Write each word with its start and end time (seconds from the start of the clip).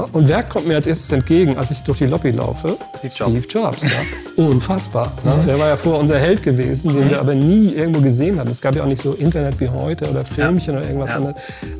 Ja, 0.00 0.08
und 0.12 0.28
wer 0.28 0.42
kommt 0.42 0.66
mir 0.66 0.76
als 0.76 0.86
erstes 0.86 1.10
entgegen, 1.12 1.56
als 1.56 1.70
ich 1.70 1.82
durch 1.82 1.98
die 1.98 2.06
Lobby 2.06 2.30
laufe? 2.30 2.76
Steve 2.98 3.12
Jobs. 3.14 3.30
Steve 3.30 3.46
Jobs 3.48 3.82
ja. 3.84 3.90
Unfassbar. 4.44 5.12
Ne? 5.24 5.44
Der 5.46 5.58
war 5.58 5.68
ja 5.68 5.76
vorher 5.76 6.00
unser 6.00 6.18
Held 6.18 6.42
gewesen, 6.42 6.94
den 6.94 7.10
wir 7.10 7.20
aber 7.20 7.34
nie 7.34 7.72
irgendwo 7.74 8.00
gesehen 8.00 8.38
hatten. 8.38 8.50
Es 8.50 8.60
gab 8.60 8.74
ja 8.74 8.82
auch 8.82 8.88
nicht 8.88 9.02
so 9.02 9.12
Internet 9.12 9.60
wie 9.60 9.68
heute 9.68 10.08
oder 10.08 10.24
Filmchen 10.24 10.76
oder 10.76 10.86
irgendwas, 10.86 11.12
sondern 11.12 11.34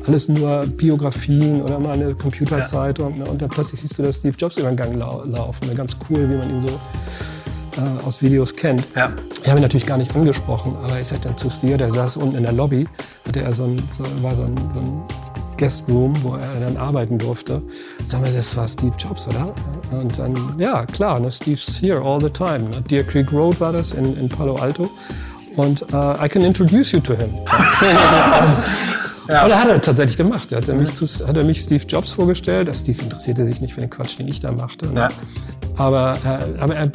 alles 0.05 0.29
nur 0.29 0.65
Biografien 0.67 1.61
oder 1.61 1.79
mal 1.79 1.93
eine 1.93 2.13
Computerzeitung. 2.13 3.19
Ne? 3.19 3.25
Und 3.25 3.41
dann 3.41 3.49
plötzlich 3.49 3.81
siehst 3.81 3.97
du, 3.97 4.03
dass 4.03 4.17
Steve 4.17 4.35
Jobs 4.37 4.57
über 4.57 4.69
den 4.69 4.77
Gang 4.77 4.95
lau 4.95 5.23
laufen. 5.25 5.67
Ne? 5.67 5.75
Ganz 5.75 5.97
cool, 6.09 6.29
wie 6.29 6.35
man 6.35 6.49
ihn 6.49 6.61
so 6.61 6.79
äh, 7.77 8.05
aus 8.05 8.21
Videos 8.21 8.55
kennt. 8.55 8.83
Ja. 8.95 9.11
Ich 9.41 9.47
habe 9.47 9.59
ihn 9.59 9.63
natürlich 9.63 9.85
gar 9.85 9.97
nicht 9.97 10.15
angesprochen, 10.15 10.75
aber 10.83 10.99
ich 10.99 11.07
sagte 11.07 11.29
dann 11.29 11.37
zu 11.37 11.49
Steve, 11.49 11.77
der 11.77 11.89
saß 11.89 12.17
unten 12.17 12.35
in 12.35 12.43
der 12.43 12.53
Lobby, 12.53 12.87
hatte 13.27 13.41
er 13.41 13.53
so 13.53 13.63
ein, 13.63 13.81
so, 13.97 14.03
war 14.21 14.35
so 14.35 14.43
ein, 14.43 14.55
so 14.73 14.79
ein 14.79 15.03
Guest 15.61 15.87
Room, 15.87 16.15
wo 16.23 16.33
er 16.33 16.59
dann 16.59 16.75
arbeiten 16.75 17.19
durfte. 17.19 17.61
Sag 18.03 18.21
mal, 18.21 18.31
das 18.33 18.57
war 18.57 18.67
Steve 18.67 18.93
Jobs, 18.97 19.27
oder? 19.27 19.53
Und 19.91 20.17
dann, 20.17 20.35
ja, 20.57 20.87
klar, 20.87 21.19
ne, 21.19 21.31
Steve's 21.31 21.79
here 21.79 22.01
all 22.01 22.19
the 22.19 22.31
time. 22.31 22.61
Ne? 22.61 22.81
Deer 22.89 23.03
Creek 23.03 23.31
Road 23.31 23.59
war 23.59 23.71
das 23.71 23.91
in, 23.91 24.17
in 24.17 24.27
Palo 24.27 24.55
Alto. 24.55 24.89
Und 25.57 25.83
äh, 25.93 26.25
I 26.25 26.27
can 26.27 26.41
introduce 26.41 26.93
you 26.93 26.99
to 26.99 27.13
him. 27.13 27.29
Aber 29.27 29.55
hat 29.55 29.67
er 29.67 29.79
tatsächlich 29.79 30.17
gemacht. 30.17 30.51
Er 30.51 30.57
hat, 30.57 30.67
er 30.67 30.73
mich 30.73 30.95
zu, 30.95 31.05
hat 31.05 31.37
er 31.37 31.43
mich 31.43 31.61
Steve 31.61 31.83
Jobs 31.87 32.13
vorgestellt. 32.13 32.67
Der 32.67 32.73
Steve 32.73 32.99
interessierte 33.03 33.45
sich 33.45 33.61
nicht 33.61 33.75
für 33.75 33.81
den 33.81 33.89
Quatsch, 33.91 34.17
den 34.17 34.27
ich 34.27 34.39
da 34.39 34.51
machte. 34.51 34.87
Ne? 34.87 35.01
Ja. 35.01 35.09
Aber, 35.77 36.17
äh, 36.25 36.59
aber 36.59 36.75
er 36.75 36.91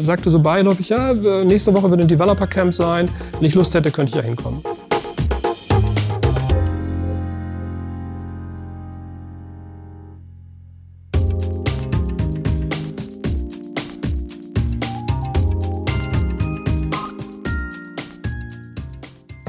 sagte 0.00 0.30
so 0.30 0.38
beiläufig, 0.38 0.90
ja, 0.90 1.10
äh, 1.10 1.44
nächste 1.44 1.74
Woche 1.74 1.90
wird 1.90 2.02
ein 2.02 2.08
Developer 2.08 2.46
Camp 2.46 2.72
sein. 2.72 3.08
Wenn 3.32 3.46
ich 3.46 3.56
Lust 3.56 3.74
hätte, 3.74 3.90
könnte 3.90 4.10
ich 4.10 4.16
ja 4.16 4.22
hinkommen. 4.22 4.62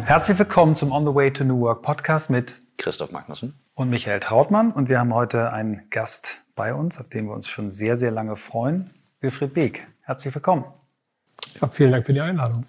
Herzlich 0.07 0.39
willkommen 0.39 0.77
zum 0.77 0.93
On 0.93 1.05
the 1.05 1.13
Way 1.13 1.33
to 1.33 1.43
New 1.43 1.59
Work 1.59 1.81
Podcast 1.81 2.29
mit 2.29 2.61
Christoph 2.77 3.11
Magnussen. 3.11 3.59
und 3.75 3.89
Michael 3.89 4.21
Trautmann. 4.21 4.71
Und 4.71 4.87
wir 4.87 4.99
haben 4.99 5.13
heute 5.13 5.51
einen 5.51 5.89
Gast 5.89 6.39
bei 6.55 6.73
uns, 6.73 6.97
auf 6.97 7.09
den 7.09 7.25
wir 7.25 7.33
uns 7.33 7.49
schon 7.49 7.71
sehr, 7.71 7.97
sehr 7.97 8.09
lange 8.09 8.37
freuen. 8.37 8.89
Wilfried 9.19 9.53
Beek. 9.53 9.85
Herzlich 10.03 10.33
willkommen. 10.33 10.63
Ja, 11.59 11.67
vielen 11.67 11.91
Dank 11.91 12.05
für 12.05 12.13
die 12.13 12.21
Einladung. 12.21 12.63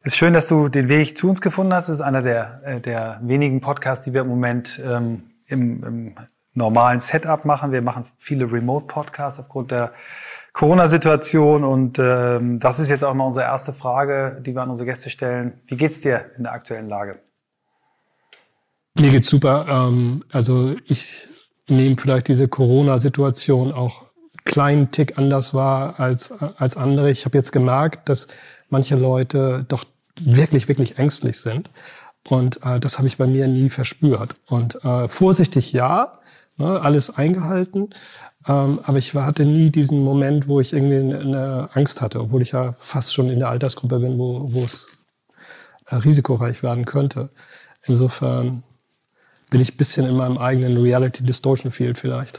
Es 0.00 0.14
ist 0.14 0.16
schön, 0.16 0.32
dass 0.32 0.48
du 0.48 0.70
den 0.70 0.88
Weg 0.88 1.18
zu 1.18 1.28
uns 1.28 1.42
gefunden 1.42 1.74
hast. 1.74 1.90
Es 1.90 1.96
ist 1.96 2.00
einer 2.00 2.22
der, 2.22 2.62
äh, 2.64 2.80
der 2.80 3.20
wenigen 3.22 3.60
Podcasts, 3.60 4.06
die 4.06 4.14
wir 4.14 4.22
im 4.22 4.28
Moment 4.28 4.80
ähm, 4.82 5.24
im, 5.44 5.84
im 5.84 6.14
normalen 6.54 7.00
Setup 7.00 7.44
machen. 7.44 7.72
Wir 7.72 7.82
machen 7.82 8.06
viele 8.16 8.50
Remote-Podcasts 8.50 9.38
aufgrund 9.38 9.70
der 9.70 9.92
Corona-Situation. 10.52 11.64
Und 11.64 11.98
ähm, 11.98 12.58
das 12.58 12.80
ist 12.80 12.90
jetzt 12.90 13.04
auch 13.04 13.14
mal 13.14 13.24
unsere 13.24 13.44
erste 13.44 13.72
Frage, 13.72 14.40
die 14.44 14.54
wir 14.54 14.62
an 14.62 14.70
unsere 14.70 14.86
Gäste 14.86 15.10
stellen. 15.10 15.60
Wie 15.66 15.76
geht's 15.76 16.00
dir 16.00 16.30
in 16.36 16.44
der 16.44 16.52
aktuellen 16.52 16.88
Lage? 16.88 17.20
Mir 18.98 19.10
geht's 19.10 19.28
super. 19.28 19.66
Ähm, 19.68 20.24
also 20.32 20.74
ich 20.86 21.28
nehme 21.68 21.96
vielleicht 21.98 22.28
diese 22.28 22.48
Corona-Situation 22.48 23.72
auch 23.72 24.02
einen 24.02 24.44
kleinen 24.44 24.90
Tick 24.90 25.18
anders 25.18 25.54
wahr 25.54 26.00
als, 26.00 26.32
als 26.32 26.76
andere. 26.76 27.10
Ich 27.10 27.24
habe 27.24 27.38
jetzt 27.38 27.52
gemerkt, 27.52 28.08
dass 28.08 28.28
manche 28.68 28.96
Leute 28.96 29.64
doch 29.68 29.84
wirklich, 30.20 30.68
wirklich 30.68 30.98
ängstlich 30.98 31.40
sind. 31.40 31.70
Und 32.28 32.64
äh, 32.64 32.78
das 32.80 32.98
habe 32.98 33.08
ich 33.08 33.16
bei 33.16 33.26
mir 33.26 33.48
nie 33.48 33.70
verspürt. 33.70 34.34
Und 34.46 34.84
äh, 34.84 35.08
vorsichtig 35.08 35.72
ja, 35.72 36.18
ne, 36.58 36.80
alles 36.80 37.16
eingehalten. 37.16 37.90
Ähm, 38.48 38.80
aber 38.84 38.98
ich 38.98 39.12
hatte 39.14 39.44
nie 39.44 39.70
diesen 39.70 40.02
Moment, 40.02 40.48
wo 40.48 40.60
ich 40.60 40.72
irgendwie 40.72 40.96
eine- 40.96 41.18
eine 41.20 41.68
Angst 41.74 42.00
hatte, 42.00 42.20
obwohl 42.20 42.42
ich 42.42 42.52
ja 42.52 42.74
fast 42.78 43.12
schon 43.14 43.28
in 43.28 43.38
der 43.38 43.48
Altersgruppe 43.48 43.98
bin, 43.98 44.18
wo, 44.18 44.42
wo 44.52 44.64
es 44.64 44.88
äh, 45.88 45.96
risikoreich 45.96 46.62
werden 46.62 46.84
könnte. 46.86 47.30
Insofern 47.84 48.62
bin 49.50 49.60
ich 49.60 49.74
ein 49.74 49.76
bisschen 49.76 50.06
in 50.06 50.16
meinem 50.16 50.38
eigenen 50.38 50.76
Reality 50.80 51.22
Distortion 51.24 51.70
Field 51.72 51.98
vielleicht. 51.98 52.38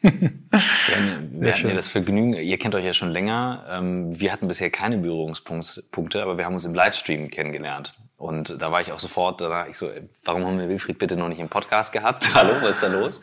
Wir, 0.00 1.52
hatten 1.52 1.68
ja 1.68 1.74
das 1.74 1.88
Vergnügen, 1.88 2.34
ihr 2.34 2.56
kennt 2.58 2.74
euch 2.74 2.84
ja 2.84 2.94
schon 2.94 3.10
länger. 3.10 3.64
Ähm, 3.68 4.18
wir 4.18 4.32
hatten 4.32 4.46
bisher 4.48 4.70
keine 4.70 4.96
Berührungspunkte, 4.98 6.22
aber 6.22 6.38
wir 6.38 6.44
haben 6.46 6.54
uns 6.54 6.64
im 6.64 6.74
Livestream 6.74 7.30
kennengelernt. 7.30 7.94
Und 8.16 8.60
da 8.60 8.72
war 8.72 8.80
ich 8.80 8.92
auch 8.92 8.98
sofort, 8.98 9.40
da 9.40 9.50
war 9.50 9.68
ich 9.68 9.76
so, 9.76 9.88
ey, 9.90 10.02
warum 10.24 10.44
haben 10.44 10.58
wir 10.58 10.68
Wilfried 10.68 10.98
bitte 10.98 11.16
noch 11.16 11.28
nicht 11.28 11.40
im 11.40 11.48
Podcast 11.48 11.92
gehabt? 11.92 12.28
Hallo, 12.34 12.54
was 12.62 12.76
ist 12.76 12.82
da 12.82 12.88
los? 12.88 13.20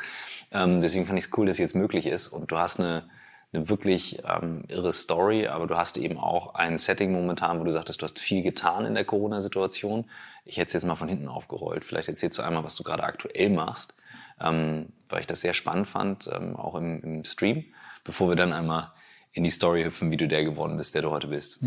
Ähm, 0.55 0.79
deswegen 0.79 1.05
fand 1.05 1.19
ich 1.19 1.25
es 1.25 1.37
cool, 1.37 1.45
dass 1.45 1.55
es 1.55 1.59
jetzt 1.59 1.75
möglich 1.75 2.05
ist. 2.05 2.29
Und 2.29 2.51
du 2.51 2.57
hast 2.57 2.79
eine, 2.79 3.03
eine 3.51 3.69
wirklich 3.69 4.21
ähm, 4.25 4.63
irre 4.69 4.93
Story, 4.93 5.47
aber 5.47 5.67
du 5.67 5.75
hast 5.75 5.97
eben 5.97 6.17
auch 6.17 6.55
ein 6.55 6.77
Setting 6.77 7.11
momentan, 7.11 7.59
wo 7.59 7.65
du 7.65 7.71
sagtest, 7.71 8.01
du 8.01 8.05
hast 8.05 8.19
viel 8.19 8.41
getan 8.41 8.85
in 8.85 8.93
der 8.93 9.03
Corona-Situation. 9.03 10.05
Ich 10.45 10.57
hätte 10.57 10.67
es 10.67 10.73
jetzt 10.73 10.85
mal 10.85 10.95
von 10.95 11.09
hinten 11.09 11.27
aufgerollt. 11.27 11.83
Vielleicht 11.83 12.07
erzählst 12.07 12.37
du 12.37 12.41
einmal, 12.41 12.63
was 12.63 12.75
du 12.77 12.83
gerade 12.83 13.03
aktuell 13.03 13.49
machst, 13.49 13.95
ähm, 14.39 14.87
weil 15.09 15.19
ich 15.19 15.27
das 15.27 15.41
sehr 15.41 15.53
spannend 15.53 15.87
fand, 15.87 16.29
ähm, 16.31 16.55
auch 16.55 16.75
im, 16.75 17.01
im 17.03 17.23
Stream, 17.25 17.65
bevor 18.05 18.29
wir 18.29 18.35
dann 18.37 18.53
einmal 18.53 18.91
in 19.33 19.43
die 19.43 19.49
Story 19.49 19.83
hüpfen, 19.83 20.11
wie 20.11 20.17
du 20.17 20.29
der 20.29 20.45
geworden 20.45 20.77
bist, 20.77 20.95
der 20.95 21.01
du 21.01 21.11
heute 21.11 21.27
bist. 21.27 21.59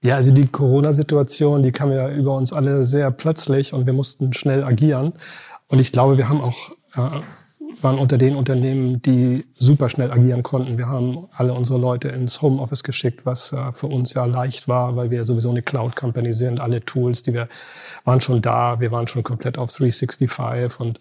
Ja, 0.00 0.14
also 0.16 0.30
die 0.30 0.46
Corona-Situation, 0.46 1.62
die 1.62 1.72
kam 1.72 1.92
ja 1.92 2.08
über 2.10 2.34
uns 2.36 2.52
alle 2.52 2.84
sehr 2.84 3.10
plötzlich 3.10 3.74
und 3.74 3.84
wir 3.86 3.92
mussten 3.92 4.32
schnell 4.32 4.64
agieren. 4.64 5.12
Und 5.66 5.78
ich 5.78 5.92
glaube, 5.92 6.16
wir 6.16 6.28
haben 6.28 6.40
auch, 6.40 6.70
äh, 6.94 7.20
waren 7.82 7.98
unter 7.98 8.16
den 8.16 8.36
Unternehmen, 8.36 9.02
die 9.02 9.44
super 9.54 9.88
schnell 9.88 10.10
agieren 10.10 10.42
konnten. 10.42 10.78
Wir 10.78 10.88
haben 10.88 11.26
alle 11.32 11.52
unsere 11.52 11.78
Leute 11.78 12.08
ins 12.08 12.40
Homeoffice 12.40 12.82
geschickt, 12.82 13.20
was 13.24 13.52
äh, 13.52 13.72
für 13.72 13.86
uns 13.86 14.14
ja 14.14 14.24
leicht 14.24 14.66
war, 14.66 14.96
weil 14.96 15.10
wir 15.10 15.24
sowieso 15.24 15.50
eine 15.50 15.62
Cloud-Company 15.62 16.32
sind. 16.32 16.60
Alle 16.60 16.84
Tools, 16.84 17.22
die 17.22 17.34
wir 17.34 17.48
waren 18.04 18.20
schon 18.20 18.40
da. 18.40 18.80
Wir 18.80 18.92
waren 18.92 19.06
schon 19.08 19.22
komplett 19.22 19.58
auf 19.58 19.70
365 19.70 20.80
und 20.80 21.00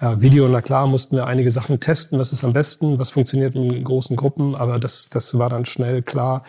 äh, 0.00 0.16
Video, 0.18 0.48
na 0.48 0.60
klar, 0.60 0.86
mussten 0.86 1.16
wir 1.16 1.26
einige 1.26 1.50
Sachen 1.50 1.80
testen. 1.80 2.18
Was 2.18 2.32
ist 2.32 2.44
am 2.44 2.52
besten? 2.52 2.98
Was 2.98 3.10
funktioniert 3.10 3.54
in 3.54 3.82
großen 3.82 4.16
Gruppen? 4.16 4.54
Aber 4.54 4.78
das, 4.78 5.08
das 5.08 5.38
war 5.38 5.48
dann 5.48 5.64
schnell 5.64 6.02
klar. 6.02 6.44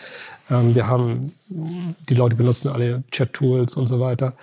Ähm, 0.50 0.76
wir 0.76 0.88
haben, 0.88 1.34
die 1.50 2.16
Leute 2.16 2.36
benutzen 2.36 2.70
alle 2.70 3.04
Chat-Tools 3.12 3.76
und 3.76 3.88
so 3.88 4.00
weiter. 4.00 4.34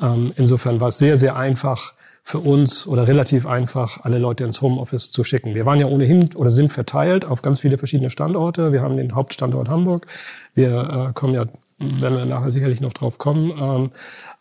Ähm, 0.00 0.32
insofern 0.36 0.80
war 0.80 0.88
es 0.88 0.98
sehr, 0.98 1.16
sehr 1.16 1.36
einfach 1.36 1.94
für 2.26 2.40
uns 2.40 2.88
oder 2.88 3.06
relativ 3.06 3.46
einfach, 3.46 4.00
alle 4.02 4.18
Leute 4.18 4.42
ins 4.42 4.60
Homeoffice 4.60 5.12
zu 5.12 5.22
schicken. 5.22 5.54
Wir 5.54 5.64
waren 5.64 5.78
ja 5.78 5.86
ohnehin 5.86 6.34
oder 6.34 6.50
sind 6.50 6.72
verteilt 6.72 7.24
auf 7.24 7.40
ganz 7.40 7.60
viele 7.60 7.78
verschiedene 7.78 8.10
Standorte. 8.10 8.72
Wir 8.72 8.82
haben 8.82 8.96
den 8.96 9.14
Hauptstandort 9.14 9.68
Hamburg. 9.68 10.08
Wir 10.52 11.10
äh, 11.10 11.12
kommen 11.12 11.34
ja, 11.34 11.44
werden 11.78 12.18
wir 12.18 12.24
nachher 12.24 12.50
sicherlich 12.50 12.80
noch 12.80 12.92
drauf 12.92 13.18
kommen, 13.18 13.52
ähm, 13.56 13.90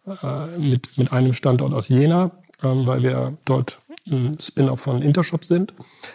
äh, 0.08 0.60
mit, 0.60 0.98
mit 0.98 1.14
einem 1.14 1.34
Standort 1.34 1.76
aus 1.76 1.88
Jena, 1.88 2.32
ähm, 2.64 2.88
weil 2.88 3.04
wir 3.04 3.38
dort 3.46 3.78
ein 4.08 4.40
Spin-off 4.40 4.82
von 4.82 5.04
Intershop 5.04 5.46
sind. 5.46 5.72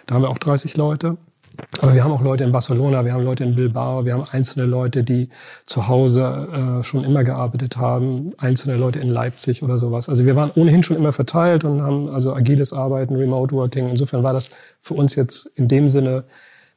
Da 0.06 0.16
haben 0.16 0.22
wir 0.22 0.30
auch 0.30 0.38
30 0.38 0.76
Leute. 0.76 1.18
Aber 1.80 1.94
wir 1.94 2.04
haben 2.04 2.12
auch 2.12 2.22
Leute 2.22 2.44
in 2.44 2.52
Barcelona, 2.52 3.04
wir 3.04 3.12
haben 3.12 3.24
Leute 3.24 3.44
in 3.44 3.54
Bilbao, 3.54 4.04
wir 4.04 4.14
haben 4.14 4.24
einzelne 4.30 4.66
Leute, 4.66 5.02
die 5.02 5.28
zu 5.66 5.88
Hause 5.88 6.80
äh, 6.80 6.82
schon 6.82 7.04
immer 7.04 7.24
gearbeitet 7.24 7.76
haben, 7.76 8.32
einzelne 8.38 8.76
Leute 8.76 8.98
in 8.98 9.08
Leipzig 9.08 9.62
oder 9.62 9.78
sowas. 9.78 10.08
Also 10.08 10.24
wir 10.24 10.36
waren 10.36 10.50
ohnehin 10.54 10.82
schon 10.82 10.96
immer 10.96 11.12
verteilt 11.12 11.64
und 11.64 11.82
haben 11.82 12.08
also 12.08 12.34
agiles 12.34 12.72
Arbeiten, 12.72 13.16
Remote 13.16 13.54
Working. 13.54 13.88
Insofern 13.88 14.22
war 14.22 14.32
das 14.32 14.50
für 14.80 14.94
uns 14.94 15.14
jetzt 15.14 15.46
in 15.56 15.68
dem 15.68 15.88
Sinne 15.88 16.24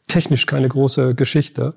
technisch 0.08 0.46
keine 0.46 0.70
große 0.70 1.16
Geschichte. 1.16 1.74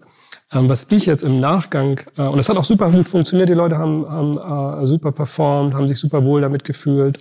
Ähm, 0.52 0.68
was 0.68 0.86
ich 0.90 1.06
jetzt 1.06 1.22
im 1.22 1.40
Nachgang, 1.40 2.00
äh, 2.16 2.22
und 2.22 2.38
es 2.38 2.48
hat 2.48 2.56
auch 2.56 2.64
super 2.64 2.90
gut 2.90 3.08
funktioniert, 3.08 3.48
die 3.48 3.54
Leute 3.54 3.78
haben, 3.78 4.08
haben 4.08 4.82
äh, 4.82 4.86
super 4.86 5.12
performt, 5.12 5.74
haben 5.74 5.88
sich 5.88 5.98
super 5.98 6.24
wohl 6.24 6.40
damit 6.40 6.64
gefühlt. 6.64 7.18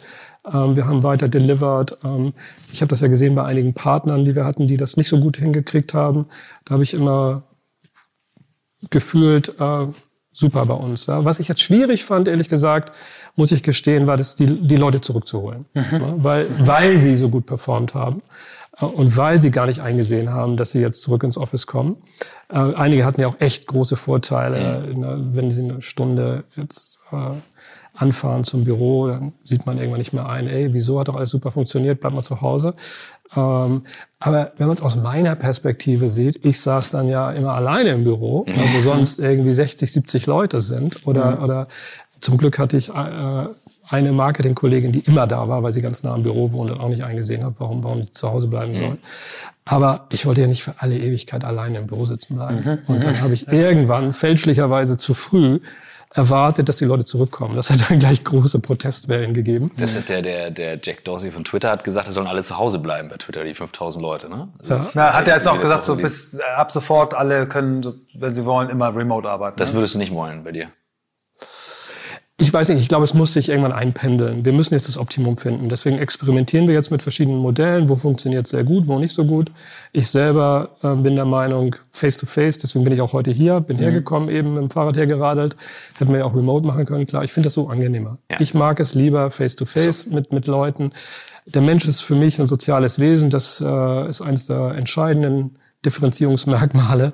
Ähm, 0.53 0.75
wir 0.75 0.87
haben 0.87 1.03
weiter 1.03 1.27
delivered. 1.27 1.97
Ähm, 2.03 2.33
ich 2.71 2.81
habe 2.81 2.89
das 2.89 3.01
ja 3.01 3.07
gesehen 3.07 3.35
bei 3.35 3.43
einigen 3.43 3.73
Partnern, 3.73 4.25
die 4.25 4.35
wir 4.35 4.45
hatten, 4.45 4.67
die 4.67 4.77
das 4.77 4.97
nicht 4.97 5.09
so 5.09 5.19
gut 5.19 5.37
hingekriegt 5.37 5.93
haben. 5.93 6.27
Da 6.65 6.73
habe 6.73 6.83
ich 6.83 6.93
immer 6.93 7.43
gefühlt, 8.89 9.59
äh, 9.59 9.87
super 10.35 10.65
bei 10.65 10.73
uns. 10.73 11.05
Ja. 11.05 11.23
Was 11.25 11.39
ich 11.39 11.47
jetzt 11.47 11.61
schwierig 11.61 12.03
fand, 12.03 12.27
ehrlich 12.27 12.49
gesagt, 12.49 12.91
muss 13.35 13.51
ich 13.51 13.63
gestehen, 13.63 14.05
war 14.05 14.17
das, 14.17 14.35
die, 14.35 14.67
die 14.67 14.75
Leute 14.75 15.01
zurückzuholen. 15.01 15.65
Ja, 15.73 16.13
weil, 16.17 16.67
weil 16.67 16.97
sie 16.99 17.15
so 17.15 17.29
gut 17.29 17.45
performt 17.45 17.93
haben 17.93 18.21
äh, 18.79 18.85
und 18.85 19.15
weil 19.17 19.39
sie 19.39 19.49
gar 19.49 19.65
nicht 19.65 19.81
eingesehen 19.81 20.29
haben, 20.29 20.57
dass 20.57 20.71
sie 20.71 20.79
jetzt 20.79 21.01
zurück 21.01 21.23
ins 21.23 21.37
Office 21.37 21.67
kommen. 21.67 21.97
Äh, 22.49 22.57
einige 22.57 23.05
hatten 23.05 23.21
ja 23.21 23.27
auch 23.27 23.39
echt 23.39 23.65
große 23.65 23.95
Vorteile, 23.95 24.93
ne, 24.93 25.25
wenn 25.31 25.51
sie 25.51 25.63
eine 25.63 25.81
Stunde 25.81 26.43
jetzt 26.55 26.99
äh, 27.11 27.31
anfahren 27.95 28.43
zum 28.43 28.63
Büro, 28.63 29.07
dann 29.07 29.33
sieht 29.43 29.65
man 29.65 29.77
irgendwann 29.77 29.99
nicht 29.99 30.13
mehr 30.13 30.27
ein, 30.27 30.47
ey, 30.47 30.73
wieso 30.73 30.99
hat 30.99 31.07
doch 31.07 31.15
alles 31.15 31.29
super 31.29 31.51
funktioniert, 31.51 31.99
bleib 31.99 32.13
mal 32.13 32.23
zu 32.23 32.41
Hause. 32.41 32.73
Ähm, 33.35 33.83
aber 34.19 34.51
wenn 34.57 34.67
man 34.67 34.75
es 34.75 34.81
aus 34.81 34.95
meiner 34.95 35.35
Perspektive 35.35 36.09
sieht, 36.09 36.43
ich 36.43 36.59
saß 36.59 36.91
dann 36.91 37.07
ja 37.07 37.31
immer 37.31 37.53
alleine 37.53 37.91
im 37.91 38.03
Büro, 38.03 38.45
wo 38.47 38.81
sonst 38.81 39.19
irgendwie 39.19 39.53
60, 39.53 39.91
70 39.91 40.25
Leute 40.25 40.61
sind. 40.61 41.07
Oder, 41.07 41.43
oder 41.43 41.67
zum 42.19 42.37
Glück 42.37 42.59
hatte 42.59 42.77
ich 42.77 42.89
äh, 42.89 43.47
eine 43.89 44.11
Marketingkollegin, 44.11 44.91
die 44.91 44.99
immer 44.99 45.27
da 45.27 45.47
war, 45.47 45.63
weil 45.63 45.71
sie 45.71 45.81
ganz 45.81 46.03
nah 46.03 46.13
am 46.13 46.23
Büro 46.23 46.51
wohnt 46.51 46.71
und 46.71 46.79
auch 46.79 46.89
nicht 46.89 47.03
eingesehen 47.03 47.43
hat, 47.43 47.55
warum, 47.59 47.83
warum 47.83 48.01
ich 48.01 48.13
zu 48.13 48.29
Hause 48.29 48.47
bleiben 48.47 48.75
soll. 48.75 48.91
Mhm. 48.91 48.97
Aber 49.65 50.05
ich 50.11 50.25
wollte 50.25 50.41
ja 50.41 50.47
nicht 50.47 50.63
für 50.63 50.75
alle 50.77 50.97
Ewigkeit 50.97 51.43
alleine 51.43 51.79
im 51.79 51.87
Büro 51.87 52.05
sitzen 52.05 52.35
bleiben. 52.35 52.61
Mhm. 52.63 52.77
Und 52.87 53.03
dann 53.03 53.15
mhm. 53.15 53.21
habe 53.21 53.33
ich 53.33 53.47
irgendwann 53.47 54.13
fälschlicherweise 54.13 54.97
zu 54.97 55.13
früh 55.13 55.59
erwartet, 56.15 56.69
dass 56.69 56.77
die 56.77 56.85
Leute 56.85 57.05
zurückkommen. 57.05 57.55
Das 57.55 57.69
hat 57.69 57.89
dann 57.89 57.99
gleich 57.99 58.23
große 58.23 58.59
Protestwellen 58.59 59.33
gegeben. 59.33 59.69
Das 59.77 59.95
ist 59.95 60.09
der, 60.09 60.21
der, 60.21 60.51
der 60.51 60.79
Jack 60.81 61.03
Dorsey 61.03 61.31
von 61.31 61.43
Twitter 61.43 61.69
hat 61.69 61.83
gesagt, 61.83 62.07
es 62.07 62.13
sollen 62.13 62.27
alle 62.27 62.43
zu 62.43 62.57
Hause 62.57 62.79
bleiben 62.79 63.09
bei 63.09 63.17
Twitter, 63.17 63.43
die 63.43 63.53
5000 63.53 64.01
Leute, 64.01 64.29
ne? 64.29 64.49
Ja. 64.67 64.85
Na, 64.93 65.13
hat 65.13 65.27
er 65.27 65.35
jetzt 65.35 65.47
auch 65.47 65.59
gesagt, 65.59 65.85
so 65.85 65.95
bis 65.95 66.39
ab 66.39 66.71
sofort 66.71 67.13
alle 67.13 67.47
können, 67.47 67.85
wenn 68.13 68.33
sie 68.33 68.45
wollen, 68.45 68.69
immer 68.69 68.95
remote 68.95 69.29
arbeiten. 69.29 69.57
Das 69.57 69.69
ne? 69.69 69.79
würdest 69.79 69.95
du 69.95 69.99
nicht 69.99 70.13
wollen 70.13 70.43
bei 70.43 70.51
dir? 70.51 70.69
Ich 72.37 72.51
weiß 72.51 72.67
nicht, 72.67 72.81
ich 72.81 72.89
glaube, 72.89 73.05
es 73.05 73.13
muss 73.13 73.31
sich 73.31 73.47
irgendwann 73.47 73.71
einpendeln. 73.71 74.43
Wir 74.43 74.51
müssen 74.51 74.73
jetzt 74.73 74.89
das 74.89 74.97
Optimum 74.97 75.37
finden. 75.37 75.69
Deswegen 75.69 75.97
experimentieren 75.97 76.67
wir 76.67 76.73
jetzt 76.73 76.91
mit 76.91 77.01
verschiedenen 77.01 77.39
Modellen. 77.39 77.87
Wo 77.87 77.95
funktioniert 77.95 78.45
sehr 78.45 78.65
gut, 78.65 78.87
wo 78.87 78.99
nicht 78.99 79.13
so 79.13 79.23
gut. 79.23 79.53
Ich 79.93 80.09
selber 80.09 80.71
äh, 80.83 80.95
bin 80.95 81.15
der 81.15 81.23
Meinung, 81.23 81.77
face-to-face, 81.93 82.55
-face, 82.55 82.61
deswegen 82.61 82.83
bin 82.83 82.91
ich 82.91 82.99
auch 82.99 83.13
heute 83.13 83.31
hier, 83.31 83.61
bin 83.61 83.77
mhm. 83.77 83.83
hergekommen, 83.83 84.27
eben 84.27 84.53
mit 84.53 84.63
dem 84.63 84.69
Fahrrad 84.69 84.97
hergeradelt. 84.97 85.55
Hätten 85.97 86.11
wir 86.11 86.19
ja 86.19 86.25
auch 86.25 86.35
remote 86.35 86.67
machen 86.67 86.85
können, 86.85 87.07
klar. 87.07 87.23
Ich 87.23 87.31
finde 87.31 87.47
das 87.47 87.53
so 87.53 87.69
angenehmer. 87.69 88.17
Ja. 88.29 88.37
Ich 88.41 88.53
mag 88.53 88.81
es 88.81 88.93
lieber 88.93 89.31
face-to-face 89.31 89.85
-face 89.85 90.09
so. 90.09 90.13
mit, 90.13 90.33
mit 90.33 90.45
Leuten. 90.45 90.91
Der 91.45 91.61
Mensch 91.61 91.87
ist 91.87 92.01
für 92.01 92.15
mich 92.15 92.37
ein 92.41 92.47
soziales 92.47 92.99
Wesen. 92.99 93.29
Das 93.29 93.63
äh, 93.65 94.09
ist 94.09 94.21
eines 94.21 94.47
der 94.47 94.75
entscheidenden 94.75 95.55
Differenzierungsmerkmale, 95.85 97.13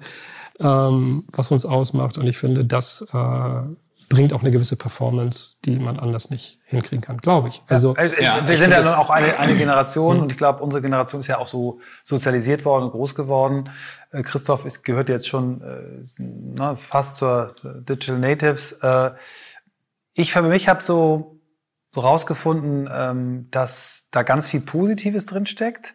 ähm, 0.59 1.25
was 1.31 1.51
uns 1.51 1.63
ausmacht. 1.63 2.17
Und 2.17 2.25
ich 2.25 2.39
finde, 2.39 2.65
das 2.65 3.05
äh, 3.13 3.61
bringt 4.11 4.33
auch 4.33 4.41
eine 4.41 4.51
gewisse 4.51 4.75
Performance, 4.75 5.55
die 5.63 5.79
man 5.79 5.97
anders 5.97 6.29
nicht 6.29 6.59
hinkriegen 6.65 7.01
kann, 7.01 7.17
glaube 7.17 7.47
ich. 7.47 7.63
Also 7.67 7.95
ja, 7.95 8.03
äh, 8.03 8.23
ja, 8.23 8.47
wir 8.47 8.57
sind 8.57 8.71
ja 8.71 8.81
dann 8.81 8.95
auch 8.95 9.09
eine, 9.09 9.39
eine 9.39 9.55
Generation 9.55 10.19
und 10.19 10.31
ich 10.33 10.37
glaube, 10.37 10.61
unsere 10.61 10.81
Generation 10.81 11.21
ist 11.21 11.27
ja 11.27 11.37
auch 11.37 11.47
so 11.47 11.79
sozialisiert 12.03 12.65
worden 12.65 12.85
und 12.85 12.91
groß 12.91 13.15
geworden. 13.15 13.69
Äh, 14.11 14.23
Christoph 14.23 14.65
ist, 14.65 14.83
gehört 14.83 15.07
jetzt 15.07 15.29
schon 15.29 15.61
äh, 15.61 16.21
ne, 16.21 16.75
fast 16.75 17.15
zur 17.15 17.55
Digital 17.63 18.19
Natives. 18.19 18.73
Äh, 18.81 19.11
ich 20.13 20.33
für 20.33 20.41
mich 20.41 20.67
habe 20.67 20.83
so, 20.83 21.39
so 21.91 22.01
rausgefunden, 22.01 22.89
ähm, 22.93 23.47
dass 23.49 24.09
da 24.11 24.23
ganz 24.23 24.49
viel 24.49 24.59
Positives 24.59 25.25
drin 25.25 25.45
steckt 25.45 25.93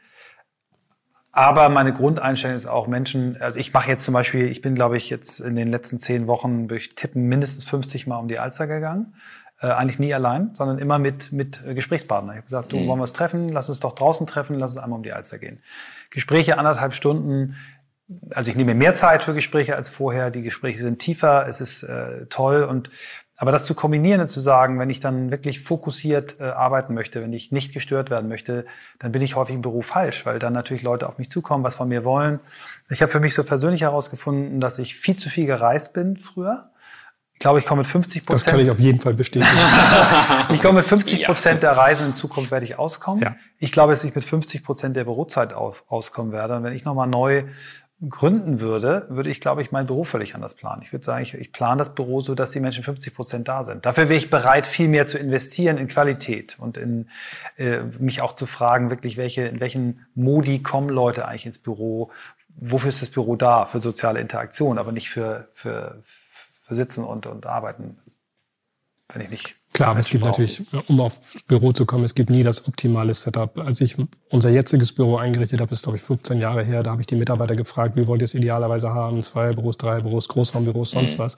aber 1.37 1.69
meine 1.69 1.93
Grundeinstellung 1.93 2.57
ist 2.57 2.65
auch 2.65 2.87
Menschen, 2.87 3.37
also 3.43 3.61
ich 3.61 3.75
mache 3.75 3.91
jetzt 3.91 4.07
zum 4.07 4.15
Beispiel, 4.15 4.47
ich 4.47 4.63
bin, 4.63 4.75
glaube 4.75 4.97
ich, 4.97 5.11
jetzt 5.11 5.39
in 5.39 5.55
den 5.55 5.71
letzten 5.71 5.99
zehn 5.99 6.27
Wochen 6.27 6.67
durch 6.67 6.95
Tippen 6.95 7.29
mindestens 7.29 7.65
50 7.67 8.07
Mal 8.07 8.17
um 8.17 8.27
die 8.27 8.39
Alster 8.39 8.67
gegangen. 8.67 9.15
Äh, 9.61 9.67
eigentlich 9.67 9.99
nie 9.99 10.15
allein, 10.15 10.55
sondern 10.55 10.79
immer 10.79 10.99
mit, 10.99 11.33
mit 11.33 11.61
Gesprächspartnern. 11.63 12.37
Ich 12.37 12.39
habe 12.39 12.47
gesagt, 12.47 12.73
du, 12.73 12.79
mhm. 12.79 12.87
wollen 12.87 13.01
wir 13.01 13.03
uns 13.03 13.13
treffen? 13.13 13.51
Lass 13.51 13.69
uns 13.69 13.81
doch 13.81 13.95
draußen 13.95 14.27
treffen, 14.27 14.59
lass 14.59 14.71
uns 14.71 14.81
einmal 14.83 14.97
um 14.97 15.03
die 15.03 15.13
Alster 15.13 15.37
gehen. 15.37 15.63
Gespräche 16.09 16.57
anderthalb 16.57 16.95
Stunden, 16.95 17.57
also 18.31 18.51
ich 18.51 18.57
nehme 18.57 18.75
mehr 18.75 18.95
Zeit 18.95 19.23
für 19.23 19.35
Gespräche 19.35 19.77
als 19.77 19.91
vorher, 19.91 20.31
die 20.31 20.41
Gespräche 20.41 20.79
sind 20.79 21.01
tiefer, 21.01 21.47
es 21.47 21.61
ist 21.61 21.83
äh, 21.83 22.25
toll 22.31 22.63
und 22.65 22.89
aber 23.37 23.53
das 23.53 23.67
zu 23.67 23.75
kombinieren 23.75 24.21
und 24.21 24.31
zu 24.31 24.41
sagen, 24.41 24.79
wenn 24.79 24.89
ich 24.89 25.01
dann 25.01 25.31
wirklich 25.31 25.61
fokussiert 25.61 26.37
äh, 26.41 26.45
arbeiten 26.45 26.95
möchte, 26.95 27.23
wenn 27.23 27.33
ich 27.33 27.53
nicht 27.53 27.75
gestört 27.75 28.11
werden 28.11 28.29
möchte, 28.29 28.65
dann 28.99 29.13
bin 29.13 29.21
ich 29.21 29.37
häufig 29.37 29.55
im 29.55 29.63
Beruf 29.63 29.87
falsch, 29.87 30.25
weil 30.25 30.39
dann 30.39 30.55
natürlich 30.55 30.83
Leute 30.83 31.07
auf 31.07 31.19
mich 31.19 31.31
zukommen, 31.31 31.63
was 31.63 31.75
von 31.75 31.89
mir 31.89 32.05
wollen. 32.05 32.41
Ich 32.89 33.03
habe 33.03 33.13
für 33.13 33.21
mich 33.21 33.35
so 33.35 33.45
persönlich 33.45 33.83
herausgefunden, 33.83 34.61
dass 34.61 34.79
ich 34.79 34.97
viel 34.97 35.17
zu 35.17 35.29
viel 35.29 35.47
gereist 35.47 35.93
bin 35.93 36.17
früher. 36.17 36.71
Ich 37.35 37.41
glaube, 37.41 37.59
ich 37.59 37.67
komme 37.67 37.81
mit 37.83 37.87
50 37.87 38.25
Prozent. 38.25 38.47
Das 38.47 38.51
kann 38.51 38.61
ich 38.61 38.71
auf 38.71 38.81
jeden 38.81 38.99
Fall 38.99 39.13
bestätigen. 39.13 39.53
ich 40.55 40.63
glaube, 40.63 40.77
mit 40.77 40.87
50 40.87 41.25
Prozent 41.27 41.63
der 41.63 41.73
Reisen 41.73 42.07
in 42.07 42.15
Zukunft 42.15 42.51
werde 42.51 42.65
ich 42.65 42.79
auskommen. 42.79 43.23
Ja. 43.23 43.37
Ich 43.59 43.73
glaube, 43.73 43.93
dass 43.93 44.05
ich 44.05 44.15
mit 44.15 44.25
50 44.25 44.65
Prozent 44.65 44.97
der 44.97 45.05
Bürozeit 45.05 45.53
auf, 45.53 45.85
auskommen 45.89 46.33
werde. 46.33 46.57
Und 46.57 46.65
wenn 46.65 46.73
ich 46.73 46.87
nochmal 46.87 47.07
neu 47.07 47.45
gründen 48.11 48.61
würde, 48.61 49.07
würde 49.09 49.31
ich, 49.31 49.41
glaube 49.41 49.63
ich, 49.63 49.73
meinen 49.73 49.87
Beruf 49.87 50.11
völlig 50.11 50.35
anders 50.35 50.55
planen. 50.55 50.83
Ich 50.83 50.93
würde 50.93 51.05
sagen, 51.05 51.23
ich, 51.23 51.33
ich 51.35 51.51
plane 51.53 51.79
das 51.79 51.95
Büro 51.95 52.21
so, 52.21 52.35
dass 52.35 52.51
die 52.51 52.61
Menschen 52.61 52.85
50 52.85 53.15
Prozent 53.15 53.49
da 53.49 53.65
sind. 53.65 53.87
Dafür 53.87 54.11
wäre 54.11 54.19
ich 54.19 54.29
bereit, 54.29 54.67
viel 54.67 54.89
mehr 54.89 55.07
zu 55.07 55.17
investieren 55.19 55.79
in 55.79 55.89
Qualität 55.89 56.59
und 56.59 56.77
in 56.77 57.09
äh, 57.57 57.81
mich 57.99 58.21
auch 58.21 58.35
zu 58.35 58.45
fragen, 58.45 58.91
wirklich, 58.91 59.17
welche, 59.17 59.43
in 59.47 59.61
welchen 59.61 60.07
Modi 60.15 60.63
kommen 60.63 60.91
Leute 60.91 61.27
eigentlich 61.27 61.47
ins 61.47 61.59
Büro? 61.59 62.11
Wofür 62.49 62.91
ist 62.91 63.01
das 63.01 63.09
Büro 63.09 63.35
da? 63.35 63.65
Für 63.65 63.81
soziale 63.81 64.21
Interaktion, 64.21 64.79
aber 64.79 64.93
nicht 64.93 65.09
für, 65.09 65.49
für, 65.55 66.03
für 66.67 66.75
Sitzen 66.75 67.03
und, 67.03 67.25
und 67.27 67.47
Arbeiten. 67.47 67.97
Wenn 69.09 69.23
ich 69.23 69.31
nicht 69.31 69.57
Klar, 69.77 69.91
aber 69.91 70.01
es 70.01 70.09
gibt 70.09 70.25
brauchen. 70.25 70.43
natürlich, 70.43 70.89
um 70.89 71.01
aufs 71.01 71.37
Büro 71.47 71.73
zu 71.73 71.85
kommen, 71.85 72.05
es 72.05 72.15
gibt 72.15 72.31
nie 72.31 72.43
das 72.43 72.67
optimale 72.67 73.13
Setup. 73.13 73.59
Als 73.59 73.83
ich 73.83 73.97
unser 74.31 74.49
jetziges 74.49 74.93
Büro 74.93 75.17
eingerichtet 75.17 75.61
habe, 75.61 75.73
ist 75.75 75.83
glaube 75.83 75.99
ich 75.99 76.03
15 76.03 76.41
Jahre 76.41 76.65
her, 76.65 76.83
da 76.83 76.93
habe 76.93 77.03
ich 77.03 77.07
die 77.07 77.15
Mitarbeiter 77.15 77.55
gefragt, 77.55 77.95
wie 77.95 78.07
wollt 78.07 78.23
ihr 78.23 78.25
es 78.25 78.35
idealerweise 78.35 78.95
haben? 78.95 79.23
Zwei 79.23 79.53
Büros, 79.53 79.77
drei 79.77 80.01
Büros, 80.01 80.29
Großraumbüros, 80.29 80.93
sonst 80.93 81.19
mhm. 81.19 81.23
was. 81.23 81.37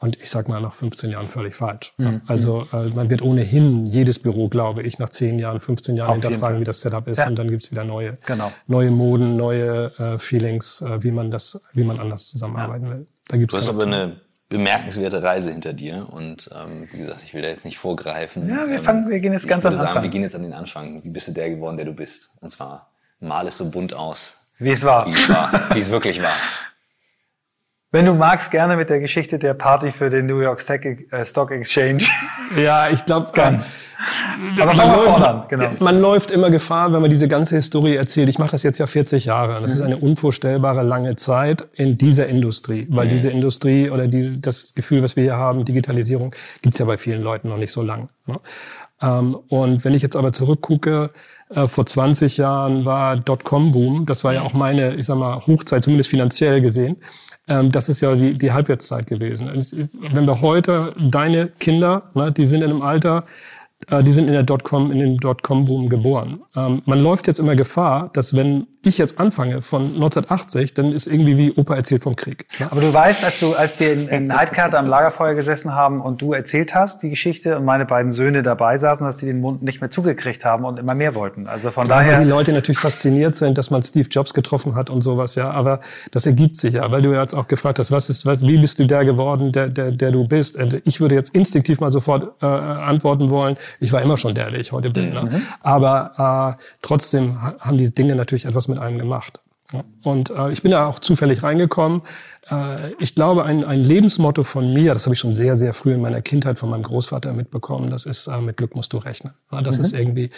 Und 0.00 0.20
ich 0.20 0.28
sag 0.28 0.48
mal, 0.50 0.60
nach 0.60 0.74
15 0.74 1.10
Jahren 1.10 1.28
völlig 1.28 1.54
falsch. 1.54 1.94
Mhm. 1.96 2.20
Also 2.26 2.66
äh, 2.72 2.88
man 2.94 3.08
wird 3.08 3.22
ohnehin 3.22 3.86
jedes 3.86 4.18
Büro, 4.18 4.48
glaube 4.48 4.82
ich, 4.82 4.98
nach 4.98 5.08
10 5.08 5.38
Jahren, 5.38 5.58
15 5.58 5.96
Jahren 5.96 6.10
Auf 6.10 6.14
hinterfragen, 6.16 6.60
wie 6.60 6.64
das 6.64 6.82
Setup 6.82 7.08
ist. 7.08 7.18
Ja. 7.18 7.26
Und 7.26 7.36
dann 7.36 7.48
gibt's 7.48 7.70
wieder 7.70 7.84
neue, 7.84 8.18
genau. 8.26 8.52
neue 8.66 8.90
Moden, 8.90 9.36
neue 9.36 9.92
äh, 9.98 10.18
Feelings, 10.18 10.82
äh, 10.82 11.02
wie 11.02 11.10
man 11.10 11.30
das, 11.30 11.58
wie 11.72 11.84
man 11.84 11.98
anders 11.98 12.28
zusammenarbeiten 12.28 12.84
ja. 12.84 12.92
will. 12.92 13.06
Da 13.28 13.36
gibt's 13.38 13.52
du 13.52 13.58
hast 13.58 13.68
aber 13.70 13.84
eine 13.84 14.27
bemerkenswerte 14.48 15.22
Reise 15.22 15.52
hinter 15.52 15.72
dir. 15.72 16.08
Und 16.10 16.50
ähm, 16.54 16.88
wie 16.90 16.98
gesagt, 16.98 17.22
ich 17.22 17.34
will 17.34 17.42
da 17.42 17.48
jetzt 17.48 17.64
nicht 17.64 17.78
vorgreifen. 17.78 18.48
Ja, 18.48 18.68
wir, 18.68 18.80
fangen, 18.80 19.08
wir 19.08 19.20
gehen 19.20 19.32
jetzt 19.32 19.46
ganz 19.46 19.64
an 19.64 19.72
den 19.72 19.80
Anfang. 19.80 19.94
Sagen, 19.94 20.04
wir 20.04 20.10
gehen 20.10 20.22
jetzt 20.22 20.34
an 20.34 20.42
den 20.42 20.52
Anfang. 20.52 21.04
Wie 21.04 21.10
bist 21.10 21.28
du 21.28 21.32
der 21.32 21.50
geworden, 21.50 21.76
der 21.76 21.86
du 21.86 21.92
bist? 21.92 22.30
Und 22.40 22.50
zwar, 22.50 22.90
mal 23.20 23.46
es 23.46 23.58
so 23.58 23.70
bunt 23.70 23.94
aus. 23.94 24.44
Wie 24.58 24.70
es 24.70 24.82
war. 24.82 25.06
Wie 25.06 25.12
es 25.12 25.28
war. 25.28 25.74
wie 25.74 25.78
es 25.78 25.90
wirklich 25.90 26.22
war. 26.22 26.32
Wenn 27.90 28.04
du 28.04 28.12
magst, 28.12 28.50
gerne 28.50 28.76
mit 28.76 28.90
der 28.90 29.00
Geschichte 29.00 29.38
der 29.38 29.54
Party 29.54 29.92
für 29.92 30.10
den 30.10 30.26
New 30.26 30.40
York 30.40 30.62
äh, 30.68 31.24
Stock 31.24 31.50
Exchange. 31.50 32.04
Ja, 32.56 32.90
ich 32.90 33.06
glaube, 33.06 33.30
aber 34.60 34.74
man, 34.74 34.88
läuft, 34.88 35.48
genau. 35.48 35.70
man 35.80 36.00
läuft 36.00 36.30
immer 36.30 36.50
Gefahr, 36.50 36.92
wenn 36.92 37.00
man 37.00 37.10
diese 37.10 37.26
ganze 37.26 37.56
Historie 37.56 37.96
erzählt. 37.96 38.28
Ich 38.28 38.38
mache 38.38 38.52
das 38.52 38.62
jetzt 38.62 38.78
ja 38.78 38.86
40 38.86 39.24
Jahre. 39.24 39.60
Das 39.60 39.74
mhm. 39.74 39.80
ist 39.80 39.82
eine 39.82 39.96
unvorstellbare 39.96 40.82
lange 40.82 41.16
Zeit 41.16 41.64
in 41.74 41.98
dieser 41.98 42.28
Industrie, 42.28 42.86
weil 42.90 43.06
mhm. 43.06 43.10
diese 43.10 43.30
Industrie 43.30 43.90
oder 43.90 44.06
die, 44.06 44.40
das 44.40 44.74
Gefühl, 44.74 45.02
was 45.02 45.16
wir 45.16 45.24
hier 45.24 45.36
haben, 45.36 45.64
Digitalisierung, 45.64 46.34
gibt's 46.62 46.78
ja 46.78 46.84
bei 46.86 46.96
vielen 46.96 47.22
Leuten 47.22 47.48
noch 47.48 47.58
nicht 47.58 47.72
so 47.72 47.82
lang. 47.82 48.08
Ne? 48.26 48.38
Ähm, 49.02 49.36
und 49.48 49.84
wenn 49.84 49.94
ich 49.94 50.02
jetzt 50.02 50.16
aber 50.16 50.32
zurückgucke, 50.32 51.10
äh, 51.50 51.66
vor 51.66 51.86
20 51.86 52.36
Jahren 52.36 52.84
war 52.84 53.16
Dotcom-Boom. 53.16 54.06
Das 54.06 54.24
war 54.24 54.34
ja 54.34 54.42
auch 54.42 54.52
meine, 54.52 54.94
ich 54.94 55.06
sag 55.06 55.16
mal, 55.16 55.46
Hochzeit, 55.46 55.82
zumindest 55.82 56.10
finanziell 56.10 56.60
gesehen. 56.60 56.96
Ähm, 57.48 57.72
das 57.72 57.88
ist 57.88 58.00
ja 58.00 58.14
die, 58.14 58.36
die 58.36 58.52
Halbwertszeit 58.52 59.06
gewesen. 59.06 59.48
Wenn 60.12 60.26
wir 60.26 60.40
heute 60.42 60.94
deine 60.98 61.46
Kinder, 61.46 62.10
ne, 62.14 62.30
die 62.30 62.44
sind 62.44 62.62
in 62.62 62.70
einem 62.70 62.82
Alter, 62.82 63.24
die 64.02 64.12
sind 64.12 64.26
in 64.26 64.32
der 64.32 64.42
Dotcom, 64.42 64.90
in 64.90 64.98
den 64.98 65.16
Dotcom-Boom 65.18 65.88
geboren. 65.88 66.42
Ähm, 66.56 66.82
man 66.84 66.98
läuft 67.00 67.26
jetzt 67.26 67.38
immer 67.38 67.56
Gefahr, 67.56 68.10
dass 68.12 68.34
wenn 68.34 68.66
ich 68.82 68.98
jetzt 68.98 69.18
anfange 69.18 69.62
von 69.62 69.82
1980, 69.82 70.74
dann 70.74 70.92
ist 70.92 71.06
irgendwie 71.06 71.36
wie 71.36 71.52
Opa 71.52 71.76
erzählt 71.76 72.02
vom 72.02 72.14
Krieg. 72.14 72.46
Ne? 72.58 72.70
Aber 72.70 72.80
du 72.80 72.92
weißt, 72.92 73.24
als 73.24 73.40
du, 73.40 73.54
als 73.54 73.78
wir 73.80 73.92
in, 73.92 74.08
in 74.08 74.26
Nightcard 74.26 74.74
am 74.74 74.86
Lagerfeuer 74.86 75.34
gesessen 75.34 75.74
haben 75.74 76.00
und 76.00 76.22
du 76.22 76.32
erzählt 76.32 76.74
hast 76.74 77.02
die 77.02 77.10
Geschichte 77.10 77.56
und 77.56 77.64
meine 77.64 77.86
beiden 77.86 78.12
Söhne 78.12 78.42
dabei 78.42 78.78
saßen, 78.78 79.06
dass 79.06 79.18
die 79.18 79.26
den 79.26 79.40
Mund 79.40 79.62
nicht 79.62 79.80
mehr 79.80 79.90
zugekriegt 79.90 80.44
haben 80.44 80.64
und 80.64 80.78
immer 80.78 80.94
mehr 80.94 81.14
wollten. 81.14 81.46
Also 81.46 81.70
von 81.70 81.84
Klar, 81.84 82.00
daher. 82.00 82.18
Weil 82.18 82.24
die 82.24 82.30
Leute 82.30 82.52
natürlich 82.52 82.78
fasziniert 82.78 83.36
sind, 83.36 83.58
dass 83.58 83.70
man 83.70 83.82
Steve 83.82 84.08
Jobs 84.10 84.32
getroffen 84.34 84.74
hat 84.74 84.90
und 84.90 85.02
sowas, 85.02 85.34
ja. 85.34 85.50
Aber 85.50 85.80
das 86.12 86.26
ergibt 86.26 86.56
sich 86.56 86.74
ja, 86.74 86.90
weil 86.90 87.02
du 87.02 87.12
jetzt 87.12 87.34
auch 87.34 87.48
gefragt 87.48 87.78
hast, 87.78 87.90
was 87.90 88.10
ist, 88.10 88.26
was, 88.26 88.42
wie 88.42 88.58
bist 88.58 88.78
du 88.78 88.86
der 88.86 89.04
geworden, 89.04 89.52
der, 89.52 89.68
der, 89.68 89.90
der 89.90 90.12
du 90.12 90.26
bist? 90.26 90.56
Und 90.56 90.82
ich 90.84 91.00
würde 91.00 91.14
jetzt 91.14 91.34
instinktiv 91.34 91.80
mal 91.80 91.90
sofort 91.90 92.42
äh, 92.42 92.46
antworten 92.46 93.30
wollen, 93.30 93.56
ich 93.80 93.92
war 93.92 94.02
immer 94.02 94.16
schon 94.16 94.34
der, 94.34 94.50
der 94.50 94.60
ich 94.60 94.72
heute 94.72 94.90
bin. 94.90 95.12
Ne? 95.12 95.22
Mhm. 95.22 95.42
Aber 95.60 96.56
äh, 96.58 96.62
trotzdem 96.82 97.40
haben 97.42 97.78
die 97.78 97.92
Dinge 97.92 98.16
natürlich 98.16 98.44
etwas 98.44 98.68
mit 98.68 98.78
einem 98.78 98.98
gemacht. 98.98 99.40
Und 100.02 100.30
äh, 100.30 100.50
ich 100.50 100.62
bin 100.62 100.70
da 100.70 100.86
auch 100.86 100.98
zufällig 100.98 101.42
reingekommen. 101.42 102.00
Äh, 102.50 102.92
ich 102.98 103.14
glaube, 103.14 103.44
ein, 103.44 103.64
ein 103.64 103.84
Lebensmotto 103.84 104.42
von 104.42 104.72
mir, 104.72 104.94
das 104.94 105.04
habe 105.04 105.14
ich 105.14 105.20
schon 105.20 105.34
sehr, 105.34 105.56
sehr 105.56 105.74
früh 105.74 105.92
in 105.92 106.00
meiner 106.00 106.22
Kindheit 106.22 106.58
von 106.58 106.70
meinem 106.70 106.84
Großvater 106.84 107.34
mitbekommen, 107.34 107.90
das 107.90 108.06
ist, 108.06 108.28
äh, 108.28 108.40
mit 108.40 108.56
Glück 108.56 108.74
musst 108.74 108.94
du 108.94 108.98
rechnen. 108.98 109.34
Ja, 109.52 109.60
das 109.60 109.78
mhm. 109.78 109.84
ist 109.84 109.92
irgendwie, 109.92 110.30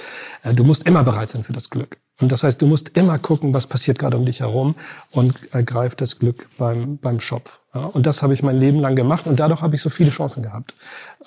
äh, 0.42 0.52
du 0.52 0.64
musst 0.64 0.84
immer 0.84 1.04
bereit 1.04 1.30
sein 1.30 1.44
für 1.44 1.52
das 1.52 1.70
Glück. 1.70 1.98
Und 2.20 2.32
das 2.32 2.42
heißt, 2.42 2.60
du 2.60 2.66
musst 2.66 2.90
immer 2.96 3.18
gucken, 3.18 3.54
was 3.54 3.68
passiert 3.68 3.98
gerade 4.00 4.16
um 4.16 4.26
dich 4.26 4.40
herum 4.40 4.74
und 5.12 5.34
ergreif 5.52 5.94
das 5.94 6.18
Glück 6.18 6.48
beim, 6.58 6.98
beim 6.98 7.20
Schopf. 7.20 7.60
Ja, 7.72 7.82
und 7.82 8.06
das 8.06 8.24
habe 8.24 8.34
ich 8.34 8.42
mein 8.42 8.58
Leben 8.58 8.80
lang 8.80 8.96
gemacht 8.96 9.26
und 9.28 9.38
dadurch 9.38 9.62
habe 9.62 9.76
ich 9.76 9.82
so 9.82 9.90
viele 9.90 10.10
Chancen 10.10 10.42
gehabt. 10.42 10.74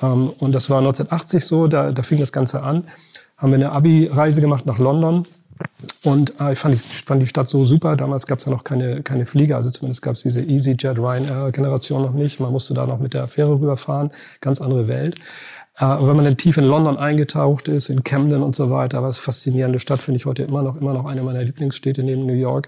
Ähm, 0.01 0.29
und 0.39 0.51
das 0.51 0.69
war 0.69 0.79
1980 0.79 1.45
so, 1.45 1.67
da, 1.67 1.93
da 1.93 2.03
fing 2.03 2.19
das 2.19 2.33
Ganze 2.33 2.63
an. 2.63 2.83
Haben 3.37 3.51
wir 3.51 3.55
eine 3.55 3.71
Abi-Reise 3.71 4.41
gemacht 4.41 4.65
nach 4.65 4.77
London 4.77 5.25
und 6.03 6.33
äh, 6.39 6.53
ich, 6.53 6.59
fand, 6.59 6.75
ich 6.75 6.81
fand 6.81 7.21
die 7.21 7.27
Stadt 7.27 7.47
so 7.47 7.63
super. 7.63 7.95
Damals 7.95 8.27
gab 8.27 8.39
es 8.39 8.45
ja 8.45 8.51
noch 8.51 8.63
keine, 8.63 9.03
keine 9.03 9.25
Flieger, 9.25 9.57
also 9.57 9.69
zumindest 9.69 10.01
gab 10.01 10.15
es 10.15 10.23
diese 10.23 10.41
EasyJet 10.41 10.99
Ryanair-Generation 10.99 12.01
noch 12.01 12.13
nicht. 12.13 12.39
Man 12.39 12.51
musste 12.51 12.73
da 12.73 12.85
noch 12.85 12.99
mit 12.99 13.13
der 13.13 13.27
Fähre 13.27 13.53
rüberfahren, 13.53 14.11
ganz 14.41 14.59
andere 14.59 14.87
Welt. 14.87 15.15
Äh, 15.77 15.85
wenn 15.85 16.15
man 16.15 16.25
dann 16.25 16.37
tief 16.37 16.57
in 16.57 16.65
London 16.65 16.97
eingetaucht 16.97 17.69
ist, 17.69 17.89
in 17.89 18.03
Camden 18.03 18.43
und 18.43 18.55
so 18.55 18.69
weiter, 18.69 19.01
was 19.01 19.17
faszinierende 19.17 19.79
Stadt 19.79 19.99
finde 19.99 20.17
ich 20.17 20.25
heute 20.25 20.43
immer 20.43 20.61
noch, 20.61 20.79
immer 20.79 20.93
noch 20.93 21.05
eine 21.05 21.23
meiner 21.23 21.43
Lieblingsstädte 21.43 22.03
neben 22.03 22.25
New 22.25 22.33
York 22.33 22.67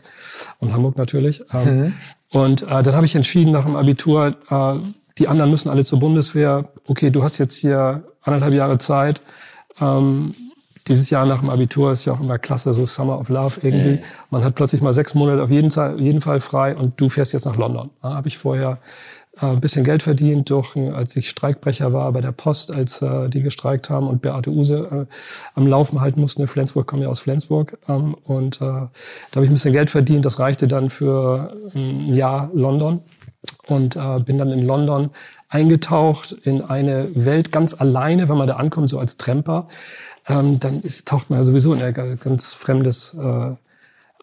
und 0.59 0.73
Hamburg 0.73 0.97
natürlich. 0.97 1.43
Ähm, 1.53 1.77
mhm. 1.77 1.93
Und 2.31 2.63
äh, 2.63 2.83
dann 2.83 2.95
habe 2.95 3.05
ich 3.05 3.15
entschieden 3.15 3.51
nach 3.51 3.65
dem 3.65 3.75
Abitur, 3.75 4.35
äh, 4.49 4.73
die 5.17 5.27
anderen 5.27 5.51
müssen 5.51 5.69
alle 5.69 5.83
zur 5.83 5.99
Bundeswehr. 5.99 6.69
Okay, 6.87 7.09
du 7.09 7.23
hast 7.23 7.37
jetzt 7.37 7.55
hier 7.55 8.03
anderthalb 8.23 8.53
Jahre 8.53 8.77
Zeit. 8.77 9.21
Ähm, 9.79 10.33
dieses 10.87 11.09
Jahr 11.09 11.25
nach 11.25 11.39
dem 11.39 11.49
Abitur 11.49 11.91
ist 11.91 12.05
ja 12.05 12.13
auch 12.13 12.19
immer 12.19 12.37
klasse, 12.37 12.73
so 12.73 12.85
Summer 12.85 13.19
of 13.19 13.29
Love 13.29 13.59
irgendwie. 13.63 13.95
Mhm. 13.95 13.99
Man 14.29 14.43
hat 14.43 14.55
plötzlich 14.55 14.81
mal 14.81 14.93
sechs 14.93 15.15
Monate 15.15 15.41
auf 15.41 15.49
jeden, 15.49 15.71
jeden 15.99 16.21
Fall 16.21 16.39
frei 16.39 16.75
und 16.75 16.99
du 17.01 17.09
fährst 17.09 17.33
jetzt 17.33 17.45
nach 17.45 17.57
London. 17.57 17.89
Da 18.01 18.13
habe 18.13 18.27
ich 18.27 18.37
vorher 18.37 18.77
äh, 19.41 19.47
ein 19.47 19.59
bisschen 19.59 19.83
Geld 19.83 20.03
verdient, 20.03 20.49
durch, 20.49 20.75
als 20.77 21.15
ich 21.15 21.29
Streikbrecher 21.29 21.91
war 21.91 22.11
bei 22.13 22.21
der 22.21 22.31
Post, 22.31 22.71
als 22.71 23.01
äh, 23.01 23.29
die 23.29 23.41
gestreikt 23.41 23.89
haben 23.89 24.07
und 24.07 24.21
Beate 24.21 24.51
Use 24.51 25.07
äh, 25.09 25.15
am 25.55 25.67
Laufen 25.67 26.01
halten 26.01 26.21
mussten. 26.21 26.43
In 26.43 26.47
Flensburg 26.47 26.87
komme 26.87 27.03
ja 27.03 27.09
aus 27.09 27.19
Flensburg. 27.19 27.77
Ähm, 27.87 28.13
und 28.23 28.57
äh, 28.57 28.65
da 28.65 28.89
habe 29.35 29.45
ich 29.45 29.49
ein 29.49 29.53
bisschen 29.53 29.73
Geld 29.73 29.89
verdient. 29.89 30.25
Das 30.25 30.39
reichte 30.39 30.67
dann 30.67 30.89
für 30.89 31.53
ein 31.73 32.13
Jahr 32.13 32.49
London 32.53 33.01
und 33.67 33.95
äh, 33.95 34.19
bin 34.19 34.37
dann 34.37 34.51
in 34.51 34.61
London 34.61 35.09
eingetaucht 35.49 36.31
in 36.31 36.61
eine 36.61 37.09
Welt 37.13 37.51
ganz 37.51 37.73
alleine, 37.79 38.29
wenn 38.29 38.37
man 38.37 38.47
da 38.47 38.55
ankommt, 38.55 38.89
so 38.89 38.99
als 38.99 39.17
Tramper 39.17 39.67
ähm, 40.27 40.59
dann 40.59 40.81
ist, 40.81 41.07
taucht 41.07 41.29
man 41.29 41.39
ja 41.39 41.43
sowieso 41.43 41.73
in 41.73 41.81
ein 41.81 41.93
ganz 41.93 42.53
Fremdes 42.53 43.13
äh, 43.13 43.55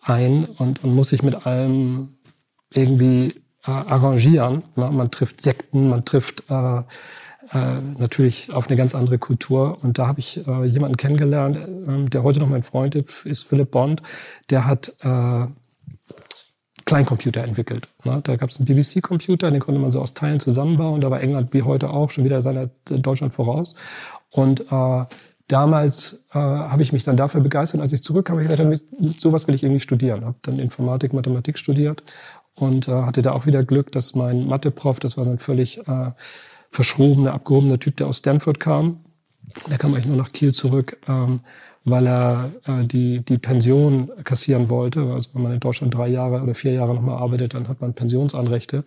ein 0.02 0.44
und, 0.44 0.82
und 0.82 0.94
muss 0.94 1.10
sich 1.10 1.22
mit 1.22 1.46
allem 1.46 2.16
irgendwie 2.72 3.42
äh, 3.66 3.70
arrangieren. 3.70 4.64
Na, 4.74 4.90
man 4.90 5.10
trifft 5.10 5.40
Sekten, 5.40 5.88
man 5.88 6.04
trifft 6.04 6.44
äh, 6.50 6.78
äh, 7.52 7.80
natürlich 7.98 8.52
auf 8.52 8.68
eine 8.68 8.76
ganz 8.76 8.94
andere 8.94 9.18
Kultur. 9.18 9.78
Und 9.82 9.98
da 9.98 10.06
habe 10.06 10.20
ich 10.20 10.46
äh, 10.46 10.64
jemanden 10.64 10.96
kennengelernt, 10.96 11.56
äh, 11.56 12.04
der 12.08 12.22
heute 12.22 12.40
noch 12.40 12.48
mein 12.48 12.62
Freund 12.62 12.94
ist, 12.94 13.46
Philipp 13.46 13.70
Bond. 13.70 14.02
Der 14.50 14.66
hat 14.66 14.92
äh, 15.02 15.46
Kleincomputer 16.84 17.44
entwickelt. 17.44 17.88
Ne? 18.04 18.20
Da 18.24 18.36
gab 18.36 18.50
es 18.50 18.58
einen 18.58 18.66
BBC-Computer, 18.66 19.50
den 19.50 19.60
konnte 19.60 19.80
man 19.80 19.92
so 19.92 20.00
aus 20.00 20.14
Teilen 20.14 20.40
zusammenbauen. 20.40 21.00
Da 21.00 21.10
war 21.10 21.20
England 21.20 21.52
wie 21.52 21.62
heute 21.62 21.90
auch 21.90 22.10
schon 22.10 22.24
wieder 22.24 22.42
seiner 22.42 22.70
Deutschland 22.86 23.34
voraus. 23.34 23.74
Und 24.30 24.72
äh, 24.72 25.04
damals 25.48 26.26
äh, 26.32 26.38
habe 26.38 26.82
ich 26.82 26.92
mich 26.92 27.04
dann 27.04 27.16
dafür 27.16 27.40
begeistert. 27.40 27.80
Als 27.80 27.92
ich 27.92 28.02
zurückkam, 28.02 28.38
habe 28.38 28.44
ich 28.44 28.50
gesagt, 28.50 29.20
sowas 29.20 29.46
will 29.46 29.54
ich 29.54 29.62
irgendwie 29.62 29.80
studieren. 29.80 30.24
Habe 30.24 30.36
dann 30.42 30.58
Informatik, 30.58 31.12
Mathematik 31.12 31.58
studiert 31.58 32.02
und 32.54 32.88
äh, 32.88 32.92
hatte 33.02 33.22
da 33.22 33.32
auch 33.32 33.46
wieder 33.46 33.64
Glück, 33.64 33.92
dass 33.92 34.14
mein 34.14 34.46
Mathe-Prof, 34.46 35.00
das 35.00 35.16
war 35.16 35.24
so 35.24 35.30
ein 35.30 35.38
völlig 35.38 35.78
äh, 35.86 36.12
verschrobener, 36.70 37.34
abgehobener 37.34 37.78
Typ, 37.78 37.96
der 37.96 38.06
aus 38.06 38.18
Stanford 38.18 38.60
kam. 38.60 39.00
Der 39.70 39.78
kam 39.78 39.92
eigentlich 39.92 40.06
nur 40.06 40.16
nach 40.16 40.32
Kiel 40.32 40.52
zurück, 40.52 40.98
ähm, 41.08 41.40
weil 41.84 42.06
er 42.06 42.50
äh, 42.66 42.84
die, 42.84 43.20
die 43.20 43.38
Pension 43.38 44.10
kassieren 44.24 44.70
wollte. 44.70 45.00
Also 45.12 45.30
wenn 45.34 45.42
man 45.42 45.52
in 45.52 45.60
Deutschland 45.60 45.94
drei 45.94 46.08
Jahre 46.08 46.42
oder 46.42 46.54
vier 46.54 46.72
Jahre 46.72 46.94
nochmal 46.94 47.18
arbeitet, 47.18 47.54
dann 47.54 47.68
hat 47.68 47.80
man 47.80 47.92
Pensionsanrechte. 47.92 48.84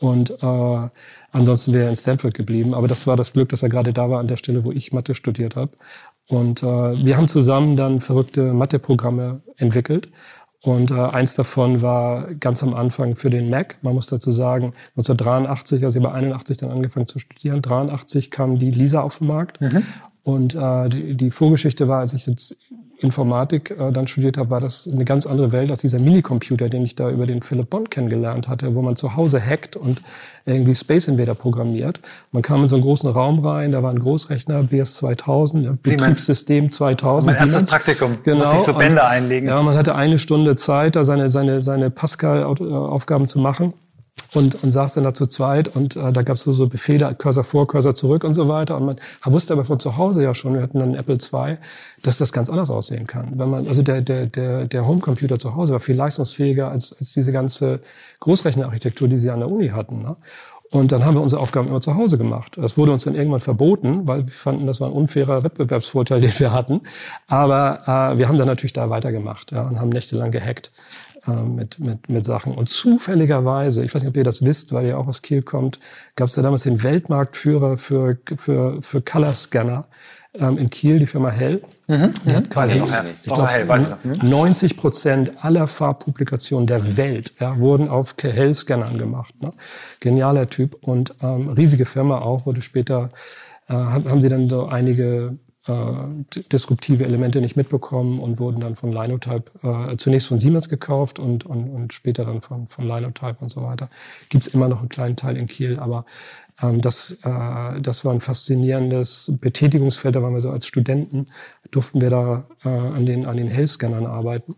Und 0.00 0.30
äh, 0.30 0.88
ansonsten 1.32 1.72
wäre 1.72 1.84
er 1.84 1.90
in 1.90 1.96
Stanford 1.96 2.34
geblieben. 2.34 2.74
Aber 2.74 2.88
das 2.88 3.06
war 3.06 3.16
das 3.16 3.32
Glück, 3.32 3.48
dass 3.48 3.62
er 3.62 3.68
gerade 3.68 3.92
da 3.92 4.08
war 4.08 4.20
an 4.20 4.28
der 4.28 4.36
Stelle, 4.36 4.64
wo 4.64 4.72
ich 4.72 4.92
Mathe 4.92 5.14
studiert 5.14 5.56
habe. 5.56 5.72
Und 6.28 6.62
äh, 6.62 6.66
wir 6.66 7.16
haben 7.16 7.28
zusammen 7.28 7.76
dann 7.76 8.00
verrückte 8.00 8.54
Mathe-Programme 8.54 9.42
entwickelt. 9.56 10.08
Und 10.62 10.92
äh, 10.92 10.94
eins 10.94 11.34
davon 11.34 11.82
war 11.82 12.32
ganz 12.34 12.62
am 12.62 12.72
Anfang 12.72 13.16
für 13.16 13.30
den 13.30 13.50
Mac. 13.50 13.78
Man 13.82 13.94
muss 13.94 14.06
dazu 14.06 14.30
sagen, 14.30 14.66
1983, 14.96 15.84
also 15.84 15.98
über 15.98 16.14
81 16.14 16.56
dann 16.56 16.70
angefangen 16.70 17.06
zu 17.06 17.18
studieren. 17.18 17.62
83 17.62 18.30
kam 18.30 18.60
die 18.60 18.70
Lisa 18.70 19.02
auf 19.02 19.18
den 19.18 19.26
Markt. 19.26 19.60
Mhm. 19.60 19.82
Und 20.24 20.54
äh, 20.54 20.88
die, 20.88 21.14
die 21.14 21.30
Vorgeschichte 21.30 21.88
war, 21.88 22.00
als 22.00 22.14
ich 22.14 22.26
jetzt 22.26 22.56
Informatik 23.02 23.72
äh, 23.72 23.90
dann 23.90 24.06
studiert 24.06 24.38
habe, 24.38 24.50
war 24.50 24.60
das 24.60 24.88
eine 24.90 25.04
ganz 25.04 25.26
andere 25.26 25.50
Welt 25.50 25.70
als 25.70 25.80
dieser 25.80 25.98
Minicomputer, 25.98 26.68
den 26.68 26.82
ich 26.82 26.94
da 26.94 27.10
über 27.10 27.26
den 27.26 27.42
Philip 27.42 27.68
Bond 27.68 27.90
kennengelernt 27.90 28.48
hatte, 28.48 28.74
wo 28.74 28.82
man 28.82 28.94
zu 28.94 29.16
Hause 29.16 29.44
hackt 29.44 29.76
und 29.76 30.00
irgendwie 30.44 30.74
Space 30.74 31.08
Invader 31.08 31.34
programmiert. 31.34 32.00
Man 32.30 32.42
kam 32.42 32.62
in 32.62 32.68
so 32.68 32.76
einen 32.76 32.84
großen 32.84 33.10
Raum 33.10 33.40
rein, 33.44 33.72
da 33.72 33.82
war 33.82 33.90
ein 33.90 33.98
Großrechner, 33.98 34.62
BS 34.64 34.96
2000, 34.96 35.82
Betriebssystem 35.82 36.70
2000. 36.70 37.32
Mein 37.32 37.48
erstes 37.48 37.70
Praktikum, 37.70 38.18
genau. 38.22 38.44
musste 38.44 38.58
ich 38.58 38.62
so 38.62 38.74
Bänder 38.74 39.08
einlegen. 39.08 39.48
Ja, 39.48 39.60
man 39.62 39.76
hatte 39.76 39.96
eine 39.96 40.18
Stunde 40.18 40.54
Zeit, 40.54 40.94
da 40.94 41.04
seine, 41.04 41.28
seine, 41.28 41.60
seine 41.60 41.90
Pascal-Aufgaben 41.90 43.26
zu 43.26 43.40
machen 43.40 43.74
und, 44.34 44.62
und 44.62 44.72
saß 44.72 44.94
dann 44.94 45.04
da 45.04 45.14
zu 45.14 45.26
zweit 45.26 45.68
und 45.68 45.96
äh, 45.96 46.12
da 46.12 46.22
gab 46.22 46.36
es 46.36 46.44
so, 46.44 46.52
so 46.52 46.66
Befehle, 46.66 47.14
Cursor 47.14 47.44
vor, 47.44 47.66
Cursor 47.66 47.94
zurück 47.94 48.24
und 48.24 48.34
so 48.34 48.48
weiter. 48.48 48.76
Und 48.76 48.86
man 48.86 48.96
wusste 49.24 49.52
aber 49.52 49.64
von 49.64 49.78
zu 49.78 49.96
Hause 49.96 50.22
ja 50.22 50.34
schon, 50.34 50.54
wir 50.54 50.62
hatten 50.62 50.78
dann 50.78 50.94
Apple 50.94 51.16
II, 51.16 51.58
dass 52.02 52.18
das 52.18 52.32
ganz 52.32 52.48
anders 52.48 52.70
aussehen 52.70 53.06
kann. 53.06 53.38
Wenn 53.38 53.50
man, 53.50 53.68
also 53.68 53.82
der, 53.82 54.00
der, 54.00 54.26
der, 54.26 54.64
der 54.64 54.86
Homecomputer 54.86 55.38
zu 55.38 55.54
Hause 55.54 55.74
war 55.74 55.80
viel 55.80 55.96
leistungsfähiger 55.96 56.70
als, 56.70 56.96
als 56.98 57.12
diese 57.12 57.32
ganze 57.32 57.80
Großrechnerarchitektur, 58.20 59.08
die 59.08 59.18
sie 59.18 59.30
an 59.30 59.40
der 59.40 59.50
Uni 59.50 59.68
hatten. 59.68 60.02
Ne? 60.02 60.16
Und 60.70 60.90
dann 60.90 61.04
haben 61.04 61.16
wir 61.16 61.20
unsere 61.20 61.42
Aufgaben 61.42 61.68
immer 61.68 61.82
zu 61.82 61.94
Hause 61.96 62.16
gemacht. 62.16 62.56
Das 62.56 62.78
wurde 62.78 62.92
uns 62.92 63.04
dann 63.04 63.14
irgendwann 63.14 63.40
verboten, 63.40 64.08
weil 64.08 64.26
wir 64.26 64.32
fanden, 64.32 64.66
das 64.66 64.80
war 64.80 64.88
ein 64.88 64.94
unfairer 64.94 65.44
Wettbewerbsvorteil, 65.44 66.22
den 66.22 66.32
wir 66.38 66.52
hatten. 66.52 66.80
Aber 67.28 67.80
äh, 67.82 68.16
wir 68.16 68.28
haben 68.28 68.38
dann 68.38 68.46
natürlich 68.46 68.72
da 68.72 68.88
weitergemacht 68.88 69.52
ja, 69.52 69.68
und 69.68 69.78
haben 69.78 69.90
nächtelang 69.90 70.30
gehackt 70.30 70.70
äh, 71.26 71.42
mit, 71.44 71.78
mit, 71.78 72.08
mit 72.08 72.24
Sachen. 72.24 72.54
Und 72.54 72.68
zufälligerweise, 72.68 73.84
ich 73.84 73.94
weiß 73.94 74.02
nicht, 74.02 74.10
ob 74.10 74.16
ihr 74.16 74.24
das 74.24 74.44
wisst, 74.44 74.72
weil 74.72 74.86
ihr 74.86 74.98
auch 74.98 75.06
aus 75.06 75.22
Kiel 75.22 75.42
kommt, 75.42 75.78
gab 76.16 76.28
es 76.28 76.34
da 76.34 76.42
damals 76.42 76.64
den 76.64 76.82
Weltmarktführer 76.82 77.78
für, 77.78 78.18
für, 78.36 78.82
für 78.82 79.02
Color 79.02 79.34
Scanner 79.34 79.86
ähm, 80.34 80.58
in 80.58 80.70
Kiel, 80.70 80.98
die 80.98 81.06
Firma 81.06 81.30
Hell. 81.30 81.62
Mhm. 81.88 82.14
Die 82.24 82.34
hat 82.34 82.50
quasi, 82.50 82.76
ich, 82.76 82.90
ich 83.24 83.32
glaube, 83.32 83.98
90 84.22 84.76
Prozent 84.76 85.32
aller 85.44 85.68
Farbpublikationen 85.68 86.66
der 86.66 86.96
Welt 86.96 87.34
ja, 87.38 87.58
wurden 87.58 87.88
auf 87.88 88.14
Hell-Scannern 88.20 88.98
gemacht. 88.98 89.34
Ne? 89.40 89.52
Genialer 90.00 90.48
Typ 90.48 90.76
und 90.80 91.14
ähm, 91.22 91.48
riesige 91.50 91.86
Firma 91.86 92.18
auch, 92.18 92.46
wurde 92.46 92.62
später 92.62 93.10
äh, 93.68 93.74
haben 93.74 94.20
sie 94.20 94.28
dann 94.28 94.48
so 94.48 94.66
einige 94.66 95.36
äh, 95.66 96.42
disruptive 96.52 97.04
Elemente 97.04 97.40
nicht 97.40 97.56
mitbekommen 97.56 98.18
und 98.18 98.38
wurden 98.40 98.60
dann 98.60 98.76
von 98.76 98.92
Linotype 98.92 99.52
äh, 99.62 99.96
zunächst 99.96 100.28
von 100.28 100.38
Siemens 100.38 100.68
gekauft 100.68 101.18
und, 101.18 101.46
und, 101.46 101.68
und 101.68 101.92
später 101.92 102.24
dann 102.24 102.40
von, 102.40 102.68
von 102.68 102.86
Linotype 102.86 103.36
und 103.40 103.48
so 103.48 103.62
weiter. 103.62 103.88
Gibt's 104.28 104.48
immer 104.48 104.68
noch 104.68 104.80
einen 104.80 104.88
kleinen 104.88 105.16
Teil 105.16 105.36
in 105.36 105.46
Kiel, 105.46 105.78
aber 105.78 106.04
ähm, 106.62 106.80
das, 106.80 107.18
äh, 107.22 107.80
das 107.80 108.04
war 108.04 108.12
ein 108.12 108.20
faszinierendes 108.20 109.32
Betätigungsfeld. 109.40 110.16
Da 110.16 110.22
waren 110.22 110.34
wir 110.34 110.40
so 110.40 110.50
als 110.50 110.66
Studenten, 110.66 111.26
durften 111.70 112.00
wir 112.00 112.10
da 112.10 112.44
äh, 112.64 112.68
an 112.68 113.06
den, 113.06 113.26
an 113.26 113.36
den 113.36 113.48
Hellscannern 113.48 114.06
arbeiten. 114.06 114.56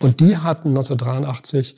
Und 0.00 0.20
die 0.20 0.36
hatten 0.36 0.68
1983 0.70 1.76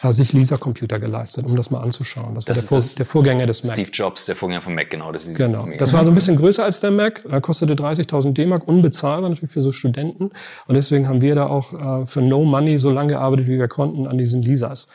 äh, 0.00 0.12
sich 0.12 0.32
Lisa-Computer 0.32 0.98
geleistet, 1.00 1.44
um 1.46 1.56
das 1.56 1.70
mal 1.70 1.80
anzuschauen. 1.80 2.34
Das, 2.34 2.44
das 2.44 2.70
war 2.70 2.78
der, 2.78 2.82
Vor 2.82 2.96
der, 2.96 3.06
Vorgänger 3.06 3.46
des 3.46 3.64
Mac. 3.64 3.74
Steve 3.74 3.90
Jobs, 3.90 4.26
der 4.26 4.36
Vorgänger 4.36 4.62
von 4.62 4.74
Mac, 4.74 4.90
genau. 4.90 5.10
Das 5.10 5.26
ist 5.26 5.36
genau. 5.36 5.68
Das 5.78 5.92
war 5.92 6.04
so 6.04 6.10
ein 6.10 6.14
bisschen 6.14 6.36
größer 6.36 6.64
als 6.64 6.80
der 6.80 6.90
Mac. 6.90 7.24
Er 7.28 7.40
kostete 7.40 7.74
30.000 7.74 8.32
D-Mark, 8.32 8.68
unbezahlbar 8.68 9.30
natürlich 9.30 9.50
für 9.50 9.60
so 9.60 9.72
Studenten. 9.72 10.30
Und 10.66 10.74
deswegen 10.74 11.08
haben 11.08 11.20
wir 11.20 11.34
da 11.34 11.46
auch 11.46 12.02
äh, 12.02 12.06
für 12.06 12.22
No 12.22 12.44
Money 12.44 12.78
so 12.78 12.90
lange 12.90 13.14
gearbeitet, 13.14 13.48
wie 13.48 13.58
wir 13.58 13.68
konnten, 13.68 14.06
an 14.06 14.18
diesen 14.18 14.42
Lisas. 14.42 14.86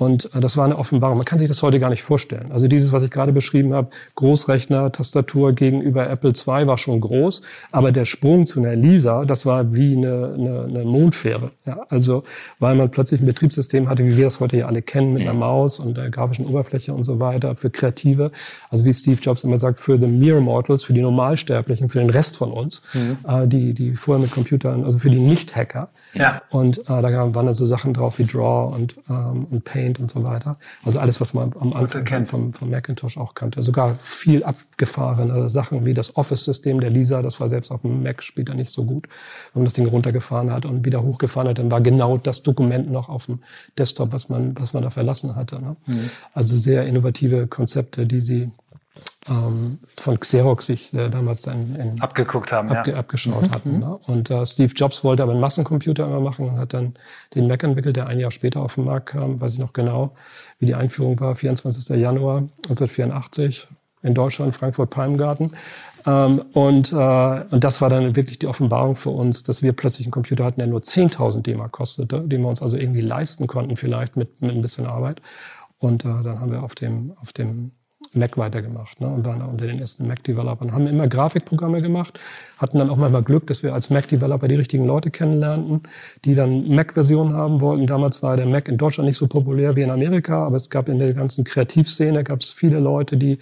Und 0.00 0.34
äh, 0.34 0.40
das 0.40 0.56
war 0.56 0.64
eine 0.64 0.78
Offenbarung. 0.78 1.18
Man 1.18 1.26
kann 1.26 1.38
sich 1.38 1.48
das 1.48 1.62
heute 1.62 1.78
gar 1.78 1.90
nicht 1.90 2.02
vorstellen. 2.02 2.52
Also 2.52 2.68
dieses, 2.68 2.92
was 2.92 3.02
ich 3.02 3.10
gerade 3.10 3.32
beschrieben 3.32 3.74
habe, 3.74 3.90
Großrechner, 4.14 4.90
Tastatur 4.92 5.52
gegenüber 5.52 6.08
Apple 6.08 6.30
II 6.30 6.66
war 6.66 6.78
schon 6.78 7.00
groß, 7.00 7.42
aber 7.70 7.92
der 7.92 8.06
Sprung 8.06 8.46
zu 8.46 8.60
einer 8.60 8.76
Lisa, 8.76 9.24
das 9.24 9.44
war 9.44 9.74
wie 9.74 9.96
eine, 9.96 10.34
eine, 10.38 10.64
eine 10.64 10.84
Mondfähre. 10.84 11.50
Ja, 11.66 11.84
also 11.88 12.24
weil 12.58 12.74
man 12.76 12.90
plötzlich 12.90 13.20
ein 13.20 13.26
Betriebssystem 13.26 13.88
hatte, 13.88 14.04
wie 14.04 14.16
wir 14.16 14.24
das 14.24 14.40
heute 14.40 14.56
ja 14.56 14.66
alle 14.66 14.80
kennen, 14.82 15.12
mit 15.12 15.22
einer 15.22 15.34
Maus 15.34 15.78
und 15.78 15.96
der 15.96 16.10
grafischen 16.10 16.46
Oberfläche 16.46 16.94
und 16.94 17.04
so 17.04 17.20
weiter, 17.20 17.56
für 17.56 17.70
Kreative. 17.70 18.30
Also 18.70 18.84
wie 18.84 18.94
Steve 18.94 19.20
Jobs 19.20 19.44
immer 19.44 19.58
sagt, 19.58 19.78
für 19.80 19.98
the 20.00 20.06
mere 20.06 20.40
mortals, 20.40 20.82
für 20.82 20.94
die 20.94 21.02
Normalsterblichen, 21.02 21.88
für 21.90 21.98
den 21.98 22.10
Rest 22.10 22.38
von 22.38 22.52
uns, 22.52 22.82
mhm. 22.94 23.18
äh, 23.28 23.46
die, 23.46 23.74
die 23.74 23.94
vorher 23.94 24.22
mit 24.22 24.30
Computern, 24.30 24.84
also 24.84 24.98
für 24.98 25.10
die 25.10 25.20
Nicht-Hacker. 25.20 25.88
Ja. 26.14 26.42
Und 26.50 26.78
äh, 26.78 26.82
da 26.86 27.02
waren 27.02 27.32
dann 27.32 27.54
so 27.54 27.66
Sachen 27.66 27.92
drauf 27.92 28.18
wie 28.18 28.24
Draw 28.24 28.74
und, 28.74 28.96
ähm, 29.10 29.46
und 29.50 29.64
Paint 29.64 29.89
Paint 29.90 30.00
und 30.00 30.10
so 30.10 30.22
weiter. 30.24 30.56
Also 30.84 30.98
alles, 30.98 31.20
was 31.20 31.34
man 31.34 31.52
am 31.58 31.72
Anfang 31.72 32.26
vom, 32.26 32.52
vom 32.52 32.70
Macintosh 32.70 33.16
auch 33.16 33.34
kannte. 33.34 33.62
Sogar 33.62 33.94
viel 33.94 34.44
abgefahrene 34.44 35.48
Sachen 35.48 35.84
wie 35.84 35.94
das 35.94 36.16
Office-System 36.16 36.80
der 36.80 36.90
Lisa, 36.90 37.22
das 37.22 37.40
war 37.40 37.48
selbst 37.48 37.70
auf 37.70 37.82
dem 37.82 38.02
Mac 38.02 38.22
später 38.22 38.54
nicht 38.54 38.70
so 38.70 38.84
gut. 38.84 39.08
Wenn 39.52 39.62
man 39.62 39.64
das 39.64 39.74
Ding 39.74 39.86
runtergefahren 39.86 40.52
hat 40.52 40.64
und 40.64 40.84
wieder 40.84 41.02
hochgefahren 41.02 41.48
hat, 41.48 41.58
dann 41.58 41.70
war 41.70 41.80
genau 41.80 42.18
das 42.18 42.42
Dokument 42.42 42.90
noch 42.90 43.08
auf 43.08 43.26
dem 43.26 43.40
Desktop, 43.78 44.12
was 44.12 44.28
man, 44.28 44.58
was 44.58 44.72
man 44.72 44.82
da 44.82 44.90
verlassen 44.90 45.36
hatte. 45.36 45.60
Ne? 45.60 45.76
Mhm. 45.86 46.10
Also 46.34 46.56
sehr 46.56 46.86
innovative 46.86 47.46
Konzepte, 47.46 48.06
die 48.06 48.20
sie 48.20 48.50
ähm, 49.30 49.78
von 49.96 50.18
Xerox 50.18 50.66
sich 50.66 50.92
äh, 50.92 51.08
damals 51.08 51.42
dann 51.42 51.74
in, 51.76 52.00
abgeguckt 52.00 52.52
haben, 52.52 52.68
abge, 52.68 52.92
ja. 52.92 52.96
abgeschaut 52.98 53.42
mhm. 53.42 53.50
hatten. 53.50 53.78
Ne? 53.78 53.98
Und 54.06 54.30
äh, 54.30 54.44
Steve 54.44 54.72
Jobs 54.74 55.04
wollte 55.04 55.22
aber 55.22 55.32
einen 55.32 55.40
Massencomputer 55.40 56.04
immer 56.04 56.20
machen 56.20 56.48
und 56.48 56.58
hat 56.58 56.74
dann 56.74 56.94
den 57.34 57.46
Mac 57.46 57.62
entwickelt, 57.62 57.96
der 57.96 58.08
ein 58.08 58.18
Jahr 58.18 58.30
später 58.30 58.60
auf 58.60 58.74
den 58.74 58.84
Markt 58.84 59.10
kam. 59.10 59.40
Weiß 59.40 59.54
ich 59.54 59.58
noch 59.58 59.72
genau, 59.72 60.12
wie 60.58 60.66
die 60.66 60.74
Einführung 60.74 61.18
war, 61.20 61.34
24. 61.36 61.96
Januar 61.96 62.38
1984. 62.68 63.68
in 64.02 64.14
Deutschland, 64.14 64.54
Frankfurt 64.54 64.90
Palmgarten. 64.90 65.52
Ähm, 66.06 66.42
und, 66.52 66.92
äh, 66.92 67.44
und 67.50 67.62
das 67.62 67.80
war 67.80 67.90
dann 67.90 68.16
wirklich 68.16 68.38
die 68.38 68.46
Offenbarung 68.46 68.96
für 68.96 69.10
uns, 69.10 69.42
dass 69.42 69.62
wir 69.62 69.72
plötzlich 69.72 70.06
einen 70.06 70.12
Computer 70.12 70.44
hatten, 70.44 70.60
der 70.60 70.66
nur 70.66 70.80
10.000 70.80 71.42
D-Mark 71.42 71.72
kostete, 71.72 72.20
den 72.22 72.40
wir 72.40 72.48
uns 72.48 72.62
also 72.62 72.76
irgendwie 72.76 73.00
leisten 73.00 73.46
konnten, 73.46 73.76
vielleicht 73.76 74.16
mit, 74.16 74.40
mit 74.40 74.52
ein 74.52 74.62
bisschen 74.62 74.86
Arbeit. 74.86 75.20
Und 75.78 76.04
äh, 76.04 76.08
dann 76.22 76.40
haben 76.40 76.50
wir 76.50 76.62
auf 76.62 76.74
dem, 76.74 77.12
auf 77.20 77.32
dem 77.32 77.72
Mac 78.12 78.36
weitergemacht 78.36 79.00
ne, 79.00 79.08
und 79.08 79.24
waren 79.24 79.42
unter 79.42 79.66
den 79.66 79.78
ersten 79.78 80.06
Mac-Developern. 80.06 80.72
Haben 80.72 80.86
immer 80.86 81.06
Grafikprogramme 81.06 81.80
gemacht, 81.80 82.18
hatten 82.58 82.78
dann 82.78 82.90
auch 82.90 82.96
manchmal 82.96 83.22
Glück, 83.22 83.46
dass 83.46 83.62
wir 83.62 83.72
als 83.72 83.90
Mac-Developer 83.90 84.48
die 84.48 84.56
richtigen 84.56 84.84
Leute 84.84 85.10
kennenlernten, 85.10 85.82
die 86.24 86.34
dann 86.34 86.68
Mac-Versionen 86.68 87.34
haben 87.34 87.60
wollten. 87.60 87.86
Damals 87.86 88.22
war 88.22 88.36
der 88.36 88.46
Mac 88.46 88.68
in 88.68 88.78
Deutschland 88.78 89.06
nicht 89.06 89.18
so 89.18 89.28
populär 89.28 89.76
wie 89.76 89.82
in 89.82 89.90
Amerika, 89.90 90.44
aber 90.44 90.56
es 90.56 90.70
gab 90.70 90.88
in 90.88 90.98
der 90.98 91.14
ganzen 91.14 91.44
Kreativszene 91.44 92.24
gab 92.24 92.40
es 92.40 92.50
viele 92.50 92.80
Leute, 92.80 93.16
die 93.16 93.38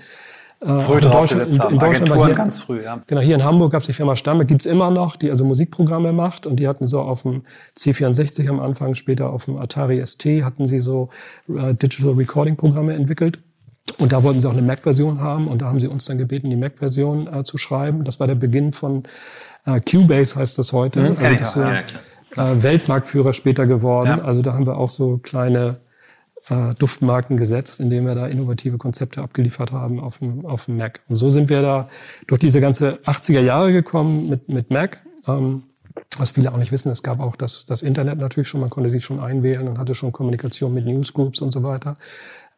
äh, 0.60 0.80
Früh 0.80 0.98
in 0.98 1.10
Deutschland, 1.10 1.52
in, 1.52 1.60
in 1.70 1.78
Deutschland 1.78 2.10
war 2.10 2.26
hier, 2.26 2.34
ganz 2.34 2.58
früh, 2.58 2.82
ja. 2.82 3.00
Genau, 3.06 3.20
hier 3.20 3.36
in 3.36 3.44
Hamburg 3.44 3.72
gab 3.72 3.82
es 3.82 3.86
die 3.86 3.92
Firma 3.92 4.16
Stamme, 4.16 4.44
gibt's 4.44 4.66
immer 4.66 4.90
noch, 4.90 5.14
die 5.14 5.30
also 5.30 5.44
Musikprogramme 5.44 6.12
macht 6.12 6.46
und 6.46 6.56
die 6.56 6.66
hatten 6.66 6.88
so 6.88 7.00
auf 7.00 7.22
dem 7.22 7.42
C64 7.76 8.48
am 8.48 8.58
Anfang, 8.58 8.94
später 8.94 9.30
auf 9.30 9.44
dem 9.44 9.56
Atari 9.56 10.04
ST 10.04 10.26
hatten 10.42 10.66
sie 10.66 10.80
so 10.80 11.10
äh, 11.48 11.74
Digital 11.74 12.14
Recording 12.14 12.56
Programme 12.56 12.94
entwickelt. 12.94 13.38
Und 13.98 14.12
da 14.12 14.22
wollten 14.22 14.40
sie 14.40 14.48
auch 14.48 14.52
eine 14.52 14.62
Mac-Version 14.62 15.20
haben 15.20 15.48
und 15.48 15.62
da 15.62 15.66
haben 15.66 15.80
sie 15.80 15.88
uns 15.88 16.04
dann 16.04 16.18
gebeten, 16.18 16.50
die 16.50 16.56
Mac-Version 16.56 17.26
äh, 17.32 17.44
zu 17.44 17.58
schreiben. 17.58 18.04
Das 18.04 18.20
war 18.20 18.26
der 18.26 18.34
Beginn 18.34 18.72
von 18.72 19.04
äh, 19.64 19.80
Cubase, 19.80 20.36
heißt 20.36 20.58
das 20.58 20.72
heute. 20.72 21.00
Mhm, 21.00 21.16
also 21.18 21.34
das, 21.34 21.54
ja, 21.54 21.72
ja, 21.72 22.52
äh, 22.52 22.62
Weltmarktführer 22.62 23.32
später 23.32 23.66
geworden. 23.66 24.18
Ja. 24.18 24.22
Also 24.22 24.42
da 24.42 24.52
haben 24.52 24.66
wir 24.66 24.76
auch 24.76 24.90
so 24.90 25.18
kleine 25.18 25.78
äh, 26.48 26.74
Duftmarken 26.78 27.36
gesetzt, 27.36 27.80
indem 27.80 28.06
wir 28.06 28.14
da 28.14 28.26
innovative 28.26 28.78
Konzepte 28.78 29.22
abgeliefert 29.22 29.72
haben 29.72 30.00
auf 30.00 30.18
dem, 30.18 30.46
auf 30.46 30.66
dem 30.66 30.76
Mac. 30.76 31.00
Und 31.08 31.16
so 31.16 31.30
sind 31.30 31.48
wir 31.48 31.62
da 31.62 31.88
durch 32.26 32.40
diese 32.40 32.60
ganze 32.60 32.98
80er 33.04 33.40
Jahre 33.40 33.72
gekommen 33.72 34.28
mit, 34.28 34.48
mit 34.48 34.70
Mac. 34.70 35.02
Ähm, 35.26 35.64
was 36.16 36.30
viele 36.30 36.52
auch 36.52 36.56
nicht 36.56 36.72
wissen, 36.72 36.90
es 36.90 37.02
gab 37.02 37.20
auch 37.20 37.36
das, 37.36 37.66
das 37.66 37.82
Internet 37.82 38.18
natürlich 38.18 38.48
schon, 38.48 38.60
man 38.60 38.70
konnte 38.70 38.88
sich 38.88 39.04
schon 39.04 39.20
einwählen 39.20 39.68
und 39.68 39.78
hatte 39.78 39.94
schon 39.94 40.12
Kommunikation 40.12 40.72
mit 40.72 40.86
Newsgroups 40.86 41.40
und 41.40 41.52
so 41.52 41.62
weiter. 41.62 41.96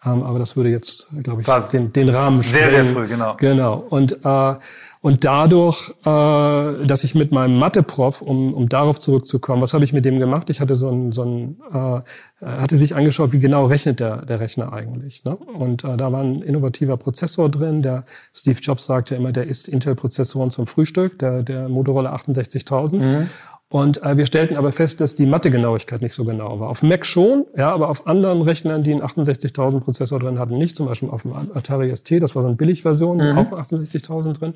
Ähm, 0.04 0.22
aber 0.22 0.38
das 0.38 0.56
würde 0.56 0.70
jetzt, 0.70 1.08
glaube 1.22 1.42
ich, 1.42 1.68
den, 1.68 1.92
den 1.92 2.08
Rahmen 2.08 2.42
sprengen. 2.42 2.70
Sehr, 2.70 2.84
sehr 2.84 2.92
früh, 2.94 3.06
genau. 3.06 3.36
Genau. 3.36 3.84
Und, 3.90 4.24
äh, 4.24 4.54
und 5.02 5.24
dadurch, 5.24 5.90
äh, 6.04 6.86
dass 6.86 7.04
ich 7.04 7.14
mit 7.14 7.32
meinem 7.32 7.58
Mathe-Prof, 7.58 8.22
um, 8.22 8.54
um 8.54 8.68
darauf 8.68 8.98
zurückzukommen, 8.98 9.60
was 9.62 9.74
habe 9.74 9.84
ich 9.84 9.92
mit 9.92 10.04
dem 10.04 10.18
gemacht? 10.18 10.48
Ich 10.50 10.60
hatte 10.60 10.74
so 10.74 10.90
ein, 10.90 11.12
so 11.12 11.22
ein 11.24 11.56
äh, 11.72 12.00
hatte 12.46 12.76
sich 12.76 12.94
angeschaut, 12.94 13.32
wie 13.32 13.38
genau 13.38 13.66
rechnet 13.66 14.00
der, 14.00 14.24
der 14.24 14.40
Rechner 14.40 14.72
eigentlich. 14.72 15.24
Ne? 15.24 15.36
Und 15.36 15.84
äh, 15.84 15.96
da 15.96 16.12
war 16.12 16.22
ein 16.22 16.42
innovativer 16.42 16.96
Prozessor 16.96 17.50
drin. 17.50 17.82
Der 17.82 18.04
Steve 18.34 18.58
Jobs 18.60 18.86
sagte 18.86 19.14
immer, 19.14 19.32
der 19.32 19.46
isst 19.46 19.68
Intel-Prozessoren 19.68 20.50
zum 20.50 20.66
Frühstück, 20.66 21.18
der, 21.18 21.42
der 21.42 21.68
Motorola 21.68 22.10
68000. 22.10 23.02
Mhm. 23.02 23.30
Und 23.72 24.02
äh, 24.02 24.16
wir 24.16 24.26
stellten 24.26 24.56
aber 24.56 24.72
fest, 24.72 25.00
dass 25.00 25.14
die 25.14 25.26
Mathegenauigkeit 25.26 26.02
nicht 26.02 26.12
so 26.12 26.24
genau 26.24 26.58
war. 26.58 26.70
Auf 26.70 26.82
Mac 26.82 27.06
schon, 27.06 27.46
ja, 27.56 27.70
aber 27.70 27.88
auf 27.88 28.08
anderen 28.08 28.42
Rechnern, 28.42 28.82
die 28.82 28.90
einen 28.90 29.02
68.000 29.02 29.78
Prozessor 29.78 30.18
drin 30.18 30.40
hatten, 30.40 30.58
nicht. 30.58 30.74
Zum 30.74 30.86
Beispiel 30.86 31.08
auf 31.08 31.22
dem 31.22 31.32
Atari 31.32 31.94
ST, 31.94 32.20
das 32.20 32.34
war 32.34 32.42
so 32.42 32.48
eine 32.48 32.56
Billigversion, 32.56 33.18
mhm. 33.18 33.38
auch 33.38 33.52
68.000 33.52 34.32
drin. 34.32 34.54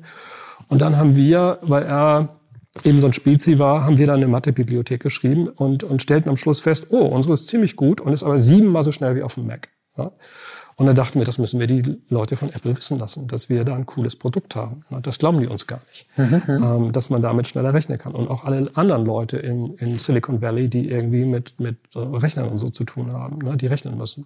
Und 0.67 0.81
dann 0.81 0.97
haben 0.97 1.15
wir, 1.15 1.59
weil 1.61 1.83
er 1.83 2.35
eben 2.83 2.99
so 2.99 3.07
ein 3.07 3.13
Spezi 3.13 3.57
war, 3.57 3.85
haben 3.85 3.97
wir 3.97 4.05
dann 4.05 4.17
eine 4.17 4.27
Mathebibliothek 4.27 5.01
geschrieben 5.01 5.47
und, 5.47 5.85
und 5.85 6.01
stellten 6.01 6.29
am 6.29 6.35
Schluss 6.35 6.59
fest, 6.59 6.87
oh, 6.89 7.05
unsere 7.05 7.35
ist 7.35 7.47
ziemlich 7.47 7.77
gut 7.77 8.01
und 8.01 8.11
ist 8.11 8.23
aber 8.23 8.37
siebenmal 8.39 8.83
so 8.83 8.91
schnell 8.91 9.15
wie 9.15 9.23
auf 9.23 9.35
dem 9.35 9.47
Mac. 9.47 9.69
Ja? 9.97 10.11
Und 10.77 10.87
dann 10.87 10.95
dachten 10.95 11.19
wir, 11.19 11.25
das 11.25 11.37
müssen 11.37 11.59
wir 11.59 11.67
die 11.67 11.97
Leute 12.09 12.35
von 12.35 12.49
Apple 12.49 12.75
wissen 12.75 12.99
lassen, 12.99 13.29
dass 13.29 13.47
wir 13.47 13.63
da 13.63 13.75
ein 13.75 13.85
cooles 13.85 14.17
Produkt 14.17 14.57
haben. 14.57 14.83
Das 15.03 15.19
glauben 15.19 15.39
die 15.39 15.47
uns 15.47 15.67
gar 15.67 15.79
nicht, 15.89 16.05
mhm. 16.17 16.41
ähm, 16.47 16.91
dass 16.91 17.09
man 17.09 17.21
damit 17.21 17.47
schneller 17.47 17.73
rechnen 17.73 17.97
kann. 17.97 18.13
Und 18.13 18.29
auch 18.29 18.43
alle 18.43 18.69
anderen 18.75 19.05
Leute 19.05 19.37
in, 19.37 19.75
in 19.75 19.97
Silicon 19.97 20.41
Valley, 20.41 20.67
die 20.67 20.89
irgendwie 20.89 21.23
mit, 21.23 21.59
mit 21.61 21.77
Rechnern 21.95 22.49
und 22.49 22.59
so 22.59 22.69
zu 22.69 22.83
tun 22.83 23.13
haben, 23.13 23.39
ne, 23.39 23.55
die 23.55 23.67
rechnen 23.67 23.97
müssen. 23.97 24.25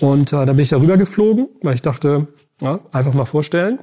Und 0.00 0.32
äh, 0.32 0.46
da 0.46 0.52
bin 0.52 0.60
ich 0.60 0.68
darüber 0.68 0.96
geflogen, 0.96 1.48
weil 1.62 1.74
ich 1.74 1.82
dachte, 1.82 2.28
ja, 2.60 2.80
einfach 2.92 3.14
mal 3.14 3.24
vorstellen. 3.24 3.80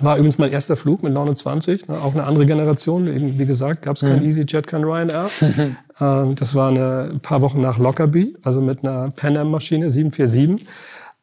War 0.00 0.16
übrigens 0.16 0.38
mein 0.38 0.50
erster 0.50 0.76
Flug 0.76 1.02
mit 1.02 1.12
29, 1.12 1.88
ne, 1.88 1.98
auch 2.00 2.14
eine 2.14 2.24
andere 2.24 2.44
Generation. 2.44 3.06
Eben, 3.06 3.38
wie 3.38 3.46
gesagt, 3.46 3.82
gab 3.82 3.96
es 3.96 4.02
kein 4.02 4.20
mhm. 4.20 4.28
EasyJet, 4.28 4.66
kein 4.66 4.84
Ryanair. 4.84 5.30
äh, 5.40 6.34
das 6.34 6.54
war 6.54 6.68
eine, 6.68 7.10
ein 7.12 7.20
paar 7.20 7.40
Wochen 7.40 7.60
nach 7.62 7.78
Lockerbie, 7.78 8.36
also 8.42 8.60
mit 8.60 8.84
einer 8.84 9.10
Pan 9.10 9.36
Am 9.36 9.50
Maschine 9.50 9.90
747. 9.90 10.66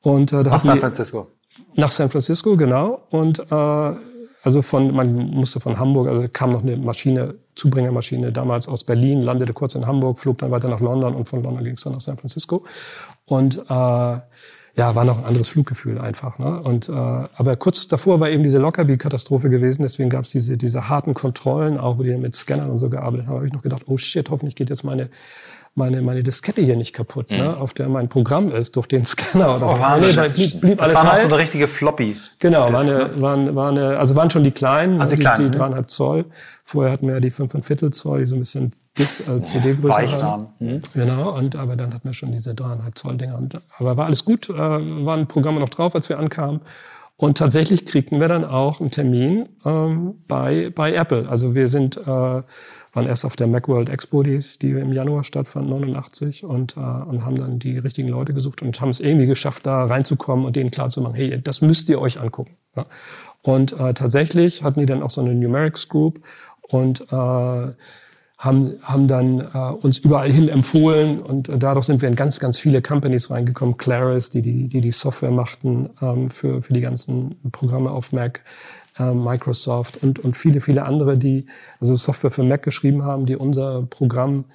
Und 0.01 0.31
äh, 0.33 0.43
da 0.43 0.51
nach 0.51 0.61
San 0.61 0.79
Francisco. 0.79 1.27
Nach 1.75 1.91
San 1.91 2.09
Francisco, 2.09 2.55
genau. 2.57 3.01
Und 3.11 3.39
äh, 3.51 3.93
also 4.41 4.61
von, 4.61 4.93
man 4.93 5.13
musste 5.13 5.59
von 5.59 5.77
Hamburg, 5.77 6.07
also 6.07 6.25
kam 6.31 6.51
noch 6.51 6.63
eine 6.63 6.77
Maschine, 6.77 7.35
Zubringermaschine 7.55 8.31
damals 8.31 8.69
aus 8.69 8.85
Berlin, 8.85 9.21
landete 9.21 9.51
kurz 9.51 9.75
in 9.75 9.85
Hamburg, 9.85 10.19
flog 10.19 10.37
dann 10.37 10.51
weiter 10.51 10.69
nach 10.69 10.79
London 10.79 11.13
und 11.13 11.27
von 11.27 11.43
London 11.43 11.63
ging 11.63 11.73
es 11.73 11.81
dann 11.81 11.93
nach 11.93 12.01
San 12.01 12.17
Francisco. 12.17 12.63
Und 13.25 13.57
äh, 13.69 14.19
ja, 14.79 14.95
war 14.95 15.03
noch 15.03 15.17
ein 15.17 15.25
anderes 15.25 15.49
Fluggefühl 15.49 15.99
einfach. 15.99 16.39
Ne? 16.39 16.61
Und 16.61 16.87
äh, 16.87 16.93
aber 16.93 17.57
kurz 17.57 17.89
davor 17.89 18.21
war 18.21 18.29
eben 18.29 18.43
diese 18.43 18.59
Lockerbie-Katastrophe 18.59 19.49
gewesen, 19.49 19.81
deswegen 19.81 20.09
gab 20.09 20.23
es 20.23 20.31
diese 20.31 20.55
diese 20.55 20.87
harten 20.87 21.13
Kontrollen, 21.13 21.77
auch 21.77 21.97
wo 21.97 22.03
die 22.03 22.15
mit 22.15 22.33
Scannern 22.33 22.69
und 22.69 22.79
so 22.79 22.89
gearbeitet 22.89 23.27
haben, 23.27 23.35
habe 23.35 23.45
ich 23.45 23.53
noch 23.53 23.61
gedacht, 23.61 23.83
oh 23.87 23.97
shit, 23.97 24.29
hoffentlich 24.29 24.55
geht 24.55 24.69
jetzt 24.69 24.85
meine 24.85 25.09
meine, 25.79 26.03
meine 26.03 26.21
Diskette 26.21 26.61
hier 26.61 26.75
nicht 26.75 26.93
kaputt, 26.93 27.31
ne, 27.31 27.37
mhm. 27.37 27.43
ne, 27.43 27.57
auf 27.57 27.73
der 27.73 27.89
mein 27.89 28.07
Programm 28.07 28.49
ist, 28.49 28.75
durch 28.75 28.85
den 28.85 29.05
Scanner 29.05 29.55
oder 29.55 29.65
oh, 29.65 29.69
so. 29.69 29.79
Wahnsinn, 29.79 30.09
nee, 30.09 30.15
das 30.15 30.35
blieb, 30.35 30.61
blieb 30.61 30.81
alles 30.81 30.93
war 30.93 31.03
noch 31.05 31.17
so 31.17 31.25
eine 31.25 31.37
richtige 31.37 31.67
Floppy. 31.67 32.15
Genau, 32.37 32.71
war 32.71 32.81
eine, 32.81 33.21
waren, 33.21 33.55
war 33.55 33.69
eine, 33.69 33.97
also 33.97 34.15
waren 34.15 34.29
schon 34.29 34.43
die 34.43 34.51
kleinen, 34.51 35.01
also 35.01 35.15
die, 35.15 35.21
kleinen, 35.21 35.45
die, 35.45 35.51
die 35.51 35.57
dreieinhalb 35.57 35.89
Zoll. 35.89 36.25
Vorher 36.63 36.93
hatten 36.93 37.07
wir 37.07 37.15
ja 37.15 37.19
die 37.19 37.31
fünf 37.31 37.55
und 37.55 37.65
Viertel 37.65 37.91
Zoll, 37.91 38.19
die 38.19 38.25
so 38.27 38.35
ein 38.35 38.39
bisschen 38.39 38.75
Dis, 38.97 39.23
also 39.25 39.39
CD-Größe 39.39 40.21
waren. 40.21 40.47
Mhm. 40.59 40.81
Genau, 40.93 41.35
und 41.35 41.55
aber 41.55 41.75
dann 41.75 41.93
hatten 41.93 42.07
wir 42.07 42.13
schon 42.13 42.31
diese 42.31 42.53
dreieinhalb 42.53 42.97
Zoll 42.97 43.17
Dinger. 43.17 43.41
Aber 43.79 43.97
war 43.97 44.05
alles 44.05 44.25
gut, 44.25 44.49
äh, 44.49 44.53
waren 44.53 45.27
Programme 45.27 45.59
noch 45.59 45.69
drauf, 45.69 45.95
als 45.95 46.09
wir 46.09 46.19
ankamen. 46.19 46.61
Und 47.15 47.37
tatsächlich 47.37 47.85
kriegten 47.85 48.21
wir 48.21 48.29
dann 48.29 48.45
auch 48.45 48.79
einen 48.79 48.91
Termin 48.91 49.49
ähm, 49.65 50.15
bei, 50.29 50.71
bei 50.73 50.93
Apple. 50.93 51.27
Also 51.27 51.53
wir 51.53 51.67
sind 51.67 51.97
äh, 51.97 52.41
waren 52.93 53.07
erst 53.07 53.25
auf 53.25 53.35
der 53.35 53.47
Macworld 53.47 53.89
Expo, 53.89 54.23
die, 54.23 54.39
die 54.61 54.71
im 54.71 54.93
Januar 54.93 55.23
stattfand, 55.23 55.69
89, 55.69 56.43
und, 56.43 56.75
äh, 56.77 56.79
und 56.79 57.25
haben 57.25 57.37
dann 57.37 57.59
die 57.59 57.77
richtigen 57.77 58.09
Leute 58.09 58.33
gesucht 58.33 58.61
und 58.61 58.79
haben 58.81 58.89
es 58.89 58.99
irgendwie 58.99 59.27
geschafft, 59.27 59.65
da 59.65 59.85
reinzukommen 59.85 60.45
und 60.45 60.55
denen 60.55 60.71
klarzumachen, 60.71 61.15
hey, 61.15 61.41
das 61.41 61.61
müsst 61.61 61.89
ihr 61.89 62.01
euch 62.01 62.19
angucken. 62.19 62.55
Ja. 62.75 62.85
Und 63.41 63.73
äh, 63.79 63.93
tatsächlich 63.93 64.63
hatten 64.63 64.79
die 64.79 64.85
dann 64.85 65.03
auch 65.03 65.09
so 65.09 65.21
eine 65.21 65.33
Numerics 65.33 65.87
Group 65.87 66.21
und 66.61 67.01
äh, 67.11 67.73
haben, 68.39 68.73
haben 68.83 69.07
dann 69.09 69.41
äh, 69.41 69.57
uns 69.81 69.97
überall 69.97 70.31
hin 70.31 70.47
empfohlen 70.47 71.19
und 71.19 71.49
äh, 71.49 71.57
dadurch 71.57 71.85
sind 71.85 72.01
wir 72.01 72.07
in 72.07 72.15
ganz, 72.15 72.39
ganz 72.39 72.57
viele 72.57 72.81
Companies 72.81 73.29
reingekommen. 73.29 73.75
Claris, 73.75 74.29
die 74.29 74.41
die, 74.41 74.69
die, 74.69 74.79
die 74.79 74.91
Software 74.91 75.31
machten 75.31 75.89
ähm, 76.01 76.29
für, 76.29 76.61
für 76.61 76.73
die 76.73 76.79
ganzen 76.79 77.35
Programme 77.51 77.91
auf 77.91 78.13
Mac, 78.13 78.41
äh, 78.99 79.13
Microsoft 79.13 80.03
und, 80.03 80.19
und 80.19 80.37
viele, 80.37 80.61
viele 80.61 80.83
andere, 80.83 81.17
die 81.17 81.45
also 81.79 81.95
Software 81.95 82.31
für 82.31 82.43
Mac 82.43 82.63
geschrieben 82.63 83.03
haben, 83.03 83.25
die 83.25 83.35
unser 83.35 83.83
Programm 83.83 84.45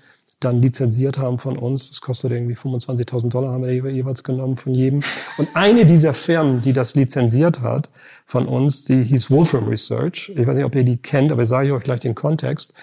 dann 0.41 0.61
lizenziert 0.61 1.19
haben 1.19 1.39
von 1.39 1.57
uns. 1.57 1.91
Das 1.91 2.01
kostet 2.01 2.33
irgendwie 2.33 2.55
25.000 2.55 3.29
Dollar, 3.31 3.53
haben 3.53 3.65
wir 3.65 3.91
jeweils 3.91 4.23
genommen 4.23 4.57
von 4.57 4.75
jedem. 4.75 5.03
Und 5.39 5.49
eine 5.55 5.87
dieser 5.87 6.15
Firmen, 6.15 6.61
die 6.61 6.73
das 6.73 6.95
lizenziert 6.95 7.61
hat 7.61 7.89
von 8.27 8.47
uns, 8.47 8.85
die 8.85 9.03
hieß 9.03 9.31
Wolfram 9.31 9.67
Research. 9.69 10.33
Ich 10.37 10.47
weiß 10.47 10.55
nicht, 10.55 10.65
ob 10.65 10.75
ihr 10.75 10.85
die 10.85 10.99
kennt, 10.99 11.33
aber 11.33 11.43
ich 11.43 11.49
sage 11.49 11.75
euch 11.75 11.83
gleich 11.83 12.01
den 12.01 12.15
Kontext. 12.15 12.75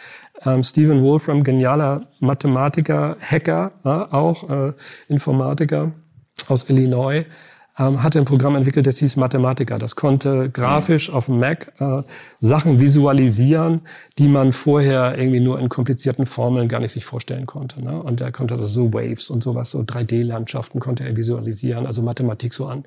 Ähm, 0.45 0.63
Stephen 0.63 1.03
Wolfram, 1.03 1.43
genialer 1.43 2.07
Mathematiker, 2.19 3.15
Hacker, 3.19 3.71
äh, 3.83 4.15
auch 4.15 4.49
äh, 4.49 4.73
Informatiker 5.07 5.91
aus 6.47 6.69
Illinois, 6.69 7.25
ähm, 7.81 8.03
hatte 8.03 8.19
ein 8.19 8.25
Programm 8.25 8.55
entwickelt, 8.55 8.85
das 8.85 8.99
hieß 8.99 9.17
Mathematica. 9.17 9.77
Das 9.77 9.95
konnte 9.95 10.49
grafisch 10.49 11.09
auf 11.09 11.25
dem 11.25 11.39
Mac 11.39 11.71
äh, 11.79 12.03
Sachen 12.39 12.79
visualisieren, 12.79 13.81
die 14.17 14.27
man 14.27 14.53
vorher 14.53 15.17
irgendwie 15.17 15.39
nur 15.39 15.59
in 15.59 15.69
komplizierten 15.69 16.25
Formeln 16.25 16.67
gar 16.67 16.79
nicht 16.79 16.91
sich 16.91 17.05
vorstellen 17.05 17.45
konnte. 17.45 17.83
Ne? 17.83 18.01
Und 18.01 18.21
er 18.21 18.31
konnte 18.31 18.53
also 18.53 18.67
so 18.67 18.93
Waves 18.93 19.29
und 19.29 19.41
sowas, 19.41 19.71
so 19.71 19.79
3D-Landschaften 19.79 20.79
konnte 20.79 21.03
er 21.03 21.15
visualisieren, 21.15 21.85
also 21.85 22.01
Mathematik 22.01 22.53
so 22.53 22.67
an, 22.67 22.85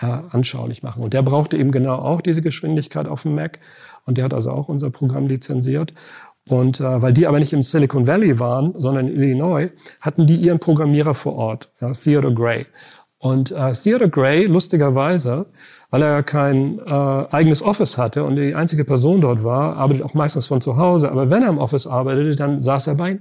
äh, 0.00 0.06
anschaulich 0.06 0.82
machen. 0.82 1.02
Und 1.02 1.14
der 1.14 1.22
brauchte 1.22 1.56
eben 1.56 1.70
genau 1.70 1.96
auch 1.96 2.20
diese 2.20 2.42
Geschwindigkeit 2.42 3.06
auf 3.06 3.22
dem 3.22 3.34
Mac. 3.34 3.60
Und 4.06 4.18
der 4.18 4.24
hat 4.24 4.34
also 4.34 4.50
auch 4.50 4.68
unser 4.68 4.90
Programm 4.90 5.28
lizenziert. 5.28 5.94
Und 6.48 6.80
äh, 6.80 7.00
weil 7.00 7.12
die 7.12 7.28
aber 7.28 7.38
nicht 7.38 7.52
im 7.52 7.62
Silicon 7.62 8.08
Valley 8.08 8.40
waren, 8.40 8.74
sondern 8.76 9.06
in 9.06 9.14
Illinois, 9.14 9.70
hatten 10.00 10.26
die 10.26 10.34
ihren 10.36 10.58
Programmierer 10.58 11.14
vor 11.14 11.34
Ort, 11.34 11.68
ja, 11.80 11.92
Theodore 11.92 12.34
Gray. 12.34 12.66
Und 13.22 13.52
äh, 13.52 13.72
Theodore 13.72 14.10
Gray, 14.10 14.46
lustigerweise, 14.46 15.46
weil 15.90 16.02
er 16.02 16.24
kein 16.24 16.80
äh, 16.80 16.90
eigenes 17.30 17.62
Office 17.62 17.96
hatte 17.96 18.24
und 18.24 18.34
die 18.34 18.52
einzige 18.52 18.84
Person 18.84 19.20
dort 19.20 19.44
war, 19.44 19.76
arbeitet 19.76 20.02
auch 20.02 20.12
meistens 20.12 20.48
von 20.48 20.60
zu 20.60 20.76
Hause. 20.76 21.08
Aber 21.08 21.30
wenn 21.30 21.44
er 21.44 21.50
im 21.50 21.58
Office 21.58 21.86
arbeitete, 21.86 22.34
dann 22.34 22.60
saß 22.60 22.88
er 22.88 22.96
bei 22.96 23.20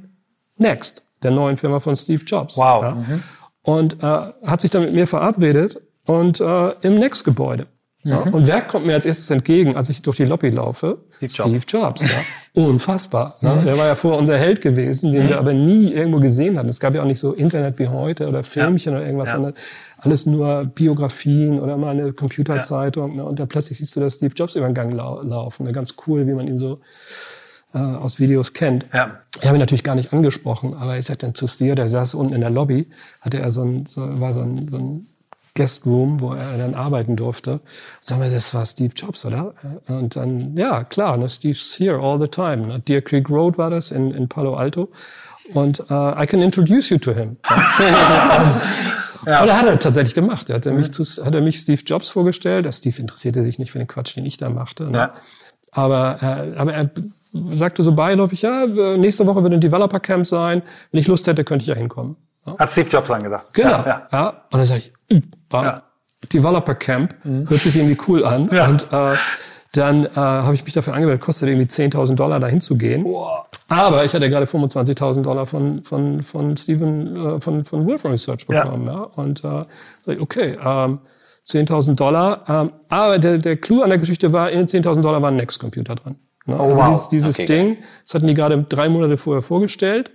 Next, 0.58 1.04
der 1.22 1.30
neuen 1.30 1.56
Firma 1.56 1.80
von 1.80 1.96
Steve 1.96 2.24
Jobs. 2.26 2.58
Wow. 2.58 2.82
Ja. 2.82 2.96
Mhm. 2.96 3.24
Und 3.62 4.04
äh, 4.04 4.08
hat 4.48 4.62
sich 4.62 4.72
dann 4.72 4.86
mit 4.86 4.94
mir 4.96 5.06
verabredet 5.06 5.80
und 6.08 6.42
äh, 6.42 6.70
im 6.82 6.96
Next-Gebäude. 6.96 7.68
Ja, 8.04 8.26
mhm. 8.26 8.34
und 8.34 8.48
wer 8.48 8.62
kommt 8.62 8.88
mir 8.88 8.96
als 8.96 9.06
erstes 9.06 9.30
entgegen, 9.30 9.76
als 9.76 9.90
ich 9.90 10.02
durch 10.02 10.18
die 10.18 10.24
Lobby 10.24 10.50
laufe? 10.50 11.00
Steve 11.18 11.32
Jobs. 11.32 11.50
Steve 11.50 11.64
Jobs 11.68 12.04
ja. 12.04 12.10
Unfassbar. 12.54 13.38
Ne? 13.42 13.56
Mhm. 13.56 13.66
Der 13.66 13.78
war 13.78 13.88
ja 13.88 13.96
vorher 13.96 14.20
unser 14.20 14.38
Held 14.38 14.62
gewesen, 14.62 15.12
den 15.14 15.26
mhm. 15.26 15.30
wir 15.30 15.38
aber 15.38 15.54
nie 15.54 15.94
irgendwo 15.94 16.20
gesehen 16.20 16.58
hatten. 16.58 16.70
Es 16.70 16.80
gab 16.80 16.96
ja 16.96 17.02
auch 17.02 17.08
nicht 17.08 17.20
so 17.20 17.34
Internet 17.34 17.78
wie 17.78 17.88
heute 17.88 18.28
oder 18.28 18.44
Filmchen 18.44 18.94
ja. 18.94 18.98
oder 18.98 19.06
irgendwas, 19.06 19.30
sondern 19.30 19.54
alles 20.00 20.26
nur 20.26 20.66
Biografien 20.66 21.60
oder 21.60 21.78
mal 21.78 21.92
eine 21.92 22.12
Computerzeitung. 22.12 23.18
Ne? 23.18 23.24
Und 23.24 23.40
dann 23.40 23.48
plötzlich 23.48 23.78
siehst 23.78 23.96
du 23.96 24.00
da 24.00 24.10
Steve 24.10 24.34
Jobs 24.36 24.56
über 24.56 24.66
den 24.66 24.74
Gang 24.74 24.94
lau 24.94 25.22
laufen. 25.22 25.66
Ne? 25.66 25.72
Ganz 25.72 25.94
cool, 26.08 26.26
wie 26.26 26.34
man 26.34 26.48
ihn 26.48 26.58
so 26.58 26.80
äh, 27.74 27.78
aus 27.78 28.20
Videos 28.20 28.54
kennt. 28.54 28.86
Ja. 28.94 29.20
Ich 29.40 29.46
habe 29.46 29.58
ihn 29.58 29.62
natürlich 29.62 29.84
gar 29.84 29.96
nicht 29.96 30.12
angesprochen, 30.12 30.74
aber 30.74 30.98
ich 30.98 31.06
sagte 31.06 31.28
dann 31.28 31.36
zu 31.36 31.48
Steve, 31.48 31.76
der 31.76 31.88
saß 31.88 32.16
unten 32.16 32.34
in 32.34 32.42
der 32.42 32.50
Lobby, 32.50 32.88
hatte 33.22 33.40
er 33.40 33.52
so 33.52 33.62
ein, 33.62 33.86
so, 33.86 34.20
war 34.20 34.34
so 34.34 34.42
ein, 34.42 34.68
so 34.68 34.78
ein 34.78 35.08
Guest 35.56 35.86
Room, 35.86 36.20
wo 36.20 36.34
er 36.34 36.58
dann 36.58 36.76
arbeiten 36.76 37.16
durfte. 37.16 37.60
Sagen 38.00 38.22
wir, 38.22 38.30
das 38.30 38.54
war 38.54 38.66
Steve 38.66 38.94
Jobs, 38.96 39.26
oder? 39.26 39.54
Und 39.88 40.16
dann, 40.16 40.56
ja, 40.58 40.84
klar, 40.84 41.18
ne, 41.18 41.30
Steve's 41.30 41.78
here 41.78 42.00
all 42.00 42.20
the 42.20 42.28
time. 42.28 42.68
Ne? 42.68 42.80
Deer 42.80 43.02
Creek 43.02 43.30
Road 43.30 43.58
war 43.58 43.70
das 43.70 43.92
in, 43.92 44.12
in 44.12 44.30
Palo 44.30 44.56
Alto. 44.56 44.90
Und 45.54 45.80
uh, 45.92 46.14
I 46.18 46.26
can 46.26 46.42
introduce 46.42 46.90
you 46.90 46.98
to 46.98 47.14
him. 47.14 47.38
ja. 49.26 49.42
Und 49.42 49.50
er 49.50 49.58
hat 49.58 49.66
er 49.66 49.80
tatsächlich 49.80 50.14
gemacht. 50.14 50.50
Er 50.50 50.58
hat 50.58 50.66
er, 50.66 50.74
mich 50.74 50.88
mhm. 50.88 51.04
zu, 51.04 51.26
hat 51.26 51.36
er 51.36 51.42
mich 51.42 51.60
Steve 51.60 51.82
Jobs 51.86 52.10
vorgestellt. 52.10 52.66
Der 52.66 52.72
Steve 52.72 53.00
interessierte 53.02 53.44
sich 53.44 53.60
nicht 53.60 53.72
für 53.72 53.80
den 53.80 53.88
Quatsch, 53.88 54.16
den 54.16 54.26
ich 54.26 54.38
da 54.38 54.50
machte. 54.50 54.90
Ne? 54.90 54.98
Ja. 54.98 55.14
Aber, 55.72 56.18
äh, 56.22 56.58
aber 56.58 56.74
er 56.74 56.92
sagte 57.54 57.82
so 57.82 57.94
beiläufig, 57.94 58.42
ja, 58.42 58.68
nächste 58.98 59.26
Woche 59.26 59.44
wird 59.44 59.54
ein 59.54 59.62
Developer 59.62 60.00
Camp 60.00 60.28
sein. 60.28 60.62
Wenn 60.92 61.00
ich 61.00 61.08
Lust 61.08 61.28
hätte, 61.28 61.44
könnte 61.44 61.64
ich 61.64 61.68
ja 61.68 61.76
hinkommen. 61.76 62.18
Ja? 62.46 62.58
Hat 62.58 62.72
Steve 62.72 62.90
Jobs 62.90 63.10
angedacht. 63.10 63.46
Genau. 63.54 63.70
Ja, 63.70 64.04
ja. 64.12 64.30
Und 64.30 64.36
dann 64.52 64.66
sage 64.66 64.80
ich, 64.80 64.94
ja. 65.52 65.84
Developer 66.32 66.76
Camp, 66.76 67.16
mhm. 67.24 67.50
hört 67.50 67.62
sich 67.62 67.76
irgendwie 67.76 67.98
cool 68.08 68.26
an. 68.26 68.50
Ja. 68.52 68.68
Und 68.68 68.84
äh, 68.92 69.16
dann 69.74 70.06
äh, 70.06 70.10
habe 70.16 70.54
ich 70.54 70.66
mich 70.66 70.74
dafür 70.74 70.94
angemeldet, 70.94 71.22
kostet 71.22 71.48
irgendwie 71.48 71.68
10.000 71.68 72.16
Dollar 72.16 72.40
dahin 72.40 72.60
zu 72.60 72.78
gehen. 72.78 73.06
Wow. 73.06 73.46
Aber 73.70 74.04
ich 74.04 74.14
hatte 74.14 74.30
gerade 74.30 74.46
25.000 74.46 75.22
Dollar 75.22 75.48
von 75.48 75.84
von 75.84 76.24
von 76.24 76.58
Steven 76.58 77.16
äh, 77.16 77.42
von 77.42 77.64
von 77.64 77.86
Wolfram 77.86 78.12
Research 78.12 78.46
bekommen, 78.46 78.88
ja. 78.88 79.04
Und 79.16 79.44
äh, 79.46 80.20
okay, 80.20 80.58
ähm, 80.64 81.00
10.000 81.48 81.96
Dollar. 81.96 82.44
Ähm, 82.50 82.72
aber 82.90 83.18
der 83.18 83.38
der 83.38 83.56
Clou 83.56 83.82
an 83.82 83.90
der 83.90 83.98
Geschichte 83.98 84.34
war, 84.34 84.52
in 84.52 84.66
den 84.66 84.68
10.000 84.68 85.02
Dollar 85.02 85.22
war 85.22 85.32
ein 85.32 85.38
Next 85.38 85.60
Computer 85.60 85.96
dran. 85.96 86.18
Ne? 86.46 86.58
Oh, 86.60 86.64
also 86.64 86.78
wow. 86.78 86.88
dieses, 86.90 87.10
dieses 87.10 87.40
okay. 87.40 87.46
Ding, 87.46 87.78
das 88.04 88.16
hatten 88.16 88.28
die 88.28 88.34
gerade 88.34 88.62
drei 88.68 88.90
Monate 88.90 89.16
vorher 89.16 89.42
vorgestellt 89.42 90.12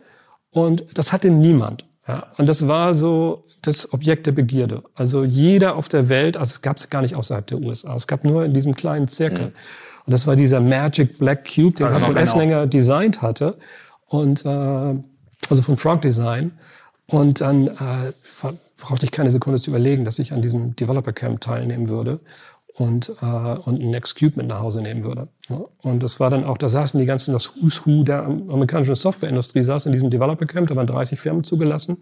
und 0.50 0.84
das 0.94 1.12
hatte 1.12 1.30
niemand. 1.30 1.86
Ja, 2.08 2.28
und 2.38 2.46
das 2.46 2.68
war 2.68 2.94
so 2.94 3.44
das 3.62 3.92
Objekt 3.92 4.26
der 4.26 4.32
Begierde. 4.32 4.82
Also 4.94 5.24
jeder 5.24 5.76
auf 5.76 5.88
der 5.88 6.08
Welt, 6.08 6.36
also 6.36 6.50
es 6.50 6.62
gab 6.62 6.76
es 6.76 6.88
gar 6.88 7.02
nicht 7.02 7.16
außerhalb 7.16 7.46
der 7.46 7.58
USA, 7.58 7.96
es 7.96 8.06
gab 8.06 8.24
nur 8.24 8.44
in 8.44 8.54
diesem 8.54 8.74
kleinen 8.74 9.08
Zirkel. 9.08 9.46
Mhm. 9.46 9.52
Und 10.06 10.12
das 10.12 10.26
war 10.26 10.36
dieser 10.36 10.60
Magic 10.60 11.18
Black 11.18 11.52
Cube, 11.52 11.76
den 11.76 11.88
Hartmut 11.88 12.10
genau. 12.10 12.20
Esslinger 12.20 12.66
designt 12.66 13.22
hatte. 13.22 13.58
Und 14.06 14.44
äh, 14.44 14.48
also 14.48 15.62
von 15.62 15.76
Frog 15.76 16.02
Design. 16.02 16.52
Und 17.06 17.40
dann 17.40 17.68
äh, 17.68 18.12
brauchte 18.78 19.04
ich 19.04 19.10
keine 19.10 19.30
Sekunde 19.30 19.58
zu 19.58 19.70
überlegen, 19.70 20.04
dass 20.04 20.18
ich 20.18 20.32
an 20.32 20.42
diesem 20.42 20.76
Developer 20.76 21.12
Camp 21.12 21.40
teilnehmen 21.40 21.88
würde 21.88 22.20
und, 22.78 23.10
äh, 23.22 23.24
und 23.24 23.80
ein 23.80 23.90
Nextcube 23.90 24.34
mit 24.36 24.48
nach 24.48 24.60
Hause 24.60 24.82
nehmen 24.82 25.02
würde. 25.04 25.28
Und 25.82 26.02
das 26.02 26.20
war 26.20 26.30
dann 26.30 26.44
auch, 26.44 26.58
da 26.58 26.68
saßen 26.68 26.98
die 27.00 27.06
ganzen, 27.06 27.32
das 27.32 27.56
Who's 27.56 27.86
Who 27.86 28.04
der 28.04 28.24
amerikanischen 28.24 28.94
Softwareindustrie 28.94 29.62
saß 29.62 29.86
in 29.86 29.92
diesem 29.92 30.10
Developer 30.10 30.44
Camp, 30.44 30.68
da 30.68 30.76
waren 30.76 30.86
30 30.86 31.18
Firmen 31.18 31.44
zugelassen 31.44 31.98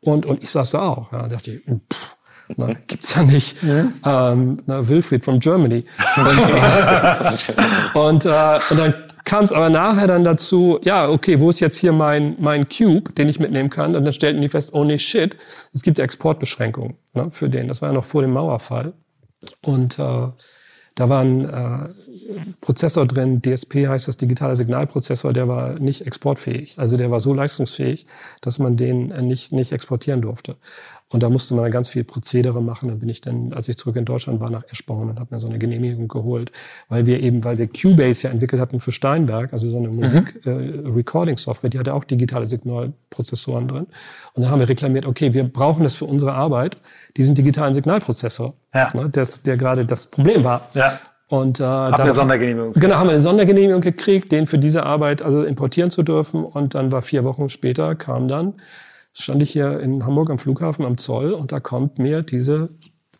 und, 0.00 0.24
und 0.26 0.42
ich 0.42 0.50
saß 0.50 0.70
da 0.70 0.88
auch. 0.88 1.12
Ja, 1.12 1.22
da 1.22 1.28
dachte 1.28 1.52
ich, 1.52 1.60
pff, 1.64 2.16
na, 2.56 2.72
gibt's 2.86 3.14
ja 3.14 3.22
nicht. 3.22 3.56
Ja. 4.04 4.32
Ähm, 4.32 4.58
na, 4.66 4.86
Wilfried 4.86 5.24
from 5.24 5.40
Germany. 5.40 5.84
Und, 6.16 6.26
äh, 7.96 7.98
und, 7.98 8.24
äh, 8.24 8.60
und 8.70 8.78
dann 8.78 8.94
kam 9.24 9.44
es 9.44 9.52
aber 9.52 9.70
nachher 9.70 10.06
dann 10.06 10.24
dazu, 10.24 10.78
ja, 10.84 11.08
okay, 11.08 11.40
wo 11.40 11.50
ist 11.50 11.60
jetzt 11.60 11.78
hier 11.78 11.92
mein, 11.92 12.36
mein 12.38 12.68
Cube, 12.68 13.12
den 13.12 13.28
ich 13.28 13.40
mitnehmen 13.40 13.70
kann? 13.70 13.96
Und 13.96 14.04
dann 14.04 14.12
stellten 14.12 14.42
die 14.42 14.48
fest, 14.48 14.74
oh 14.74 14.84
nee, 14.84 14.98
shit, 14.98 15.36
es 15.72 15.82
gibt 15.82 15.98
Exportbeschränkungen 15.98 16.96
ne, 17.14 17.30
für 17.30 17.48
den. 17.48 17.68
Das 17.68 17.80
war 17.80 17.88
ja 17.88 17.94
noch 17.94 18.04
vor 18.04 18.22
dem 18.22 18.32
Mauerfall. 18.32 18.92
Und 19.62 19.98
äh, 19.98 20.28
da 20.94 21.08
war 21.08 21.22
ein 21.22 21.44
äh, 21.44 21.88
Prozessor 22.60 23.06
drin, 23.06 23.42
DSP 23.42 23.88
heißt 23.88 24.06
das, 24.06 24.16
digitaler 24.16 24.54
Signalprozessor, 24.54 25.32
der 25.32 25.48
war 25.48 25.78
nicht 25.80 26.06
exportfähig. 26.06 26.78
Also 26.78 26.96
der 26.96 27.10
war 27.10 27.20
so 27.20 27.34
leistungsfähig, 27.34 28.06
dass 28.40 28.60
man 28.60 28.76
den 28.76 29.10
äh, 29.10 29.22
nicht, 29.22 29.52
nicht 29.52 29.72
exportieren 29.72 30.22
durfte. 30.22 30.54
Und 31.14 31.22
da 31.22 31.30
musste 31.30 31.54
man 31.54 31.62
dann 31.62 31.70
ganz 31.70 31.90
viel 31.90 32.02
Prozedere 32.02 32.60
machen. 32.60 32.88
Dann 32.88 32.98
bin 32.98 33.08
ich 33.08 33.20
dann, 33.20 33.52
als 33.52 33.68
ich 33.68 33.76
zurück 33.76 33.94
in 33.94 34.04
Deutschland 34.04 34.40
war, 34.40 34.50
nach 34.50 34.64
Eschborn 34.68 35.10
und 35.10 35.20
habe 35.20 35.32
mir 35.32 35.40
so 35.40 35.46
eine 35.46 35.60
Genehmigung 35.60 36.08
geholt, 36.08 36.50
weil 36.88 37.06
wir 37.06 37.20
eben, 37.20 37.44
weil 37.44 37.56
wir 37.56 37.68
Cubase 37.68 38.26
ja 38.26 38.32
entwickelt 38.32 38.60
hatten 38.60 38.80
für 38.80 38.90
Steinberg, 38.90 39.52
also 39.52 39.70
so 39.70 39.76
eine. 39.76 39.90
Musik-Recording-Software, 39.94 41.68
mhm. 41.68 41.70
äh, 41.70 41.70
die 41.70 41.78
hatte 41.78 41.94
auch 41.94 42.02
digitale 42.02 42.48
Signalprozessoren 42.48 43.68
drin. 43.68 43.86
Und 44.32 44.42
dann 44.42 44.50
haben 44.50 44.58
wir 44.58 44.68
reklamiert, 44.68 45.06
okay, 45.06 45.32
wir 45.32 45.44
brauchen 45.44 45.84
das 45.84 45.94
für 45.94 46.06
unsere 46.06 46.32
Arbeit, 46.32 46.78
diesen 47.16 47.36
digitalen 47.36 47.74
Signalprozessor, 47.74 48.54
ja. 48.74 48.90
ne, 48.92 49.08
das, 49.08 49.44
der 49.44 49.56
gerade 49.56 49.86
das 49.86 50.08
Problem 50.08 50.42
war. 50.42 50.68
Ja. 50.74 50.98
Und 51.28 51.60
äh, 51.60 51.62
Habt 51.62 52.00
eine 52.00 52.12
Sondergenehmigung? 52.12 52.72
Genau, 52.72 52.96
haben 52.96 53.06
wir 53.06 53.12
eine 53.12 53.20
Sondergenehmigung 53.20 53.82
gekriegt, 53.82 54.32
den 54.32 54.48
für 54.48 54.58
diese 54.58 54.84
Arbeit 54.84 55.22
also 55.22 55.44
importieren 55.44 55.92
zu 55.92 56.02
dürfen. 56.02 56.44
Und 56.44 56.74
dann 56.74 56.90
war 56.90 57.02
vier 57.02 57.22
Wochen 57.22 57.48
später 57.50 57.94
kam 57.94 58.26
dann 58.26 58.54
stand 59.14 59.42
ich 59.42 59.52
hier 59.52 59.80
in 59.80 60.04
Hamburg 60.04 60.30
am 60.30 60.38
Flughafen 60.38 60.84
am 60.84 60.98
Zoll 60.98 61.32
und 61.32 61.52
da 61.52 61.60
kommt 61.60 61.98
mir 61.98 62.22
diese 62.22 62.68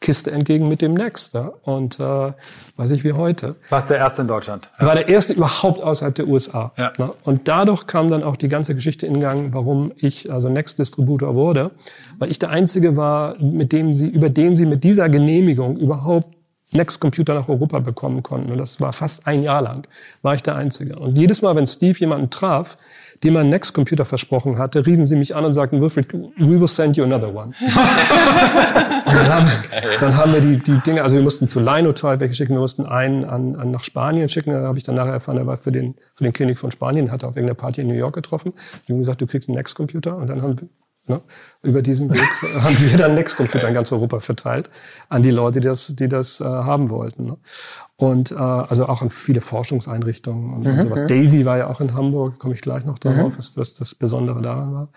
Kiste 0.01 0.31
entgegen 0.33 0.69
mit 0.69 0.83
dem 0.83 0.93
Next. 0.93 1.33
Ja? 1.33 1.53
Und 1.63 1.99
äh, 1.99 2.33
weiß 2.77 2.91
ich 2.91 3.05
wie 3.05 3.15
heute. 3.15 3.57
Warst 3.71 3.89
der 3.89 3.97
erste 3.97 4.23
in 4.23 4.29
Deutschland? 4.29 4.69
Ja. 4.79 4.87
War 4.87 4.95
der 4.95 5.09
erste 5.09 5.33
überhaupt 5.33 5.83
außerhalb 5.83 6.15
der 6.15 6.29
USA. 6.29 6.73
Ja. 6.77 6.93
Ne? 6.99 7.11
Und 7.23 7.49
dadurch 7.49 7.87
kam 7.87 8.11
dann 8.11 8.23
auch 8.23 8.37
die 8.37 8.49
ganze 8.49 8.75
Geschichte 8.75 9.07
in 9.07 9.21
Gang, 9.21 9.55
warum 9.55 9.93
ich 9.97 10.31
also 10.31 10.51
Next-Distributor 10.51 11.35
wurde. 11.35 11.71
Weil 12.19 12.31
ich 12.31 12.39
der 12.39 12.51
Einzige 12.51 12.97
war, 12.97 13.39
mit 13.39 13.73
dem 13.73 13.95
sie, 13.95 14.09
über 14.09 14.29
den 14.29 14.57
sie 14.57 14.67
mit 14.67 14.85
dieser 14.85 15.09
Genehmigung 15.09 15.79
überhaupt 15.79 16.29
Next 16.73 17.01
Computer 17.01 17.35
nach 17.35 17.49
Europa 17.49 17.79
bekommen 17.79 18.23
konnten. 18.23 18.53
Und 18.53 18.59
das 18.59 18.81
war 18.81 18.93
fast 18.93 19.27
ein 19.27 19.43
Jahr 19.43 19.63
lang, 19.63 19.87
war 20.23 20.35
ich 20.35 20.43
der 20.43 20.57
Einzige. 20.57 20.97
Und 20.97 21.17
jedes 21.17 21.41
Mal, 21.41 21.55
wenn 21.57 21.67
Steve 21.67 21.99
jemanden 21.99 22.31
traf, 22.31 22.77
dem 23.25 23.35
man 23.35 23.49
Next 23.49 23.73
Computer 23.73 24.05
versprochen 24.05 24.59
hatte, 24.59 24.87
riefen 24.87 25.07
sie 25.07 25.17
mich 25.17 25.35
an 25.35 25.45
und 25.45 25.55
sagten, 25.55 25.81
Wilfried, 25.81 26.13
we 26.13 26.61
will 26.61 26.69
send 26.69 26.97
you 26.97 27.05
another 27.05 27.35
one. 27.35 27.47
und 29.07 29.15
dann 29.15 29.35
haben, 29.35 29.51
dann 29.99 30.17
haben 30.17 30.33
wir 30.35 30.41
die, 30.41 30.59
die 30.59 30.79
Dinge, 30.81 31.03
also 31.03 31.17
wir 31.17 31.23
mussten 31.23 31.49
zu 31.49 31.59
Linotype 31.59 32.21
welche 32.21 32.35
schicken, 32.35 32.53
wir 32.53 32.61
mussten 32.61 32.85
einen 32.85 33.25
an, 33.25 33.57
an 33.57 33.71
nach 33.71 33.83
Spanien 33.83 34.29
schicken, 34.29 34.53
da 34.53 34.63
habe 34.63 34.77
ich 34.77 34.85
dann 34.85 34.95
nachher 34.95 35.13
erfahren, 35.13 35.39
er 35.39 35.47
war 35.47 35.57
für 35.57 35.73
den, 35.73 35.95
für 36.15 36.25
den 36.25 36.35
König 36.35 36.59
von 36.59 36.71
Spanien, 36.71 37.11
hat 37.11 37.23
er 37.23 37.31
auf 37.31 37.37
irgendeiner 37.37 37.57
Party 37.57 37.81
in 37.81 37.89
New 37.89 37.95
York 37.95 38.15
getroffen. 38.15 38.53
Die 38.87 38.93
haben 38.93 39.01
gesagt, 39.01 39.23
du 39.23 39.27
kriegst 39.27 39.49
einen 39.49 39.57
Next 39.57 39.75
Computer 39.75 40.17
und 40.19 40.29
dann 40.29 40.43
haben 40.43 40.71
Ne? 41.07 41.21
Über 41.63 41.83
diesen 41.83 42.11
Weg 42.11 42.21
haben 42.61 42.81
wir 42.81 42.97
dann 42.97 43.15
Next-Computer 43.15 43.69
in 43.69 43.75
ganz 43.75 43.93
Europa 43.93 44.21
verteilt 44.21 44.71
an 45.09 45.23
die 45.23 45.31
Leute, 45.31 45.61
die 45.61 45.69
das, 45.69 45.93
die 45.95 46.09
das 46.09 46.41
äh, 46.41 46.45
haben 46.45 46.89
wollten. 46.89 47.27
Ne? 47.27 47.37
Und 47.97 48.33
äh, 48.33 48.37
also 48.37 48.87
auch 48.87 49.03
an 49.03 49.11
viele 49.11 49.43
Forschungseinrichtungen 49.43 50.55
und, 50.55 50.63
mhm. 50.63 50.79
und 50.79 50.83
sowas. 50.83 51.03
Daisy 51.07 51.45
war 51.45 51.59
ja 51.59 51.69
auch 51.69 51.81
in 51.81 51.95
Hamburg, 51.95 52.39
komme 52.39 52.55
ich 52.55 52.63
gleich 52.63 52.87
noch 52.87 52.99
darauf, 52.99 53.35
mhm. 53.35 53.39
was, 53.39 53.57
was 53.57 53.75
das 53.75 53.95
Besondere 53.95 54.41
daran 54.41 54.73
war. 54.73 54.89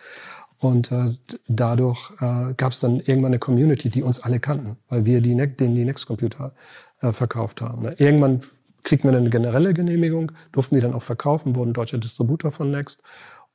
Und 0.59 0.91
äh, 0.91 1.15
dadurch 1.47 2.11
äh, 2.19 2.53
gab 2.55 2.71
es 2.71 2.79
dann 2.79 2.99
irgendwann 2.99 3.25
eine 3.25 3.39
Community, 3.39 3.89
die 3.89 4.01
uns 4.01 4.19
alle 4.19 4.39
kannten, 4.39 4.77
weil 4.89 5.05
wir 5.05 5.21
die, 5.21 5.35
denen 5.35 5.75
die 5.75 5.85
Next-Computer 5.85 6.53
äh, 7.01 7.11
verkauft 7.11 7.61
haben. 7.61 7.83
Ne? 7.83 7.95
Irgendwann 7.97 8.41
kriegt 8.83 9.03
man 9.03 9.13
eine 9.13 9.29
generelle 9.29 9.73
Genehmigung, 9.73 10.31
durften 10.53 10.75
die 10.75 10.81
dann 10.81 10.93
auch 10.93 11.03
verkaufen, 11.03 11.55
wurden 11.55 11.73
deutscher 11.73 11.97
Distributor 11.97 12.51
von 12.51 12.71
Next. 12.71 13.03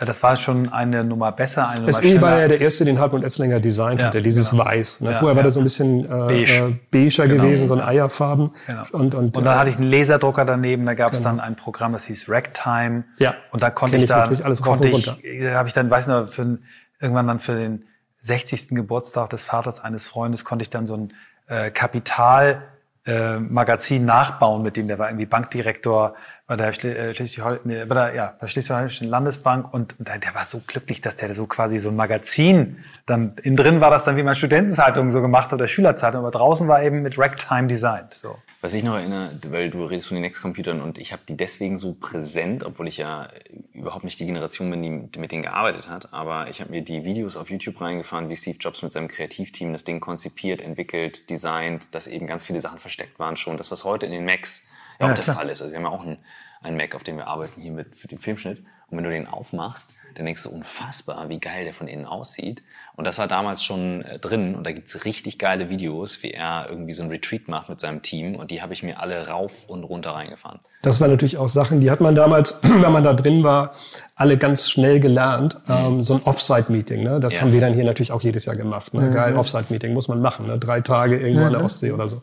das 0.06 0.22
war 0.22 0.36
schon 0.36 0.72
eine 0.72 1.04
Nummer 1.04 1.32
besser. 1.32 1.70
Eine 1.70 1.82
Nummer 1.82 1.94
SE 1.94 2.22
war 2.22 2.40
ja 2.40 2.48
der 2.48 2.62
erste, 2.62 2.86
den 2.86 3.00
Hartmut 3.00 3.24
Etzlinger 3.24 3.60
designt 3.60 4.00
ja, 4.00 4.08
hatte, 4.08 4.22
dieses 4.22 4.52
genau. 4.52 4.66
Weiß. 4.66 5.02
Ne? 5.02 5.12
Ja, 5.12 5.18
Vorher 5.18 5.36
war 5.36 5.44
das 5.44 5.56
so 5.56 5.60
ein 5.60 5.64
bisschen 5.64 6.06
äh, 6.06 6.08
Beige. 6.08 6.54
äh, 6.54 6.74
beiger 6.92 7.28
genau. 7.28 7.44
gewesen, 7.44 7.68
so 7.68 7.74
ein 7.74 7.82
Eierfarben. 7.82 8.52
Genau. 8.68 8.84
Und, 8.92 9.16
und, 9.16 9.38
und 9.38 9.46
dann 9.46 9.56
äh, 9.56 9.60
hatte 9.60 9.70
ich 9.72 9.78
einen 9.78 9.90
Laserdrucker 9.90 10.46
daneben, 10.46 10.86
da 10.86 10.94
gab 10.94 11.14
es 11.14 11.20
genau. 11.20 11.32
dann 11.32 11.40
ein 11.40 11.56
Programm, 11.56 11.94
das 11.94 12.06
hieß 12.06 12.30
Ragtime. 12.30 13.06
Ja. 13.18 13.34
Und 13.52 13.64
da 13.64 13.72
konnte 13.72 13.98
ich, 13.98 14.04
ich 14.04 14.10
dann, 14.10 14.42
alles 14.44 14.62
konnte 14.62 14.88
ich, 14.88 15.08
habe 15.08 15.68
ich 15.68 15.74
dann, 15.74 15.90
weiß 15.90 16.06
nicht, 16.08 16.34
für, 16.34 16.60
irgendwann 17.00 17.28
dann 17.28 17.40
für 17.40 17.56
den 17.56 17.86
60. 18.22 18.70
Geburtstag 18.70 19.32
des 19.32 19.46
Vaters 19.46 19.80
eines 19.80 20.06
Freundes 20.06 20.46
konnte 20.46 20.62
ich 20.62 20.70
dann 20.70 20.86
so 20.86 20.96
ein 20.96 21.14
äh, 21.48 21.72
Kapital 21.72 22.62
äh, 23.08 23.40
Magazin 23.40 24.06
nachbauen 24.06 24.62
mit 24.62 24.78
dem, 24.78 24.88
der 24.88 25.00
war 25.00 25.08
irgendwie 25.08 25.26
Bankdirektor 25.26 26.16
bei 26.48 26.56
der, 26.56 26.70
äh, 26.70 27.14
Schleswig 27.14 27.44
nee, 27.66 27.86
der, 27.86 28.16
ja, 28.16 28.34
bei 28.40 28.48
Schleswig-Holstein 28.48 29.10
Landesbank 29.10 29.74
und, 29.74 30.00
und 30.00 30.08
der 30.08 30.34
war 30.34 30.46
so 30.46 30.62
glücklich, 30.66 31.02
dass 31.02 31.18
der 31.18 31.34
so 31.34 31.46
quasi 31.46 31.78
so 31.78 31.90
ein 31.90 31.96
Magazin 31.98 32.78
dann 33.06 33.34
innen 33.44 33.58
drin 33.58 33.82
war 33.82 33.92
das 33.92 34.06
dann 34.06 34.16
wie 34.16 34.24
man 34.24 34.34
Studentenzeitung 34.34 35.12
so 35.12 35.22
gemacht 35.22 35.52
oder 35.52 35.68
Schülerzeitung, 35.68 36.22
aber 36.22 36.32
draußen 36.32 36.70
war 36.70 36.82
eben 36.82 37.02
mit 37.02 37.20
Ragtime 37.20 37.68
designt. 37.68 38.14
So. 38.14 38.38
Was 38.62 38.74
ich 38.74 38.84
noch 38.84 38.96
erinnere, 38.96 39.32
weil 39.50 39.70
du 39.70 39.84
redest 39.84 40.08
von 40.08 40.16
den 40.16 40.22
Next-Computern 40.22 40.82
und 40.82 40.98
ich 40.98 41.12
habe 41.12 41.22
die 41.28 41.36
deswegen 41.36 41.78
so 41.78 41.94
präsent, 41.94 42.64
obwohl 42.64 42.88
ich 42.88 42.98
ja 42.98 43.28
überhaupt 43.74 44.06
nicht 44.06 44.18
die 44.20 44.26
Generation 44.26 44.72
bin, 44.72 45.12
die 45.12 45.20
mit 45.20 45.34
denen 45.34 45.44
gearbeitet 45.44 45.90
hat, 45.90 46.14
aber 46.14 46.50
ich 46.50 46.62
habe 46.62 46.72
mir 46.72 46.82
die 46.82 47.04
Videos 47.04 47.36
auf 47.36 47.50
YouTube 47.50 47.80
reingefahren, 47.82 48.30
wie 48.30 48.36
Steve 48.38 48.58
Jobs 48.58 48.82
mit 48.82 48.94
seinem 48.94 49.10
Kreativteam 49.10 49.74
das 49.74 49.84
Ding 49.84 50.00
konzipiert, 50.00 50.62
entwickelt, 50.62 51.30
designt, 51.30 51.94
dass 51.94 52.08
eben 52.08 52.26
ganz 52.26 52.46
viele 52.46 52.62
Sachen 52.62 52.80
versteckt 52.80 53.20
waren 53.20 53.36
schon. 53.36 53.58
Das, 53.58 53.70
was 53.70 53.84
heute 53.84 54.06
in 54.06 54.14
den 54.14 54.24
Macs 54.24 54.70
ja, 55.00 55.08
ja 55.08 55.12
auch 55.14 55.16
der 55.16 55.34
Fall 55.34 55.50
ist. 55.50 55.62
Also 55.62 55.72
wir 55.72 55.78
haben 55.78 55.86
ja 55.86 55.92
auch 55.92 56.06
einen, 56.06 56.18
einen 56.62 56.78
Mac, 56.78 56.96
auf 56.96 57.04
dem 57.04 57.18
wir 57.18 57.28
arbeiten 57.28 57.62
hier 57.62 57.72
mit 57.72 57.96
für 57.96 58.08
den 58.08 58.20
Filmschnitt. 58.20 58.60
Und 58.90 58.98
wenn 58.98 59.04
du 59.04 59.10
den 59.10 59.28
aufmachst, 59.28 59.94
dann 60.16 60.26
denkst 60.26 60.44
du 60.44 60.50
unfassbar, 60.50 61.30
wie 61.30 61.40
geil 61.40 61.66
der 61.66 61.74
von 61.74 61.88
innen 61.88 62.06
aussieht. 62.06 62.64
Und 62.98 63.06
das 63.06 63.20
war 63.20 63.28
damals 63.28 63.64
schon 63.64 64.02
äh, 64.02 64.18
drin 64.18 64.56
und 64.56 64.66
da 64.66 64.72
gibt's 64.72 65.06
richtig 65.06 65.38
geile 65.38 65.70
Videos, 65.70 66.24
wie 66.24 66.32
er 66.32 66.66
irgendwie 66.68 66.94
so 66.94 67.04
ein 67.04 67.10
Retreat 67.10 67.48
macht 67.48 67.70
mit 67.70 67.80
seinem 67.80 68.02
Team 68.02 68.36
und 68.36 68.50
die 68.50 68.64
habe 68.64 68.74
ich 68.74 68.82
mir 68.82 69.00
alle 69.00 69.28
rauf 69.28 69.70
und 69.70 69.84
runter 69.84 70.12
reingefahren. 70.12 70.60
Das 70.82 71.02
waren 71.02 71.12
natürlich 71.12 71.38
auch 71.38 71.48
Sachen, 71.48 71.80
die 71.80 71.92
hat 71.92 72.02
man 72.02 72.16
damals, 72.16 72.60
wenn 72.62 72.92
man 72.92 73.04
da 73.04 73.14
drin 73.14 73.44
war, 73.44 73.72
alle 74.16 74.38
ganz 74.38 74.70
schnell 74.70 75.00
gelernt. 75.00 75.58
Mhm. 75.68 75.76
Ähm, 75.76 76.04
so 76.04 76.16
ein 76.16 76.22
Offsite-Meeting, 76.24 77.04
ne? 77.04 77.20
das 77.20 77.36
ja. 77.36 77.42
haben 77.42 77.54
wir 77.54 77.62
dann 77.62 77.74
hier 77.74 77.84
natürlich 77.84 78.12
auch 78.12 78.22
jedes 78.22 78.46
Jahr 78.46 78.56
gemacht. 78.56 78.94
Ne? 78.94 79.02
Mhm. 79.02 79.12
Geil, 79.12 79.36
Offsite-Meeting 79.36 79.94
muss 79.94 80.08
man 80.08 80.22
machen, 80.22 80.48
ne? 80.48 80.58
drei 80.58 80.82
Tage 80.82 81.18
irgendwo 81.18 81.42
mhm. 81.42 81.46
an 81.46 81.52
der 81.52 81.60
mhm. 81.60 81.66
Ostsee 81.66 81.92
oder 81.92 82.10
so. 82.10 82.22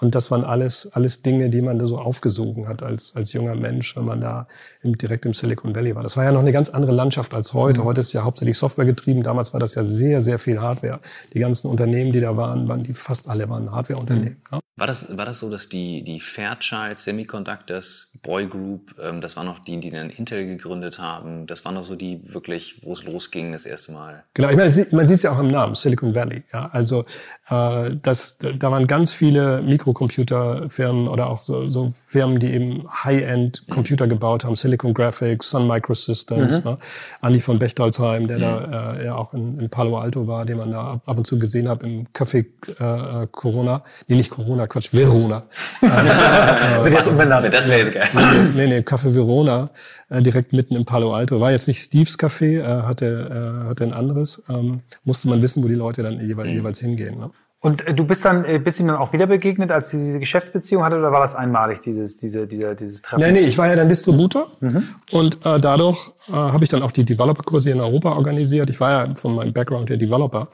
Und 0.00 0.14
das 0.14 0.30
waren 0.30 0.44
alles, 0.44 0.90
alles 0.92 1.22
Dinge, 1.22 1.50
die 1.50 1.60
man 1.60 1.78
da 1.78 1.86
so 1.86 1.98
aufgesogen 1.98 2.66
hat 2.66 2.82
als, 2.82 3.14
als 3.14 3.32
junger 3.34 3.54
Mensch, 3.54 3.94
wenn 3.96 4.06
man 4.06 4.20
da 4.20 4.48
im, 4.82 4.96
direkt 4.96 5.26
im 5.26 5.34
Silicon 5.34 5.74
Valley 5.74 5.94
war. 5.94 6.02
Das 6.02 6.16
war 6.16 6.24
ja 6.24 6.32
noch 6.32 6.40
eine 6.40 6.52
ganz 6.52 6.70
andere 6.70 6.92
Landschaft 6.92 7.34
als 7.34 7.52
heute. 7.52 7.82
Mhm. 7.82 7.84
Heute 7.84 8.00
ist 8.00 8.12
ja 8.14 8.24
hauptsächlich 8.24 8.56
Software 8.56 8.86
getrieben. 8.86 9.22
Damals 9.22 9.52
war 9.52 9.60
das 9.60 9.74
ja 9.74 9.84
sehr, 9.84 10.13
sehr 10.20 10.38
viel 10.38 10.60
Hardware. 10.60 11.00
Die 11.32 11.40
ganzen 11.40 11.68
Unternehmen, 11.68 12.12
die 12.12 12.20
da 12.20 12.36
waren, 12.36 12.68
waren 12.68 12.82
die 12.82 12.94
fast 12.94 13.28
alle 13.28 13.48
waren 13.48 13.70
Hardware-Unternehmen. 13.70 14.42
Mhm. 14.50 14.56
Ne? 14.56 14.60
War 14.76 14.88
das, 14.88 15.16
war 15.16 15.24
das 15.24 15.38
so, 15.38 15.48
dass 15.50 15.68
die, 15.68 16.02
die 16.02 16.18
Fairchild 16.18 16.98
Semiconductors 16.98 18.18
Boy 18.24 18.46
Group, 18.46 18.96
ähm, 19.00 19.20
das 19.20 19.36
waren 19.36 19.46
noch 19.46 19.60
die, 19.60 19.78
die 19.78 19.90
dann 19.90 20.10
Intel 20.10 20.46
gegründet 20.46 20.98
haben, 20.98 21.46
das 21.46 21.64
waren 21.64 21.74
noch 21.74 21.84
so 21.84 21.94
die 21.94 22.20
wirklich, 22.34 22.80
wo 22.82 22.92
es 22.92 23.04
losging 23.04 23.52
das 23.52 23.66
erste 23.66 23.92
Mal? 23.92 24.24
Genau, 24.34 24.48
ich 24.48 24.56
meine, 24.56 24.86
man 24.90 25.06
sieht 25.06 25.18
es 25.18 25.22
ja 25.22 25.30
auch 25.30 25.38
im 25.38 25.52
Namen, 25.52 25.76
Silicon 25.76 26.12
Valley. 26.12 26.42
Ja, 26.52 26.70
also 26.72 27.04
äh, 27.50 27.94
das, 28.02 28.38
da 28.38 28.72
waren 28.72 28.88
ganz 28.88 29.12
viele 29.12 29.62
Mikrocomputerfirmen 29.62 31.06
oder 31.06 31.28
auch 31.28 31.40
so, 31.40 31.68
so 31.68 31.92
Firmen, 32.06 32.40
die 32.40 32.52
eben 32.52 32.84
High-End 33.04 33.66
Computer 33.70 34.06
mhm. 34.06 34.10
gebaut 34.10 34.44
haben, 34.44 34.56
Silicon 34.56 34.92
Graphics, 34.92 35.50
Sun 35.50 35.68
Microsystems, 35.68 36.64
mhm. 36.64 36.70
ne? 36.70 36.78
Andi 37.20 37.40
von 37.40 37.60
Bechtolzheim, 37.60 38.26
der 38.26 38.38
mhm. 38.38 38.42
da 38.42 38.94
äh, 38.96 39.04
ja 39.04 39.14
auch 39.14 39.34
in, 39.34 39.60
in 39.60 39.70
Palo 39.70 39.98
Alto 40.04 40.26
war, 40.26 40.46
den 40.46 40.58
man 40.58 40.70
da 40.70 41.00
ab, 41.04 41.18
und 41.18 41.26
zu 41.26 41.38
gesehen 41.38 41.68
hat 41.68 41.82
im 41.82 42.06
Café 42.14 42.46
äh, 42.78 43.26
Corona, 43.30 43.82
nee, 44.08 44.16
nicht 44.16 44.30
Corona, 44.30 44.54
Verona, 44.54 44.66
Quatsch, 44.66 44.92
Verona. 44.92 45.42
äh, 45.82 46.92
jetzt 46.92 47.18
das 47.18 47.68
wäre 47.68 47.80
jetzt 47.80 47.94
geil. 47.94 48.08
Nee, 48.54 48.66
nee, 48.66 48.78
Café 48.80 49.14
Verona, 49.14 49.70
äh, 50.08 50.22
direkt 50.22 50.52
mitten 50.52 50.76
im 50.76 50.84
Palo 50.84 51.12
Alto. 51.12 51.40
War 51.40 51.50
jetzt 51.52 51.68
nicht 51.68 51.80
Steves 51.80 52.18
Café, 52.18 52.60
äh, 52.60 52.82
hatte, 52.82 53.62
äh, 53.64 53.68
hatte 53.68 53.84
ein 53.84 53.92
anderes. 53.92 54.42
Ähm, 54.48 54.80
musste 55.04 55.28
man 55.28 55.42
wissen, 55.42 55.62
wo 55.62 55.68
die 55.68 55.74
Leute 55.74 56.02
dann 56.02 56.20
jeweils, 56.20 56.48
mhm. 56.48 56.54
jeweils 56.54 56.80
hingehen. 56.80 57.18
Ne? 57.18 57.30
Und 57.64 57.86
äh, 57.86 57.94
du 57.94 58.04
bist 58.04 58.26
dann, 58.26 58.44
äh, 58.44 58.58
bist 58.58 58.78
ihm 58.78 58.88
dann 58.88 58.96
auch 58.96 59.14
wieder 59.14 59.26
begegnet, 59.26 59.70
als 59.70 59.90
du 59.90 59.96
diese 59.96 60.20
Geschäftsbeziehung 60.20 60.84
hatte, 60.84 60.98
oder 60.98 61.10
war 61.12 61.22
das 61.22 61.34
einmalig, 61.34 61.80
dieses, 61.80 62.18
diese, 62.18 62.46
dieser, 62.46 62.74
dieses 62.74 63.00
Treffen? 63.00 63.24
Nee, 63.24 63.32
nee, 63.32 63.46
ich 63.46 63.56
war 63.56 63.66
ja 63.68 63.74
dann 63.74 63.88
Distributor 63.88 64.48
mhm. 64.60 64.86
und 65.12 65.46
äh, 65.46 65.58
dadurch 65.58 66.10
äh, 66.28 66.32
habe 66.32 66.62
ich 66.62 66.68
dann 66.68 66.82
auch 66.82 66.92
die 66.92 67.06
Developer-Kurse 67.06 67.70
in 67.70 67.80
Europa 67.80 68.12
organisiert. 68.12 68.68
Ich 68.68 68.78
war 68.80 68.90
ja 68.90 69.14
von 69.14 69.34
meinem 69.34 69.54
Background 69.54 69.88
der 69.88 69.96
Developer 69.96 70.48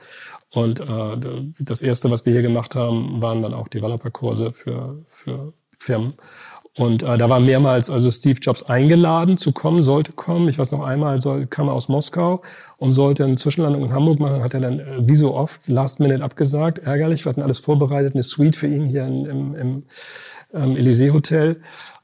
und 0.54 0.78
äh, 0.78 0.84
das 1.58 1.82
erste, 1.82 2.12
was 2.12 2.24
wir 2.26 2.32
hier 2.32 2.42
gemacht 2.42 2.76
haben, 2.76 3.20
waren 3.20 3.42
dann 3.42 3.54
auch 3.54 3.66
Developer-Kurse 3.66 4.52
für, 4.52 5.04
für 5.08 5.52
Firmen. 5.76 6.14
Und 6.76 7.02
äh, 7.02 7.18
da 7.18 7.28
war 7.28 7.40
mehrmals 7.40 7.90
also 7.90 8.10
Steve 8.10 8.38
Jobs 8.40 8.62
eingeladen 8.62 9.36
zu 9.38 9.52
kommen, 9.52 9.82
sollte 9.82 10.12
kommen. 10.12 10.48
Ich 10.48 10.58
weiß 10.58 10.70
noch 10.72 10.84
einmal, 10.84 11.20
soll, 11.20 11.46
kam 11.46 11.68
er 11.68 11.74
aus 11.74 11.88
Moskau 11.88 12.42
und 12.78 12.92
sollte 12.92 13.24
eine 13.24 13.36
Zwischenlandung 13.36 13.84
in 13.84 13.92
Hamburg 13.92 14.20
machen. 14.20 14.42
Hat 14.42 14.54
er 14.54 14.60
dann 14.60 14.78
äh, 14.78 14.84
wie 15.02 15.16
so 15.16 15.34
oft 15.34 15.68
Last 15.68 15.98
Minute 15.98 16.22
abgesagt. 16.22 16.78
Ärgerlich, 16.78 17.24
wir 17.24 17.30
hatten 17.30 17.42
alles 17.42 17.58
vorbereitet, 17.58 18.14
eine 18.14 18.22
Suite 18.22 18.56
für 18.56 18.68
ihn 18.68 18.86
hier 18.86 19.04
in, 19.04 19.24
im, 19.26 19.54
im 19.54 19.82
ähm, 20.54 20.76
Elysee 20.76 21.10
Hotel 21.10 21.60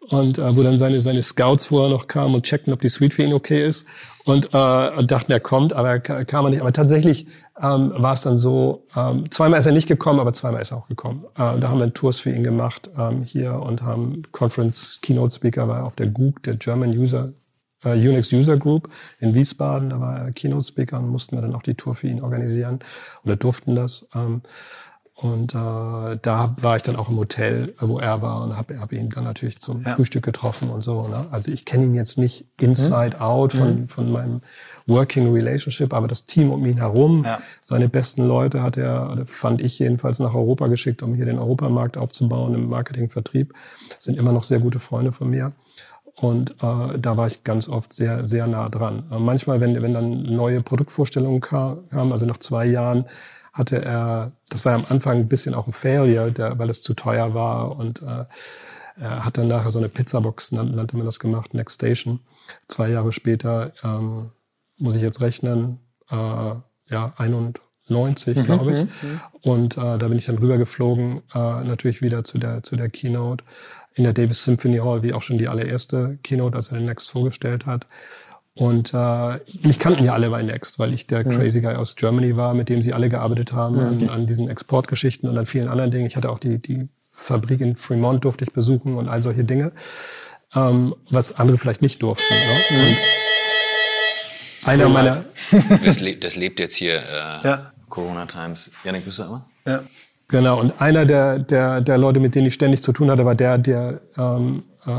und 0.09 0.39
äh, 0.39 0.57
wo 0.57 0.63
dann 0.63 0.79
seine 0.79 1.01
seine 1.01 1.23
Scouts 1.23 1.67
vorher 1.67 1.91
noch 1.91 2.09
kamen 2.09 2.35
und 2.35 2.45
checkten, 2.45 2.73
ob 2.73 2.81
die 2.81 2.89
Suite 2.89 3.15
für 3.15 3.23
ihn 3.23 3.35
okay 3.35 3.65
ist 3.65 3.87
und, 4.27 4.51
äh, 4.53 4.91
und 4.99 5.11
dachten, 5.11 5.31
er 5.31 5.41
kommt, 5.41 5.73
aber 5.73 5.89
er 5.89 6.01
kam 6.01 6.45
er 6.45 6.51
nicht. 6.51 6.61
Aber 6.61 6.73
tatsächlich 6.73 7.27
ähm, 7.63 7.93
war 7.97 8.13
es 8.13 8.23
dann 8.23 8.39
so, 8.39 8.85
ähm, 8.97 9.31
zweimal 9.31 9.61
ist 9.61 9.67
er 9.67 9.73
nicht 9.73 9.87
gekommen, 9.89 10.19
aber 10.19 10.33
zweimal 10.33 10.61
ist 10.61 10.73
er 10.73 10.79
auch 10.79 10.89
gekommen. 10.89 11.25
Äh, 11.35 11.59
da 11.61 11.69
haben 11.69 11.79
wir 11.79 11.95
Tours 11.95 12.19
für 12.19 12.31
ihn 12.31 12.43
gemacht 12.43 12.91
ähm, 12.99 13.23
hier 13.23 13.55
und 13.55 13.83
haben 13.83 14.23
Conference 14.33 14.99
Keynote 15.01 15.35
Speaker 15.35 15.69
war 15.69 15.85
auf 15.85 15.95
der 15.95 16.09
GUG, 16.09 16.43
der 16.43 16.57
German 16.57 16.91
User 16.91 17.33
äh, 17.85 17.91
Unix 17.91 18.33
User 18.33 18.57
Group 18.57 18.89
in 19.21 19.33
Wiesbaden. 19.33 19.91
Da 19.91 20.01
war 20.01 20.19
er 20.19 20.33
Keynote 20.33 20.67
Speaker 20.67 20.99
und 20.99 21.09
mussten 21.09 21.37
wir 21.37 21.43
dann 21.43 21.55
auch 21.55 21.63
die 21.63 21.75
Tour 21.75 21.95
für 21.95 22.09
ihn 22.09 22.21
organisieren 22.21 22.81
oder 23.25 23.37
durften 23.37 23.77
das. 23.77 24.09
Ähm, 24.15 24.43
und 25.19 25.55
äh, 25.55 26.19
da 26.21 26.55
war 26.61 26.77
ich 26.77 26.83
dann 26.83 26.97
auch 26.97 27.09
im 27.09 27.17
Hotel, 27.17 27.73
wo 27.81 27.99
er 27.99 28.21
war 28.21 28.45
und 28.45 28.55
habe 28.55 28.79
hab 28.79 28.93
ihn 28.93 29.09
dann 29.09 29.25
natürlich 29.25 29.59
zum 29.61 29.83
ja. 29.83 29.95
Frühstück 29.95 30.23
getroffen 30.23 30.69
und 30.69 30.83
so. 30.83 31.09
Ne? 31.09 31.25
Also 31.31 31.51
ich 31.51 31.65
kenne 31.65 31.87
ihn 31.87 31.95
jetzt 31.95 32.19
nicht 32.19 32.45
inside 32.61 33.17
mhm. 33.17 33.23
out 33.23 33.53
von, 33.55 33.75
mhm. 33.77 33.89
von 33.89 34.13
meinem 34.13 34.41
Working 34.87 35.33
Relationship, 35.33 35.95
aber 35.95 36.07
das 36.07 36.27
Team 36.27 36.51
um 36.51 36.67
ihn 36.67 36.77
herum, 36.77 37.25
ja. 37.25 37.39
seine 37.63 37.89
besten 37.89 38.29
Leute 38.29 38.63
hat 38.63 38.77
er, 38.77 39.23
fand 39.25 39.63
ich 39.63 39.79
jedenfalls, 39.79 40.19
nach 40.19 40.35
Europa 40.35 40.67
geschickt, 40.67 41.03
um 41.03 41.15
hier 41.15 41.25
den 41.25 41.39
Europamarkt 41.39 41.97
aufzubauen 41.97 42.55
im 42.55 42.69
Marketingvertrieb. 42.69 43.55
Sind 43.99 44.19
immer 44.19 44.33
noch 44.33 44.45
sehr 44.45 44.59
gute 44.59 44.81
Freunde 44.81 45.13
von 45.13 45.31
mir. 45.31 45.53
Und 46.19 46.51
äh, 46.63 46.99
da 46.99 47.17
war 47.17 47.27
ich 47.27 47.43
ganz 47.43 47.69
oft 47.69 47.95
sehr, 47.95 48.27
sehr 48.27 48.47
nah 48.47 48.69
dran. 48.69 49.05
Äh, 49.11 49.19
manchmal, 49.19 49.63
wenn, 49.63 49.81
wenn 49.81 49.95
dann 49.95 50.23
neue 50.25 50.63
Produktvorstellungen 50.63 51.41
kamen, 51.41 52.13
also 52.13 52.27
nach 52.27 52.39
zwei 52.39 52.67
Jahren, 52.67 53.07
hatte 53.57 53.83
er, 53.85 54.33
das 54.51 54.65
war 54.65 54.73
ja 54.73 54.79
am 54.79 54.87
Anfang 54.89 55.19
ein 55.19 55.29
bisschen 55.29 55.55
auch 55.55 55.67
ein 55.67 55.73
Failure, 55.73 56.31
der, 56.31 56.59
weil 56.59 56.71
es 56.71 56.83
zu 56.83 56.95
teuer 56.95 57.35
war 57.35 57.77
und 57.79 58.03
äh, 58.03 58.25
er 58.99 59.25
hat 59.25 59.37
dann 59.37 59.49
nachher 59.49 59.71
so 59.71 59.79
eine 59.79 59.89
Pizzabox, 59.89 60.53
nannte 60.53 60.97
man 60.97 61.05
das 61.05 61.19
gemacht, 61.19 61.53
Next 61.55 61.75
Station. 61.75 62.21
Zwei 62.69 62.89
Jahre 62.89 63.13
später 63.13 63.73
ähm, 63.85 64.31
muss 64.79 64.95
ich 64.95 65.03
jetzt 65.03 65.21
rechnen, 65.21 65.81
äh, 66.11 66.15
ja, 66.15 67.13
91, 67.17 68.37
mhm, 68.37 68.43
glaube 68.43 68.73
ich. 68.73 68.85
Mhm. 68.85 69.21
Und 69.43 69.77
äh, 69.77 69.99
da 69.99 70.09
bin 70.09 70.17
ich 70.17 70.27
dann 70.27 70.39
rübergeflogen, 70.39 71.23
äh, 71.35 71.65
natürlich 71.65 72.01
wieder 72.01 72.25
zu 72.25 72.39
der, 72.39 72.63
zu 72.63 72.77
der 72.77 72.89
Keynote 72.89 73.45
in 73.95 74.05
der 74.05 74.13
Davis 74.13 74.45
Symphony 74.45 74.79
Hall, 74.79 75.03
wie 75.03 75.13
auch 75.13 75.23
schon 75.23 75.39
die 75.39 75.49
allererste 75.49 76.19
Keynote, 76.23 76.57
als 76.57 76.69
er 76.69 76.79
den 76.79 76.87
Next 76.87 77.11
vorgestellt 77.11 77.67
hat. 77.67 77.87
Und 78.57 78.95
äh, 78.95 79.39
mich 79.67 79.79
kannten 79.79 80.03
ja 80.03 80.15
alle 80.15 80.31
bei 80.31 80.43
Next, 80.43 80.79
weil 80.79 80.95
ich 80.95 81.07
der 81.07 81.27
mhm. 81.27 81.31
Crazy 81.31 81.61
Guy 81.61 81.75
aus 81.75 81.95
Germany 81.95 82.39
war, 82.39 82.55
mit 82.55 82.71
dem 82.71 82.81
sie 82.81 82.95
alle 82.95 83.11
gearbeitet 83.11 83.53
haben 83.53 83.77
mhm. 83.77 83.83
an, 83.83 84.09
an, 84.09 84.27
diesen 84.27 84.49
Exportgeschichten 84.49 85.29
und 85.29 85.37
an 85.37 85.45
vielen 85.45 85.69
anderen 85.69 85.91
Dingen. 85.91 86.07
Ich 86.07 86.17
hatte 86.17 86.31
auch 86.31 86.39
die, 86.39 86.59
die 86.59 86.89
Fabrik 87.11 87.61
in 87.61 87.77
Fremont 87.77 88.25
durfte 88.25 88.45
ich 88.45 88.53
besuchen 88.53 88.97
und 88.97 89.09
all 89.09 89.21
solche 89.21 89.45
Dinge, 89.45 89.73
ähm, 90.55 90.95
was 91.11 91.39
andere 91.39 91.59
vielleicht 91.59 91.83
nicht 91.83 92.03
durften. 92.03 92.33
Ne? 92.33 92.65
Mhm. 92.71 92.97
einer 94.65 94.89
meiner... 94.89 95.25
das, 95.85 96.01
lebt, 96.01 96.25
das 96.25 96.35
lebt 96.35 96.59
jetzt 96.59 96.77
hier 96.77 97.03
äh, 97.03 97.47
ja. 97.47 97.73
Corona 97.91 98.25
Times. 98.25 98.71
Janik, 98.85 99.05
bist 99.05 99.19
du 99.19 99.25
immer? 99.25 99.47
Ja. 99.67 99.83
Genau, 100.29 100.59
und 100.59 100.81
einer 100.81 101.05
der, 101.05 101.39
der, 101.39 101.83
der 101.83 101.99
Leute, 101.99 102.21
mit 102.21 102.35
denen 102.35 102.49
ich 102.49 102.55
ständig 102.55 102.83
zu 102.83 102.93
tun 102.93 103.11
hatte, 103.11 103.25
war 103.25 103.35
der, 103.35 103.59
der 103.59 104.01
ähm, 104.17 104.65
äh, 104.87 104.91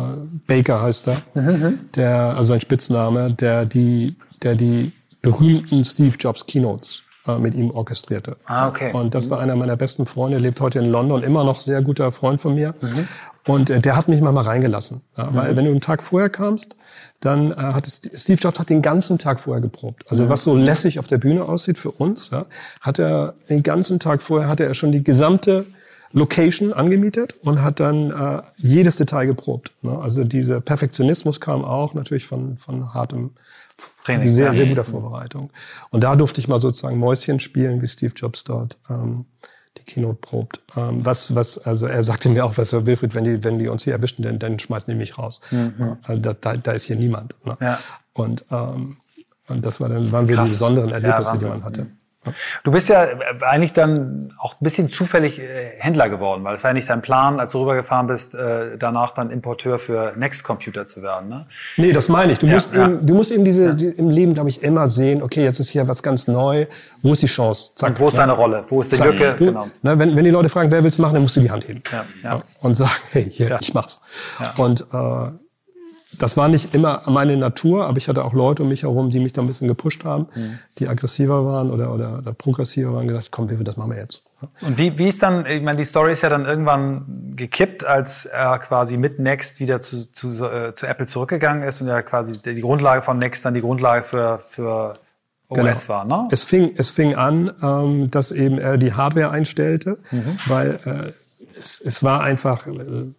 Baker 0.47 0.81
heißt 0.81 1.07
er, 1.07 1.21
mhm. 1.33 1.79
der, 1.95 2.35
also 2.35 2.49
sein 2.49 2.61
Spitzname, 2.61 3.31
der 3.31 3.65
die, 3.65 4.15
der 4.43 4.55
die 4.55 4.91
berühmten 5.21 5.83
Steve 5.83 6.15
Jobs 6.19 6.45
Keynotes 6.45 7.01
äh, 7.27 7.37
mit 7.37 7.55
ihm 7.55 7.71
orchestrierte. 7.71 8.37
Ah, 8.45 8.67
okay. 8.67 8.91
Und 8.93 9.15
das 9.15 9.29
war 9.29 9.39
einer 9.39 9.55
meiner 9.55 9.75
besten 9.75 10.05
Freunde, 10.05 10.37
lebt 10.37 10.61
heute 10.61 10.79
in 10.79 10.91
London, 10.91 11.23
immer 11.23 11.43
noch 11.43 11.59
sehr 11.59 11.81
guter 11.81 12.11
Freund 12.11 12.39
von 12.39 12.55
mir. 12.55 12.73
Mhm. 12.81 13.07
Und 13.45 13.69
äh, 13.69 13.79
der 13.79 13.95
hat 13.95 14.07
mich 14.07 14.21
mal 14.21 14.35
reingelassen. 14.37 15.01
Ja, 15.17 15.25
mhm. 15.25 15.35
Weil 15.35 15.55
wenn 15.55 15.65
du 15.65 15.71
einen 15.71 15.81
Tag 15.81 16.03
vorher 16.03 16.29
kamst, 16.29 16.75
dann 17.19 17.51
äh, 17.51 17.55
hat 17.55 17.87
Steve 17.87 18.39
Jobs 18.39 18.59
hat 18.59 18.69
den 18.69 18.81
ganzen 18.81 19.17
Tag 19.17 19.39
vorher 19.39 19.61
geprobt. 19.61 20.03
Also 20.09 20.25
ja. 20.25 20.29
was 20.29 20.43
so 20.43 20.55
lässig 20.55 20.99
auf 20.99 21.07
der 21.07 21.17
Bühne 21.17 21.43
aussieht 21.43 21.77
für 21.77 21.91
uns, 21.91 22.29
ja, 22.29 22.45
hat 22.81 22.99
er 22.99 23.33
den 23.49 23.63
ganzen 23.63 23.99
Tag 23.99 24.21
vorher 24.21 24.49
hatte 24.49 24.65
er 24.65 24.73
schon 24.73 24.91
die 24.91 25.03
gesamte 25.03 25.65
Location 26.11 26.73
angemietet 26.73 27.35
und 27.41 27.61
hat 27.61 27.79
dann 27.79 28.11
äh, 28.11 28.41
jedes 28.57 28.97
Detail 28.97 29.25
geprobt. 29.25 29.71
Ne? 29.81 29.97
Also 29.97 30.23
dieser 30.23 30.61
Perfektionismus 30.61 31.39
kam 31.39 31.65
auch 31.65 31.93
natürlich 31.93 32.25
von 32.25 32.57
von 32.57 32.93
hartem 32.93 33.31
Training, 34.05 34.27
sehr 34.29 34.53
sehr 34.53 34.67
guter 34.67 34.85
Vorbereitung. 34.85 35.51
Und 35.89 36.03
da 36.03 36.15
durfte 36.15 36.41
ich 36.41 36.47
mal 36.47 36.59
sozusagen 36.59 36.97
Mäuschen 36.97 37.39
spielen, 37.39 37.81
wie 37.81 37.87
Steve 37.87 38.13
Jobs 38.15 38.43
dort 38.43 38.77
ähm, 38.89 39.25
die 39.77 39.83
Keynote 39.83 40.19
probt. 40.19 40.61
Ähm, 40.75 41.05
was, 41.05 41.35
was, 41.35 41.57
also 41.59 41.85
er 41.85 42.03
sagte 42.03 42.29
mir 42.29 42.45
auch, 42.45 42.57
was 42.57 42.73
er 42.73 42.85
Wilfried, 42.85 43.15
wenn 43.15 43.23
die, 43.23 43.43
wenn 43.43 43.59
die 43.59 43.67
uns 43.67 43.83
hier 43.83 43.93
erwischen, 43.93 44.23
dann, 44.23 44.39
dann 44.39 44.59
schmeißen 44.59 44.91
die 44.91 44.97
mich 44.97 45.17
raus. 45.17 45.41
Mhm. 45.51 45.97
Also 46.03 46.21
da, 46.21 46.33
da, 46.33 46.57
da 46.57 46.71
ist 46.71 46.85
hier 46.85 46.95
niemand. 46.95 47.35
Ne? 47.45 47.57
Ja. 47.61 47.79
Und, 48.13 48.45
ähm, 48.51 48.97
und 49.47 49.65
das 49.65 49.79
war 49.79 49.89
dann, 49.89 50.11
waren 50.11 50.25
so 50.25 50.35
die 50.35 50.49
besonderen 50.49 50.91
Erlebnisse, 50.91 51.31
ja, 51.33 51.37
die 51.37 51.45
man 51.45 51.63
hatte. 51.63 51.87
Du 52.63 52.71
bist 52.71 52.89
ja 52.89 53.07
eigentlich 53.41 53.73
dann 53.73 54.29
auch 54.37 54.53
ein 54.53 54.63
bisschen 54.63 54.89
zufällig 54.89 55.39
äh, 55.39 55.71
Händler 55.79 56.09
geworden, 56.09 56.43
weil 56.43 56.55
es 56.55 56.63
war 56.63 56.71
ja 56.71 56.73
nicht 56.73 56.89
dein 56.89 57.01
Plan, 57.01 57.39
als 57.39 57.51
du 57.51 57.61
rübergefahren 57.61 58.07
bist, 58.07 58.33
äh, 58.33 58.77
danach 58.77 59.11
dann 59.11 59.31
Importeur 59.31 59.79
für 59.79 60.13
Next 60.15 60.43
Computer 60.43 60.85
zu 60.85 61.01
werden. 61.01 61.29
Ne? 61.29 61.45
Nee, 61.77 61.91
das 61.91 62.09
meine 62.09 62.31
ich. 62.31 62.39
Du 62.39 62.47
ja, 62.47 62.53
musst 62.53 62.73
ja. 62.73 62.85
eben, 62.85 63.05
du 63.05 63.15
musst 63.15 63.31
eben 63.31 63.45
diese 63.45 63.75
die, 63.75 63.87
im 63.97 64.09
Leben, 64.09 64.33
glaube 64.33 64.49
ich, 64.49 64.63
immer 64.63 64.87
sehen, 64.87 65.21
okay, 65.21 65.43
jetzt 65.43 65.59
ist 65.59 65.69
hier 65.69 65.87
was 65.87 66.03
ganz 66.03 66.27
neu. 66.27 66.65
Wo 67.01 67.13
ist 67.13 67.21
die 67.21 67.27
Chance? 67.27 67.71
Zack. 67.75 67.91
Und 67.91 67.99
wo 67.99 68.07
ist 68.07 68.13
ja. 68.15 68.21
deine 68.21 68.33
Rolle? 68.33 68.65
Wo 68.67 68.81
ist 68.81 68.91
die 68.91 68.95
Zack. 68.95 69.13
Lücke? 69.13 69.35
Genau. 69.37 69.67
ne, 69.81 69.99
wenn, 69.99 70.15
wenn 70.15 70.23
die 70.23 70.31
Leute 70.31 70.49
fragen, 70.49 70.71
wer 70.71 70.83
will's 70.83 70.97
machen, 70.97 71.13
dann 71.13 71.21
musst 71.23 71.37
du 71.37 71.41
die 71.41 71.51
Hand 71.51 71.67
heben. 71.67 71.83
Ja, 71.91 72.05
ja. 72.23 72.41
Und 72.61 72.75
sagen, 72.75 72.91
hey, 73.11 73.29
hier, 73.29 73.57
ich 73.59 73.73
mach's. 73.73 74.01
Und 74.57 74.81
äh, 74.93 75.31
das 76.17 76.37
war 76.37 76.47
nicht 76.47 76.73
immer 76.73 77.01
meine 77.05 77.37
Natur, 77.37 77.85
aber 77.85 77.97
ich 77.97 78.07
hatte 78.07 78.23
auch 78.23 78.33
Leute 78.33 78.63
um 78.63 78.69
mich 78.69 78.83
herum, 78.83 79.09
die 79.09 79.19
mich 79.19 79.33
da 79.33 79.41
ein 79.41 79.47
bisschen 79.47 79.67
gepusht 79.67 80.03
haben, 80.03 80.27
mhm. 80.35 80.59
die 80.79 80.87
aggressiver 80.87 81.45
waren 81.45 81.71
oder, 81.71 81.93
oder, 81.93 82.19
oder 82.19 82.33
progressiver 82.33 82.93
waren, 82.93 83.07
gesagt, 83.07 83.29
komm, 83.31 83.49
wie 83.49 83.63
das 83.63 83.77
machen 83.77 83.91
wir 83.91 83.99
jetzt. 83.99 84.23
Und 84.61 84.77
wie, 84.77 84.97
wie 84.99 85.07
ist 85.07 85.23
dann, 85.23 85.45
ich 85.45 85.63
meine, 85.63 85.77
die 85.77 85.83
Story 85.83 86.13
ist 86.13 86.21
ja 86.21 86.29
dann 86.29 86.45
irgendwann 86.45 87.33
gekippt, 87.35 87.83
als 87.83 88.25
er 88.25 88.59
quasi 88.59 88.97
mit 88.97 89.19
Next 89.19 89.59
wieder 89.59 89.81
zu, 89.81 90.11
zu, 90.11 90.45
äh, 90.45 90.75
zu 90.75 90.85
Apple 90.85 91.07
zurückgegangen 91.07 91.63
ist 91.63 91.81
und 91.81 91.87
ja 91.87 92.01
quasi 92.03 92.39
die 92.39 92.61
Grundlage 92.61 93.01
von 93.01 93.17
Next 93.17 93.45
dann 93.45 93.55
die 93.55 93.61
Grundlage 93.61 94.03
für, 94.03 94.43
für 94.49 94.93
OS 95.49 95.57
genau. 95.57 95.89
war, 95.89 96.05
ne? 96.05 96.27
Es 96.31 96.43
fing, 96.43 96.73
es 96.77 96.91
fing 96.91 97.15
an, 97.15 97.51
ähm, 97.63 98.11
dass 98.11 98.31
eben 98.31 98.59
er 98.59 98.77
die 98.77 98.93
Hardware 98.93 99.31
einstellte, 99.31 99.97
mhm. 100.11 100.37
weil 100.47 100.71
äh, 100.85 101.11
es, 101.57 101.81
es 101.81 102.03
war 102.03 102.21
einfach, 102.21 102.67
äh, 102.67 103.13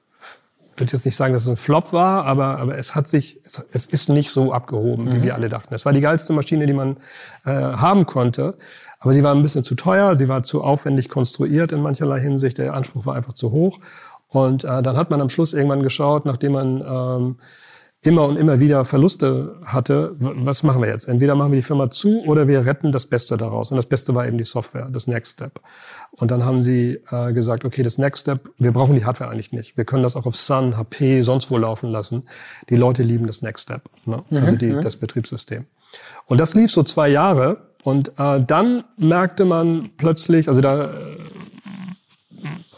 würde 0.81 0.93
jetzt 0.93 1.05
nicht 1.05 1.17
sagen, 1.17 1.33
dass 1.33 1.43
es 1.43 1.49
ein 1.49 1.57
Flop 1.57 1.93
war, 1.93 2.25
aber, 2.25 2.59
aber 2.59 2.79
es 2.79 2.95
hat 2.95 3.09
sich, 3.09 3.41
es, 3.45 3.67
es 3.73 3.87
ist 3.87 4.09
nicht 4.09 4.31
so 4.31 4.53
abgehoben, 4.53 5.07
mhm. 5.07 5.12
wie 5.12 5.23
wir 5.23 5.35
alle 5.35 5.49
dachten. 5.49 5.75
Es 5.75 5.85
war 5.85 5.93
die 5.93 6.01
geilste 6.01 6.33
Maschine, 6.33 6.67
die 6.67 6.73
man 6.73 6.97
äh, 7.45 7.51
haben 7.51 8.07
konnte. 8.07 8.57
Aber 9.01 9.14
sie 9.14 9.23
war 9.23 9.35
ein 9.35 9.43
bisschen 9.43 9.64
zu 9.64 9.75
teuer, 9.77 10.17
sie 10.17 10.29
war 10.29 10.43
zu 10.43 10.62
aufwendig 10.62 11.09
konstruiert 11.09 11.73
in 11.73 11.83
mancherlei 11.83 12.21
Hinsicht. 12.21 12.59
Der 12.59 12.75
Anspruch 12.75 13.07
war 13.07 13.14
einfach 13.14 13.33
zu 13.33 13.53
hoch. 13.53 13.79
Und 14.29 14.64
äh, 14.64 14.83
dann 14.83 14.97
hat 14.97 15.11
man 15.11 15.21
am 15.21 15.31
Schluss 15.31 15.53
irgendwann 15.53 15.83
geschaut, 15.83 16.27
nachdem 16.27 16.53
man 16.53 16.83
ähm, 16.83 17.37
immer 18.02 18.24
und 18.24 18.37
immer 18.37 18.61
wieder 18.61 18.84
Verluste 18.84 19.56
hatte, 19.66 20.14
was 20.18 20.62
machen 20.62 20.80
wir 20.80 20.88
jetzt? 20.88 21.08
Entweder 21.08 21.34
machen 21.34 21.50
wir 21.50 21.56
die 21.56 21.64
Firma 21.64 21.90
zu 21.90 22.22
oder 22.24 22.46
wir 22.46 22.64
retten 22.64 22.92
das 22.92 23.06
Beste 23.06 23.37
daraus. 23.37 23.72
Und 23.72 23.76
das 23.76 23.87
Beste 23.87 24.14
war 24.14 24.26
eben 24.26 24.38
die 24.38 24.44
Software, 24.44 24.88
das 24.92 25.08
Next 25.08 25.32
Step. 25.32 25.61
Und 26.12 26.30
dann 26.30 26.44
haben 26.44 26.62
sie 26.62 27.00
äh, 27.11 27.32
gesagt, 27.32 27.64
okay, 27.64 27.82
das 27.82 27.98
Next 27.98 28.22
Step, 28.22 28.48
wir 28.56 28.72
brauchen 28.72 28.94
die 28.94 29.04
Hardware 29.04 29.30
eigentlich 29.30 29.52
nicht. 29.52 29.76
Wir 29.76 29.84
können 29.84 30.04
das 30.04 30.14
auch 30.14 30.26
auf 30.26 30.37
Sun, 30.37 30.76
HP, 30.76 31.22
sonst 31.22 31.50
wo 31.50 31.58
laufen 31.58 31.90
lassen. 31.90 32.24
Die 32.70 32.76
Leute 32.76 33.02
lieben 33.02 33.26
das 33.26 33.42
Next 33.42 33.64
Step, 33.64 33.82
ne? 34.06 34.22
Mhm, 34.30 34.37
also 34.37 34.56
die, 34.56 34.72
mhm. 34.72 34.80
das 34.80 34.96
Betriebssystem. 34.96 35.66
Und 36.26 36.38
das 36.38 36.54
lief 36.54 36.70
so 36.70 36.84
zwei 36.84 37.08
Jahre. 37.08 37.68
Und 37.82 38.12
äh, 38.18 38.40
dann 38.44 38.84
merkte 38.96 39.44
man 39.44 39.88
plötzlich, 39.96 40.48
also 40.48 40.61
da 40.61 40.84
äh, 40.84 40.88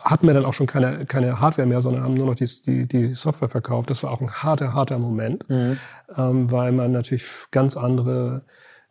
hatten 0.03 0.27
wir 0.27 0.35
dann 0.35 0.45
auch 0.45 0.55
schon 0.55 0.67
keine, 0.67 1.07
keine 1.07 1.41
Hardware 1.41 1.67
mehr, 1.67 1.81
sondern 1.81 2.03
haben 2.03 2.15
nur 2.15 2.27
noch 2.27 2.35
die, 2.35 2.49
die, 2.67 2.87
die 2.87 3.15
Software 3.15 3.49
verkauft. 3.49 3.91
Das 3.91 4.03
war 4.03 4.11
auch 4.11 4.21
ein 4.21 4.31
harter, 4.31 4.75
harter 4.75 4.99
Moment, 4.99 5.49
mhm. 5.49 5.77
ähm, 6.17 6.51
weil 6.51 6.73
man 6.73 6.93
natürlich 6.93 7.25
ganz 7.51 7.77
andere 7.77 8.43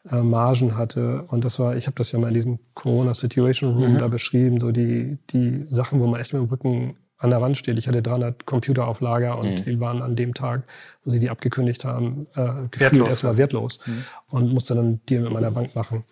äh, 0.09 0.21
Margen 0.21 0.77
hatte. 0.77 1.23
Und 1.27 1.43
das 1.45 1.59
war, 1.59 1.75
ich 1.75 1.87
habe 1.87 1.95
das 1.95 2.11
ja 2.11 2.19
mal 2.19 2.29
in 2.29 2.33
diesem 2.33 2.59
Corona 2.73 3.13
Situation 3.13 3.75
Room 3.75 3.93
mhm. 3.93 3.97
da 3.97 4.07
beschrieben, 4.07 4.59
so 4.59 4.71
die, 4.71 5.17
die 5.29 5.65
Sachen, 5.69 5.99
wo 5.99 6.07
man 6.07 6.19
echt 6.19 6.33
mit 6.33 6.41
dem 6.41 6.49
Rücken 6.49 6.97
an 7.17 7.31
der 7.31 7.41
Wand 7.41 7.57
steht. 7.57 7.77
Ich 7.77 7.87
hatte 7.87 8.01
300 8.01 8.45
Computer 8.45 8.87
auf 8.87 9.01
Lager 9.01 9.37
und 9.37 9.59
mhm. 9.59 9.63
die 9.65 9.79
waren 9.79 10.01
an 10.01 10.15
dem 10.15 10.33
Tag, 10.33 10.63
wo 11.03 11.11
sie 11.11 11.19
die 11.19 11.29
abgekündigt 11.29 11.83
haben, 11.83 12.27
äh, 12.35 12.67
gefühlt 12.71 13.07
erstmal 13.07 13.37
wertlos 13.37 13.79
mhm. 13.85 14.03
und 14.29 14.53
musste 14.53 14.73
dann 14.73 15.01
Deal 15.09 15.23
mit 15.23 15.33
meiner 15.33 15.51
Bank 15.51 15.75
machen. 15.75 16.05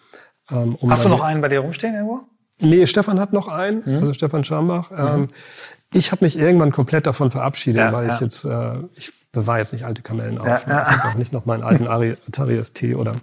Ähm, 0.49 0.75
um 0.75 0.91
Hast 0.91 1.05
du 1.05 1.09
noch 1.09 1.21
einen 1.21 1.41
bei 1.41 1.47
dir 1.47 1.59
rumstehen 1.59 1.93
irgendwo? 1.93 2.21
Nee, 2.59 2.87
Stefan 2.87 3.19
hat 3.19 3.33
noch 3.33 3.47
einen, 3.47 3.83
mhm. 3.85 3.95
also 3.95 4.13
Stefan 4.13 4.43
Schambach. 4.43 4.91
Mhm. 4.91 4.97
Ähm, 4.97 5.27
ich 5.93 6.11
habe 6.11 6.25
mich 6.25 6.37
irgendwann 6.37 6.71
komplett 6.71 7.05
davon 7.05 7.31
verabschiedet, 7.31 7.79
ja, 7.79 7.93
weil 7.93 8.07
ja. 8.07 8.15
ich 8.15 8.19
jetzt, 8.19 8.45
äh, 8.45 8.79
ich 8.95 9.13
bewahre 9.31 9.59
jetzt 9.59 9.73
nicht 9.73 9.85
alte 9.85 10.01
Kamellen 10.01 10.37
auf. 10.37 10.67
Ja. 10.67 10.83
Ich 10.83 10.97
habe 10.97 11.09
auch 11.09 11.13
nicht 11.15 11.33
noch 11.33 11.45
meinen 11.45 11.63
alten 11.63 11.87
Atari 12.27 12.63
ST 12.63 12.83
oder 12.95 13.15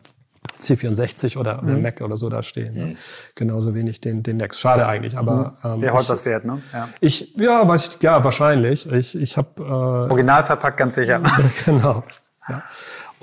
C64 0.60 1.36
oder, 1.36 1.62
oder 1.62 1.72
mhm. 1.72 1.82
Mac 1.82 2.00
oder 2.00 2.16
so 2.16 2.28
da 2.28 2.42
stehen. 2.42 2.74
Ne? 2.74 2.84
Mhm. 2.86 2.96
Genauso 3.34 3.74
wenig 3.74 4.00
den, 4.00 4.22
den 4.22 4.36
Next. 4.36 4.60
Schade 4.60 4.86
eigentlich, 4.86 5.16
aber 5.16 5.56
mhm. 5.62 5.70
ähm, 5.70 5.82
Wäre 5.82 5.94
heute 5.94 6.08
was 6.10 6.24
wert, 6.24 6.44
ne? 6.44 6.62
Ja. 6.72 6.88
Ich, 7.00 7.34
ja, 7.36 7.66
weiß 7.66 7.88
ich, 7.88 8.02
ja, 8.02 8.22
wahrscheinlich. 8.22 8.90
Ich, 8.90 9.16
ich 9.16 9.36
habe 9.36 9.48
äh, 9.58 10.10
Original 10.10 10.44
verpackt, 10.44 10.76
ganz 10.76 10.94
sicher. 10.94 11.20
genau. 11.64 12.04
Ja. 12.48 12.62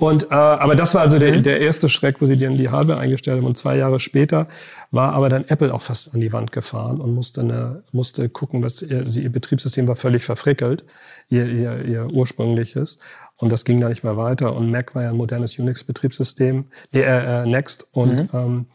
Und 0.02 0.32
äh, 0.32 0.34
aber 0.34 0.74
das 0.74 0.94
war 0.94 1.02
also 1.02 1.20
der, 1.20 1.38
mhm. 1.38 1.44
der 1.44 1.60
erste 1.60 1.88
Schreck, 1.88 2.20
wo 2.20 2.26
sie 2.26 2.36
dann 2.36 2.56
die 2.58 2.70
Hardware 2.70 2.98
eingestellt 2.98 3.38
haben. 3.38 3.46
Und 3.46 3.56
zwei 3.56 3.76
Jahre 3.76 4.00
später 4.00 4.48
war 4.90 5.12
aber 5.12 5.28
dann 5.28 5.44
Apple 5.46 5.72
auch 5.72 5.82
fast 5.82 6.12
an 6.12 6.20
die 6.20 6.32
Wand 6.32 6.50
gefahren 6.50 7.00
und 7.00 7.14
musste 7.14 7.42
eine, 7.42 7.84
musste 7.92 8.28
gucken, 8.28 8.64
was 8.64 8.82
ihr, 8.82 9.06
ihr 9.06 9.30
Betriebssystem 9.30 9.86
war 9.86 9.94
völlig 9.94 10.24
verfrickelt, 10.24 10.84
ihr, 11.28 11.46
ihr, 11.46 11.84
ihr 11.84 12.06
ursprüngliches. 12.12 12.98
Und 13.36 13.52
das 13.52 13.64
ging 13.64 13.80
da 13.80 13.88
nicht 13.88 14.02
mehr 14.02 14.16
weiter. 14.16 14.56
Und 14.56 14.72
Mac 14.72 14.92
war 14.96 15.04
ja 15.04 15.10
ein 15.10 15.16
modernes 15.16 15.56
Unix-Betriebssystem, 15.56 16.64
äh, 16.92 16.98
äh, 17.02 17.46
Next 17.46 17.86
und 17.92 18.32
mhm. 18.32 18.38
ähm, 18.40 18.66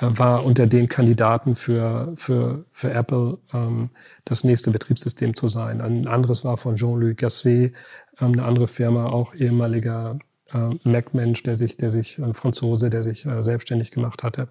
war 0.00 0.44
unter 0.44 0.66
den 0.66 0.88
Kandidaten 0.88 1.54
für, 1.54 2.12
für, 2.16 2.64
für 2.72 2.90
Apple 2.90 3.38
ähm, 3.54 3.90
das 4.24 4.42
nächste 4.42 4.72
Betriebssystem 4.72 5.36
zu 5.36 5.46
sein. 5.46 5.80
Ein 5.80 6.08
anderes 6.08 6.44
war 6.44 6.56
von 6.56 6.74
Jean-Luc 6.74 7.18
Gasset, 7.18 7.72
ähm, 8.20 8.32
eine 8.32 8.42
andere 8.42 8.66
Firma, 8.66 9.06
auch 9.06 9.32
ehemaliger 9.32 10.18
äh, 10.18 10.25
Mac-Mensch, 10.84 11.42
der 11.42 11.56
sich, 11.56 11.76
der 11.76 11.90
sich, 11.90 12.18
ein 12.18 12.34
Franzose, 12.34 12.90
der 12.90 13.02
sich 13.02 13.26
äh, 13.26 13.42
selbstständig 13.42 13.90
gemacht 13.90 14.22
hatte. 14.22 14.48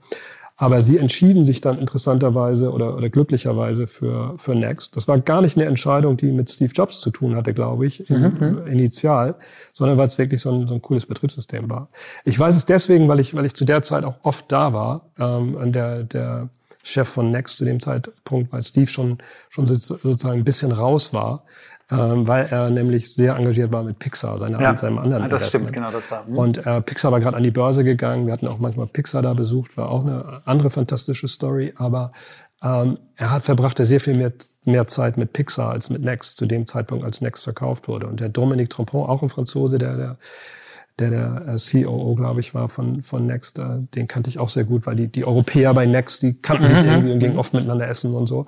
Aber 0.57 0.81
sie 0.81 0.97
entschieden 0.97 1.43
sich 1.43 1.59
dann 1.59 1.79
interessanterweise 1.79 2.71
oder, 2.71 2.95
oder 2.95 3.09
glücklicherweise 3.09 3.87
für, 3.87 4.37
für 4.37 4.55
Next. 4.55 4.95
Das 4.95 5.07
war 5.07 5.19
gar 5.19 5.41
nicht 5.41 5.57
eine 5.57 5.65
Entscheidung, 5.65 6.15
die 6.15 6.31
mit 6.31 6.49
Steve 6.49 6.71
Jobs 6.73 7.01
zu 7.01 7.09
tun 7.09 7.35
hatte, 7.35 7.53
glaube 7.53 7.85
ich, 7.85 8.09
in, 8.09 8.21
mhm. 8.21 8.65
initial, 8.65 9.35
sondern 9.73 9.97
weil 9.97 10.07
es 10.07 10.17
wirklich 10.17 10.41
so 10.41 10.51
ein, 10.51 10.67
so 10.67 10.75
ein 10.75 10.81
cooles 10.81 11.05
Betriebssystem 11.05 11.69
war. 11.69 11.89
Ich 12.23 12.39
weiß 12.39 12.55
es 12.55 12.65
deswegen, 12.65 13.09
weil 13.09 13.19
ich, 13.19 13.33
weil 13.33 13.45
ich 13.45 13.53
zu 13.53 13.65
der 13.65 13.81
Zeit 13.81 14.05
auch 14.05 14.15
oft 14.23 14.49
da 14.49 14.71
war. 14.71 15.09
Ähm, 15.19 15.73
der, 15.73 16.03
der 16.03 16.49
Chef 16.83 17.09
von 17.09 17.31
Next 17.31 17.57
zu 17.57 17.65
dem 17.65 17.79
Zeitpunkt, 17.79 18.53
weil 18.53 18.63
Steve 18.63 18.87
schon, 18.87 19.17
schon 19.49 19.67
sozusagen 19.67 20.39
ein 20.39 20.45
bisschen 20.45 20.71
raus 20.71 21.13
war 21.13 21.43
ähm, 21.91 22.27
weil 22.27 22.47
er 22.49 22.69
nämlich 22.71 23.13
sehr 23.13 23.35
engagiert 23.35 23.71
war 23.71 23.83
mit 23.83 23.99
Pixar, 23.99 24.39
seine, 24.39 24.59
ja. 24.59 24.75
seinem 24.75 24.97
anderen 24.97 25.23
ja, 25.23 25.29
das 25.29 25.49
stimmt, 25.49 25.71
genau, 25.71 25.91
das 25.91 26.09
war. 26.09 26.25
Hm. 26.25 26.37
Und 26.37 26.65
äh, 26.65 26.81
Pixar 26.81 27.11
war 27.11 27.19
gerade 27.19 27.37
an 27.37 27.43
die 27.43 27.51
Börse 27.51 27.83
gegangen. 27.83 28.25
Wir 28.25 28.33
hatten 28.33 28.47
auch 28.47 28.59
manchmal 28.59 28.87
Pixar 28.87 29.21
da 29.21 29.33
besucht, 29.33 29.77
war 29.77 29.89
auch 29.89 30.03
eine 30.03 30.41
andere 30.45 30.71
fantastische 30.71 31.27
Story. 31.27 31.73
Aber 31.77 32.11
ähm, 32.63 32.97
er 33.15 33.31
hat 33.31 33.43
verbrachte 33.43 33.85
sehr 33.85 33.99
viel 33.99 34.17
mehr, 34.17 34.33
mehr 34.63 34.87
Zeit 34.87 35.17
mit 35.17 35.33
Pixar 35.33 35.69
als 35.69 35.91
mit 35.91 36.01
Next 36.01 36.37
zu 36.37 36.47
dem 36.47 36.65
Zeitpunkt, 36.65 37.05
als 37.05 37.21
Next 37.21 37.43
verkauft 37.43 37.87
wurde. 37.87 38.07
Und 38.07 38.19
der 38.19 38.29
Dominique 38.29 38.71
Trompon, 38.71 39.07
auch 39.07 39.21
ein 39.21 39.29
Franzose, 39.29 39.77
der 39.77 39.95
der 39.95 40.17
der 40.97 41.09
der 41.09 41.55
äh, 41.55 41.83
COO, 41.83 42.15
glaube 42.15 42.39
ich, 42.39 42.55
war 42.55 42.69
von 42.69 43.03
von 43.03 43.27
Next, 43.27 43.59
äh, 43.59 43.81
den 43.93 44.07
kannte 44.07 44.29
ich 44.31 44.39
auch 44.39 44.49
sehr 44.49 44.63
gut, 44.63 44.87
weil 44.87 44.95
die 44.95 45.07
die 45.07 45.25
Europäer 45.25 45.73
bei 45.75 45.85
Next, 45.85 46.23
die 46.23 46.41
kannten 46.41 46.67
sich 46.67 46.77
mhm. 46.77 46.85
irgendwie 46.85 47.11
und 47.11 47.19
gingen 47.19 47.37
oft 47.37 47.53
miteinander 47.53 47.87
essen 47.87 48.15
und 48.15 48.25
so. 48.25 48.47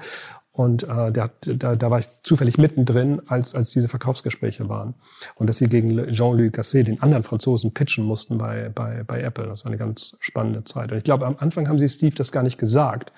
Und 0.57 0.89
äh, 0.89 1.11
der, 1.11 1.29
da, 1.41 1.75
da 1.75 1.91
war 1.91 1.99
ich 1.99 2.07
zufällig 2.23 2.57
mittendrin, 2.57 3.21
als, 3.27 3.53
als 3.53 3.69
diese 3.69 3.89
Verkaufsgespräche 3.89 4.67
waren. 4.67 4.95
Und 5.35 5.45
dass 5.45 5.59
sie 5.59 5.67
gegen 5.67 6.11
Jean-Luc 6.11 6.53
Gasset, 6.53 6.87
den 6.87 6.99
anderen 6.99 7.23
Franzosen, 7.23 7.75
pitchen 7.75 8.03
mussten 8.03 8.39
bei, 8.39 8.69
bei, 8.73 9.03
bei 9.05 9.21
Apple. 9.21 9.45
Das 9.45 9.65
war 9.65 9.67
eine 9.67 9.77
ganz 9.77 10.17
spannende 10.19 10.63
Zeit. 10.63 10.91
Und 10.91 10.97
ich 10.97 11.03
glaube, 11.03 11.27
am 11.27 11.35
Anfang 11.37 11.69
haben 11.69 11.77
sie 11.77 11.87
Steve 11.87 12.15
das 12.15 12.31
gar 12.31 12.41
nicht 12.41 12.57
gesagt, 12.57 13.11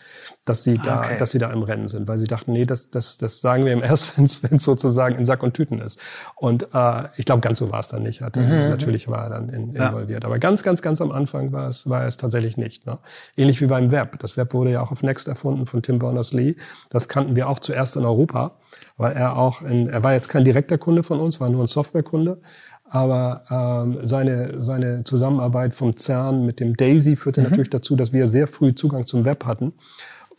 dass 0.50 0.64
sie 0.64 0.78
da, 0.78 1.02
okay. 1.02 1.18
dass 1.18 1.32
sie 1.32 1.40
da 1.40 1.52
im 1.52 1.64
Rennen 1.64 1.88
sind, 1.88 2.08
weil 2.08 2.18
sie 2.18 2.28
dachten, 2.28 2.52
nee, 2.52 2.66
das, 2.66 2.90
das, 2.90 3.18
das 3.18 3.40
sagen 3.40 3.66
wir 3.66 3.72
ihm 3.72 3.84
erst, 3.84 4.18
wenn 4.18 4.26
es 4.26 4.64
sozusagen 4.64 5.16
in 5.16 5.24
Sack 5.24 5.44
und 5.44 5.54
Tüten 5.54 5.80
ist. 5.80 6.00
Und 6.36 6.68
äh, 6.74 7.04
ich 7.18 7.26
glaube, 7.26 7.42
ganz 7.42 7.60
so 7.60 7.72
war 7.72 7.80
es 7.80 7.90
dann 7.90 8.04
nicht. 8.04 8.22
Hatte, 8.22 8.42
mhm, 8.42 8.48
mhm. 8.48 8.70
Natürlich 8.70 9.08
war 9.08 9.26
er 9.26 9.30
dann 9.30 9.50
in, 9.50 9.74
involviert. 9.74 10.24
Ja. 10.24 10.28
Aber 10.28 10.40
ganz, 10.40 10.64
ganz, 10.64 10.82
ganz 10.82 11.00
am 11.00 11.12
Anfang 11.12 11.54
war 11.54 11.68
es, 11.68 11.88
war 11.88 12.06
es 12.06 12.18
tatsächlich 12.18 12.58
nicht. 12.58 12.86
Ne? 12.86 12.98
Ähnlich 13.38 13.62
wie 13.62 13.68
beim 13.68 13.92
Web. 13.92 14.20
Das 14.20 14.36
Web 14.36 14.54
wurde 14.54 14.72
ja 14.72 14.82
auch 14.82 14.92
auf 14.92 15.04
Next 15.04 15.28
erfunden 15.28 15.68
von 15.68 15.82
Tim 15.82 16.00
Berners-Lee. 16.00 16.56
Das 16.90 17.08
kann 17.08 17.20
kannten 17.20 17.36
wir 17.36 17.50
auch 17.50 17.60
zuerst 17.60 17.98
in 17.98 18.06
Europa, 18.06 18.54
weil 18.96 19.12
er 19.12 19.36
auch, 19.36 19.62
in, 19.62 19.90
er 19.90 20.04
war 20.04 20.14
jetzt 20.14 20.30
kein 20.30 20.46
direkter 20.46 20.78
Kunde 20.78 21.04
von 21.04 21.20
uns, 21.20 21.42
war 21.42 21.50
nur 21.50 21.66
ein 21.66 21.68
Softwarekunde, 21.68 22.40
aber 22.86 23.44
ähm, 23.52 24.00
seine, 24.04 24.64
seine 24.64 25.04
Zusammenarbeit 25.04 25.74
vom 25.74 25.98
CERN 25.98 26.46
mit 26.46 26.62
dem 26.62 26.78
DAISY 26.78 27.18
führte 27.18 27.42
mhm. 27.42 27.50
natürlich 27.50 27.70
dazu, 27.70 27.98
dass 27.98 28.14
wir 28.14 28.26
sehr 28.26 28.48
früh 28.48 28.74
Zugang 28.74 29.06
zum 29.06 29.26
Web 29.26 29.46
hatten 29.46 29.74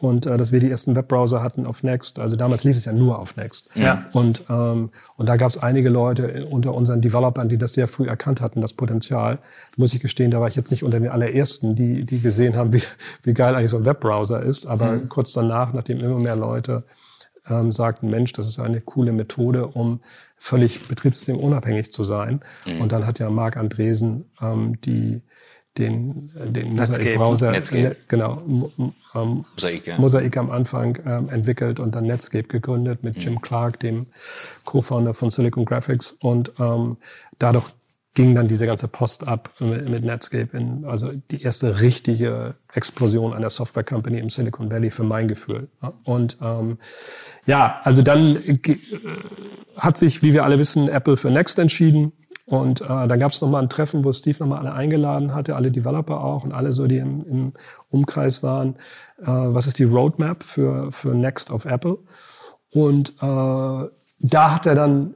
und 0.00 0.24
äh, 0.24 0.38
dass 0.38 0.50
wir 0.50 0.60
die 0.60 0.70
ersten 0.70 0.96
Webbrowser 0.96 1.42
hatten 1.42 1.66
auf 1.66 1.82
Next. 1.82 2.18
Also 2.18 2.34
damals 2.34 2.64
lief 2.64 2.76
es 2.76 2.86
ja 2.86 2.92
nur 2.92 3.18
auf 3.18 3.36
Next. 3.36 3.68
Ja. 3.74 4.06
Und, 4.12 4.44
ähm, 4.48 4.90
und 5.16 5.28
da 5.28 5.36
gab 5.36 5.50
es 5.50 5.58
einige 5.58 5.90
Leute 5.90 6.46
unter 6.46 6.72
unseren 6.72 7.02
Developern, 7.02 7.50
die 7.50 7.58
das 7.58 7.74
sehr 7.74 7.86
früh 7.86 8.06
erkannt 8.06 8.40
hatten, 8.40 8.62
das 8.62 8.72
Potenzial. 8.72 9.38
Muss 9.76 9.92
ich 9.92 10.00
gestehen, 10.00 10.30
da 10.30 10.40
war 10.40 10.48
ich 10.48 10.56
jetzt 10.56 10.70
nicht 10.70 10.84
unter 10.84 10.98
den 10.98 11.10
allerersten, 11.10 11.76
die, 11.76 12.04
die 12.04 12.20
gesehen 12.20 12.56
haben, 12.56 12.72
wie, 12.72 12.82
wie 13.24 13.34
geil 13.34 13.54
eigentlich 13.54 13.70
so 13.70 13.76
ein 13.76 13.84
Webbrowser 13.84 14.42
ist. 14.42 14.66
Aber 14.66 14.92
mhm. 14.92 15.08
kurz 15.10 15.34
danach, 15.34 15.74
nachdem 15.74 16.00
immer 16.00 16.18
mehr 16.18 16.36
Leute 16.36 16.84
ähm, 17.48 17.70
sagten, 17.70 18.08
Mensch, 18.08 18.32
das 18.32 18.46
ist 18.46 18.58
eine 18.58 18.80
coole 18.80 19.12
Methode, 19.12 19.66
um 19.66 20.00
völlig 20.38 20.88
betriebssystemunabhängig 20.88 21.92
zu 21.92 22.04
sein. 22.04 22.40
Mhm. 22.64 22.80
Und 22.80 22.92
dann 22.92 23.06
hat 23.06 23.18
ja 23.18 23.28
Marc 23.28 23.58
Andresen 23.58 24.30
ähm, 24.40 24.80
die 24.80 25.22
den, 25.80 26.30
den 26.46 26.76
Mosaic-Browser, 26.76 27.50
ne, 27.50 27.96
genau, 28.06 28.42
ähm, 29.14 29.44
Mosaic, 29.54 29.86
ja. 29.86 29.98
Mosaic 29.98 30.36
am 30.36 30.50
Anfang 30.50 30.98
ähm, 31.04 31.28
entwickelt 31.28 31.80
und 31.80 31.94
dann 31.94 32.04
Netscape 32.04 32.44
gegründet 32.44 33.02
mit 33.02 33.16
mhm. 33.16 33.20
Jim 33.20 33.40
Clark, 33.40 33.80
dem 33.80 34.06
Co-Founder 34.64 35.14
von 35.14 35.30
Silicon 35.30 35.64
Graphics. 35.64 36.12
Und 36.20 36.52
ähm, 36.60 36.98
dadurch 37.38 37.70
ging 38.14 38.34
dann 38.34 38.48
diese 38.48 38.66
ganze 38.66 38.88
Post 38.88 39.26
ab 39.26 39.50
mit, 39.60 39.88
mit 39.88 40.04
Netscape 40.04 40.56
in, 40.56 40.84
also 40.84 41.12
die 41.30 41.42
erste 41.42 41.80
richtige 41.80 42.56
Explosion 42.74 43.32
einer 43.32 43.50
Software 43.50 43.84
Company 43.84 44.18
im 44.18 44.28
Silicon 44.28 44.70
Valley 44.70 44.90
für 44.90 45.04
mein 45.04 45.28
Gefühl. 45.28 45.68
Und 46.04 46.36
ähm, 46.42 46.78
ja, 47.46 47.80
also 47.84 48.02
dann 48.02 48.36
äh, 48.36 48.58
hat 49.76 49.96
sich, 49.96 50.22
wie 50.22 50.32
wir 50.32 50.44
alle 50.44 50.58
wissen, 50.58 50.88
Apple 50.88 51.16
für 51.16 51.30
Next 51.30 51.58
entschieden. 51.58 52.12
Und 52.50 52.80
äh, 52.80 52.86
dann 53.06 53.20
gab 53.20 53.30
es 53.30 53.40
nochmal 53.40 53.62
ein 53.62 53.68
Treffen, 53.68 54.04
wo 54.04 54.12
Steve 54.12 54.38
nochmal 54.40 54.58
alle 54.58 54.72
eingeladen 54.72 55.36
hatte, 55.36 55.54
alle 55.54 55.70
Developer 55.70 56.20
auch 56.20 56.42
und 56.42 56.52
alle 56.52 56.72
so, 56.72 56.88
die 56.88 56.98
im, 56.98 57.24
im 57.24 57.52
Umkreis 57.90 58.42
waren. 58.42 58.74
Äh, 59.18 59.26
was 59.28 59.68
ist 59.68 59.78
die 59.78 59.84
Roadmap 59.84 60.42
für, 60.42 60.90
für 60.90 61.14
Next 61.14 61.52
auf 61.52 61.64
Apple? 61.64 61.98
Und 62.72 63.10
äh, 63.22 63.22
da 63.22 64.54
hat 64.54 64.66
er 64.66 64.74
dann 64.74 65.14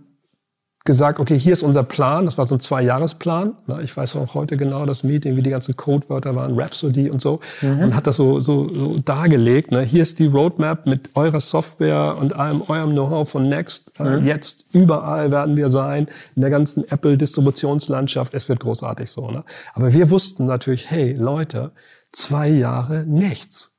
gesagt, 0.87 1.19
okay, 1.19 1.39
hier 1.39 1.55
ist 1.55 1.63
unser 1.63 1.83
Plan. 1.83 2.27
Das 2.27 2.37
war 2.37 2.45
so 2.45 2.57
ein 2.57 2.61
Zwei-Jahres-Plan. 2.61 3.57
Ich 3.83 3.97
weiß 3.97 4.17
auch 4.17 4.35
heute 4.35 4.59
genau 4.59 4.85
das 4.85 5.03
Meeting, 5.03 5.35
wie 5.35 5.43
die 5.43 5.49
ganzen 5.49 5.77
Codewörter 5.77 6.37
waren, 6.37 6.61
Rhapsody 6.61 7.09
und 7.09 7.23
so. 7.23 7.41
Mhm. 7.63 7.85
Und 7.85 7.97
hat 7.97 8.07
das 8.07 8.17
so, 8.17 8.39
so, 8.41 8.69
so 8.69 8.99
dargelegt. 8.99 9.71
Ne? 9.71 9.81
Hier 9.81 10.03
ist 10.03 10.19
die 10.19 10.27
Roadmap 10.27 10.85
mit 10.85 11.09
eurer 11.15 11.41
Software 11.41 12.17
und 12.21 12.37
allem 12.37 12.61
eurem 12.69 12.91
Know-how 12.91 13.29
von 13.29 13.49
Next. 13.49 13.99
Äh, 13.99 14.21
mhm. 14.21 14.27
Jetzt 14.27 14.75
überall 14.75 15.31
werden 15.31 15.57
wir 15.57 15.71
sein, 15.71 16.07
in 16.37 16.43
der 16.43 16.51
ganzen 16.51 16.87
Apple-Distributionslandschaft. 16.87 18.35
Es 18.35 18.51
wird 18.51 18.61
großartig 18.61 19.11
so. 19.11 19.31
Ne? 19.31 19.43
Aber 19.73 19.95
wir 19.95 20.11
wussten 20.11 20.45
natürlich, 20.45 20.91
hey, 20.91 21.15
Leute, 21.15 21.73
zwei 22.13 22.49
Jahre 22.49 23.05
nichts. 23.07 23.79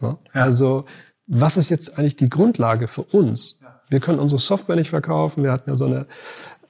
Ne? 0.00 0.16
Also, 0.32 0.86
was 1.26 1.58
ist 1.58 1.68
jetzt 1.68 1.98
eigentlich 1.98 2.16
die 2.16 2.30
Grundlage 2.30 2.88
für 2.88 3.02
uns? 3.02 3.57
Wir 3.88 4.00
können 4.00 4.18
unsere 4.18 4.40
Software 4.40 4.76
nicht 4.76 4.90
verkaufen. 4.90 5.42
Wir 5.42 5.52
hatten 5.52 5.70
ja 5.70 5.76
so 5.76 5.86
eine, 5.86 6.06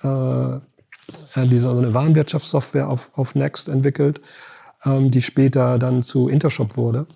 äh, 0.02 1.46
diese, 1.46 1.68
so 1.68 1.78
eine 1.78 1.94
Warenwirtschaftssoftware 1.94 2.88
auf, 2.88 3.10
auf 3.14 3.34
Next 3.34 3.68
entwickelt, 3.68 4.20
ähm, 4.84 5.10
die 5.10 5.22
später 5.22 5.78
dann 5.78 6.02
zu 6.02 6.28
Intershop 6.28 6.76
wurde. 6.76 7.06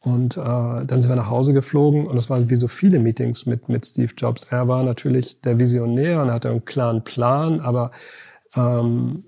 Und 0.00 0.36
äh, 0.36 0.40
dann 0.40 1.00
sind 1.00 1.08
wir 1.08 1.16
nach 1.16 1.30
Hause 1.30 1.52
geflogen 1.52 2.06
und 2.06 2.16
es 2.16 2.30
waren 2.30 2.48
wie 2.48 2.54
so 2.54 2.68
viele 2.68 3.00
Meetings 3.00 3.44
mit, 3.44 3.68
mit 3.68 3.86
Steve 3.86 4.12
Jobs. 4.16 4.44
Er 4.44 4.68
war 4.68 4.84
natürlich 4.84 5.40
der 5.40 5.58
Visionär 5.58 6.22
und 6.22 6.30
hatte 6.30 6.50
einen 6.50 6.64
klaren 6.64 7.02
Plan, 7.02 7.60
aber 7.60 7.90
ähm, 8.54 9.24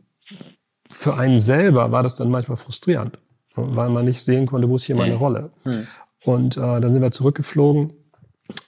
für 0.89 1.17
einen 1.17 1.41
selber 1.41 1.91
war 1.91 2.03
das 2.03 2.17
dann 2.17 2.31
manchmal 2.31 2.59
frustrierend, 2.59 3.19
weil 3.57 3.91
man 3.91 4.05
nicht 4.05 4.23
sehen 4.23 4.47
konnte, 4.47 4.69
wo 4.69 4.77
ist 4.77 4.85
hier 4.85 4.95
meine 4.95 5.15
hm. 5.15 5.19
Rolle. 5.19 5.51
Mhm. 5.65 5.87
Und 6.25 6.57
äh, 6.57 6.61
dann 6.61 6.93
sind 6.93 7.03
wir 7.03 7.11
zurückgeflogen 7.11 7.93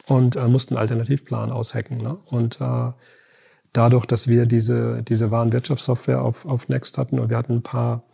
und 0.06 0.36
äh, 0.36 0.48
mussten 0.48 0.74
einen 0.74 0.82
Alternativplan 0.82 1.50
aushacken. 1.50 1.98
Ne? 1.98 2.16
Und 2.26 2.60
äh, 2.60 2.92
dadurch, 3.72 4.06
dass 4.06 4.28
wir 4.28 4.46
diese, 4.46 5.02
diese 5.02 5.30
Warenwirtschaftssoftware 5.30 6.22
auf, 6.22 6.46
auf 6.46 6.68
Next 6.68 6.98
hatten 6.98 7.18
und 7.18 7.30
wir 7.30 7.36
hatten 7.36 7.56
ein 7.56 7.62
paar 7.62 8.04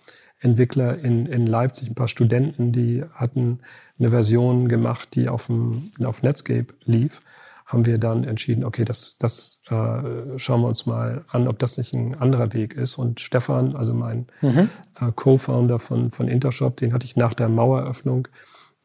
Entwickler 0.40 0.98
in, 0.98 1.26
in 1.26 1.46
Leipzig, 1.46 1.88
ein 1.88 1.94
paar 1.94 2.08
Studenten, 2.08 2.72
die 2.72 3.02
hatten 3.14 3.60
eine 3.98 4.10
Version 4.10 4.68
gemacht, 4.68 5.14
die 5.14 5.28
auf, 5.28 5.46
dem, 5.46 5.92
auf 6.04 6.22
Netscape 6.22 6.74
lief, 6.84 7.20
haben 7.64 7.86
wir 7.86 7.98
dann 7.98 8.22
entschieden, 8.22 8.62
okay, 8.62 8.84
das, 8.84 9.16
das 9.18 9.60
äh, 9.68 10.38
schauen 10.38 10.60
wir 10.60 10.68
uns 10.68 10.86
mal 10.86 11.24
an, 11.30 11.48
ob 11.48 11.58
das 11.58 11.78
nicht 11.78 11.94
ein 11.94 12.14
anderer 12.14 12.52
Weg 12.52 12.74
ist. 12.74 12.96
Und 12.96 13.20
Stefan, 13.20 13.74
also 13.74 13.92
mein 13.92 14.26
mhm. 14.40 14.68
äh, 15.00 15.10
Co-Founder 15.14 15.78
von, 15.78 16.12
von 16.12 16.28
Intershop, 16.28 16.76
den 16.76 16.92
hatte 16.92 17.06
ich 17.06 17.16
nach 17.16 17.34
der 17.34 17.48
Maueröffnung 17.48 18.28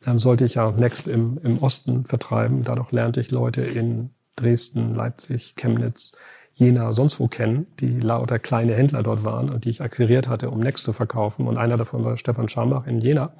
sollte 0.01 0.45
ich 0.45 0.55
ja 0.55 0.65
auch 0.65 0.77
Next 0.77 1.07
im, 1.07 1.37
im 1.43 1.59
Osten 1.59 2.05
vertreiben. 2.05 2.63
Dadurch 2.63 2.91
lernte 2.91 3.21
ich 3.21 3.31
Leute 3.31 3.61
in 3.61 4.11
Dresden, 4.35 4.95
Leipzig, 4.95 5.55
Chemnitz, 5.55 6.13
Jena, 6.53 6.91
sonst 6.91 7.19
wo 7.19 7.27
kennen, 7.27 7.67
die 7.79 7.99
lauter 7.99 8.37
kleine 8.37 8.75
Händler 8.75 9.03
dort 9.03 9.23
waren 9.23 9.49
und 9.49 9.65
die 9.65 9.69
ich 9.69 9.81
akquiriert 9.81 10.27
hatte, 10.27 10.49
um 10.49 10.59
Next 10.59 10.83
zu 10.83 10.93
verkaufen. 10.93 11.47
Und 11.47 11.57
einer 11.57 11.77
davon 11.77 12.03
war 12.03 12.17
Stefan 12.17 12.49
Schambach 12.49 12.87
in 12.87 12.99
Jena. 12.99 13.33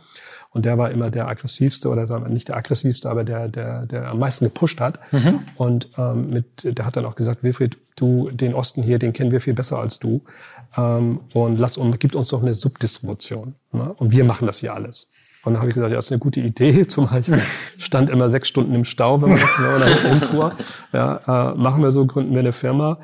Und 0.52 0.66
der 0.66 0.78
war 0.78 0.92
immer 0.92 1.10
der 1.10 1.28
aggressivste 1.28 1.90
oder 1.90 2.06
sagen 2.06 2.26
wir 2.26 2.30
nicht 2.30 2.50
der 2.50 2.58
aggressivste, 2.58 3.10
aber 3.10 3.24
der, 3.24 3.48
der, 3.48 3.86
der 3.86 4.10
am 4.10 4.20
meisten 4.20 4.46
gepusht 4.46 4.82
hat. 4.82 5.00
Mhm. 5.14 5.42
Und 5.56 5.90
ähm, 5.98 6.30
mit, 6.30 6.78
der 6.78 6.86
hat 6.86 6.98
dann 6.98 7.06
auch 7.06 7.16
gesagt, 7.16 7.44
Wilfried, 7.44 7.78
du, 7.96 8.30
den 8.32 8.54
Osten 8.54 8.84
hier, 8.84 9.00
den 9.00 9.14
kennen 9.14 9.32
wir 9.32 9.40
viel 9.40 9.54
besser 9.54 9.80
als 9.80 10.00
du. 10.00 10.24
Ähm, 10.76 11.22
und 11.34 11.58
lass 11.58 11.78
uns, 11.78 11.98
gib 12.00 12.16
uns 12.16 12.30
doch 12.30 12.42
eine 12.42 12.54
Subdistribution. 12.54 13.56
Ne? 13.72 13.94
Und 13.94 14.12
wir 14.12 14.26
machen 14.26 14.46
das 14.46 14.60
hier 14.60 14.74
alles. 14.74 15.10
Und 15.44 15.54
dann 15.54 15.62
habe 15.62 15.70
ich 15.70 15.76
gesagt, 15.76 15.92
ja, 15.92 15.96
das 15.96 16.06
ist 16.06 16.12
eine 16.12 16.20
gute 16.20 16.40
Idee. 16.40 16.88
Zum 16.88 17.08
Beispiel 17.10 17.42
stand 17.78 18.10
immer 18.10 18.30
sechs 18.30 18.48
Stunden 18.48 18.76
im 18.76 18.86
Stau, 18.86 19.22
wenn 19.22 19.30
man 19.30 19.40
nach 19.40 20.02
hinfuhr. 20.02 20.54
Ja, 20.94 21.52
äh, 21.52 21.58
machen 21.58 21.82
wir 21.84 21.92
so, 21.92 22.06
gründen 22.06 22.34
wir 22.34 22.40
eine 22.40 22.54
Firma 22.54 23.00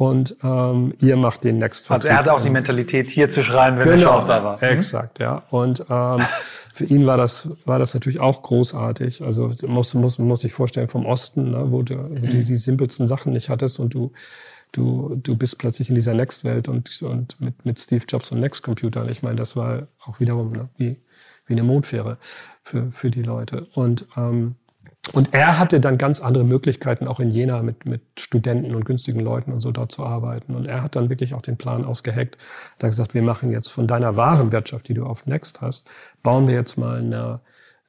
und 0.00 0.34
ähm, 0.42 0.94
ihr 1.02 1.18
macht 1.18 1.44
den 1.44 1.58
Next 1.58 1.90
Also 1.90 2.08
er 2.08 2.16
hatte 2.16 2.32
auch 2.32 2.40
die 2.40 2.48
Mentalität, 2.48 3.10
hier 3.10 3.28
zu 3.28 3.44
schreien, 3.44 3.76
wenn 3.76 3.84
genau, 3.84 3.96
der 3.96 4.06
Chance 4.06 4.26
da 4.28 4.44
war. 4.44 4.56
Mhm. 4.56 4.62
Exakt, 4.62 5.18
ja. 5.18 5.42
Und 5.50 5.84
ähm, 5.90 6.24
für 6.72 6.86
ihn 6.86 7.04
war 7.04 7.18
das 7.18 7.50
war 7.66 7.78
das 7.78 7.92
natürlich 7.92 8.18
auch 8.18 8.40
großartig. 8.40 9.22
Also 9.22 9.52
muss 9.66 9.92
muss 9.92 10.18
muss 10.18 10.40
sich 10.40 10.54
vorstellen 10.54 10.88
vom 10.88 11.04
Osten, 11.04 11.50
ne, 11.50 11.66
wo 11.70 11.82
du, 11.82 11.96
wo 11.96 12.14
du 12.14 12.28
die 12.28 12.56
simpelsten 12.56 13.08
Sachen 13.08 13.34
nicht 13.34 13.50
hattest 13.50 13.78
und 13.78 13.92
du 13.92 14.12
du 14.72 15.20
du 15.22 15.36
bist 15.36 15.58
plötzlich 15.58 15.90
in 15.90 15.96
dieser 15.96 16.14
Next-Welt 16.14 16.68
und 16.68 17.02
und 17.02 17.38
mit 17.38 17.66
mit 17.66 17.78
Steve 17.78 18.04
Jobs 18.08 18.32
und 18.32 18.40
Next 18.40 18.62
Computer. 18.62 19.06
Ich 19.10 19.22
meine, 19.22 19.36
das 19.36 19.54
war 19.54 19.88
auch 20.06 20.18
wiederum 20.18 20.52
ne, 20.52 20.70
wie 20.78 20.96
wie 21.50 21.54
eine 21.54 21.64
Mondfähre 21.64 22.16
für, 22.62 22.90
für 22.92 23.10
die 23.10 23.22
Leute. 23.22 23.66
Und, 23.74 24.06
ähm, 24.16 24.54
und 25.12 25.34
er 25.34 25.58
hatte 25.58 25.80
dann 25.80 25.98
ganz 25.98 26.20
andere 26.20 26.44
Möglichkeiten, 26.44 27.08
auch 27.08 27.18
in 27.18 27.30
Jena 27.30 27.62
mit, 27.62 27.84
mit 27.86 28.02
Studenten 28.18 28.74
und 28.74 28.84
günstigen 28.84 29.20
Leuten 29.20 29.52
und 29.52 29.60
so 29.60 29.72
dort 29.72 29.90
zu 29.90 30.06
arbeiten. 30.06 30.54
Und 30.54 30.66
er 30.66 30.82
hat 30.82 30.94
dann 30.94 31.08
wirklich 31.10 31.34
auch 31.34 31.42
den 31.42 31.56
Plan 31.56 31.84
ausgeheckt. 31.84 32.38
Hat 32.74 32.90
gesagt, 32.90 33.14
wir 33.14 33.22
machen 33.22 33.50
jetzt 33.50 33.68
von 33.68 33.88
deiner 33.88 34.14
Warenwirtschaft, 34.14 34.86
die 34.88 34.94
du 34.94 35.04
auf 35.04 35.26
Next 35.26 35.60
hast, 35.60 35.90
bauen 36.22 36.46
wir 36.46 36.54
jetzt 36.54 36.78
mal 36.78 36.98
eine, 36.98 37.40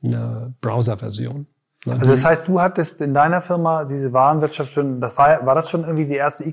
eine 0.03 0.55
Browser-Version. 0.62 1.45
Also 1.88 2.12
das 2.12 2.24
heißt, 2.24 2.47
du 2.47 2.62
hattest 2.62 3.01
in 3.01 3.14
deiner 3.14 3.41
Firma 3.41 3.86
diese 3.86 4.14
Warenwirtschaft 4.14 4.72
schon, 4.72 5.01
das 5.01 5.18
war, 5.18 5.45
war 5.45 5.55
das 5.55 5.70
schon 5.70 5.82
irgendwie 5.82 6.05
die 6.05 6.16
erste 6.16 6.43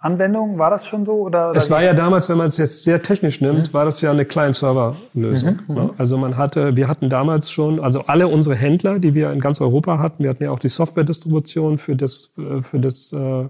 E-Commerce-Anwendung? 0.00 0.58
War 0.58 0.70
das 0.70 0.86
schon 0.86 1.06
so? 1.06 1.12
Oder, 1.12 1.50
oder 1.50 1.58
es 1.58 1.70
war 1.70 1.82
ja 1.82 1.94
damals, 1.94 2.28
wenn 2.28 2.38
man 2.38 2.48
es 2.48 2.56
jetzt 2.56 2.84
sehr 2.84 3.02
technisch 3.02 3.40
nimmt, 3.40 3.68
mhm. 3.68 3.74
war 3.74 3.84
das 3.84 4.00
ja 4.00 4.10
eine 4.10 4.24
Client-Server-Lösung. 4.24 5.58
Mhm. 5.66 5.74
Ne? 5.74 5.82
Mhm. 5.84 5.90
Also 5.98 6.16
man 6.18 6.36
hatte, 6.36 6.76
wir 6.76 6.88
hatten 6.88 7.10
damals 7.10 7.50
schon, 7.50 7.80
also 7.80 8.02
alle 8.02 8.28
unsere 8.28 8.56
Händler, 8.56 8.98
die 8.98 9.14
wir 9.14 9.32
in 9.32 9.40
ganz 9.40 9.60
Europa 9.60 9.98
hatten, 9.98 10.22
wir 10.22 10.30
hatten 10.30 10.44
ja 10.44 10.50
auch 10.50 10.58
die 10.58 10.68
Software-Distribution 10.68 11.78
für 11.78 11.96
das, 11.96 12.32
äh, 12.38 12.62
für 12.62 12.80
das, 12.80 13.12
äh, 13.12 13.48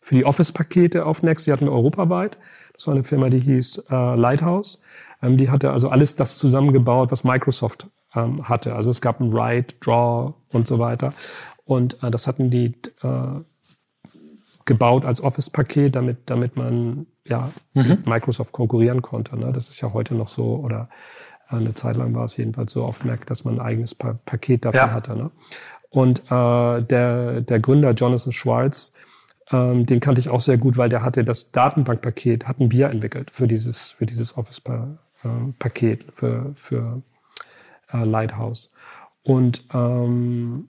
für 0.00 0.14
die 0.14 0.24
Office-Pakete 0.24 1.04
auf 1.04 1.22
Next, 1.22 1.46
die 1.46 1.52
hatten 1.52 1.66
wir 1.66 1.72
europaweit. 1.72 2.38
Das 2.74 2.86
war 2.86 2.94
eine 2.94 3.04
Firma, 3.04 3.28
die 3.30 3.38
hieß 3.38 3.84
äh, 3.90 4.14
Lighthouse. 4.16 4.82
Ähm, 5.22 5.36
die 5.36 5.50
hatte 5.50 5.70
also 5.70 5.88
alles 5.88 6.14
das 6.14 6.38
zusammengebaut, 6.38 7.10
was 7.10 7.24
Microsoft 7.24 7.88
ähm, 8.14 8.48
hatte. 8.48 8.76
Also 8.76 8.90
es 8.90 9.00
gab 9.00 9.20
ein 9.20 9.32
Write, 9.32 9.74
Draw 9.80 10.34
und 10.52 10.68
so 10.68 10.78
weiter. 10.78 11.12
Und 11.64 11.96
das 12.00 12.28
hatten 12.28 12.48
die 12.48 12.74
gebaut 14.66 15.04
als 15.04 15.22
Office-Paket, 15.22 15.96
damit, 15.96 16.18
damit 16.26 16.56
man 16.56 17.06
ja 17.26 17.50
mhm. 17.72 17.88
mit 17.88 18.06
Microsoft 18.06 18.52
konkurrieren 18.52 19.00
konnte. 19.00 19.38
Ne? 19.38 19.52
Das 19.52 19.70
ist 19.70 19.80
ja 19.80 19.92
heute 19.92 20.14
noch 20.14 20.28
so 20.28 20.56
oder 20.56 20.88
äh, 21.50 21.56
eine 21.56 21.74
Zeit 21.74 21.96
lang 21.96 22.14
war 22.14 22.24
es 22.24 22.36
jedenfalls 22.36 22.72
so 22.72 22.84
auf 22.84 23.04
Mac, 23.04 23.26
dass 23.26 23.44
man 23.44 23.54
ein 23.54 23.60
eigenes 23.60 23.94
pa 23.94 24.18
Paket 24.26 24.64
dafür 24.64 24.80
ja. 24.80 24.90
hatte. 24.92 25.16
Ne? 25.16 25.30
Und 25.88 26.20
äh, 26.30 26.82
der, 26.82 27.40
der 27.40 27.60
Gründer 27.60 27.92
Jonathan 27.92 28.32
Schwartz, 28.32 28.92
ähm, 29.50 29.86
den 29.86 30.00
kannte 30.00 30.20
ich 30.20 30.28
auch 30.28 30.40
sehr 30.40 30.58
gut, 30.58 30.76
weil 30.76 30.88
der 30.88 31.02
hatte 31.02 31.24
das 31.24 31.52
Datenbankpaket, 31.52 32.48
hatten 32.48 32.70
wir 32.72 32.90
entwickelt 32.90 33.30
für 33.30 33.46
dieses, 33.46 33.92
für 33.92 34.04
dieses 34.04 34.36
Office-Paket, 34.36 36.02
äh, 36.02 36.12
für, 36.12 36.52
für 36.56 37.02
äh, 37.92 38.04
Lighthouse. 38.04 38.72
Und 39.22 39.64
ähm, 39.72 40.68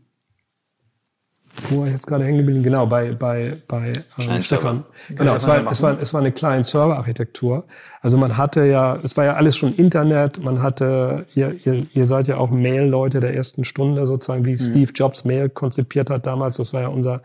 wo 1.70 1.82
war 1.82 1.88
ich 1.88 1.93
jetzt 1.93 2.08
gerade 2.08 2.24
hängen 2.24 2.38
geblieben? 2.38 2.64
Genau, 2.64 2.86
bei, 2.86 3.14
bei, 3.14 3.58
bei 3.68 3.93
ähm, 4.18 4.41
Stefan. 4.41 4.86
Genau, 5.10 5.36
es 5.36 5.47
war, 5.47 5.70
es, 5.72 5.82
war, 5.82 5.99
es 5.99 6.14
war 6.14 6.22
eine 6.22 6.32
Client-Server-Architektur. 6.32 7.66
Also 8.01 8.18
man 8.18 8.38
hatte 8.38 8.66
ja, 8.66 8.97
es 9.03 9.18
war 9.18 9.26
ja 9.26 9.34
alles 9.34 9.58
schon 9.58 9.74
Internet, 9.74 10.43
man 10.43 10.62
hatte, 10.62 11.26
ihr, 11.36 11.55
ihr, 11.66 11.88
ihr 11.91 12.05
seid 12.05 12.28
ja 12.28 12.38
auch 12.38 12.49
Mail-Leute 12.49 13.20
der 13.20 13.36
ersten 13.36 13.64
Stunde 13.64 14.05
sozusagen, 14.05 14.45
wie 14.45 14.51
mhm. 14.51 14.58
Steve 14.58 14.91
Jobs 14.93 15.26
Mail 15.26 15.49
konzipiert 15.49 16.10
hat 16.10 16.26
damals. 16.26 16.58
Das 16.58 16.74
war 16.74 16.82
ja 16.82 16.88
unser, 16.88 17.22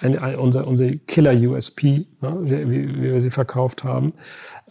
ein, 0.00 0.18
ein, 0.18 0.36
unser, 0.36 0.66
unser 0.66 0.90
Killer-USP, 0.94 2.06
ne, 2.20 2.38
wie, 2.42 2.70
wie 2.70 3.02
wir 3.02 3.20
sie 3.20 3.30
verkauft 3.30 3.84
haben. 3.84 4.12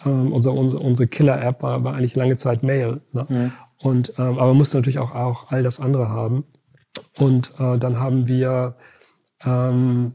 Ähm, 0.05 0.31
unser, 0.31 0.53
unser, 0.53 0.81
unsere 0.81 1.07
Killer-App 1.07 1.61
war, 1.61 1.83
war 1.83 1.95
eigentlich 1.95 2.15
lange 2.15 2.37
Zeit 2.37 2.63
Mail. 2.63 3.01
Ne? 3.11 3.25
Mhm. 3.27 3.51
Und, 3.79 4.13
ähm, 4.17 4.37
aber 4.37 4.47
man 4.47 4.57
musste 4.57 4.77
natürlich 4.77 4.99
auch, 4.99 5.13
auch 5.13 5.51
all 5.51 5.63
das 5.63 5.79
andere 5.79 6.09
haben. 6.09 6.45
Und 7.17 7.51
äh, 7.59 7.77
dann 7.77 7.99
haben 7.99 8.27
wir 8.27 8.75
ähm, 9.45 10.13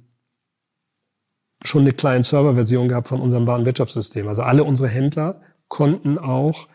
schon 1.64 1.83
eine 1.83 1.93
kleine 1.93 2.24
Serverversion 2.24 2.89
gehabt 2.89 3.09
von 3.09 3.20
unserem 3.20 3.47
Warenwirtschaftssystem. 3.47 4.28
Also 4.28 4.43
alle 4.43 4.64
unsere 4.64 4.89
Händler 4.89 5.41
konnten 5.68 6.18
auch 6.18 6.68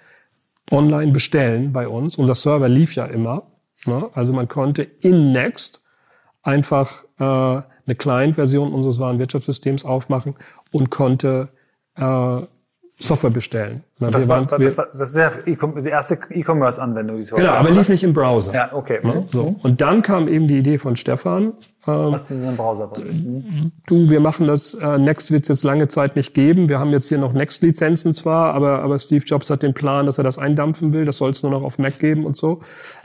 online 0.72 1.12
bestellen 1.12 1.74
bei 1.74 1.88
uns. 1.88 2.18
Unser 2.18 2.36
Server 2.36 2.70
lief 2.70 2.95
ja 2.95 3.05
immer. 3.05 3.43
Ne? 3.86 4.10
Also 4.14 4.34
man 4.34 4.47
konnte 4.47 4.84
in 4.84 5.32
Next 5.32 5.82
einfach 6.41 7.03
äh, 7.20 7.24
eine 7.24 7.95
Client-Version 7.97 8.74
unseres 8.74 8.99
Warenwirtschaftssystems 8.99 9.86
aufmachen 9.86 10.36
und 10.72 10.89
konnte 10.89 11.49
äh, 11.95 12.41
Software 13.00 13.30
bestellen. 13.30 13.84
Na, 14.00 14.10
das, 14.10 14.28
war, 14.28 14.50
waren, 14.50 14.62
das, 14.62 14.76
war, 14.76 14.88
das 14.91 15.12
ist 15.12 15.18
ja 15.18 15.32
die 15.45 15.88
erste 15.88 16.18
E-Commerce-Anwendung. 16.32 17.20
Die 17.20 17.26
genau, 17.28 17.52
aber 17.52 17.70
lief 17.70 17.89
nicht 17.89 18.04
im 18.04 18.12
Browser. 18.12 18.54
Ja, 18.56 18.70
okay. 18.74 19.00
Ja, 19.04 19.24
so. 19.28 19.56
Und 19.62 19.82
dann 19.82 20.02
kam 20.02 20.28
eben 20.28 20.48
die 20.48 20.58
Idee 20.58 20.80
von 20.80 20.95
Stefan. 20.95 21.54
Ähm, 21.86 22.14
Was 22.14 22.58
Browser 22.58 22.91
Du, 23.86 24.10
wir 24.10 24.20
machen 24.20 24.48
das, 24.48 24.74
äh, 24.74 24.98
Next 24.98 25.32
wird 25.32 25.43
es 25.43 25.48
jetzt 25.50 25.64
lange 25.64 25.88
Zeit 25.89 26.16
nicht 26.16 26.34
geben. 26.34 26.70
Wir 26.70 26.80
haben 26.80 26.89
jetzt 26.89 27.08
hier 27.08 27.20
noch 27.20 27.34
Next-Lizenzen 27.34 28.16
zwar, 28.16 28.56
aber, 28.56 28.82
aber 28.82 28.98
Steve 28.98 29.24
Jobs 29.24 29.52
hat 29.52 29.62
den 29.62 29.76
Plan, 29.76 30.08
dass 30.08 30.18
er 30.18 30.24
das 30.24 30.39
eindampfen 30.39 30.91
will. 30.91 31.06
Das 31.06 31.20
soll 31.20 31.30
es 31.30 31.43
nur 31.43 31.52
noch 31.52 31.62
auf 31.62 31.78
Mac 31.78 32.00
geben 32.00 32.26
und 32.26 32.36
so. 32.36 32.62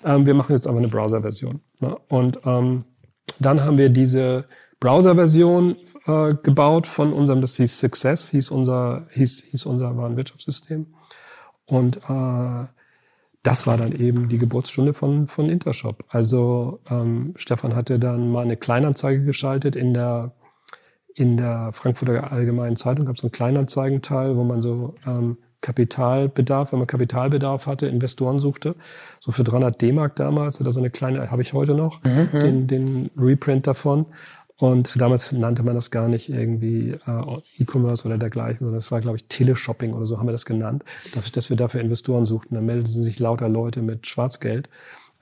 Ähm, 0.07 0.24
wir 0.24 0.32
machen 0.32 0.55
jetzt 0.55 0.66
aber 0.66 0.78
eine 0.78 0.88
Browser-Version. 0.88 1.61
Ne? 1.80 1.97
Und 2.09 2.40
ähm, 2.47 2.84
dann 3.40 3.62
haben 3.62 3.76
wir 3.76 3.90
diese 3.90 4.47
Browser-Version 4.83 5.76
äh, 6.07 6.35
gebaut 6.43 6.89
von 6.89 7.12
unserem, 7.12 7.41
das 7.41 7.57
hieß 7.57 7.78
Success, 7.78 8.30
hieß 8.30 8.51
unser, 8.51 9.07
hieß, 9.12 9.45
hieß 9.53 9.64
unser 9.66 9.97
Warenwirtschaftssystem. 9.97 10.89
Und 11.66 11.99
äh, 11.99 12.66
das 13.45 13.66
war 13.68 13.76
dann 13.76 13.93
eben 13.93 14.28
die 14.28 14.39
Geburtsstunde 14.39 14.93
von, 14.93 15.28
von 15.28 15.49
Intershop. 15.49 16.05
Also 16.09 16.80
ähm, 16.91 17.33
Stefan 17.37 17.76
hatte 17.76 18.01
dann 18.01 18.33
mal 18.33 18.43
eine 18.43 18.57
Kleinanzeige 18.57 19.24
geschaltet 19.24 19.76
in 19.76 19.95
der, 19.95 20.33
in 21.14 21.37
der 21.37 21.70
Frankfurter 21.72 22.33
Allgemeinen 22.33 22.74
Zeitung, 22.74 23.07
gab 23.07 23.14
es 23.14 23.22
einen 23.22 23.30
Kleinanzeigenteil, 23.30 24.37
wo 24.37 24.43
man 24.43 24.62
so 24.62 24.97
ähm, 25.07 25.37
Kapitalbedarf, 25.62 26.72
wenn 26.72 26.80
man 26.80 26.89
Kapitalbedarf 26.89 27.66
hatte, 27.66 27.87
Investoren 27.87 28.41
suchte, 28.41 28.74
so 29.20 29.30
für 29.30 29.45
300 29.45 29.80
D-Mark 29.80 30.16
damals, 30.16 30.61
oder 30.61 30.72
so 30.72 30.80
eine 30.80 30.91
kleine, 30.91 31.30
habe 31.30 31.41
ich 31.41 31.53
heute 31.53 31.74
noch, 31.74 32.03
mhm. 32.03 32.28
den, 32.33 32.66
den 32.66 33.11
Reprint 33.16 33.66
davon. 33.66 34.07
Und 34.62 35.00
damals 35.00 35.32
nannte 35.32 35.64
man 35.64 35.74
das 35.74 35.90
gar 35.90 36.06
nicht 36.06 36.28
irgendwie 36.28 36.90
äh, 36.90 37.40
E-Commerce 37.58 38.06
oder 38.06 38.16
dergleichen, 38.16 38.58
sondern 38.60 38.78
es 38.78 38.92
war, 38.92 39.00
glaube 39.00 39.16
ich, 39.16 39.24
Teleshopping 39.24 39.92
oder 39.92 40.06
so 40.06 40.20
haben 40.20 40.28
wir 40.28 40.32
das 40.32 40.44
genannt, 40.44 40.84
dass, 41.16 41.32
dass 41.32 41.50
wir 41.50 41.56
dafür 41.56 41.80
Investoren 41.80 42.24
suchten. 42.26 42.54
Da 42.54 42.60
meldeten 42.60 43.02
sich 43.02 43.18
lauter 43.18 43.48
Leute 43.48 43.82
mit 43.82 44.06
Schwarzgeld. 44.06 44.68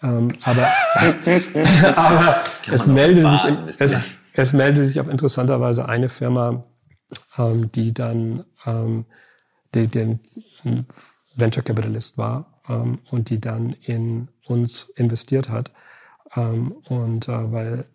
Ähm, 0.02 0.36
aber 0.42 0.68
aber 1.96 2.36
es 2.70 2.86
meldete 2.86 3.30
sich, 3.30 3.78
es, 3.78 4.02
es 4.34 4.52
meldete 4.52 4.86
sich 4.86 5.00
auch 5.00 5.08
interessanterweise 5.08 5.88
eine 5.88 6.10
Firma, 6.10 6.64
ähm, 7.38 7.72
die 7.72 7.94
dann 7.94 8.44
ähm, 8.66 9.06
die, 9.74 9.86
den 9.86 10.20
Venture 11.34 11.62
Capitalist 11.62 12.18
war 12.18 12.60
ähm, 12.68 12.98
und 13.10 13.30
die 13.30 13.40
dann 13.40 13.74
in 13.84 14.28
uns 14.44 14.90
investiert 14.96 15.48
hat. 15.48 15.72
Ähm, 16.36 16.72
und 16.90 17.26
äh, 17.26 17.52
weil 17.52 17.86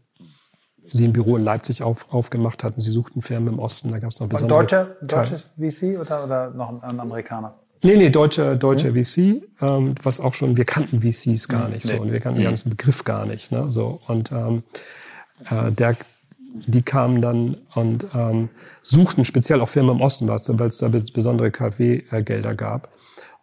sie 0.91 1.05
ein 1.05 1.13
Büro 1.13 1.37
in 1.37 1.43
Leipzig 1.43 1.83
auf, 1.83 2.13
aufgemacht 2.13 2.63
hatten. 2.63 2.81
Sie 2.81 2.91
suchten 2.91 3.21
Firmen 3.21 3.53
im 3.53 3.59
Osten, 3.59 3.91
da 3.91 3.99
gab 3.99 4.11
es 4.11 4.19
noch 4.19 4.27
besondere... 4.27 4.59
Deutsche, 4.59 4.97
deutsches 5.01 5.45
VC 5.57 5.99
oder, 5.99 6.25
oder 6.25 6.49
noch 6.51 6.81
ein 6.83 6.99
Amerikaner? 6.99 7.55
Nee, 7.83 7.97
nee, 7.97 8.09
deutsche, 8.09 8.57
deutsche 8.57 8.93
hm? 8.93 9.05
VC, 9.05 9.43
ähm, 9.61 9.95
was 10.01 10.19
auch 10.19 10.33
schon, 10.33 10.57
wir 10.57 10.65
kannten 10.65 11.01
VCs 11.01 11.47
gar 11.47 11.65
hm, 11.65 11.73
nicht 11.73 11.85
nee. 11.85 11.95
so 11.95 12.01
und 12.01 12.11
wir 12.11 12.19
kannten 12.19 12.37
hm. 12.37 12.43
den 12.43 12.49
ganzen 12.49 12.69
Begriff 12.69 13.03
gar 13.03 13.25
nicht. 13.25 13.51
Ne, 13.51 13.69
so 13.69 14.01
Und 14.07 14.31
ähm, 14.31 14.63
äh, 15.49 15.71
der, 15.71 15.95
die 16.65 16.81
kamen 16.81 17.21
dann 17.21 17.57
und 17.75 18.05
ähm, 18.15 18.49
suchten 18.81 19.25
speziell 19.25 19.61
auch 19.61 19.69
Firmen 19.69 19.97
im 19.97 20.01
Osten, 20.01 20.27
weil 20.27 20.67
es 20.67 20.77
da 20.77 20.87
besondere 20.87 21.51
KfW-Gelder 21.51 22.55
gab 22.55 22.89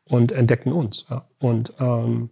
und 0.07 0.33
entdeckten 0.33 0.73
uns. 0.73 1.07
Ja. 1.09 1.25
Und 1.39 1.73
ähm, 1.79 2.31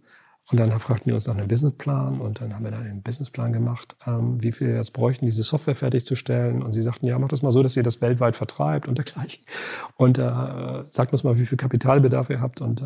und 0.51 0.59
dann 0.59 0.71
fragten 0.79 1.09
die 1.09 1.13
uns 1.13 1.27
nach 1.27 1.37
einem 1.37 1.47
Businessplan 1.47 2.19
und 2.19 2.41
dann 2.41 2.53
haben 2.53 2.65
wir 2.65 2.71
da 2.71 2.79
einen 2.79 3.01
Businessplan 3.01 3.53
gemacht, 3.53 3.95
ähm, 4.05 4.43
wie 4.43 4.51
viel 4.51 4.67
wir 4.67 4.75
jetzt 4.75 4.91
bräuchten, 4.91 5.25
diese 5.25 5.43
Software 5.43 5.75
fertigzustellen. 5.75 6.61
Und 6.61 6.73
sie 6.73 6.81
sagten, 6.81 7.05
ja, 7.05 7.17
macht 7.19 7.31
das 7.31 7.41
mal 7.41 7.53
so, 7.53 7.63
dass 7.63 7.77
ihr 7.77 7.83
das 7.83 8.01
weltweit 8.01 8.35
vertreibt 8.35 8.87
und 8.87 8.97
dergleichen. 8.97 9.43
Und 9.95 10.17
äh, 10.17 10.83
sagt 10.89 11.13
uns 11.13 11.23
mal, 11.23 11.39
wie 11.39 11.45
viel 11.45 11.57
Kapitalbedarf 11.57 12.29
ihr 12.29 12.41
habt. 12.41 12.59
Und 12.59 12.81
äh, 12.81 12.85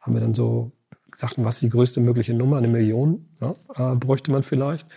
haben 0.00 0.14
wir 0.14 0.20
dann 0.20 0.34
so 0.34 0.72
gesagt, 1.12 1.34
was 1.38 1.56
ist 1.56 1.62
die 1.62 1.68
größte 1.68 2.00
mögliche 2.00 2.34
Nummer? 2.34 2.56
Eine 2.56 2.68
Million 2.68 3.28
ja, 3.40 3.54
äh, 3.76 3.94
bräuchte 3.94 4.32
man 4.32 4.42
vielleicht. 4.42 4.88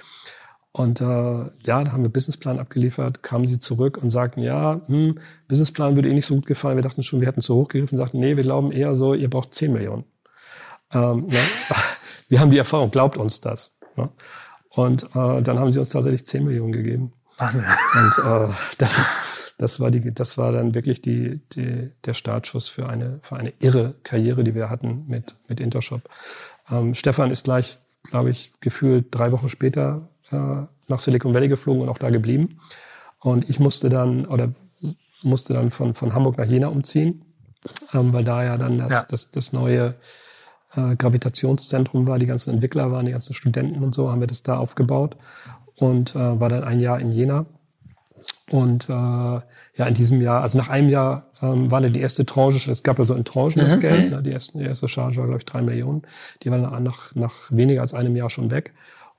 Und 0.71 1.01
äh, 1.01 1.05
ja, 1.05 1.83
da 1.83 1.91
haben 1.91 2.03
wir 2.03 2.09
Businessplan 2.09 2.57
abgeliefert, 2.57 3.21
kamen 3.21 3.45
sie 3.45 3.59
zurück 3.59 3.99
und 4.01 4.09
sagten, 4.09 4.41
ja, 4.41 4.81
hm, 4.87 5.19
Businessplan 5.47 5.95
würde 5.95 6.07
ihnen 6.07 6.15
nicht 6.15 6.25
so 6.25 6.35
gut 6.35 6.47
gefallen. 6.47 6.77
Wir 6.77 6.83
dachten 6.83 7.03
schon, 7.03 7.21
wir 7.21 7.27
hätten 7.27 7.41
zu 7.41 7.53
hoch 7.53 7.67
gegriffen, 7.67 7.97
sagten, 7.97 8.19
nee, 8.19 8.35
wir 8.35 8.43
glauben 8.43 8.71
eher 8.71 8.95
so, 8.95 9.13
ihr 9.13 9.29
braucht 9.29 9.53
10 9.53 9.73
Millionen. 9.73 10.05
Ähm, 10.93 11.27
ne? 11.27 11.37
Wir 12.29 12.39
haben 12.39 12.51
die 12.51 12.57
Erfahrung, 12.57 12.91
glaubt 12.91 13.17
uns 13.17 13.41
das. 13.41 13.77
Ne? 13.95 14.09
Und 14.69 15.03
äh, 15.15 15.41
dann 15.41 15.59
haben 15.59 15.71
sie 15.71 15.79
uns 15.79 15.89
tatsächlich 15.89 16.25
10 16.25 16.45
Millionen 16.45 16.71
gegeben. 16.71 17.11
Und 17.39 18.25
äh, 18.25 18.53
das, 18.77 19.01
das 19.57 19.79
war 19.79 19.91
die, 19.91 20.13
das 20.13 20.37
war 20.37 20.51
dann 20.51 20.73
wirklich 20.73 21.01
die, 21.01 21.41
die, 21.49 21.91
der 22.05 22.13
Startschuss 22.13 22.69
für 22.69 22.87
eine, 22.87 23.19
für 23.23 23.35
eine 23.35 23.53
irre 23.59 23.95
Karriere, 24.03 24.43
die 24.43 24.55
wir 24.55 24.69
hatten 24.69 25.05
mit, 25.07 25.35
mit 25.47 25.59
Intershop. 25.59 26.01
Ähm, 26.69 26.93
Stefan 26.93 27.31
ist 27.31 27.45
gleich, 27.45 27.79
glaube 28.03 28.29
ich, 28.29 28.53
gefühlt 28.61 29.07
drei 29.11 29.31
Wochen 29.31 29.49
später 29.49 30.09
äh, 30.31 30.37
nach 30.87 30.99
Silicon 30.99 31.33
Valley 31.33 31.47
geflogen 31.47 31.81
und 31.81 31.89
auch 31.89 31.97
da 31.97 32.09
geblieben. 32.09 32.59
Und 33.19 33.49
ich 33.49 33.59
musste 33.59 33.89
dann, 33.89 34.25
oder 34.25 34.53
musste 35.23 35.53
dann 35.53 35.71
von, 35.71 35.95
von 35.95 36.13
Hamburg 36.13 36.37
nach 36.37 36.45
Jena 36.45 36.67
umziehen, 36.67 37.25
ähm, 37.93 38.13
weil 38.13 38.23
da 38.23 38.43
ja 38.43 38.57
dann 38.57 38.77
das, 38.77 38.91
ja. 38.91 39.05
das, 39.09 39.31
das 39.31 39.51
neue 39.51 39.95
äh, 40.75 40.95
Gravitationszentrum 40.95 42.07
war, 42.07 42.19
die 42.19 42.25
ganzen 42.25 42.53
Entwickler 42.53 42.91
waren, 42.91 43.05
die 43.05 43.11
ganzen 43.11 43.33
Studenten 43.33 43.83
und 43.83 43.95
so, 43.95 44.11
haben 44.11 44.19
wir 44.19 44.27
das 44.27 44.43
da 44.43 44.57
aufgebaut 44.57 45.17
und 45.75 46.15
äh, 46.15 46.39
war 46.39 46.49
dann 46.49 46.63
ein 46.63 46.79
Jahr 46.79 46.99
in 46.99 47.11
Jena. 47.11 47.45
Und 48.51 48.89
äh, 48.89 48.93
ja, 48.93 49.85
in 49.87 49.93
diesem 49.93 50.21
Jahr, 50.21 50.41
also 50.41 50.57
nach 50.57 50.69
einem 50.69 50.89
Jahr 50.89 51.27
ähm, 51.41 51.69
war 51.69 51.81
dann 51.81 51.93
die 51.93 51.99
erste 51.99 52.25
Tranche, 52.25 52.71
es 52.71 52.81
gab 52.81 52.97
ja 52.97 53.05
so 53.05 53.13
in 53.13 53.23
Tranchen 53.23 53.61
das 53.61 53.75
mhm. 53.75 53.81
Geld, 53.81 54.11
ne, 54.11 54.23
die, 54.23 54.31
erste, 54.31 54.57
die 54.57 54.63
erste 54.63 54.87
Charge 54.87 55.17
war, 55.17 55.25
glaube 55.25 55.37
ich, 55.37 55.45
drei 55.45 55.61
Millionen. 55.61 56.01
Die 56.41 56.49
waren 56.49 56.83
nach, 56.83 57.13
nach 57.15 57.33
weniger 57.51 57.81
als 57.81 57.93
einem 57.93 58.15
Jahr 58.15 58.29
schon 58.29 58.49
weg. 58.49 58.73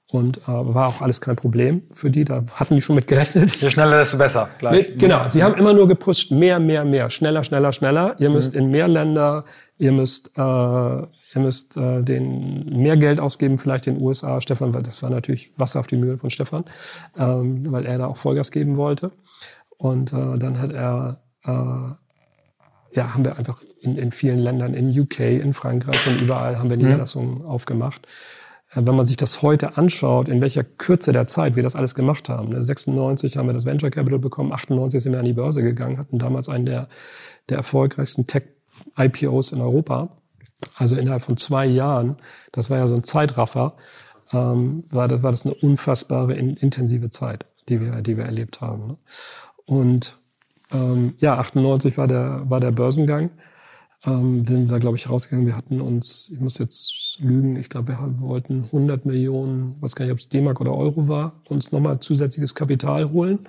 Und 0.08 0.38
äh, 0.38 0.48
war 0.48 0.88
auch 0.88 1.02
alles 1.02 1.20
kein 1.20 1.36
Problem 1.36 1.82
für 1.92 2.10
die. 2.10 2.24
Da 2.24 2.42
hatten 2.54 2.74
die 2.74 2.82
schon 2.82 2.96
mit 2.96 3.06
gerechnet. 3.06 3.54
Je 3.62 3.70
schneller, 3.70 3.98
desto 3.98 4.18
besser. 4.18 4.48
Gleich. 4.58 4.98
Genau. 4.98 5.28
Sie 5.28 5.44
haben 5.44 5.54
immer 5.54 5.72
nur 5.72 5.86
gepusht, 5.86 6.32
mehr, 6.32 6.58
mehr, 6.58 6.84
mehr, 6.84 7.10
schneller, 7.10 7.44
schneller, 7.44 7.72
schneller. 7.72 8.16
Ihr 8.18 8.30
müsst 8.30 8.54
mhm. 8.54 8.58
in 8.58 8.70
mehr 8.72 8.88
Länder, 8.88 9.44
ihr 9.78 9.92
müsst, 9.92 10.36
äh, 10.36 11.02
ihr 11.34 11.40
müsst 11.40 11.76
äh, 11.76 12.02
den 12.02 12.82
mehr 12.82 12.96
Geld 12.96 13.20
ausgeben, 13.20 13.58
vielleicht 13.58 13.86
in 13.86 13.94
den 13.94 14.02
USA. 14.02 14.40
Stefan, 14.40 14.74
weil 14.74 14.82
das 14.82 15.02
war 15.02 15.10
natürlich 15.10 15.52
Wasser 15.56 15.80
auf 15.80 15.86
die 15.86 15.96
Mühlen 15.96 16.18
von 16.18 16.30
Stefan, 16.30 16.64
ähm, 17.18 17.70
weil 17.70 17.86
er 17.86 17.98
da 17.98 18.06
auch 18.06 18.16
Vollgas 18.16 18.50
geben 18.50 18.76
wollte. 18.76 19.12
Und 19.76 20.12
äh, 20.12 20.38
dann 20.38 20.60
hat 20.60 20.72
er, 20.72 21.20
äh, 21.44 22.96
ja, 22.96 23.14
haben 23.14 23.24
wir 23.24 23.38
einfach 23.38 23.62
in, 23.80 23.96
in 23.96 24.12
vielen 24.12 24.38
Ländern, 24.38 24.74
in 24.74 24.98
UK, 24.98 25.20
in 25.20 25.54
Frankreich 25.54 26.06
und 26.06 26.20
überall 26.20 26.58
haben 26.58 26.68
wir 26.68 26.76
mhm. 26.76 26.84
Niederlassungen 26.84 27.38
mhm. 27.38 27.46
aufgemacht. 27.46 28.06
Äh, 28.74 28.82
wenn 28.84 28.96
man 28.96 29.06
sich 29.06 29.16
das 29.16 29.42
heute 29.42 29.76
anschaut, 29.78 30.28
in 30.28 30.40
welcher 30.40 30.64
Kürze 30.64 31.12
der 31.12 31.26
Zeit 31.26 31.56
wir 31.56 31.62
das 31.62 31.76
alles 31.76 31.94
gemacht 31.94 32.28
haben. 32.28 32.62
96 32.62 33.34
ne, 33.34 33.38
haben 33.40 33.48
wir 33.48 33.54
das 33.54 33.64
Venture 33.64 33.90
Capital 33.90 34.18
bekommen, 34.18 34.52
98 34.52 35.02
sind 35.02 35.12
wir 35.12 35.20
an 35.20 35.24
die 35.24 35.32
Börse 35.32 35.62
gegangen, 35.62 35.98
hatten 35.98 36.18
damals 36.18 36.48
einen 36.48 36.66
der, 36.66 36.88
der 37.48 37.56
erfolgreichsten 37.58 38.26
Tech-IPOs 38.26 39.52
in 39.52 39.60
Europa. 39.60 40.19
Also 40.76 40.96
innerhalb 40.96 41.22
von 41.22 41.36
zwei 41.36 41.66
Jahren, 41.66 42.16
das 42.52 42.70
war 42.70 42.78
ja 42.78 42.88
so 42.88 42.94
ein 42.94 43.04
Zeitraffer, 43.04 43.74
ähm, 44.32 44.84
war, 44.90 45.08
das, 45.08 45.22
war 45.22 45.30
das 45.30 45.44
eine 45.44 45.54
unfassbare, 45.54 46.34
in, 46.34 46.56
intensive 46.56 47.10
Zeit, 47.10 47.46
die 47.68 47.80
wir, 47.80 48.02
die 48.02 48.16
wir 48.16 48.24
erlebt 48.24 48.60
haben. 48.60 48.86
Ne? 48.86 48.96
Und 49.66 50.16
ähm, 50.72 51.14
ja, 51.18 51.38
98 51.38 51.98
war 51.98 52.08
der, 52.08 52.42
war 52.48 52.60
der 52.60 52.70
Börsengang. 52.72 53.30
ähm, 54.06 54.44
sind 54.44 54.70
wir, 54.70 54.78
glaube 54.78 54.96
ich, 54.96 55.10
rausgegangen. 55.10 55.46
Wir 55.46 55.56
hatten 55.56 55.80
uns, 55.80 56.30
ich 56.32 56.40
muss 56.40 56.58
jetzt 56.58 57.18
lügen, 57.20 57.56
ich 57.56 57.68
glaube, 57.68 57.88
wir 57.88 58.20
wollten 58.20 58.64
100 58.64 59.04
Millionen, 59.04 59.80
weiß 59.80 59.94
gar 59.94 60.04
nicht, 60.04 60.12
ob 60.12 60.18
es 60.18 60.28
D-Mark 60.28 60.60
oder 60.60 60.74
Euro 60.74 61.08
war, 61.08 61.32
uns 61.48 61.72
nochmal 61.72 62.00
zusätzliches 62.00 62.54
Kapital 62.54 63.10
holen. 63.10 63.40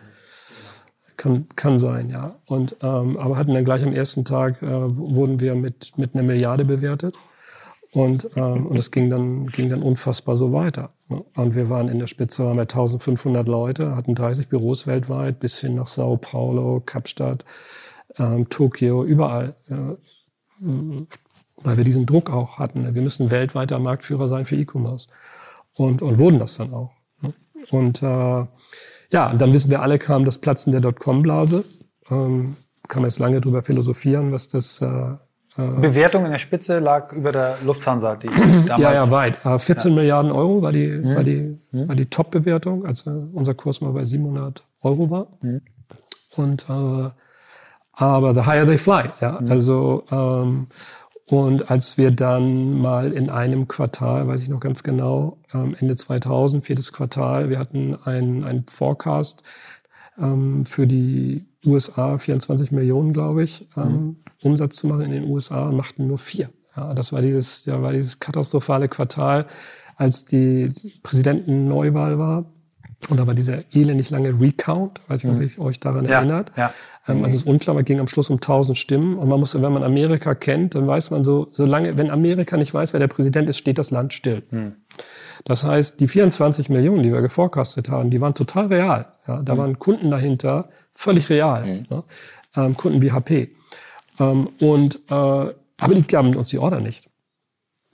Kann, 1.21 1.45
kann 1.55 1.77
sein, 1.77 2.09
ja. 2.09 2.33
Und, 2.47 2.77
ähm, 2.81 3.15
aber 3.15 3.37
hatten 3.37 3.53
dann 3.53 3.63
gleich 3.63 3.85
am 3.85 3.93
ersten 3.93 4.25
Tag, 4.25 4.59
äh, 4.63 4.97
wurden 4.97 5.39
wir 5.39 5.53
mit, 5.53 5.95
mit 5.95 6.15
einer 6.15 6.23
Milliarde 6.23 6.65
bewertet. 6.65 7.15
Und, 7.91 8.27
ähm, 8.37 8.65
und 8.65 8.75
es 8.79 8.89
ging 8.89 9.11
dann, 9.11 9.45
ging 9.45 9.69
dann 9.69 9.83
unfassbar 9.83 10.35
so 10.35 10.51
weiter. 10.51 10.89
Ne? 11.09 11.23
Und 11.35 11.53
wir 11.53 11.69
waren 11.69 11.89
in 11.89 11.99
der 11.99 12.07
Spitze, 12.07 12.43
waren 12.43 12.57
wir 12.57 12.61
1500 12.61 13.47
Leute, 13.47 13.95
hatten 13.95 14.15
30 14.15 14.47
Büros 14.47 14.87
weltweit, 14.87 15.39
bis 15.39 15.59
hin 15.59 15.75
nach 15.75 15.85
Sao 15.85 16.17
Paulo, 16.17 16.81
Kapstadt, 16.83 17.45
ähm, 18.17 18.49
Tokio, 18.49 19.03
überall. 19.03 19.53
Äh, 19.69 19.95
weil 21.57 21.77
wir 21.77 21.83
diesen 21.83 22.07
Druck 22.07 22.31
auch 22.31 22.57
hatten. 22.57 22.95
Wir 22.95 23.01
müssen 23.03 23.29
weltweiter 23.29 23.77
Marktführer 23.77 24.27
sein 24.27 24.45
für 24.45 24.55
E-Commerce. 24.55 25.07
Und, 25.75 26.01
und 26.01 26.17
wurden 26.17 26.39
das 26.39 26.55
dann 26.55 26.73
auch. 26.73 26.89
Ne? 27.21 27.31
Und 27.69 28.01
äh, 28.01 28.45
ja, 29.11 29.29
und 29.29 29.39
dann 29.41 29.53
wissen 29.53 29.69
wir 29.69 29.81
alle, 29.81 29.99
kam 29.99 30.25
das 30.25 30.37
Platzen 30.37 30.71
der 30.71 30.81
Dotcom-Blase. 30.81 31.63
Ähm, 32.09 32.55
kann 32.87 33.01
man 33.01 33.09
jetzt 33.09 33.19
lange 33.19 33.41
drüber 33.41 33.63
philosophieren, 33.63 34.31
was 34.31 34.47
das 34.47 34.81
äh, 34.81 34.85
äh, 35.57 35.67
Bewertung 35.81 36.25
in 36.25 36.31
der 36.31 36.39
Spitze 36.39 36.79
lag 36.79 37.11
über 37.11 37.31
der 37.31 37.55
Lufthansa, 37.65 38.15
die 38.15 38.27
damals. 38.65 38.81
Ja, 38.81 38.93
ja, 38.93 39.11
weit. 39.11 39.37
14 39.37 39.91
ja. 39.91 39.95
Milliarden 39.95 40.31
Euro 40.31 40.61
war 40.61 40.71
die, 40.71 40.87
mhm. 40.87 41.15
war 41.15 41.23
die, 41.23 41.57
mhm. 41.71 41.87
war 41.87 41.95
die 41.95 42.05
Top-Bewertung, 42.05 42.85
als 42.85 43.05
äh, 43.05 43.09
unser 43.09 43.53
Kurs 43.53 43.81
mal 43.81 43.91
bei 43.91 44.05
700 44.05 44.63
Euro 44.81 45.09
war. 45.09 45.27
Mhm. 45.41 45.61
Und, 46.37 46.65
äh, 46.69 47.09
aber 47.93 48.33
the 48.33 48.45
higher 48.45 48.65
they 48.65 48.77
fly, 48.77 49.09
ja. 49.19 49.39
Mhm. 49.41 49.51
Also, 49.51 50.03
ähm, 50.11 50.67
und 51.31 51.71
als 51.71 51.97
wir 51.97 52.11
dann 52.11 52.81
mal 52.81 53.13
in 53.13 53.29
einem 53.29 53.69
Quartal, 53.69 54.27
weiß 54.27 54.43
ich 54.43 54.49
noch 54.49 54.59
ganz 54.59 54.83
genau, 54.83 55.37
ähm, 55.53 55.73
Ende 55.79 55.95
2000, 55.95 56.65
viertes 56.65 56.91
Quartal, 56.91 57.49
wir 57.49 57.57
hatten 57.57 57.95
einen, 58.03 58.43
einen 58.43 58.65
Forecast 58.69 59.41
ähm, 60.19 60.65
für 60.65 60.87
die 60.87 61.45
USA 61.65 62.17
24 62.17 62.73
Millionen, 62.73 63.13
glaube 63.13 63.43
ich, 63.43 63.65
ähm, 63.77 63.83
mhm. 63.83 64.15
Umsatz 64.41 64.75
zu 64.75 64.87
machen 64.87 65.03
in 65.03 65.11
den 65.11 65.23
USA 65.23 65.69
und 65.69 65.77
machten 65.77 66.05
nur 66.05 66.17
vier. 66.17 66.49
Ja, 66.75 66.93
das 66.93 67.13
war 67.13 67.21
dieses, 67.21 67.63
ja, 67.63 67.81
war 67.81 67.93
dieses 67.93 68.19
katastrophale 68.19 68.89
Quartal, 68.89 69.45
als 69.95 70.25
die 70.25 70.67
Präsidentenneuwahl 71.01 72.19
war. 72.19 72.43
Und 73.09 73.17
da 73.17 73.25
war 73.25 73.33
dieser 73.33 73.63
elendig 73.73 74.09
lange 74.09 74.37
Recount, 74.37 74.99
weiß 75.07 75.23
ich 75.23 75.31
nicht, 75.31 75.57
ob 75.57 75.63
ihr 75.63 75.65
euch 75.65 75.79
daran 75.79 76.05
ja, 76.05 76.17
erinnert. 76.17 76.51
Ja. 76.57 76.73
Ähm, 77.07 77.23
also 77.23 77.27
es 77.27 77.41
ist 77.41 77.47
unklar, 77.47 77.75
man 77.75 77.85
ging 77.85 77.99
am 77.99 78.07
Schluss 78.07 78.29
um 78.29 78.37
1000 78.37 78.77
Stimmen. 78.77 79.17
Und 79.17 79.29
man 79.29 79.39
muss, 79.39 79.59
wenn 79.59 79.73
man 79.73 79.83
Amerika 79.83 80.35
kennt, 80.35 80.75
dann 80.75 80.87
weiß 80.87 81.11
man 81.11 81.23
so, 81.23 81.47
solange, 81.51 81.97
wenn 81.97 82.11
Amerika 82.11 82.57
nicht 82.57 82.73
weiß, 82.73 82.93
wer 82.93 82.99
der 82.99 83.07
Präsident 83.07 83.49
ist, 83.49 83.57
steht 83.57 83.77
das 83.77 83.91
Land 83.91 84.13
still. 84.13 84.43
Hm. 84.49 84.75
Das 85.45 85.63
heißt, 85.63 85.99
die 85.99 86.07
24 86.07 86.69
Millionen, 86.69 87.03
die 87.03 87.11
wir 87.11 87.21
geforecastet 87.21 87.89
haben, 87.89 88.11
die 88.11 88.21
waren 88.21 88.33
total 88.33 88.67
real. 88.67 89.05
Ja, 89.27 89.41
da 89.41 89.53
hm. 89.53 89.59
waren 89.59 89.79
Kunden 89.79 90.11
dahinter, 90.11 90.69
völlig 90.91 91.29
real. 91.29 91.65
Hm. 91.65 91.85
Ne? 91.89 92.03
Ähm, 92.55 92.77
Kunden 92.77 93.01
wie 93.01 93.11
HP. 93.11 93.51
Ähm, 94.19 94.49
und, 94.59 94.95
äh, 95.09 95.13
aber 95.13 95.95
die 95.95 96.03
gaben 96.03 96.35
uns 96.35 96.49
die 96.49 96.59
Order 96.59 96.79
nicht. 96.79 97.09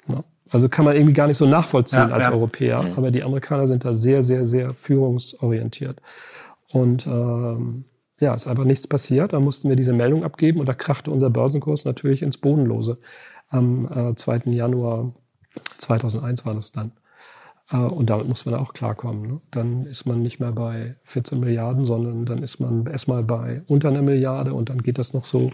Ne? 0.07 0.23
Also 0.49 0.69
kann 0.69 0.85
man 0.85 0.95
irgendwie 0.95 1.13
gar 1.13 1.27
nicht 1.27 1.37
so 1.37 1.45
nachvollziehen 1.45 2.09
ja, 2.09 2.15
als 2.15 2.25
ja. 2.25 2.31
Europäer. 2.31 2.83
Mhm. 2.83 2.93
Aber 2.93 3.11
die 3.11 3.23
Amerikaner 3.23 3.67
sind 3.67 3.85
da 3.85 3.93
sehr, 3.93 4.23
sehr, 4.23 4.45
sehr 4.45 4.73
führungsorientiert. 4.73 6.01
Und 6.71 7.05
ähm, 7.07 7.85
ja, 8.19 8.33
ist 8.33 8.47
einfach 8.47 8.63
nichts 8.63 8.87
passiert. 8.87 9.33
Da 9.33 9.39
mussten 9.39 9.69
wir 9.69 9.75
diese 9.75 9.93
Meldung 9.93 10.23
abgeben 10.23 10.59
und 10.59 10.67
da 10.67 10.73
krachte 10.73 11.11
unser 11.11 11.29
Börsenkurs 11.29 11.85
natürlich 11.85 12.21
ins 12.21 12.37
Bodenlose. 12.37 12.97
Am 13.49 13.87
äh, 13.93 14.15
2. 14.15 14.51
Januar 14.51 15.13
2001 15.77 16.45
war 16.45 16.55
das 16.55 16.71
dann. 16.71 16.91
Äh, 17.71 17.77
und 17.77 18.09
damit 18.09 18.27
muss 18.27 18.45
man 18.45 18.55
auch 18.55 18.73
klarkommen. 18.73 19.27
Ne? 19.27 19.41
Dann 19.51 19.85
ist 19.85 20.05
man 20.05 20.21
nicht 20.21 20.39
mehr 20.39 20.51
bei 20.51 20.95
14 21.03 21.39
Milliarden, 21.39 21.85
sondern 21.85 22.25
dann 22.25 22.43
ist 22.43 22.59
man 22.59 22.85
erstmal 22.87 23.23
bei 23.23 23.61
unter 23.67 23.89
einer 23.89 24.01
Milliarde 24.01 24.53
und 24.53 24.69
dann 24.69 24.81
geht 24.81 24.97
das 24.97 25.13
noch 25.13 25.25
so 25.25 25.51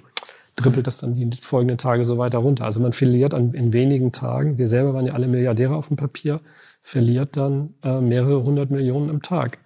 dribbelt 0.56 0.88
das 0.88 1.00
dann 1.00 1.16
die 1.16 1.38
folgenden 1.38 1.78
Tage 1.78 2.06
so 2.06 2.18
weiter 2.18 2.38
runter. 2.38 2.66
Also 2.66 2.80
man 2.80 2.94
verliert 2.94 3.34
an, 3.34 3.54
in 3.54 3.74
wenigen 3.74 4.12
Tagen, 4.12 4.58
wir 4.58 4.68
selber 4.68 4.94
waren 4.94 5.06
ja 5.06 5.14
alle 5.14 5.28
Milliardäre 5.28 5.76
auf 5.76 5.88
dem 5.88 5.98
Papier, 5.98 6.42
verliert 6.82 7.38
dann 7.38 7.74
äh, 7.84 8.02
mehrere 8.02 8.44
hundert 8.44 8.70
Millionen 8.70 9.10
im 9.10 9.22
Tag. 9.22 9.58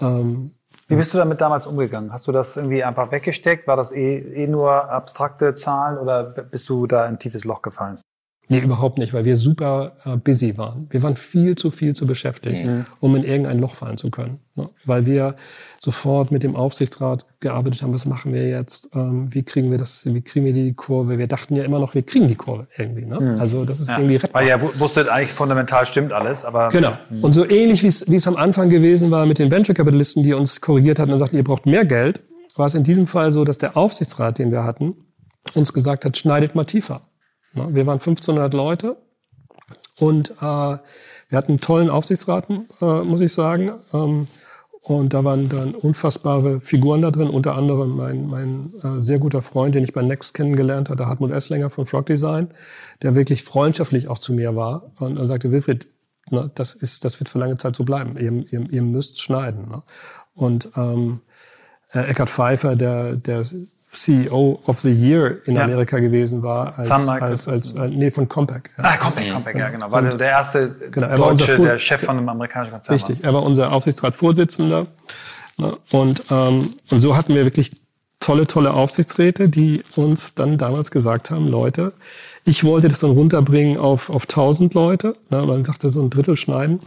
Ähm, 0.00 0.52
Wie 0.90 0.96
bist 0.96 1.14
du 1.14 1.18
damit 1.18 1.40
damals 1.40 1.68
umgegangen? 1.68 2.12
Hast 2.12 2.26
du 2.26 2.32
das 2.32 2.56
irgendwie 2.56 2.82
einfach 2.82 3.12
weggesteckt? 3.12 3.68
War 3.68 3.76
das 3.76 3.92
eh, 3.92 4.18
eh 4.18 4.48
nur 4.48 4.90
abstrakte 4.90 5.54
Zahlen 5.54 5.96
oder 5.98 6.24
bist 6.24 6.68
du 6.68 6.88
da 6.88 7.06
in 7.06 7.14
ein 7.14 7.18
tiefes 7.20 7.44
Loch 7.44 7.62
gefallen? 7.62 8.00
Nee, 8.50 8.58
überhaupt 8.58 8.98
nicht, 8.98 9.14
weil 9.14 9.24
wir 9.24 9.36
super 9.36 9.92
äh, 10.04 10.16
busy 10.16 10.58
waren. 10.58 10.88
Wir 10.90 11.04
waren 11.04 11.14
viel 11.14 11.54
zu 11.54 11.70
viel 11.70 11.94
zu 11.94 12.04
beschäftigt, 12.04 12.64
mhm. 12.64 12.84
um 12.98 13.14
in 13.14 13.22
irgendein 13.22 13.60
Loch 13.60 13.74
fallen 13.74 13.96
zu 13.96 14.10
können. 14.10 14.40
Ne? 14.56 14.68
Weil 14.84 15.06
wir 15.06 15.36
sofort 15.78 16.32
mit 16.32 16.42
dem 16.42 16.56
Aufsichtsrat 16.56 17.26
gearbeitet 17.38 17.82
haben, 17.82 17.94
was 17.94 18.06
machen 18.06 18.32
wir 18.32 18.48
jetzt, 18.48 18.90
ähm, 18.96 19.32
wie 19.32 19.44
kriegen 19.44 19.70
wir 19.70 19.78
das, 19.78 20.04
wie 20.04 20.20
kriegen 20.20 20.44
wir 20.44 20.52
die 20.52 20.72
Kurve. 20.72 21.16
Wir 21.16 21.28
dachten 21.28 21.54
ja 21.54 21.62
immer 21.62 21.78
noch, 21.78 21.94
wir 21.94 22.02
kriegen 22.02 22.26
die 22.26 22.34
Kurve 22.34 22.66
irgendwie. 22.76 23.06
Ne? 23.06 23.20
Mhm. 23.20 23.40
Also 23.40 23.64
das 23.64 23.78
ist 23.78 23.88
ja. 23.88 23.98
irgendwie 23.98 24.16
rettbar. 24.16 24.42
Weil 24.42 24.48
ihr 24.48 24.60
wusstet 24.80 25.08
eigentlich 25.08 25.32
fundamental 25.32 25.86
stimmt 25.86 26.12
alles, 26.12 26.44
aber... 26.44 26.70
Genau. 26.70 26.94
Mhm. 27.08 27.22
Und 27.22 27.32
so 27.32 27.48
ähnlich 27.48 27.84
wie 27.84 28.16
es 28.16 28.26
am 28.26 28.36
Anfang 28.36 28.68
gewesen 28.68 29.12
war 29.12 29.26
mit 29.26 29.38
den 29.38 29.52
Venture-Kapitalisten, 29.52 30.24
die 30.24 30.34
uns 30.34 30.60
korrigiert 30.60 30.98
hatten 30.98 31.12
und 31.12 31.20
sagten, 31.20 31.36
ihr 31.36 31.44
braucht 31.44 31.66
mehr 31.66 31.84
Geld, 31.84 32.20
war 32.56 32.66
es 32.66 32.74
in 32.74 32.82
diesem 32.82 33.06
Fall 33.06 33.30
so, 33.30 33.44
dass 33.44 33.58
der 33.58 33.76
Aufsichtsrat, 33.76 34.40
den 34.40 34.50
wir 34.50 34.64
hatten, 34.64 34.96
uns 35.54 35.72
gesagt 35.72 36.04
hat, 36.04 36.16
schneidet 36.16 36.56
mal 36.56 36.64
tiefer. 36.64 37.02
Wir 37.52 37.86
waren 37.86 37.98
1500 37.98 38.54
Leute 38.54 38.96
und 39.98 40.30
äh, 40.30 40.40
wir 40.40 40.78
hatten 41.32 41.52
einen 41.52 41.60
tollen 41.60 41.90
Aufsichtsrat, 41.90 42.48
äh, 42.50 43.02
muss 43.02 43.20
ich 43.20 43.32
sagen. 43.32 43.72
Ähm, 43.92 44.28
und 44.82 45.12
da 45.12 45.24
waren 45.24 45.48
dann 45.50 45.74
unfassbare 45.74 46.60
Figuren 46.60 47.02
da 47.02 47.10
drin, 47.10 47.28
unter 47.28 47.54
anderem 47.54 47.96
mein, 47.96 48.26
mein 48.26 48.72
äh, 48.82 48.98
sehr 48.98 49.18
guter 49.18 49.42
Freund, 49.42 49.74
den 49.74 49.84
ich 49.84 49.92
bei 49.92 50.00
Next 50.00 50.32
kennengelernt 50.32 50.88
hatte, 50.88 51.06
Hartmut 51.06 51.32
Esslinger 51.32 51.68
von 51.68 51.84
Frog 51.84 52.06
Design, 52.06 52.48
der 53.02 53.14
wirklich 53.14 53.44
freundschaftlich 53.44 54.08
auch 54.08 54.18
zu 54.18 54.32
mir 54.32 54.56
war 54.56 54.90
und 54.98 55.18
er 55.18 55.26
sagte, 55.26 55.50
Wilfried, 55.50 55.86
ne, 56.30 56.50
das 56.54 56.72
ist, 56.74 57.04
das 57.04 57.20
wird 57.20 57.28
für 57.28 57.38
lange 57.38 57.58
Zeit 57.58 57.76
so 57.76 57.84
bleiben. 57.84 58.16
Ihr, 58.16 58.32
ihr, 58.50 58.70
ihr 58.70 58.82
müsst 58.82 59.20
schneiden. 59.20 59.68
Ne? 59.68 59.82
Und 60.34 60.70
ähm, 60.76 61.20
äh, 61.92 62.10
Eckhard 62.10 62.30
Pfeiffer, 62.30 62.74
der, 62.74 63.16
der 63.16 63.44
CEO 63.92 64.60
of 64.66 64.80
the 64.80 64.92
Year 64.92 65.38
in 65.46 65.56
ja. 65.56 65.64
Amerika 65.64 65.98
gewesen 65.98 66.42
war 66.42 66.78
als, 66.78 66.88
Sun 66.88 67.08
als, 67.08 67.48
als, 67.48 67.76
als 67.76 67.92
nee 67.92 68.10
von 68.10 68.28
Compaq. 68.28 68.70
Ja. 68.78 68.84
Ah, 68.84 68.96
Compaq, 68.96 69.32
Compaq, 69.32 69.58
ja 69.58 69.68
genau. 69.68 69.90
War 69.90 70.02
der 70.02 70.28
erste 70.28 70.74
genau, 70.90 71.08
er 71.08 71.18
war 71.18 71.34
Deutsche, 71.34 71.58
der 71.58 71.78
Chef 71.78 72.00
von 72.00 72.16
einem 72.16 72.28
amerikanischen 72.28 72.72
Konzern. 72.72 72.94
Richtig, 72.94 73.24
er 73.24 73.34
war 73.34 73.42
unser 73.42 73.72
Aufsichtsratsvorsitzender. 73.72 74.86
Ne? 75.56 75.76
Und 75.90 76.22
ähm, 76.30 76.74
und 76.90 77.00
so 77.00 77.16
hatten 77.16 77.34
wir 77.34 77.44
wirklich 77.44 77.72
tolle, 78.20 78.46
tolle 78.46 78.74
Aufsichtsräte, 78.74 79.48
die 79.48 79.82
uns 79.96 80.34
dann 80.34 80.56
damals 80.56 80.92
gesagt 80.92 81.32
haben, 81.32 81.48
Leute, 81.48 81.92
ich 82.44 82.62
wollte 82.62 82.86
das 82.86 83.00
dann 83.00 83.10
runterbringen 83.10 83.76
auf 83.76 84.08
auf 84.08 84.24
1000 84.24 84.72
Leute. 84.72 85.14
Ne? 85.30 85.44
Man 85.44 85.64
sagte 85.64 85.90
so 85.90 86.00
ein 86.00 86.10
Drittel 86.10 86.36
schneiden. 86.36 86.78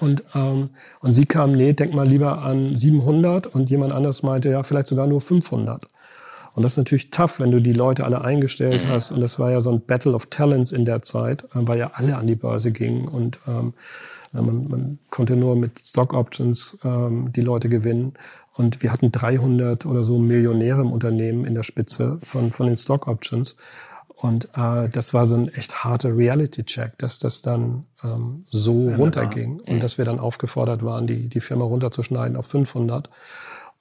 Und, 0.00 0.22
ähm, 0.34 0.70
und 1.00 1.12
sie 1.12 1.26
kamen, 1.26 1.56
nee, 1.56 1.72
denk 1.72 1.94
mal 1.94 2.06
lieber 2.06 2.42
an 2.42 2.76
700 2.76 3.48
und 3.48 3.70
jemand 3.70 3.92
anders 3.92 4.22
meinte, 4.22 4.48
ja, 4.48 4.62
vielleicht 4.62 4.86
sogar 4.86 5.06
nur 5.06 5.20
500. 5.20 5.88
Und 6.54 6.62
das 6.62 6.72
ist 6.72 6.78
natürlich 6.78 7.10
tough, 7.10 7.40
wenn 7.40 7.50
du 7.50 7.60
die 7.60 7.72
Leute 7.72 8.04
alle 8.04 8.22
eingestellt 8.22 8.84
mhm. 8.84 8.88
hast. 8.88 9.10
Und 9.10 9.20
das 9.20 9.38
war 9.38 9.50
ja 9.50 9.60
so 9.60 9.70
ein 9.70 9.80
Battle 9.80 10.12
of 10.12 10.26
Talents 10.26 10.72
in 10.72 10.84
der 10.84 11.02
Zeit, 11.02 11.44
äh, 11.44 11.48
weil 11.66 11.78
ja 11.78 11.90
alle 11.94 12.16
an 12.16 12.26
die 12.26 12.36
Börse 12.36 12.70
gingen 12.70 13.08
und 13.08 13.38
ähm, 13.46 13.74
man, 14.32 14.68
man 14.68 14.98
konnte 15.10 15.36
nur 15.36 15.54
mit 15.54 15.78
Stock 15.80 16.12
Options 16.12 16.78
ähm, 16.84 17.32
die 17.32 17.40
Leute 17.40 17.68
gewinnen. 17.68 18.14
Und 18.54 18.82
wir 18.82 18.92
hatten 18.92 19.12
300 19.12 19.86
oder 19.86 20.04
so 20.04 20.18
Millionäre 20.18 20.80
im 20.80 20.92
Unternehmen 20.92 21.44
in 21.44 21.54
der 21.54 21.62
Spitze 21.62 22.18
von, 22.22 22.52
von 22.52 22.66
den 22.66 22.76
Stock 22.76 23.06
Options. 23.06 23.56
Und 24.16 24.48
äh, 24.56 24.88
das 24.88 25.12
war 25.12 25.26
so 25.26 25.36
ein 25.36 25.48
echt 25.48 25.84
harter 25.84 26.16
Reality-Check, 26.16 26.98
dass 26.98 27.18
das 27.18 27.42
dann 27.42 27.86
ähm, 28.02 28.44
so 28.46 28.90
ja, 28.90 28.96
runterging 28.96 29.60
und 29.60 29.82
dass 29.82 29.98
wir 29.98 30.04
dann 30.04 30.20
aufgefordert 30.20 30.84
waren, 30.84 31.06
die, 31.06 31.28
die 31.28 31.40
Firma 31.40 31.64
runterzuschneiden 31.64 32.36
auf 32.36 32.46
500. 32.46 33.10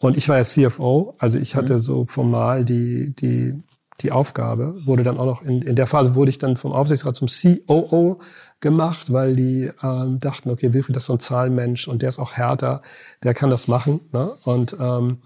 Und 0.04 0.18
ich 0.18 0.28
war 0.28 0.36
ja 0.36 0.44
CFO, 0.44 1.16
also 1.18 1.40
ich 1.40 1.56
hatte 1.56 1.76
mhm. 1.76 1.80
so 1.80 2.06
formal 2.06 2.66
die, 2.66 3.16
die, 3.16 3.54
die 4.02 4.12
Aufgabe, 4.12 4.76
wurde 4.84 5.02
dann 5.02 5.18
auch 5.18 5.26
noch 5.26 5.42
in, 5.44 5.62
in 5.62 5.78
der 5.78 5.88
Phase 5.88 6.14
wurde 6.14 6.30
ich 6.30 6.38
dann 6.38 6.58
vom 6.58 6.74
Aufsichtsrat 6.74 7.16
zum 7.16 7.30
COO 7.30 8.20
gemacht, 8.60 9.14
weil 9.14 9.38
die 9.38 9.72
ähm, 9.82 10.20
dachten, 10.20 10.50
okay, 10.50 10.74
Wilfried 10.74 10.98
das 10.98 11.04
ist 11.04 11.08
so 11.08 11.14
ein 11.14 11.22
Zahlenmensch 11.22 11.88
und 11.88 12.02
der 12.02 12.10
ist 12.10 12.20
auch 12.20 12.34
härter, 12.34 12.82
der 13.24 13.34
kann 13.34 13.50
das 13.50 13.70
machen. 13.70 14.02
Ne? 14.12 14.36
Und 14.44 14.76
ähm, 14.78 15.20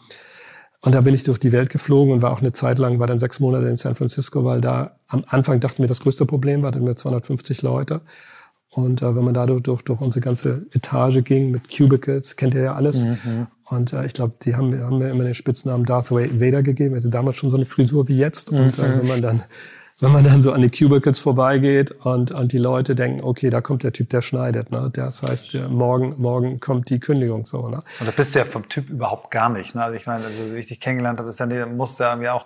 und 0.81 0.93
da 0.93 1.01
bin 1.01 1.15
ich 1.15 1.23
durch 1.23 1.39
die 1.39 1.51
Welt 1.51 1.71
geflogen 1.71 2.13
und 2.13 2.21
war 2.21 2.31
auch 2.31 2.41
eine 2.41 2.51
Zeit 2.51 2.77
lang, 2.77 2.99
war 2.99 3.07
dann 3.07 3.17
sechs 3.17 3.39
Monate 3.39 3.67
in 3.67 3.77
San 3.77 3.95
Francisco, 3.95 4.45
weil 4.45 4.61
da 4.61 4.99
am 5.07 5.23
Anfang 5.27 5.59
dachten 5.59 5.81
wir, 5.81 5.87
das 5.87 6.01
größte 6.01 6.27
Problem 6.27 6.61
war, 6.61 6.71
dann 6.71 6.85
wir 6.85 6.95
250 6.95 7.63
Leute. 7.63 8.01
Und 8.69 9.01
äh, 9.01 9.15
wenn 9.15 9.23
man 9.23 9.33
da 9.33 9.45
durch, 9.45 9.81
durch 9.81 10.01
unsere 10.01 10.23
ganze 10.23 10.67
Etage 10.73 11.23
ging 11.23 11.51
mit 11.51 11.75
Cubicles, 11.75 12.35
kennt 12.35 12.53
ihr 12.53 12.63
ja 12.63 12.73
alles. 12.73 13.03
Mhm. 13.03 13.47
Und 13.65 13.93
äh, 13.93 14.05
ich 14.05 14.13
glaube, 14.13 14.35
die 14.43 14.55
haben, 14.55 14.77
haben 14.79 14.97
mir 14.97 15.09
immer 15.09 15.23
den 15.23 15.33
Spitznamen 15.33 15.85
Darth 15.85 16.11
Vader 16.11 16.63
gegeben. 16.63 16.95
Er 16.95 16.99
hatte 16.99 17.09
damals 17.09 17.37
schon 17.37 17.49
so 17.49 17.57
eine 17.57 17.65
Frisur 17.65 18.07
wie 18.07 18.17
jetzt. 18.17 18.51
Und 18.51 18.77
äh, 18.77 18.81
mhm. 18.81 18.93
äh, 18.93 18.99
wenn 18.99 19.07
man 19.07 19.21
dann 19.21 19.43
wenn 19.99 20.11
man 20.11 20.23
dann 20.23 20.43
so 20.43 20.51
an 20.51 20.61
die 20.61 20.69
Cubicles 20.69 21.19
vorbeigeht 21.19 21.89
und, 21.89 22.31
und 22.31 22.51
die 22.51 22.59
Leute 22.59 22.93
denken, 22.93 23.21
okay, 23.23 23.49
da 23.49 23.61
kommt 23.61 23.83
der 23.83 23.93
Typ, 23.93 24.09
der 24.11 24.21
schneidet. 24.21 24.71
Ne? 24.71 24.91
Das 24.93 25.23
heißt, 25.23 25.57
morgen, 25.69 26.13
morgen 26.17 26.59
kommt 26.59 26.91
die 26.91 26.99
Kündigung 26.99 27.47
so. 27.47 27.67
Ne? 27.67 27.81
Und 27.99 28.07
da 28.07 28.11
bist 28.15 28.35
du 28.35 28.39
ja 28.39 28.45
vom 28.45 28.69
Typ 28.69 28.89
überhaupt 28.89 29.31
gar 29.31 29.49
nicht. 29.49 29.73
Ne? 29.73 29.83
Also 29.83 29.95
ich 29.95 30.05
meine, 30.05 30.23
also, 30.23 30.53
wie 30.53 30.59
ich 30.59 30.67
dich 30.67 30.79
kennengelernt 30.79 31.17
habe, 31.17 31.29
ist 31.29 31.39
dann, 31.39 31.75
musst 31.75 31.99
du 31.99 32.03
irgendwie 32.03 32.29
auch 32.29 32.45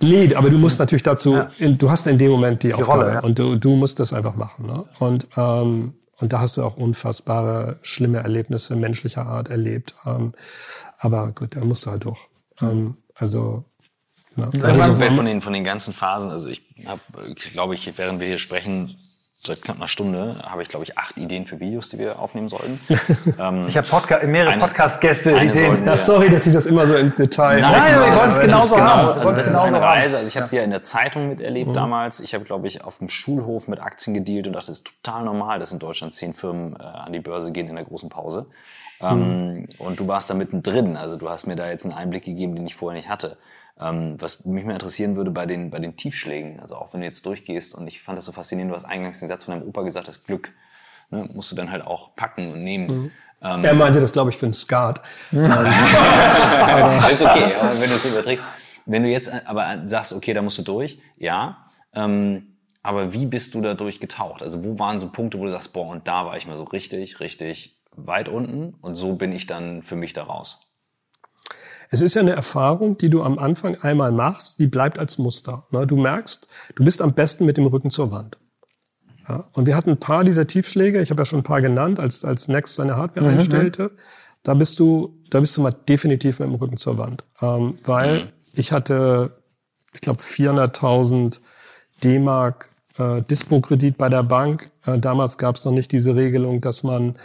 Nee, 0.00 0.34
aber 0.34 0.50
du 0.50 0.58
musst 0.58 0.78
natürlich 0.78 1.02
dazu, 1.02 1.34
ja. 1.34 1.50
in, 1.58 1.76
du 1.76 1.90
hast 1.90 2.06
in 2.06 2.18
dem 2.18 2.30
Moment 2.30 2.62
die, 2.62 2.68
die 2.68 2.74
Aufgabe 2.74 3.00
Rolle, 3.00 3.14
ja. 3.14 3.20
und 3.20 3.38
du, 3.38 3.56
du 3.56 3.70
musst 3.70 3.98
das 3.98 4.12
einfach 4.12 4.36
machen. 4.36 4.66
Ne? 4.66 4.84
Und, 5.00 5.26
ähm, 5.36 5.94
und 6.20 6.32
da 6.32 6.40
hast 6.40 6.56
du 6.56 6.62
auch 6.62 6.76
unfassbare, 6.76 7.78
schlimme 7.82 8.18
Erlebnisse 8.18 8.76
menschlicher 8.76 9.26
Art 9.26 9.48
erlebt. 9.48 9.94
Ähm, 10.06 10.34
aber 10.98 11.32
gut, 11.32 11.56
da 11.56 11.64
musst 11.64 11.86
du 11.86 11.90
halt 11.90 12.04
durch. 12.04 12.20
Ähm, 12.60 12.96
also 13.14 13.64
ja. 14.36 14.50
Also 14.62 14.94
von 14.94 15.24
den, 15.24 15.42
von 15.42 15.52
den 15.52 15.64
ganzen 15.64 15.92
Phasen, 15.92 16.30
also 16.30 16.48
ich 16.48 16.62
habe, 16.86 17.00
glaube 17.52 17.74
ich, 17.74 17.98
während 17.98 18.20
wir 18.20 18.28
hier 18.28 18.38
sprechen, 18.38 18.96
seit 19.48 19.62
knapp 19.62 19.76
einer 19.76 19.88
Stunde 19.88 20.34
habe 20.46 20.62
ich, 20.62 20.68
glaube 20.68 20.84
ich, 20.84 20.96
acht 20.96 21.16
Ideen 21.16 21.44
für 21.44 21.58
Videos, 21.58 21.88
die 21.88 21.98
wir 21.98 22.18
aufnehmen 22.18 22.48
sollten. 22.48 22.78
ähm, 23.38 23.66
ich 23.66 23.76
habe 23.76 23.86
Podca 23.86 24.24
mehrere 24.24 24.56
Podcast-Gäste 24.58 25.32
Ideen. 25.32 25.84
Ja, 25.84 25.96
sorry, 25.96 26.30
dass 26.30 26.46
ich 26.46 26.52
das 26.52 26.66
immer 26.66 26.86
so 26.86 26.94
ins 26.94 27.16
Detail 27.16 27.60
Nein, 27.60 27.72
Nein 27.72 28.00
wollte 28.00 28.26
es 28.26 28.40
genauso 28.40 28.76
genau. 28.76 29.12
Also 29.12 29.32
das 29.32 29.48
ist 29.48 29.56
eine 29.56 29.80
Reise. 29.80 30.16
Also 30.16 30.28
ich 30.28 30.36
habe 30.36 30.46
sie 30.46 30.56
ja 30.56 30.62
in 30.62 30.70
der 30.70 30.82
Zeitung 30.82 31.30
miterlebt 31.30 31.70
mhm. 31.70 31.74
damals. 31.74 32.20
Ich 32.20 32.34
habe, 32.34 32.44
glaube 32.44 32.68
ich, 32.68 32.84
auf 32.84 32.98
dem 32.98 33.08
Schulhof 33.08 33.66
mit 33.66 33.80
Aktien 33.80 34.14
gedealt 34.14 34.46
und 34.46 34.52
dachte, 34.52 34.68
das 34.68 34.78
ist 34.78 34.92
total 35.02 35.24
normal, 35.24 35.58
dass 35.58 35.72
in 35.72 35.80
Deutschland 35.80 36.14
zehn 36.14 36.34
Firmen 36.34 36.76
äh, 36.76 36.82
an 36.82 37.12
die 37.12 37.20
Börse 37.20 37.50
gehen 37.50 37.68
in 37.68 37.74
der 37.74 37.84
großen 37.84 38.08
Pause. 38.08 38.46
Ähm, 39.00 39.54
mhm. 39.54 39.68
Und 39.78 40.00
du 40.00 40.06
warst 40.06 40.30
da 40.30 40.34
mittendrin. 40.34 40.96
Also 40.96 41.16
du 41.16 41.28
hast 41.28 41.46
mir 41.46 41.56
da 41.56 41.68
jetzt 41.68 41.84
einen 41.84 41.94
Einblick 41.94 42.24
gegeben, 42.24 42.54
den 42.54 42.66
ich 42.66 42.74
vorher 42.74 42.96
nicht 42.96 43.08
hatte. 43.08 43.38
Ähm, 43.80 44.16
was 44.20 44.44
mich 44.44 44.64
mal 44.64 44.72
interessieren 44.72 45.14
würde 45.14 45.30
bei 45.30 45.46
den, 45.46 45.70
bei 45.70 45.78
den 45.78 45.96
Tiefschlägen, 45.96 46.58
also 46.58 46.74
auch 46.74 46.92
wenn 46.92 47.00
du 47.00 47.06
jetzt 47.06 47.24
durchgehst 47.24 47.74
und 47.76 47.86
ich 47.86 48.02
fand 48.02 48.18
das 48.18 48.24
so 48.24 48.32
faszinierend, 48.32 48.72
du 48.72 48.76
hast 48.76 48.84
eingangs 48.84 49.20
den 49.20 49.28
Satz 49.28 49.44
von 49.44 49.54
deinem 49.54 49.68
Opa 49.68 49.82
gesagt, 49.82 50.08
das 50.08 50.24
Glück 50.24 50.52
ne, 51.10 51.28
musst 51.32 51.52
du 51.52 51.56
dann 51.56 51.70
halt 51.70 51.86
auch 51.86 52.16
packen 52.16 52.52
und 52.52 52.64
nehmen. 52.64 52.86
Mhm. 52.86 53.10
Ähm, 53.40 53.64
er 53.64 53.74
meinte 53.74 54.00
das, 54.00 54.12
glaube 54.12 54.30
ich, 54.30 54.36
für 54.36 54.46
einen 54.46 54.52
Skat. 54.52 55.00
ist 55.30 57.22
okay, 57.22 57.54
aber 57.54 57.80
wenn 57.80 57.88
du 57.88 57.94
es 57.94 58.04
überträgst. 58.04 58.44
Wenn 58.84 59.02
du 59.02 59.10
jetzt 59.10 59.30
aber 59.46 59.86
sagst, 59.86 60.12
okay, 60.12 60.32
da 60.32 60.42
musst 60.42 60.58
du 60.58 60.62
durch, 60.62 60.98
ja, 61.18 61.58
ähm, 61.94 62.56
aber 62.82 63.12
wie 63.12 63.26
bist 63.26 63.54
du 63.54 63.60
da 63.60 63.74
durchgetaucht? 63.74 64.42
Also 64.42 64.64
wo 64.64 64.78
waren 64.78 64.98
so 64.98 65.10
Punkte, 65.10 65.38
wo 65.38 65.44
du 65.44 65.50
sagst, 65.50 65.72
boah, 65.72 65.88
und 65.88 66.08
da 66.08 66.24
war 66.24 66.36
ich 66.36 66.46
mal 66.46 66.56
so 66.56 66.64
richtig, 66.64 67.20
richtig 67.20 67.78
weit 67.92 68.28
unten 68.28 68.74
und 68.80 68.94
so 68.94 69.14
bin 69.14 69.32
ich 69.32 69.46
dann 69.46 69.82
für 69.82 69.96
mich 69.96 70.14
da 70.14 70.22
raus? 70.24 70.67
Es 71.90 72.02
ist 72.02 72.14
ja 72.14 72.20
eine 72.20 72.32
Erfahrung, 72.32 72.98
die 72.98 73.08
du 73.08 73.22
am 73.22 73.38
Anfang 73.38 73.76
einmal 73.82 74.12
machst, 74.12 74.58
die 74.58 74.66
bleibt 74.66 74.98
als 74.98 75.18
Muster. 75.18 75.66
Ne? 75.70 75.86
Du 75.86 75.96
merkst, 75.96 76.46
du 76.76 76.84
bist 76.84 77.00
am 77.00 77.14
besten 77.14 77.46
mit 77.46 77.56
dem 77.56 77.66
Rücken 77.66 77.90
zur 77.90 78.10
Wand. 78.10 78.38
Und 79.52 79.66
wir 79.66 79.76
hatten 79.76 79.90
ein 79.90 80.00
paar 80.00 80.24
dieser 80.24 80.46
Tiefschläge, 80.46 81.02
ich 81.02 81.10
habe 81.10 81.20
ja 81.20 81.26
schon 81.26 81.40
ein 81.40 81.44
paar 81.44 81.60
genannt, 81.60 82.00
als, 82.00 82.24
als 82.24 82.48
Next 82.48 82.76
seine 82.76 82.96
Hardware 82.96 83.26
mhm. 83.30 83.38
einstellte. 83.38 83.90
Da 84.42 84.54
bist 84.54 84.78
du, 84.78 85.18
da 85.30 85.40
bist 85.40 85.56
du 85.56 85.62
mal 85.62 85.74
definitiv 85.88 86.38
mit 86.38 86.48
dem 86.48 86.54
Rücken 86.54 86.78
zur 86.78 86.96
Wand. 86.96 87.24
Ähm, 87.42 87.78
weil 87.84 88.24
mhm. 88.24 88.28
ich 88.54 88.72
hatte, 88.72 89.32
ich 89.92 90.00
glaube, 90.00 90.22
400.000 90.22 91.40
D-Mark 92.02 92.70
äh, 92.98 93.22
Dispo-Kredit 93.22 93.98
bei 93.98 94.08
der 94.08 94.22
Bank. 94.22 94.70
Äh, 94.86 94.98
damals 94.98 95.36
gab 95.36 95.56
es 95.56 95.64
noch 95.64 95.72
nicht 95.72 95.92
diese 95.92 96.14
Regelung, 96.14 96.60
dass 96.60 96.82
man 96.82 97.16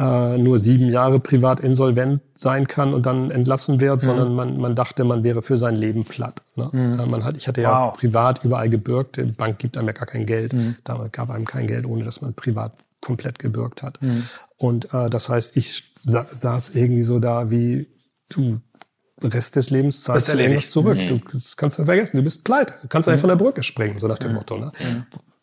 äh, 0.00 0.38
nur 0.38 0.58
sieben 0.58 0.88
Jahre 0.88 1.20
privat 1.20 1.60
insolvent 1.60 2.22
sein 2.32 2.66
kann 2.66 2.94
und 2.94 3.04
dann 3.04 3.30
entlassen 3.30 3.80
wird, 3.80 4.00
mhm. 4.00 4.04
sondern 4.06 4.34
man, 4.34 4.56
man 4.56 4.74
dachte, 4.74 5.04
man 5.04 5.22
wäre 5.24 5.42
für 5.42 5.58
sein 5.58 5.76
Leben 5.76 6.04
platt. 6.04 6.42
Ne? 6.56 6.70
Mhm. 6.72 7.00
Äh, 7.00 7.06
man 7.06 7.22
hat, 7.22 7.36
ich 7.36 7.46
hatte 7.46 7.60
ja 7.60 7.88
wow. 7.88 7.92
privat 7.92 8.42
überall 8.42 8.70
gebürgt, 8.70 9.18
die 9.18 9.24
Bank 9.24 9.58
gibt 9.58 9.76
einem 9.76 9.88
ja 9.88 9.92
gar 9.92 10.06
kein 10.06 10.24
Geld. 10.24 10.54
Mhm. 10.54 10.76
Da 10.84 11.08
gab 11.12 11.30
einem 11.30 11.44
kein 11.44 11.66
Geld, 11.66 11.84
ohne 11.84 12.04
dass 12.04 12.22
man 12.22 12.32
privat 12.32 12.72
komplett 13.02 13.38
gebürgt 13.38 13.82
hat. 13.82 14.00
Mhm. 14.00 14.24
Und 14.56 14.94
äh, 14.94 15.10
das 15.10 15.28
heißt, 15.28 15.56
ich 15.58 15.92
sa 15.98 16.24
saß 16.24 16.70
irgendwie 16.70 17.02
so 17.02 17.18
da 17.18 17.50
wie 17.50 17.86
du 18.30 18.60
Rest 19.22 19.56
des 19.56 19.68
Lebens 19.68 20.02
zahlst 20.02 20.32
du 20.32 20.38
irgendwas 20.38 20.70
zurück. 20.70 20.96
Mhm. 20.96 21.08
Du 21.08 21.38
kannst 21.56 21.78
du 21.78 21.84
vergessen, 21.84 22.16
du 22.16 22.22
bist 22.22 22.42
pleite. 22.42 22.72
Du 22.80 22.88
kannst 22.88 23.06
mhm. 23.06 23.12
einfach 23.12 23.20
von 23.20 23.28
der 23.28 23.36
Brücke 23.36 23.62
springen, 23.62 23.98
so 23.98 24.08
nach 24.08 24.18
dem 24.18 24.30
mhm. 24.30 24.38
Motto. 24.38 24.56
Ne? 24.56 24.72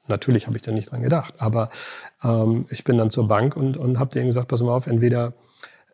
Natürlich 0.08 0.48
habe 0.48 0.56
ich 0.56 0.62
da 0.62 0.72
nicht 0.72 0.92
dran 0.92 1.02
gedacht, 1.02 1.36
aber 1.38 1.70
ähm, 2.24 2.66
ich 2.70 2.84
bin 2.84 2.98
dann 2.98 3.10
zur 3.10 3.28
Bank 3.28 3.56
und, 3.56 3.78
und 3.78 4.00
habe 4.00 4.12
denen 4.12 4.28
gesagt, 4.28 4.48
pass 4.48 4.62
mal 4.62 4.74
auf, 4.74 4.88
entweder 4.88 5.34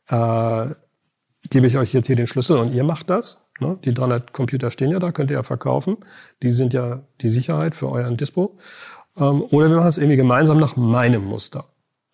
äh, 0.09 0.67
gebe 1.49 1.67
ich 1.67 1.77
euch 1.77 1.93
jetzt 1.93 2.07
hier 2.07 2.15
den 2.15 2.27
Schlüssel 2.27 2.57
und 2.57 2.73
ihr 2.73 2.83
macht 2.83 3.09
das. 3.09 3.45
Ne? 3.59 3.77
Die 3.83 3.93
300 3.93 4.33
Computer 4.33 4.71
stehen 4.71 4.91
ja 4.91 4.99
da, 4.99 5.11
könnt 5.11 5.29
ihr 5.29 5.37
ja 5.37 5.43
verkaufen. 5.43 5.97
Die 6.41 6.49
sind 6.49 6.73
ja 6.73 7.01
die 7.21 7.29
Sicherheit 7.29 7.75
für 7.75 7.89
euren 7.89 8.17
Dispo. 8.17 8.57
Ähm, 9.17 9.43
oder 9.51 9.69
wir 9.69 9.77
machen 9.77 9.89
es 9.89 9.97
irgendwie 9.97 10.17
gemeinsam 10.17 10.59
nach 10.59 10.75
meinem 10.75 11.25
Muster. 11.25 11.65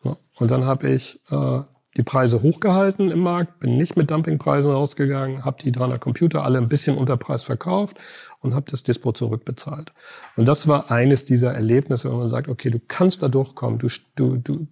Ne? 0.03 0.17
Und 0.37 0.51
dann 0.51 0.65
habe 0.65 0.89
ich 0.89 1.21
äh, 1.31 1.61
die 1.97 2.03
Preise 2.03 2.41
hochgehalten 2.41 3.09
im 3.09 3.19
Markt, 3.19 3.59
bin 3.59 3.77
nicht 3.77 3.97
mit 3.97 4.11
Dumpingpreisen 4.11 4.71
rausgegangen, 4.71 5.43
habe 5.43 5.61
die 5.61 5.71
300 5.71 5.99
Computer 5.99 6.43
alle 6.43 6.59
ein 6.59 6.69
bisschen 6.69 6.97
unter 6.97 7.17
Preis 7.17 7.43
verkauft 7.43 7.97
und 8.41 8.53
habe 8.53 8.69
das 8.69 8.83
Dispo 8.83 9.11
zurückbezahlt. 9.11 9.91
Und 10.35 10.45
das 10.45 10.67
war 10.67 10.91
eines 10.91 11.25
dieser 11.25 11.53
Erlebnisse, 11.53 12.11
wo 12.11 12.17
man 12.17 12.29
sagt, 12.29 12.47
okay, 12.47 12.69
du 12.69 12.79
kannst 12.79 13.23
da 13.23 13.27
durchkommen, 13.27 13.79
du, 13.79 13.87
du, 14.15 14.37
du, 14.37 14.67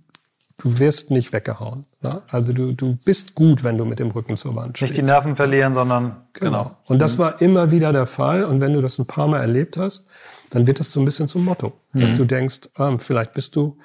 du 0.57 0.79
wirst 0.79 1.09
nicht 1.09 1.33
weggehauen. 1.33 1.85
Ne? 2.01 2.21
Also 2.29 2.53
du, 2.53 2.73
du 2.73 2.97
bist 3.03 3.33
gut, 3.33 3.63
wenn 3.63 3.79
du 3.79 3.85
mit 3.85 3.97
dem 3.97 4.11
Rücken 4.11 4.37
zur 4.37 4.55
Wand 4.55 4.77
stehst. 4.77 4.91
Nicht 4.91 5.01
die 5.01 5.11
Nerven 5.11 5.35
verlieren, 5.35 5.73
sondern 5.73 6.27
genau. 6.33 6.63
genau. 6.63 6.77
Und 6.85 6.99
das 6.99 7.17
mhm. 7.17 7.23
war 7.23 7.41
immer 7.41 7.71
wieder 7.71 7.93
der 7.93 8.05
Fall. 8.05 8.43
Und 8.43 8.61
wenn 8.61 8.73
du 8.73 8.81
das 8.81 8.99
ein 8.99 9.07
paar 9.07 9.27
Mal 9.27 9.39
erlebt 9.39 9.77
hast, 9.77 10.05
dann 10.51 10.67
wird 10.67 10.79
das 10.79 10.91
so 10.91 10.99
ein 10.99 11.05
bisschen 11.05 11.27
zum 11.27 11.45
Motto, 11.45 11.73
mhm. 11.93 12.01
dass 12.01 12.15
du 12.15 12.25
denkst, 12.25 12.69
ähm, 12.77 12.99
vielleicht 12.99 13.33
bist 13.33 13.55
du 13.55 13.77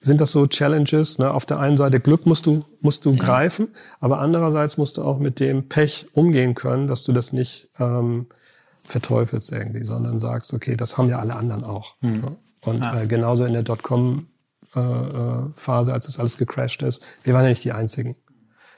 sind 0.00 0.20
das 0.20 0.32
so 0.32 0.46
Challenges. 0.46 1.18
Ne? 1.18 1.30
Auf 1.30 1.46
der 1.46 1.60
einen 1.60 1.76
Seite 1.76 2.00
Glück 2.00 2.26
musst 2.26 2.46
du, 2.46 2.64
musst 2.80 3.04
du 3.04 3.12
mhm. 3.12 3.18
greifen, 3.18 3.68
aber 4.00 4.18
andererseits 4.20 4.78
musst 4.78 4.96
du 4.96 5.02
auch 5.02 5.18
mit 5.18 5.40
dem 5.40 5.68
Pech 5.68 6.06
umgehen 6.14 6.54
können, 6.54 6.86
dass 6.88 7.04
du 7.04 7.12
das 7.12 7.32
nicht 7.32 7.68
ähm, 7.78 8.26
verteufelst 8.82 9.52
irgendwie, 9.52 9.84
sondern 9.84 10.18
sagst, 10.18 10.54
okay, 10.54 10.76
das 10.76 10.98
haben 10.98 11.10
ja 11.10 11.18
alle 11.18 11.36
anderen 11.36 11.64
auch. 11.64 11.96
Mhm. 12.00 12.20
Ne? 12.20 12.36
Und 12.62 12.84
ja. 12.84 13.02
äh, 13.02 13.06
genauso 13.06 13.44
in 13.44 13.52
der 13.52 13.62
Dotcom-Phase, 13.62 15.90
äh, 15.90 15.94
als 15.94 16.06
das 16.06 16.18
alles 16.18 16.38
gecrashed 16.38 16.80
ist, 16.82 17.04
wir 17.22 17.34
waren 17.34 17.44
ja 17.44 17.50
nicht 17.50 17.64
die 17.64 17.72
Einzigen. 17.72 18.16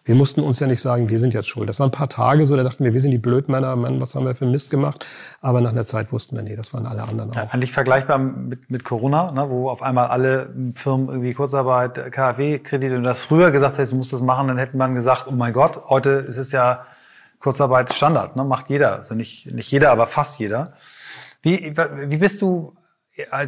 Wir 0.05 0.17
mussten 0.17 0.41
uns 0.41 0.59
ja 0.59 0.67
nicht 0.67 0.81
sagen, 0.81 1.09
wir 1.09 1.21
sind 1.21 1.33
jetzt 1.33 1.49
schuld. 1.49 1.69
Das 1.69 1.79
waren 1.79 1.89
ein 1.89 1.93
paar 1.93 2.09
Tage 2.09 2.45
so, 2.47 2.57
da 2.57 2.65
dachten 2.65 2.83
wir, 2.83 2.93
wir 2.93 3.01
sind 3.01 3.13
die 3.13 3.19
Blödmänner, 3.19 3.77
Mann, 3.77 4.01
was 4.01 4.15
haben 4.17 4.27
wir 4.27 4.35
für 4.35 4.47
Mist 4.47 4.71
gemacht? 4.71 5.07
Aber 5.41 5.61
nach 5.61 5.71
einer 5.71 5.87
Zeit 5.87 6.13
wussten 6.13 6.35
wir, 6.35 6.43
nee, 6.43 6.57
das 6.57 6.75
waren 6.75 6.87
alle 6.87 7.05
anderen 7.05 7.31
auch. 7.31 7.37
Ja, 7.37 7.49
eigentlich 7.51 7.71
vergleichbar 7.71 8.19
mit, 8.19 8.69
mit 8.69 8.85
Corona, 8.85 9.31
ne, 9.31 9.49
wo 9.49 9.71
auf 9.71 9.81
einmal 9.81 10.09
alle 10.09 10.53
Firmen 10.75 11.09
irgendwie 11.09 11.35
Kurzarbeit, 11.35 12.11
KfW-Kredite 12.11 12.97
und 12.97 13.05
das 13.05 13.21
früher 13.21 13.53
gesagt 13.53 13.79
hättest, 13.79 13.93
du 13.93 13.97
musst 13.97 14.13
das 14.13 14.23
machen, 14.23 14.49
dann 14.49 14.59
hätte 14.59 14.77
man 14.77 14.95
gesagt, 14.97 15.27
oh 15.29 15.33
mein 15.33 15.53
Gott, 15.53 15.85
heute 15.89 16.11
ist 16.11 16.37
es 16.37 16.51
ja 16.51 16.85
Kurzarbeit 17.39 17.93
Standard, 17.93 18.35
ne? 18.35 18.45
macht 18.45 18.71
jeder. 18.71 18.97
Also 18.97 19.15
nicht, 19.15 19.53
nicht 19.53 19.71
jeder, 19.71 19.93
aber 19.93 20.09
fast 20.09 20.39
jeder. 20.41 20.75
Wie, 21.43 21.75
wie 21.77 22.17
bist 22.17 22.43
du, 22.43 22.75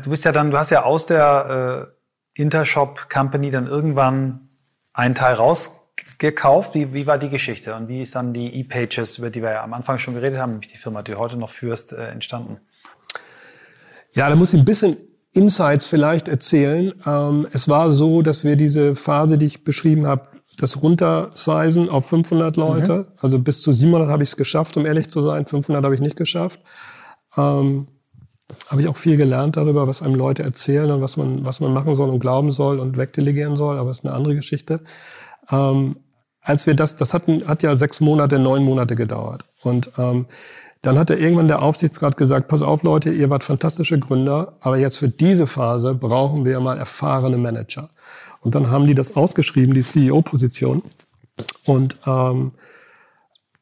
du 0.03 0.11
bist 0.11 0.25
ja 0.25 0.33
dann, 0.33 0.51
du 0.51 0.59
hast 0.59 0.71
ja 0.71 0.83
aus 0.83 1.07
der 1.07 1.91
äh, 2.37 2.41
Intershop 2.41 3.09
Company 3.09 3.51
dann 3.51 3.67
irgendwann 3.67 4.49
einen 4.93 5.15
Teil 5.15 5.35
rausgekauft. 6.01 6.75
Wie, 6.75 6.93
wie 6.93 7.07
war 7.07 7.19
die 7.19 7.29
Geschichte? 7.29 7.75
Und 7.75 7.89
wie 7.89 8.01
ist 8.01 8.15
dann 8.15 8.33
die 8.33 8.55
E-Pages, 8.61 9.19
über 9.19 9.31
die 9.31 9.43
wir 9.43 9.51
ja 9.51 9.65
am 9.65 9.75
Anfang 9.75 9.99
schon 9.99 10.15
geredet 10.15 10.39
haben, 10.39 10.53
nämlich 10.53 10.73
die 10.73 10.79
Firma, 10.79 11.03
die 11.03 11.13
du 11.13 11.19
heute 11.19 11.37
noch 11.37 11.51
führst, 11.51 11.93
äh, 11.93 12.09
entstanden? 12.09 12.59
Ja, 14.13 14.29
da 14.29 14.37
muss 14.37 14.55
ich 14.55 14.61
ein 14.61 14.65
bisschen 14.65 14.97
Insights 15.33 15.87
vielleicht 15.87 16.29
erzählen. 16.29 16.93
Ähm, 17.05 17.47
es 17.53 17.69
war 17.69 17.91
so, 17.91 18.23
dass 18.23 18.45
wir 18.45 18.57
diese 18.57 18.95
Phase, 18.95 19.39
die 19.39 19.47
ich 19.47 19.65
beschrieben 19.65 20.07
habe, 20.07 20.29
das 20.59 20.83
runtersizen 20.83 21.89
auf 21.89 22.09
500 22.09 22.57
Leute. 22.57 22.93
Mhm. 22.93 23.07
Also 23.21 23.39
bis 23.41 23.63
zu 23.63 23.73
700 23.73 24.09
habe 24.09 24.23
ich 24.23 24.31
es 24.31 24.37
geschafft, 24.37 24.77
um 24.77 24.87
ehrlich 24.87 25.09
zu 25.09 25.21
sein. 25.21 25.47
500 25.47 25.85
habe 25.85 25.95
ich 25.95 26.01
nicht 26.01 26.17
geschafft. 26.17 26.61
Ähm, 27.37 27.89
habe 28.69 28.83
ich 28.83 28.89
auch 28.89 28.97
viel 28.97 29.17
gelernt 29.17 29.57
darüber, 29.57 29.89
was 29.89 30.03
einem 30.03 30.15
Leute 30.15 30.45
erzählen 30.45 30.91
und 30.93 31.01
was 31.01 31.17
man, 31.17 31.45
was 31.45 31.59
man 31.59 31.73
machen 31.73 31.97
soll 31.97 32.11
und 32.11 32.21
glauben 32.21 32.53
soll 32.53 32.79
und 32.79 32.97
wegdelegieren 32.97 33.57
soll. 33.57 33.79
Aber 33.79 33.91
es 33.91 33.99
ist 33.99 34.05
eine 34.05 34.15
andere 34.15 34.37
Geschichte. 34.37 34.81
Ähm, 35.51 35.97
als 36.41 36.67
wir 36.67 36.75
das, 36.75 36.97
das 36.97 37.15
hatten, 37.15 37.49
hat 37.49 37.63
ja 37.63 37.75
sechs 37.77 38.01
Monate, 38.01 38.39
neun 38.39 38.65
Monate 38.65 38.97
gedauert. 38.97 39.45
Und 39.63 39.91
ähm, 39.97 40.27
dann 40.83 40.99
hat 40.99 41.09
er 41.09 41.19
irgendwann 41.19 41.49
der 41.49 41.63
Aufsichtsrat 41.63 42.19
gesagt, 42.19 42.49
pass 42.49 42.61
auf 42.61 42.83
Leute, 42.83 43.11
ihr 43.11 43.31
wart 43.31 43.43
fantastische 43.43 43.99
Gründer, 43.99 44.53
aber 44.61 44.77
jetzt 44.77 44.99
für 44.99 45.09
diese 45.09 45.47
Phase 45.47 45.95
brauchen 45.95 46.45
wir 46.45 46.61
mal 46.61 46.77
erfahrene 46.77 47.39
Manager. 47.39 47.89
Und 48.41 48.55
dann 48.55 48.71
haben 48.71 48.87
die 48.87 48.95
das 48.95 49.17
ausgeschrieben, 49.17 49.73
die 49.73 49.83
CEO-Position. 49.83 50.83
Und, 51.65 51.97
ähm, 52.07 52.53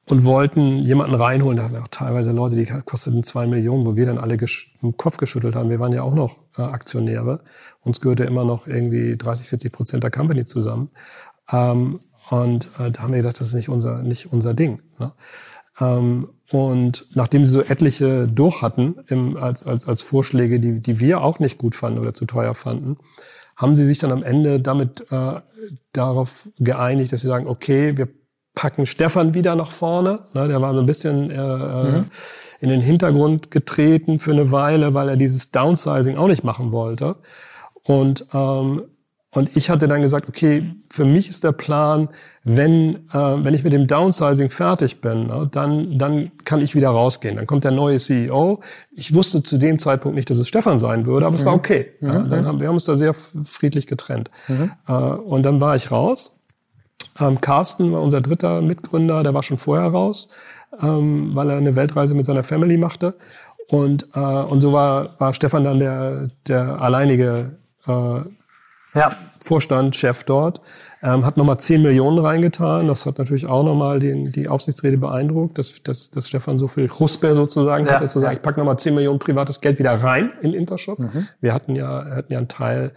und 0.08 0.24
wollten 0.24 0.80
jemanden 0.80 1.14
reinholen. 1.14 1.56
Da 1.56 1.62
haben 1.62 1.74
wir 1.74 1.82
auch 1.82 1.88
teilweise 1.88 2.32
Leute, 2.32 2.56
die 2.56 2.66
kosteten 2.66 3.22
zwei 3.22 3.46
Millionen, 3.46 3.86
wo 3.86 3.94
wir 3.94 4.04
dann 4.04 4.18
alle 4.18 4.36
im 4.82 4.96
Kopf 4.96 5.16
geschüttelt 5.16 5.54
haben. 5.54 5.70
Wir 5.70 5.78
waren 5.78 5.92
ja 5.92 6.02
auch 6.02 6.14
noch 6.14 6.36
äh, 6.58 6.62
Aktionäre. 6.62 7.40
Uns 7.82 8.00
gehörte 8.00 8.24
immer 8.24 8.44
noch 8.44 8.66
irgendwie 8.66 9.16
30, 9.16 9.48
40 9.48 9.72
Prozent 9.72 10.02
der 10.02 10.10
Company 10.10 10.44
zusammen. 10.44 10.90
Ähm, 11.50 12.00
und 12.30 12.68
äh, 12.78 12.90
da 12.90 13.02
haben 13.02 13.12
wir 13.12 13.18
gedacht, 13.18 13.40
das 13.40 13.48
ist 13.48 13.54
nicht 13.54 13.68
unser, 13.68 14.02
nicht 14.02 14.32
unser 14.32 14.54
Ding. 14.54 14.82
Ne? 14.98 15.12
Ähm, 15.80 16.28
Und 16.50 17.06
nachdem 17.14 17.44
sie 17.44 17.52
so 17.52 17.62
etliche 17.62 18.28
durch 18.28 18.62
hatten 18.62 18.96
im, 19.08 19.36
als, 19.36 19.66
als, 19.66 19.88
als 19.88 20.02
Vorschläge, 20.02 20.60
die, 20.60 20.80
die 20.80 21.00
wir 21.00 21.22
auch 21.22 21.38
nicht 21.38 21.58
gut 21.58 21.74
fanden 21.74 21.98
oder 21.98 22.14
zu 22.14 22.26
teuer 22.26 22.54
fanden, 22.54 22.98
haben 23.56 23.74
sie 23.74 23.84
sich 23.84 23.98
dann 23.98 24.12
am 24.12 24.22
Ende 24.22 24.60
damit 24.60 25.10
äh, 25.10 25.40
darauf 25.92 26.48
geeinigt, 26.58 27.12
dass 27.12 27.22
sie 27.22 27.26
sagen, 27.26 27.46
okay, 27.46 27.96
wir 27.96 28.08
packen 28.54 28.86
Stefan 28.86 29.34
wieder 29.34 29.56
nach 29.56 29.70
vorne. 29.70 30.20
Ne, 30.34 30.46
der 30.46 30.60
war 30.60 30.74
so 30.74 30.80
ein 30.80 30.86
bisschen 30.86 31.30
äh, 31.30 31.36
äh 31.36 31.84
mhm. 31.84 32.04
in 32.60 32.68
den 32.68 32.80
Hintergrund 32.80 33.50
getreten 33.50 34.18
für 34.18 34.32
eine 34.32 34.50
Weile, 34.50 34.94
weil 34.94 35.08
er 35.08 35.16
dieses 35.16 35.52
Downsizing 35.52 36.16
auch 36.16 36.28
nicht 36.28 36.44
machen 36.44 36.72
wollte. 36.72 37.16
Und 37.84 38.26
ähm, 38.34 38.84
und 39.34 39.56
ich 39.56 39.70
hatte 39.70 39.88
dann 39.88 40.02
gesagt, 40.02 40.28
okay, 40.28 40.74
für 40.90 41.06
mich 41.06 41.30
ist 41.30 41.42
der 41.42 41.52
Plan, 41.52 42.10
wenn, 42.44 42.96
äh, 43.12 43.44
wenn 43.44 43.54
ich 43.54 43.64
mit 43.64 43.72
dem 43.72 43.86
Downsizing 43.86 44.50
fertig 44.50 45.00
bin, 45.00 45.26
ne, 45.28 45.48
dann, 45.50 45.98
dann 45.98 46.32
kann 46.44 46.60
ich 46.60 46.74
wieder 46.74 46.90
rausgehen. 46.90 47.36
Dann 47.36 47.46
kommt 47.46 47.64
der 47.64 47.70
neue 47.70 47.98
CEO. 47.98 48.60
Ich 48.94 49.14
wusste 49.14 49.42
zu 49.42 49.56
dem 49.56 49.78
Zeitpunkt 49.78 50.16
nicht, 50.16 50.28
dass 50.28 50.36
es 50.36 50.48
Stefan 50.48 50.78
sein 50.78 51.06
würde, 51.06 51.24
aber 51.24 51.34
es 51.34 51.46
war 51.46 51.52
mhm. 51.52 51.58
okay. 51.58 51.92
Mhm. 52.00 52.08
Ja, 52.08 52.18
dann 52.20 52.46
haben, 52.46 52.60
wir 52.60 52.68
haben 52.68 52.74
uns 52.74 52.84
da 52.84 52.94
sehr 52.94 53.14
friedlich 53.14 53.86
getrennt. 53.86 54.30
Mhm. 54.48 54.72
Äh, 54.86 54.92
und 54.92 55.44
dann 55.44 55.62
war 55.62 55.76
ich 55.76 55.90
raus. 55.90 56.40
Ähm, 57.18 57.40
Carsten 57.40 57.90
war 57.90 58.02
unser 58.02 58.20
dritter 58.20 58.60
Mitgründer, 58.60 59.22
der 59.22 59.32
war 59.32 59.42
schon 59.42 59.56
vorher 59.56 59.88
raus, 59.88 60.28
ähm, 60.82 61.30
weil 61.34 61.48
er 61.48 61.56
eine 61.56 61.74
Weltreise 61.74 62.14
mit 62.14 62.26
seiner 62.26 62.44
Family 62.44 62.76
machte. 62.76 63.14
Und, 63.70 64.08
äh, 64.14 64.20
und 64.20 64.60
so 64.60 64.74
war, 64.74 65.18
war 65.18 65.32
Stefan 65.32 65.64
dann 65.64 65.78
der, 65.78 66.28
der 66.46 66.82
alleinige 66.82 67.56
äh, 67.86 68.20
ja. 68.94 69.16
Vorstand, 69.40 69.96
Chef 69.96 70.24
dort, 70.24 70.60
ähm, 71.02 71.24
hat 71.24 71.36
nochmal 71.36 71.58
10 71.58 71.82
Millionen 71.82 72.18
reingetan. 72.18 72.86
Das 72.86 73.06
hat 73.06 73.18
natürlich 73.18 73.46
auch 73.46 73.64
nochmal 73.64 73.98
den, 74.00 74.30
die 74.32 74.48
Aufsichtsrede 74.48 74.98
beeindruckt, 74.98 75.58
dass, 75.58 75.82
dass, 75.82 76.10
dass 76.10 76.28
Stefan 76.28 76.58
so 76.58 76.68
viel 76.68 76.88
Huspe 76.88 77.34
sozusagen 77.34 77.86
ja. 77.86 77.94
hatte, 77.94 78.08
zu 78.08 78.20
sagen, 78.20 78.36
ich 78.36 78.42
packe 78.42 78.60
nochmal 78.60 78.78
10 78.78 78.94
Millionen 78.94 79.18
privates 79.18 79.60
Geld 79.60 79.78
wieder 79.78 79.94
rein 79.94 80.32
in 80.42 80.54
Intershop. 80.54 80.98
Mhm. 80.98 81.26
Wir 81.40 81.54
hatten 81.54 81.74
ja, 81.74 82.04
hatten 82.04 82.32
ja 82.32 82.38
einen 82.38 82.48
Teil, 82.48 82.92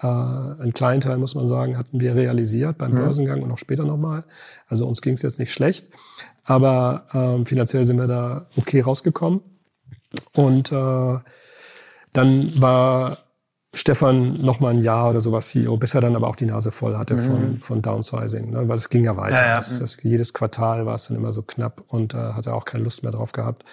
äh, 0.00 0.06
einen 0.06 0.74
kleinen 0.74 1.00
Teil, 1.00 1.18
muss 1.18 1.34
man 1.34 1.46
sagen, 1.46 1.78
hatten 1.78 2.00
wir 2.00 2.14
realisiert 2.14 2.78
beim 2.78 2.92
mhm. 2.92 2.96
Börsengang 2.96 3.42
und 3.42 3.52
auch 3.52 3.58
später 3.58 3.84
nochmal. 3.84 4.24
Also 4.66 4.86
uns 4.86 5.00
ging 5.00 5.14
es 5.14 5.22
jetzt 5.22 5.38
nicht 5.38 5.52
schlecht. 5.52 5.88
Aber 6.44 7.04
ähm, 7.14 7.46
finanziell 7.46 7.84
sind 7.84 7.98
wir 7.98 8.06
da 8.06 8.46
okay 8.56 8.80
rausgekommen. 8.80 9.40
Und 10.34 10.72
äh, 10.72 11.18
dann 12.12 12.52
war 12.60 13.18
Stefan 13.74 14.40
noch 14.40 14.60
mal 14.60 14.70
ein 14.70 14.82
Jahr 14.82 15.10
oder 15.10 15.20
sowas 15.20 15.50
CEO, 15.50 15.76
bis 15.76 15.94
er 15.94 16.00
dann 16.00 16.16
aber 16.16 16.28
auch 16.28 16.36
die 16.36 16.46
Nase 16.46 16.72
voll 16.72 16.96
hatte 16.96 17.14
mhm. 17.14 17.20
von, 17.20 17.60
von 17.60 17.82
Downsizing, 17.82 18.50
ne? 18.50 18.68
weil 18.68 18.76
es 18.76 18.88
ging 18.88 19.04
ja 19.04 19.16
weiter. 19.16 19.36
Ja, 19.36 19.46
ja. 19.46 19.56
Das, 19.56 19.78
das, 19.78 20.02
jedes 20.02 20.32
Quartal 20.32 20.86
war 20.86 20.94
es 20.94 21.08
dann 21.08 21.16
immer 21.16 21.32
so 21.32 21.42
knapp 21.42 21.82
und 21.88 22.14
äh, 22.14 22.16
hatte 22.16 22.54
auch 22.54 22.64
keine 22.64 22.84
Lust 22.84 23.02
mehr 23.02 23.12
drauf 23.12 23.32
gehabt. 23.32 23.64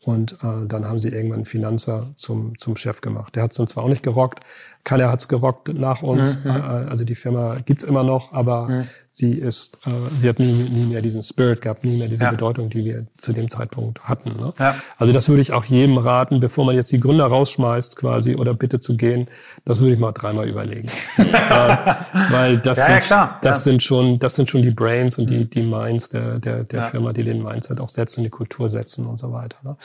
Und 0.00 0.34
äh, 0.42 0.66
dann 0.66 0.86
haben 0.86 0.98
sie 0.98 1.08
irgendwann 1.08 1.38
einen 1.38 1.44
Finanzer 1.46 2.12
zum, 2.16 2.58
zum 2.58 2.76
Chef 2.76 3.00
gemacht. 3.00 3.34
Der 3.36 3.42
hat 3.42 3.52
es 3.52 3.56
dann 3.56 3.66
zwar 3.66 3.84
auch 3.84 3.88
nicht 3.88 4.02
gerockt, 4.02 4.40
keiner 4.84 5.10
hat's 5.10 5.28
gerockt 5.28 5.72
nach 5.72 6.02
uns. 6.02 6.44
Mhm. 6.44 6.50
Äh, 6.50 6.58
also 6.90 7.04
die 7.04 7.14
Firma 7.14 7.56
gibt's 7.64 7.84
immer 7.84 8.02
noch, 8.02 8.32
aber 8.32 8.68
mhm. 8.68 8.88
Sie 9.16 9.34
ist, 9.34 9.78
äh, 9.86 9.90
sie 10.18 10.28
hat 10.28 10.40
nie, 10.40 10.52
nie 10.52 10.86
mehr 10.86 11.00
diesen 11.00 11.22
Spirit 11.22 11.62
gehabt, 11.62 11.84
nie 11.84 11.96
mehr 11.96 12.08
diese 12.08 12.24
ja. 12.24 12.30
Bedeutung, 12.30 12.68
die 12.68 12.84
wir 12.84 13.06
zu 13.16 13.32
dem 13.32 13.48
Zeitpunkt 13.48 14.02
hatten. 14.02 14.30
Ne? 14.30 14.52
Ja. 14.58 14.74
Also 14.98 15.12
das 15.12 15.28
würde 15.28 15.40
ich 15.40 15.52
auch 15.52 15.64
jedem 15.64 15.98
raten, 15.98 16.40
bevor 16.40 16.64
man 16.64 16.74
jetzt 16.74 16.90
die 16.90 16.98
Gründer 16.98 17.26
rausschmeißt 17.26 17.94
quasi 17.94 18.34
oder 18.34 18.54
bitte 18.54 18.80
zu 18.80 18.96
gehen, 18.96 19.28
das 19.64 19.78
würde 19.78 19.94
ich 19.94 20.00
mal 20.00 20.10
dreimal 20.10 20.48
überlegen. 20.48 20.90
äh, 21.16 21.76
weil 22.30 22.58
das, 22.58 22.78
ja, 22.78 23.00
sind, 23.00 23.36
das 23.42 23.62
sind 23.62 23.84
schon, 23.84 24.18
das 24.18 24.34
sind 24.34 24.50
schon 24.50 24.62
die 24.62 24.72
Brains 24.72 25.16
und 25.16 25.30
die, 25.30 25.44
mhm. 25.44 25.50
die 25.50 25.62
Minds 25.62 26.08
der, 26.08 26.40
der, 26.40 26.64
der 26.64 26.82
Firma, 26.82 27.12
die 27.12 27.22
den 27.22 27.40
Mindset 27.40 27.78
auch 27.78 27.90
setzen, 27.90 28.24
die 28.24 28.30
Kultur 28.30 28.68
setzen 28.68 29.06
und 29.06 29.16
so 29.16 29.32
weiter. 29.32 29.58
Ne? 29.62 29.76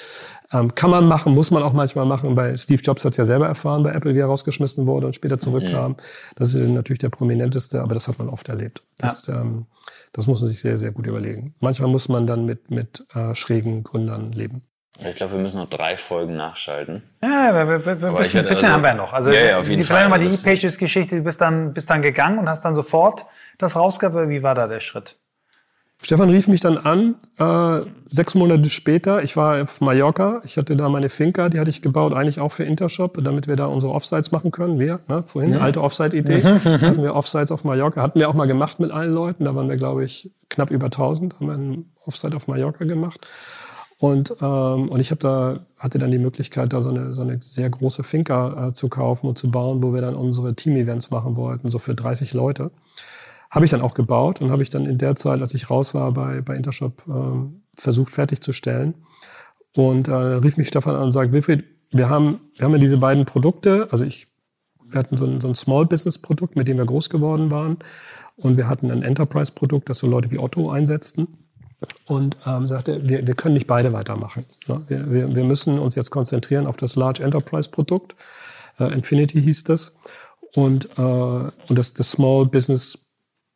Ähm, 0.53 0.73
kann 0.73 0.89
man 0.89 1.07
machen, 1.07 1.35
muss 1.35 1.51
man 1.51 1.61
auch 1.61 1.73
manchmal 1.73 2.05
machen. 2.05 2.33
Bei 2.33 2.57
Steve 2.57 2.81
Jobs 2.81 3.05
hat 3.05 3.15
ja 3.15 3.25
selber 3.25 3.45
erfahren 3.45 3.83
bei 3.83 3.93
Apple, 3.93 4.15
wie 4.15 4.19
er 4.19 4.25
rausgeschmissen 4.25 4.87
wurde 4.87 5.05
und 5.05 5.13
später 5.13 5.37
zurückkam. 5.37 5.91
Mhm. 5.91 5.95
Das 6.35 6.55
ist 6.55 6.67
natürlich 6.67 6.97
der 6.99 7.09
prominenteste, 7.09 7.79
aber 7.83 7.93
das 7.93 8.07
hat 8.07 8.17
man 8.17 8.27
oft 8.27 8.49
erlebt. 8.49 8.81
Das, 8.97 9.18
ja. 9.27 9.41
ähm, 9.41 9.65
das 10.13 10.27
muss 10.27 10.41
man 10.41 10.49
sich 10.49 10.59
sehr, 10.59 10.77
sehr 10.77 10.91
gut 10.91 11.07
überlegen. 11.07 11.55
Manchmal 11.59 11.89
muss 11.89 12.09
man 12.09 12.27
dann 12.27 12.45
mit, 12.45 12.71
mit 12.71 13.05
äh, 13.13 13.35
schrägen 13.35 13.83
Gründern 13.83 14.31
leben. 14.31 14.63
Ich 15.07 15.15
glaube, 15.15 15.33
wir 15.33 15.39
müssen 15.39 15.57
noch 15.57 15.69
drei 15.69 15.95
Folgen 15.95 16.35
nachschalten. 16.35 17.03
Ja, 17.23 17.53
wir, 17.53 17.85
wir, 17.85 18.01
wir, 18.01 18.09
ein 18.09 18.15
bisschen, 18.15 18.43
bisschen 18.43 18.65
also, 18.65 18.67
haben 18.67 18.83
wir 18.83 18.93
noch. 18.95 19.13
Also 19.13 19.31
ja, 19.31 19.41
ja, 19.41 19.59
auf 19.59 19.69
jeden 19.69 19.81
die, 19.81 19.87
Fall. 19.87 20.09
mal 20.09 20.19
die 20.19 20.33
E-Pages-Geschichte, 20.33 21.15
du 21.15 21.23
bist 21.23 21.39
dann, 21.39 21.73
bist 21.73 21.89
dann 21.89 22.01
gegangen 22.01 22.37
und 22.37 22.49
hast 22.49 22.65
dann 22.65 22.75
sofort 22.75 23.25
das 23.57 23.75
rausgehabt. 23.75 24.29
Wie 24.29 24.43
war 24.43 24.55
da 24.55 24.67
der 24.67 24.81
Schritt? 24.81 25.17
Stefan 26.01 26.29
rief 26.29 26.47
mich 26.47 26.61
dann 26.61 26.77
an, 26.77 27.15
äh, 27.37 27.85
sechs 28.09 28.33
Monate 28.33 28.69
später. 28.69 29.21
Ich 29.21 29.35
war 29.35 29.61
auf 29.61 29.81
Mallorca. 29.81 30.39
Ich 30.45 30.57
hatte 30.57 30.77
da 30.77 30.87
meine 30.87 31.09
Finca, 31.09 31.49
die 31.49 31.59
hatte 31.59 31.69
ich 31.69 31.81
gebaut, 31.81 32.13
eigentlich 32.13 32.39
auch 32.39 32.51
für 32.53 32.63
Intershop, 32.63 33.21
damit 33.21 33.47
wir 33.47 33.57
da 33.57 33.65
unsere 33.65 33.93
Offsites 33.93 34.31
machen 34.31 34.51
können. 34.51 34.79
Wir, 34.79 35.01
ne, 35.07 35.23
vorhin, 35.27 35.53
ja. 35.53 35.59
alte 35.59 35.81
Offsite-Idee. 35.81 36.37
Mhm, 36.37 36.71
mhm. 36.71 36.81
hatten 36.81 37.03
wir 37.03 37.15
Offsites 37.15 37.51
auf 37.51 37.65
Mallorca. 37.65 38.01
Hatten 38.01 38.19
wir 38.19 38.29
auch 38.29 38.33
mal 38.33 38.47
gemacht 38.47 38.79
mit 38.79 38.91
allen 38.91 39.13
Leuten. 39.13 39.43
Da 39.43 39.55
waren 39.55 39.67
wir, 39.67 39.75
glaube 39.75 40.05
ich, 40.05 40.31
knapp 40.49 40.71
über 40.71 40.85
1000. 40.85 41.35
Haben 41.35 41.47
wir 41.47 41.53
einen 41.53 41.91
Offsite 42.05 42.35
auf 42.35 42.47
Mallorca 42.47 42.85
gemacht. 42.85 43.27
Und, 43.99 44.33
ähm, 44.41 44.87
und 44.87 45.01
ich 45.01 45.11
hab 45.11 45.19
da, 45.19 45.59
hatte 45.77 45.99
dann 45.99 46.11
die 46.11 46.19
Möglichkeit, 46.19 46.71
da 46.71 46.81
so 46.81 46.89
eine, 46.89 47.11
so 47.11 47.21
eine 47.21 47.41
sehr 47.43 47.69
große 47.69 48.03
Finca 48.03 48.69
äh, 48.69 48.73
zu 48.73 48.87
kaufen 48.87 49.27
und 49.27 49.37
zu 49.37 49.51
bauen, 49.51 49.83
wo 49.83 49.93
wir 49.93 49.99
dann 49.99 50.15
unsere 50.15 50.55
Team-Events 50.55 51.11
machen 51.11 51.35
wollten, 51.35 51.67
so 51.67 51.79
für 51.79 51.93
30 51.93 52.33
Leute. 52.33 52.71
Habe 53.49 53.65
ich 53.65 53.71
dann 53.71 53.81
auch 53.81 53.93
gebaut 53.93 54.41
und 54.41 54.51
habe 54.51 54.61
ich 54.61 54.69
dann 54.69 54.85
in 54.85 54.97
der 54.97 55.15
Zeit, 55.15 55.41
als 55.41 55.53
ich 55.53 55.69
raus 55.69 55.93
war 55.93 56.11
bei, 56.11 56.41
bei 56.41 56.55
Intershop, 56.55 57.03
ähm, 57.07 57.63
versucht 57.75 58.13
fertigzustellen. 58.13 58.93
Und 59.75 60.07
äh, 60.07 60.13
rief 60.13 60.57
mich 60.57 60.67
Stefan 60.67 60.95
an 60.95 61.03
und 61.03 61.11
sagt, 61.11 61.31
Wilfried, 61.31 61.63
wir 61.91 62.09
haben, 62.09 62.39
wir 62.55 62.65
haben 62.65 62.73
ja 62.73 62.77
diese 62.79 62.97
beiden 62.97 63.25
Produkte, 63.25 63.87
also 63.91 64.03
ich, 64.03 64.27
wir 64.83 64.99
hatten 64.99 65.17
so 65.17 65.25
ein, 65.25 65.41
so 65.41 65.47
ein 65.47 65.55
Small 65.55 65.85
Business 65.85 66.17
Produkt, 66.17 66.55
mit 66.55 66.67
dem 66.67 66.77
wir 66.77 66.85
groß 66.85 67.09
geworden 67.09 67.51
waren. 67.51 67.77
Und 68.35 68.57
wir 68.57 68.67
hatten 68.67 68.89
ein 68.91 69.03
Enterprise 69.03 69.51
Produkt, 69.51 69.89
das 69.89 69.99
so 69.99 70.07
Leute 70.07 70.31
wie 70.31 70.39
Otto 70.39 70.69
einsetzten. 70.69 71.27
Und 72.05 72.37
ähm, 72.45 72.67
sagte, 72.67 73.07
wir, 73.07 73.25
wir 73.25 73.35
können 73.35 73.53
nicht 73.53 73.67
beide 73.67 73.93
weitermachen. 73.93 74.45
Ne? 74.67 74.83
Wir, 74.87 75.11
wir, 75.11 75.35
wir 75.35 75.43
müssen 75.43 75.79
uns 75.79 75.95
jetzt 75.95 76.09
konzentrieren 76.09 76.67
auf 76.67 76.77
das 76.77 76.95
Large 76.95 77.23
Enterprise 77.23 77.69
Produkt. 77.69 78.15
Äh, 78.79 78.93
Infinity 78.93 79.41
hieß 79.41 79.63
das. 79.63 79.95
Und, 80.55 80.89
äh, 80.97 81.01
und 81.01 81.51
das, 81.69 81.93
das 81.93 82.11
Small 82.11 82.47
Business 82.47 82.97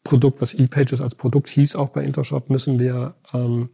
Produkt, 0.03 0.41
was 0.41 0.53
ePages 0.53 1.01
als 1.01 1.15
Produkt 1.15 1.49
hieß, 1.49 1.75
auch 1.75 1.89
bei 1.89 2.03
Intershop, 2.03 2.49
müssen 2.49 2.79
wir, 2.79 3.15
ähm, 3.33 3.69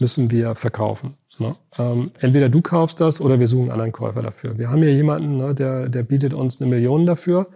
müssen 0.00 0.30
wir 0.30 0.54
verkaufen. 0.54 1.16
Ne? 1.38 1.54
Ähm, 1.78 2.10
entweder 2.20 2.48
du 2.48 2.60
kaufst 2.60 3.00
das 3.00 3.20
oder 3.20 3.38
wir 3.38 3.46
suchen 3.46 3.64
einen 3.64 3.72
anderen 3.72 3.92
Käufer 3.92 4.22
dafür. 4.22 4.58
Wir 4.58 4.70
haben 4.70 4.82
hier 4.82 4.94
jemanden, 4.94 5.36
ne, 5.36 5.54
der, 5.54 5.88
der 5.88 6.02
bietet 6.02 6.34
uns 6.34 6.60
eine 6.60 6.70
Million 6.70 7.06
dafür. 7.06 7.48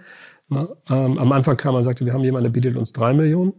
Ne? 0.49 0.69
Ähm, 0.91 1.19
am 1.19 1.33
Anfang 1.33 1.57
kam 1.57 1.75
und 1.75 1.85
sagte, 1.85 2.05
wir 2.05 2.13
haben 2.13 2.25
jemanden, 2.25 2.45
der 2.45 2.61
bietet 2.61 2.77
uns 2.77 2.93
drei 2.93 3.13
Millionen. 3.15 3.55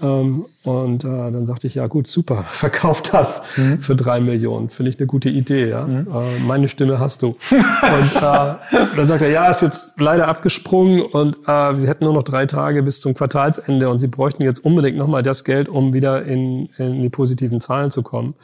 Ähm, 0.00 0.46
und 0.64 1.04
äh, 1.04 1.08
dann 1.08 1.46
sagte 1.46 1.68
ich, 1.68 1.76
ja 1.76 1.86
gut, 1.86 2.08
super, 2.08 2.42
verkauf 2.48 3.02
das 3.02 3.42
mhm. 3.56 3.80
für 3.80 3.94
drei 3.94 4.20
Millionen. 4.20 4.70
Finde 4.70 4.90
ich 4.90 4.98
eine 4.98 5.06
gute 5.06 5.28
Idee, 5.28 5.68
ja. 5.68 5.86
Mhm. 5.86 6.08
Äh, 6.08 6.38
meine 6.46 6.68
Stimme 6.68 6.98
hast 6.98 7.22
du. 7.22 7.28
und 7.28 8.16
äh, 8.16 8.54
dann 8.96 9.06
sagt 9.06 9.22
er, 9.22 9.30
ja, 9.30 9.48
ist 9.48 9.62
jetzt 9.62 9.94
leider 9.98 10.26
abgesprungen 10.28 11.02
und 11.02 11.36
äh, 11.46 11.76
sie 11.76 11.86
hätten 11.86 12.04
nur 12.04 12.14
noch 12.14 12.24
drei 12.24 12.46
Tage 12.46 12.82
bis 12.82 13.00
zum 13.00 13.14
Quartalsende 13.14 13.88
und 13.88 14.00
sie 14.00 14.08
bräuchten 14.08 14.42
jetzt 14.42 14.64
unbedingt 14.64 14.96
nochmal 14.96 15.22
das 15.22 15.44
Geld, 15.44 15.68
um 15.68 15.92
wieder 15.92 16.24
in, 16.24 16.68
in 16.76 17.00
die 17.00 17.10
positiven 17.10 17.60
Zahlen 17.60 17.90
zu 17.90 18.02
kommen. 18.02 18.34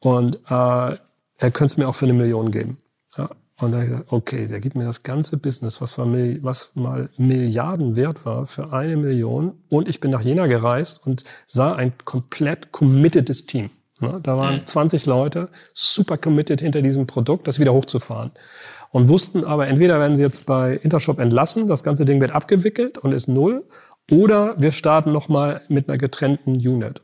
Und 0.00 0.36
äh, 0.48 0.96
er 1.40 1.50
könnte 1.52 1.66
es 1.66 1.76
mir 1.76 1.88
auch 1.88 1.94
für 1.94 2.06
eine 2.06 2.14
Million 2.14 2.50
geben. 2.50 2.78
Und 3.60 3.72
da 3.72 3.78
habe 3.78 3.86
ich 3.86 3.90
gesagt, 3.90 4.12
okay, 4.12 4.46
der 4.46 4.60
gibt 4.60 4.76
mir 4.76 4.84
das 4.84 5.02
ganze 5.02 5.36
Business, 5.36 5.80
was, 5.80 5.98
war, 5.98 6.06
was 6.06 6.70
mal 6.74 7.10
Milliarden 7.16 7.96
wert 7.96 8.24
war, 8.24 8.46
für 8.46 8.72
eine 8.72 8.96
Million. 8.96 9.54
Und 9.68 9.88
ich 9.88 9.98
bin 10.00 10.12
nach 10.12 10.20
Jena 10.20 10.46
gereist 10.46 11.04
und 11.06 11.24
sah 11.46 11.74
ein 11.74 11.92
komplett 12.04 12.70
committedes 12.70 13.46
Team. 13.46 13.70
Ne, 14.00 14.20
da 14.22 14.36
waren 14.36 14.64
20 14.64 15.06
mhm. 15.06 15.10
Leute 15.10 15.48
super 15.74 16.18
committed 16.18 16.60
hinter 16.60 16.82
diesem 16.82 17.08
Produkt, 17.08 17.48
das 17.48 17.58
wieder 17.58 17.74
hochzufahren. 17.74 18.30
Und 18.90 19.08
wussten 19.08 19.44
aber, 19.44 19.66
entweder 19.66 19.98
werden 19.98 20.14
sie 20.14 20.22
jetzt 20.22 20.46
bei 20.46 20.74
Intershop 20.74 21.18
entlassen, 21.18 21.66
das 21.66 21.82
ganze 21.82 22.04
Ding 22.04 22.20
wird 22.20 22.30
abgewickelt 22.30 22.96
und 22.96 23.12
ist 23.12 23.26
null, 23.26 23.64
oder 24.10 24.54
wir 24.58 24.72
starten 24.72 25.12
nochmal 25.12 25.60
mit 25.68 25.88
einer 25.88 25.98
getrennten 25.98 26.52
Unit. 26.54 27.02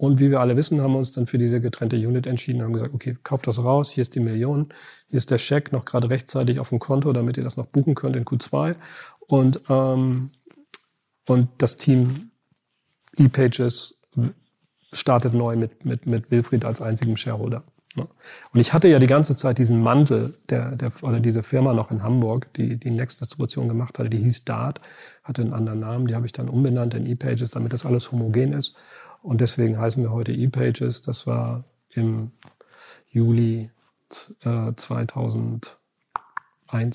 Und 0.00 0.18
wie 0.18 0.30
wir 0.30 0.40
alle 0.40 0.56
wissen, 0.56 0.80
haben 0.80 0.92
wir 0.94 0.98
uns 0.98 1.12
dann 1.12 1.26
für 1.26 1.36
diese 1.36 1.60
getrennte 1.60 1.96
Unit 1.96 2.26
entschieden, 2.26 2.62
haben 2.62 2.72
gesagt, 2.72 2.94
okay, 2.94 3.18
kauft 3.22 3.46
das 3.46 3.62
raus, 3.62 3.90
hier 3.90 4.00
ist 4.00 4.14
die 4.14 4.20
Million, 4.20 4.72
hier 5.08 5.18
ist 5.18 5.30
der 5.30 5.36
Scheck 5.36 5.72
noch 5.72 5.84
gerade 5.84 6.08
rechtzeitig 6.08 6.58
auf 6.58 6.70
dem 6.70 6.78
Konto, 6.78 7.12
damit 7.12 7.36
ihr 7.36 7.44
das 7.44 7.58
noch 7.58 7.66
buchen 7.66 7.94
könnt 7.94 8.16
in 8.16 8.24
Q2. 8.24 8.76
Und, 9.26 9.60
ähm, 9.68 10.30
und 11.28 11.48
das 11.58 11.76
Team 11.76 12.30
ePages 13.18 14.00
startet 14.90 15.34
neu 15.34 15.56
mit, 15.56 15.84
mit, 15.84 16.06
mit 16.06 16.30
Wilfried 16.30 16.64
als 16.64 16.80
einzigem 16.80 17.18
Shareholder. 17.18 17.62
Ne? 17.94 18.08
Und 18.54 18.60
ich 18.60 18.72
hatte 18.72 18.88
ja 18.88 19.00
die 19.00 19.06
ganze 19.06 19.36
Zeit 19.36 19.58
diesen 19.58 19.82
Mantel 19.82 20.34
der, 20.48 20.76
der, 20.76 20.92
oder 21.02 21.20
diese 21.20 21.42
Firma 21.42 21.74
noch 21.74 21.90
in 21.90 22.02
Hamburg, 22.02 22.50
die 22.54 22.78
die 22.78 22.90
Next-Distribution 22.90 23.68
gemacht 23.68 23.98
hatte, 23.98 24.08
die 24.08 24.16
hieß 24.16 24.46
Dart, 24.46 24.80
hatte 25.24 25.42
einen 25.42 25.52
anderen 25.52 25.80
Namen, 25.80 26.06
die 26.06 26.14
habe 26.14 26.24
ich 26.24 26.32
dann 26.32 26.48
umbenannt 26.48 26.94
in 26.94 27.04
ePages, 27.04 27.50
damit 27.50 27.74
das 27.74 27.84
alles 27.84 28.10
homogen 28.12 28.54
ist. 28.54 28.78
Und 29.22 29.40
deswegen 29.40 29.78
heißen 29.78 30.02
wir 30.02 30.12
heute 30.12 30.32
ePages. 30.32 31.02
Das 31.02 31.26
war 31.26 31.64
im 31.90 32.32
Juli 33.10 33.70
äh, 34.44 34.72
2001, 34.74 35.76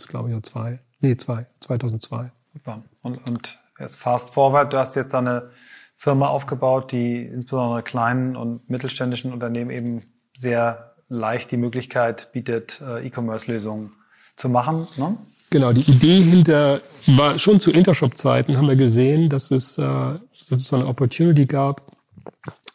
glaube 0.07 0.29
ich, 0.29 0.35
oder 0.35 0.43
zwei. 0.43 0.79
Nee, 0.99 1.17
zwei, 1.17 1.45
2002. 1.61 2.31
Super. 2.53 2.81
Und, 3.01 3.29
und 3.29 3.59
jetzt 3.79 3.97
fast 3.97 4.33
forward, 4.33 4.73
du 4.73 4.77
hast 4.77 4.95
jetzt 4.95 5.13
da 5.13 5.19
eine 5.19 5.51
Firma 5.95 6.27
aufgebaut, 6.27 6.91
die 6.91 7.23
insbesondere 7.23 7.83
kleinen 7.83 8.35
und 8.35 8.69
mittelständischen 8.69 9.31
Unternehmen 9.31 9.69
eben 9.71 10.01
sehr 10.35 10.95
leicht 11.09 11.51
die 11.51 11.57
Möglichkeit 11.57 12.31
bietet, 12.31 12.81
äh, 12.81 13.05
E-Commerce-Lösungen 13.05 13.91
zu 14.35 14.49
machen. 14.49 14.87
Ne? 14.97 15.17
Genau, 15.51 15.71
die 15.71 15.89
Idee 15.89 16.21
hinter 16.21 16.81
war 17.07 17.37
schon 17.37 17.59
zu 17.59 17.71
Intershop-Zeiten 17.71 18.57
haben 18.57 18.67
wir 18.67 18.75
gesehen, 18.75 19.29
dass 19.29 19.51
es, 19.51 19.77
äh, 19.77 19.81
dass 19.83 20.51
es 20.51 20.67
so 20.67 20.75
eine 20.75 20.87
Opportunity 20.87 21.45
gab, 21.45 21.94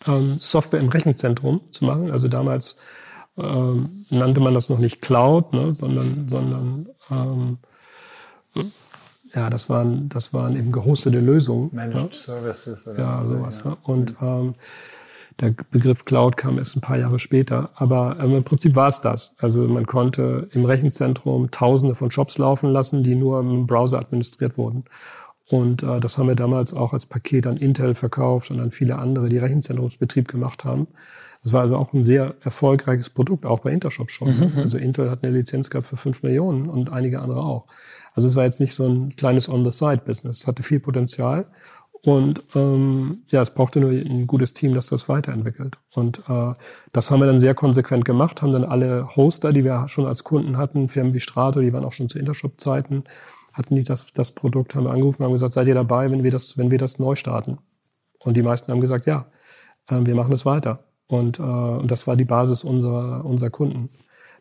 ähm, 0.07 0.39
Software 0.39 0.81
im 0.81 0.89
Rechenzentrum 0.89 1.61
zu 1.71 1.85
machen. 1.85 2.11
Also 2.11 2.29
damals 2.29 2.77
ähm, 3.37 4.07
nannte 4.11 4.41
man 4.41 4.55
das 4.55 4.69
noch 4.69 4.79
nicht 4.79 5.01
Cloud, 5.03 5.53
ne, 5.53 5.75
sondern, 5.75 6.29
sondern 6.29 6.89
ähm, 7.11 7.59
ja, 9.35 9.49
das 9.49 9.69
waren, 9.69 10.09
das 10.09 10.35
waren 10.35 10.57
eben 10.57 10.73
gehostete 10.73 11.21
Lösungen. 11.21 11.71
Managed 11.73 12.03
ne? 12.03 12.09
Services 12.13 12.87
oder 12.89 12.99
Ja, 12.99 13.23
sowas. 13.23 13.63
Ja. 13.65 13.71
Ne? 13.71 13.77
Und 13.83 14.15
ähm, 14.21 14.55
der 15.41 15.55
Begriff 15.71 16.05
Cloud 16.05 16.37
kam 16.37 16.59
erst 16.59 16.77
ein 16.77 16.81
paar 16.81 16.99
Jahre 16.99 17.19
später. 17.19 17.71
Aber 17.75 18.17
ähm, 18.21 18.35
im 18.35 18.45
Prinzip 18.45 18.75
war 18.75 18.89
es 18.89 19.01
das. 19.01 19.35
Also 19.39 19.67
man 19.69 19.87
konnte 19.87 20.49
im 20.53 20.65
Rechenzentrum 20.65 21.51
Tausende 21.51 21.95
von 21.95 22.11
Shops 22.11 22.39
laufen 22.39 22.71
lassen, 22.71 23.05
die 23.05 23.15
nur 23.15 23.41
im 23.41 23.67
Browser 23.67 24.01
administriert 24.01 24.59
wurden. 24.59 24.85
Und 25.51 25.83
äh, 25.83 25.99
das 25.99 26.17
haben 26.17 26.29
wir 26.29 26.37
damals 26.37 26.73
auch 26.73 26.93
als 26.93 27.07
Paket 27.07 27.47
an 27.47 27.57
Intel 27.57 27.95
verkauft 27.95 28.51
und 28.51 28.61
an 28.61 28.71
viele 28.71 28.97
andere, 28.97 29.29
die 29.29 29.39
Rechenzentrumsbetrieb 29.39 30.29
gemacht 30.29 30.65
haben. 30.65 30.87
Das 31.43 31.53
war 31.53 31.63
also 31.63 31.77
auch 31.77 31.93
ein 31.93 32.03
sehr 32.03 32.35
erfolgreiches 32.43 33.11
Produkt, 33.11 33.47
auch 33.47 33.61
bei 33.61 33.73
Intershop 33.73 34.11
schon. 34.11 34.53
Mhm. 34.53 34.59
Also 34.59 34.79
Intel 34.79 35.11
hat 35.11 35.25
eine 35.25 35.35
Lizenz 35.35 35.71
gehabt 35.71 35.87
für 35.87 35.97
fünf 35.97 36.23
Millionen 36.23 36.69
und 36.69 36.93
einige 36.93 37.21
andere 37.21 37.41
auch. 37.41 37.67
Also 38.15 38.29
es 38.29 38.37
war 38.37 38.45
jetzt 38.45 38.61
nicht 38.61 38.75
so 38.75 38.87
ein 38.87 39.17
kleines 39.17 39.49
On-the-Side-Business. 39.49 40.41
Es 40.41 40.47
hatte 40.47 40.63
viel 40.63 40.81
Potenzial. 40.81 41.49
Und 42.03 42.43
ähm, 42.55 43.23
ja, 43.29 43.43
es 43.43 43.51
brauchte 43.51 43.81
nur 43.81 43.91
ein 43.91 44.27
gutes 44.27 44.55
Team, 44.55 44.75
das 44.75 44.87
das 44.87 45.09
weiterentwickelt. 45.09 45.79
Und 45.95 46.21
äh, 46.29 46.55
das 46.93 47.11
haben 47.11 47.21
wir 47.21 47.27
dann 47.27 47.41
sehr 47.41 47.55
konsequent 47.55 48.05
gemacht, 48.05 48.41
haben 48.41 48.53
dann 48.53 48.65
alle 48.65 49.17
Hoster, 49.17 49.53
die 49.53 49.65
wir 49.65 49.87
schon 49.89 50.07
als 50.07 50.25
Kunden 50.25 50.57
hatten, 50.57 50.89
Firmen 50.89 51.13
wie 51.13 51.21
Strato, 51.21 51.61
die 51.61 51.73
waren 51.73 51.85
auch 51.85 51.93
schon 51.93 52.09
zu 52.09 52.19
Intershop-Zeiten, 52.19 53.05
hatten 53.53 53.77
die 53.77 53.85
das, 53.85 54.13
das 54.13 54.33
Produkt, 54.33 54.75
haben 54.75 54.85
wir 54.85 54.91
angerufen, 54.91 55.25
haben 55.25 55.33
gesagt, 55.33 55.53
seid 55.53 55.69
ihr 55.69 55.75
dabei, 55.75 56.11
wenn 56.11 56.23
wir 56.23 56.31
das, 56.31 56.57
wenn 56.57 56.71
wir 56.71 56.79
das 56.79 56.99
neu 56.99 57.17
starten? 57.17 57.59
Und 58.19 58.37
die 58.37 58.43
meisten 58.43 58.71
haben 58.71 58.81
gesagt, 58.81 59.07
ja, 59.07 59.27
äh, 59.89 60.01
wir 60.05 60.15
machen 60.15 60.33
es 60.33 60.47
weiter. 60.47 60.85
Und, 61.07 61.39
äh, 61.39 61.43
und 61.43 61.91
das 61.91 62.07
war 62.07 62.17
die 62.17 62.25
Basis 62.25 62.65
unserer, 62.65 63.25
unserer 63.25 63.51
Kunden. 63.51 63.91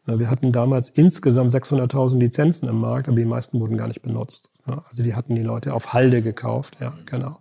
Wir 0.05 0.29
hatten 0.29 0.51
damals 0.51 0.89
insgesamt 0.89 1.51
600.000 1.51 2.17
Lizenzen 2.19 2.67
im 2.67 2.79
Markt, 2.79 3.07
aber 3.07 3.17
die 3.17 3.25
meisten 3.25 3.59
wurden 3.59 3.77
gar 3.77 3.87
nicht 3.87 4.01
benutzt. 4.01 4.53
Also 4.65 5.03
die 5.03 5.15
hatten 5.15 5.35
die 5.35 5.41
Leute 5.41 5.73
auf 5.73 5.93
Halde 5.93 6.21
gekauft, 6.21 6.77
ja, 6.79 6.93
genau. 7.05 7.37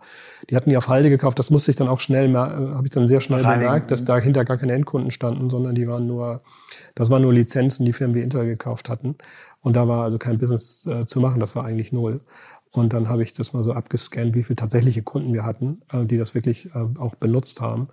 Die 0.49 0.57
hatten 0.57 0.71
die 0.71 0.77
auf 0.77 0.89
Halde 0.89 1.11
gekauft. 1.11 1.39
Das 1.39 1.51
musste 1.51 1.71
ich 1.71 1.77
dann 1.77 1.89
auch 1.89 2.01
schnell, 2.01 2.31
äh, 2.31 2.37
habe 2.37 2.83
ich 2.85 2.91
dann 2.91 3.07
sehr 3.07 3.21
schnell 3.21 3.43
Reinigen. 3.43 3.67
bemerkt, 3.67 3.91
dass 3.91 4.05
dahinter 4.05 4.45
gar 4.45 4.57
keine 4.57 4.73
Endkunden 4.73 5.11
standen, 5.11 5.51
sondern 5.51 5.75
die 5.75 5.87
waren 5.89 6.07
nur, 6.07 6.43
das 6.95 7.11
waren 7.11 7.23
nur 7.23 7.33
Lizenzen, 7.33 7.85
die 7.85 7.93
Firmen 7.93 8.15
wie 8.15 8.23
Intel 8.23 8.45
gekauft 8.47 8.89
hatten. 8.89 9.17
Und 9.61 9.77
da 9.77 9.89
war 9.89 10.05
also 10.05 10.19
kein 10.19 10.39
Business 10.39 10.87
äh, 10.87 11.05
zu 11.05 11.21
machen. 11.21 11.41
Das 11.41 11.57
war 11.57 11.65
eigentlich 11.65 11.93
null. 11.93 12.21
Und 12.71 12.93
dann 12.93 13.09
habe 13.09 13.23
ich 13.23 13.33
das 13.33 13.53
mal 13.53 13.63
so 13.63 13.73
abgescannt, 13.73 14.35
wie 14.35 14.43
viele 14.43 14.57
tatsächliche 14.57 15.03
Kunden 15.03 15.33
wir 15.33 15.45
hatten, 15.45 15.81
äh, 15.93 16.05
die 16.05 16.19
das 16.19 16.35
wirklich 16.35 16.75
äh, 16.75 16.87
auch 16.99 17.15
benutzt 17.15 17.61
haben. 17.61 17.89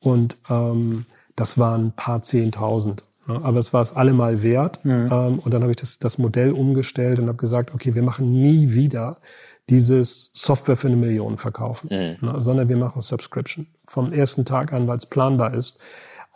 Und 0.00 0.36
ähm, 0.48 1.06
das 1.36 1.58
waren 1.58 1.86
ein 1.86 1.92
paar 1.92 2.22
Zehntausend. 2.22 3.04
Ne? 3.26 3.40
Aber 3.42 3.58
es 3.58 3.72
war 3.72 3.82
es 3.82 3.94
allemal 3.94 4.42
wert. 4.42 4.84
Mhm. 4.84 5.06
Ähm, 5.10 5.38
und 5.38 5.52
dann 5.52 5.62
habe 5.62 5.72
ich 5.72 5.76
das, 5.76 5.98
das 5.98 6.18
Modell 6.18 6.52
umgestellt 6.52 7.18
und 7.18 7.28
habe 7.28 7.38
gesagt, 7.38 7.74
okay, 7.74 7.94
wir 7.94 8.02
machen 8.02 8.32
nie 8.32 8.72
wieder 8.72 9.18
dieses 9.68 10.30
Software 10.32 10.76
für 10.76 10.86
eine 10.86 10.96
Million 10.96 11.38
verkaufen, 11.38 11.88
mhm. 11.90 12.26
Ne? 12.26 12.34
sondern 12.38 12.68
wir 12.68 12.76
machen 12.76 13.02
Subscription 13.02 13.66
vom 13.86 14.12
ersten 14.12 14.44
Tag 14.44 14.72
an, 14.72 14.86
weil 14.86 14.98
es 14.98 15.06
planbar 15.06 15.54
ist. 15.54 15.78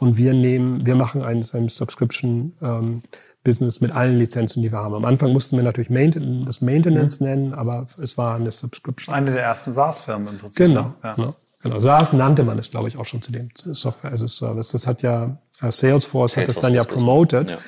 Und 0.00 0.16
wir 0.16 0.32
nehmen, 0.32 0.86
wir 0.86 0.94
machen 0.94 1.22
ein, 1.22 1.44
ein 1.52 1.68
Subscription 1.68 2.54
ähm, 2.62 3.02
Business 3.44 3.82
mit 3.82 3.92
allen 3.92 4.18
Lizenzen, 4.18 4.62
die 4.62 4.72
wir 4.72 4.78
haben. 4.78 4.94
Am 4.94 5.04
Anfang 5.04 5.30
mussten 5.34 5.58
wir 5.58 5.62
natürlich 5.62 5.90
Mainten 5.90 6.46
das 6.46 6.62
Maintenance 6.62 7.20
mhm. 7.20 7.26
nennen, 7.26 7.54
aber 7.54 7.86
es 8.02 8.16
war 8.16 8.34
eine 8.34 8.50
Subscription. 8.50 9.14
Eine 9.14 9.32
der 9.32 9.42
ersten 9.42 9.74
SaaS-Firmen 9.74 10.28
im 10.28 10.38
Prinzip. 10.38 10.56
Genau. 10.56 10.82
Ne? 10.82 10.94
Ja. 11.04 11.14
Ne? 11.18 11.34
Genau. 11.62 11.78
SaaS 11.78 12.14
nannte 12.14 12.44
man 12.44 12.58
es, 12.58 12.70
glaube 12.70 12.88
ich, 12.88 12.96
auch 12.96 13.04
schon 13.04 13.20
zu 13.20 13.30
dem 13.30 13.50
Software 13.54 14.10
as 14.10 14.22
a 14.22 14.28
Service. 14.28 14.72
Das 14.72 14.86
hat 14.86 15.02
ja 15.02 15.36
äh, 15.60 15.70
Salesforce, 15.70 16.38
hat 16.38 16.48
das 16.48 16.60
dann 16.60 16.72
ja 16.72 16.82
promoted. 16.82 17.50
Ja. 17.50 17.58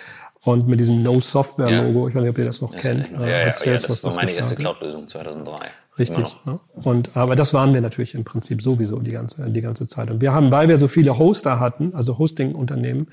Und 0.44 0.66
mit 0.66 0.80
diesem 0.80 1.02
No-Software-Logo, 1.02 2.08
ich 2.08 2.14
weiß 2.14 2.22
nicht, 2.22 2.30
ob 2.30 2.38
ihr 2.38 2.46
das 2.46 2.62
noch 2.62 2.72
das 2.72 2.80
kennt, 2.80 3.10
ja, 3.12 3.26
ja, 3.26 3.46
hat 3.46 3.56
Salesforce 3.56 4.02
ja, 4.02 4.08
das 4.08 4.16
war 4.16 4.24
meine 4.24 4.36
erste 4.36 4.54
Cloud-Lösung 4.56 5.06
2003. 5.06 5.66
Richtig. 5.98 6.36
Ne? 6.46 6.58
Und, 6.72 7.16
aber 7.18 7.36
das 7.36 7.52
waren 7.52 7.74
wir 7.74 7.82
natürlich 7.82 8.14
im 8.14 8.24
Prinzip 8.24 8.62
sowieso 8.62 8.98
die 9.00 9.10
ganze, 9.10 9.50
die 9.50 9.60
ganze 9.60 9.86
Zeit. 9.86 10.10
Und 10.10 10.22
wir 10.22 10.32
haben, 10.32 10.50
weil 10.50 10.68
wir 10.68 10.78
so 10.78 10.88
viele 10.88 11.18
Hoster 11.18 11.60
hatten, 11.60 11.94
also 11.94 12.16
Hosting-Unternehmen, 12.16 13.08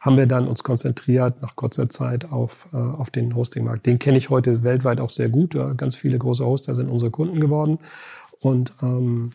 haben 0.00 0.16
wir 0.16 0.26
dann 0.26 0.48
uns 0.48 0.64
konzentriert 0.64 1.40
nach 1.42 1.54
kurzer 1.54 1.88
Zeit 1.88 2.32
auf, 2.32 2.68
äh, 2.72 2.76
auf 2.76 3.10
den 3.10 3.36
Hosting-Markt. 3.36 3.86
Den 3.86 4.00
kenne 4.00 4.18
ich 4.18 4.30
heute 4.30 4.64
weltweit 4.64 5.00
auch 5.00 5.10
sehr 5.10 5.28
gut. 5.28 5.56
Ganz 5.76 5.96
viele 5.96 6.18
große 6.18 6.44
Hoster 6.44 6.74
sind 6.74 6.88
unsere 6.88 7.12
Kunden 7.12 7.38
geworden. 7.38 7.78
Und 8.40 8.72
ähm, 8.82 9.30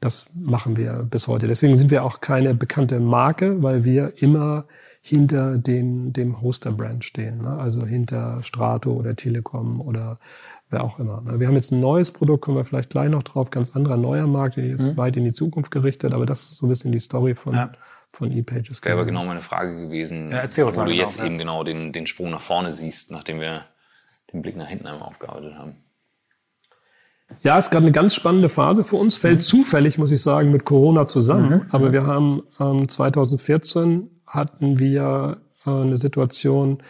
das 0.00 0.26
machen 0.34 0.76
wir 0.76 1.04
bis 1.10 1.26
heute. 1.26 1.48
Deswegen 1.48 1.76
sind 1.76 1.90
wir 1.90 2.04
auch 2.04 2.20
keine 2.20 2.54
bekannte 2.54 3.00
Marke, 3.00 3.62
weil 3.64 3.82
wir 3.82 4.22
immer 4.22 4.66
hinter 5.00 5.58
den, 5.58 6.12
dem 6.12 6.40
Hoster-Brand 6.40 7.04
stehen. 7.04 7.42
Ne? 7.42 7.50
Also 7.50 7.84
hinter 7.84 8.42
Strato 8.42 8.92
oder 8.92 9.16
Telekom 9.16 9.80
oder 9.80 10.18
wer 10.70 10.84
auch 10.84 10.98
immer. 10.98 11.20
Ne? 11.22 11.40
Wir 11.40 11.48
haben 11.48 11.54
jetzt 11.54 11.72
ein 11.72 11.80
neues 11.80 12.10
Produkt, 12.12 12.42
kommen 12.42 12.56
wir 12.56 12.64
vielleicht 12.64 12.90
gleich 12.90 13.08
noch 13.08 13.22
drauf, 13.22 13.50
ganz 13.50 13.74
anderer 13.74 13.96
neuer 13.96 14.26
Markt, 14.26 14.56
jetzt 14.56 14.92
mhm. 14.92 14.96
weit 14.96 15.16
in 15.16 15.24
die 15.24 15.32
Zukunft 15.32 15.70
gerichtet, 15.70 16.12
aber 16.12 16.26
das 16.26 16.44
ist 16.44 16.56
so 16.56 16.66
ein 16.66 16.68
bisschen 16.68 16.92
die 16.92 17.00
Story 17.00 17.34
von, 17.34 17.54
ja. 17.54 17.72
von 18.12 18.32
ePages. 18.32 18.80
Das 18.80 18.84
wäre 18.84 18.98
aber 18.98 19.06
genau 19.06 19.24
meine 19.24 19.40
Frage 19.40 19.76
gewesen, 19.76 20.30
ja, 20.30 20.44
wo 20.44 20.70
du 20.70 20.72
genau, 20.72 20.86
jetzt 20.88 21.18
ja. 21.18 21.24
eben 21.24 21.38
genau 21.38 21.64
den, 21.64 21.92
den 21.92 22.06
Sprung 22.06 22.30
nach 22.30 22.42
vorne 22.42 22.70
siehst, 22.70 23.10
nachdem 23.10 23.40
wir 23.40 23.62
den 24.32 24.42
Blick 24.42 24.56
nach 24.56 24.68
hinten 24.68 24.86
einmal 24.86 25.08
aufgearbeitet 25.08 25.54
haben. 25.54 25.76
Ja, 27.42 27.58
es 27.58 27.66
ist 27.66 27.70
gerade 27.70 27.84
eine 27.84 27.92
ganz 27.92 28.14
spannende 28.14 28.48
Phase 28.48 28.84
für 28.84 28.96
uns. 28.96 29.16
Fällt 29.16 29.38
mhm. 29.38 29.42
zufällig, 29.42 29.98
muss 29.98 30.10
ich 30.10 30.22
sagen, 30.22 30.50
mit 30.50 30.64
Corona 30.64 31.06
zusammen. 31.06 31.50
Mhm. 31.50 31.66
Aber 31.72 31.92
wir 31.92 32.06
haben 32.06 32.42
ähm, 32.58 32.88
2014 32.88 34.10
hatten 34.26 34.78
wir 34.78 35.36
äh, 35.66 35.70
eine 35.70 35.96
Situation, 35.98 36.82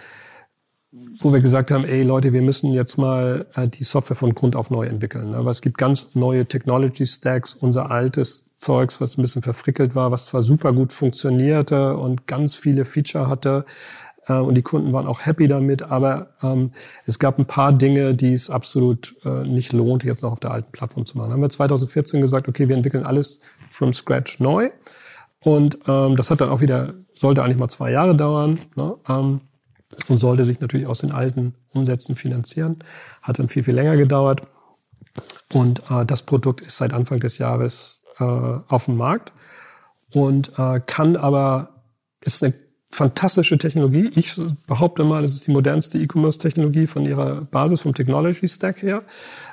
wo 1.21 1.33
wir 1.33 1.41
gesagt 1.41 1.71
haben, 1.71 1.85
ey 1.85 2.03
Leute, 2.03 2.33
wir 2.33 2.43
müssen 2.43 2.73
jetzt 2.73 2.97
mal 2.97 3.47
äh, 3.55 3.69
die 3.69 3.85
Software 3.85 4.17
von 4.17 4.35
Grund 4.35 4.57
auf 4.57 4.71
neu 4.71 4.87
entwickeln. 4.87 5.35
Aber 5.35 5.51
es 5.51 5.61
gibt 5.61 5.79
ganz 5.79 6.15
neue 6.15 6.47
Technology 6.47 7.07
Stacks, 7.07 7.55
unser 7.55 7.91
altes 7.91 8.55
Zeugs, 8.57 9.01
was 9.01 9.17
ein 9.17 9.23
bisschen 9.23 9.43
verfrickelt 9.43 9.95
war, 9.95 10.11
was 10.11 10.27
zwar 10.27 10.43
super 10.43 10.73
gut 10.73 10.93
funktionierte 10.93 11.97
und 11.97 12.27
ganz 12.27 12.57
viele 12.57 12.85
Feature 12.85 13.29
hatte, 13.29 13.65
äh, 14.29 14.35
und 14.35 14.55
die 14.55 14.63
Kunden 14.63 14.93
waren 14.93 15.07
auch 15.07 15.25
happy 15.25 15.49
damit, 15.49 15.83
aber 15.83 16.29
ähm, 16.43 16.71
es 17.07 17.19
gab 17.19 17.39
ein 17.39 17.47
paar 17.47 17.73
Dinge, 17.73 18.15
die 18.15 18.35
es 18.35 18.51
absolut 18.51 19.17
äh, 19.25 19.45
nicht 19.45 19.73
lohnt, 19.73 20.05
jetzt 20.05 20.23
noch 20.23 20.33
auf 20.33 20.41
der 20.41 20.51
alten 20.53 20.71
Plattform 20.71 21.07
zu 21.07 21.17
machen. 21.17 21.31
Dann 21.31 21.35
haben 21.35 21.43
wir 21.43 21.51
2014 21.51 22.21
gesagt, 22.21 22.49
okay, 22.49 22.69
wir 22.69 22.77
entwickeln 22.77 23.05
alles 23.05 23.41
from 23.71 23.93
scratch 23.93 24.39
neu. 24.41 24.71
Und 25.41 25.79
ähm, 25.87 26.17
das 26.17 26.31
hat 26.31 26.41
dann 26.41 26.49
auch 26.49 26.61
wieder, 26.61 26.95
sollte 27.15 27.43
eigentlich 27.43 27.59
mal 27.59 27.69
zwei 27.69 27.93
Jahre 27.93 28.17
dauern. 28.17 28.59
Ne? 28.75 28.97
Ähm, 29.09 29.41
und 30.09 30.17
sollte 30.19 30.45
sich 30.45 30.61
natürlich 30.61 30.87
aus 30.87 31.01
den 31.01 31.13
alten 31.13 31.55
Umsätzen 31.73 32.17
finanzieren. 32.17 32.77
Hat 33.23 33.39
dann 33.39 33.49
viel, 33.49 33.63
viel 33.63 33.75
länger 33.75 33.97
gedauert. 33.97 34.43
Und 35.53 35.83
äh, 35.91 36.05
das 36.05 36.23
Produkt 36.23 36.61
ist 36.61 36.77
seit 36.77 36.93
Anfang 36.93 37.21
des 37.21 37.39
Jahres 37.39 38.01
äh, 38.19 38.25
auf 38.25 38.85
dem 38.85 38.97
Markt 38.97 39.33
und 40.13 40.53
äh, 40.59 40.81
kann 40.87 41.17
aber, 41.17 41.83
ist 42.21 42.43
eine 42.43 42.55
fantastische 42.91 43.59
Technologie. 43.59 44.11
Ich 44.15 44.41
behaupte 44.67 45.05
mal, 45.05 45.23
es 45.23 45.35
ist 45.35 45.47
die 45.47 45.51
modernste 45.51 45.99
E-Commerce-Technologie 45.99 46.87
von 46.87 47.05
ihrer 47.05 47.43
Basis, 47.43 47.83
vom 47.83 47.95
Technology 47.95 48.49
Stack 48.49 48.83
her. 48.83 49.03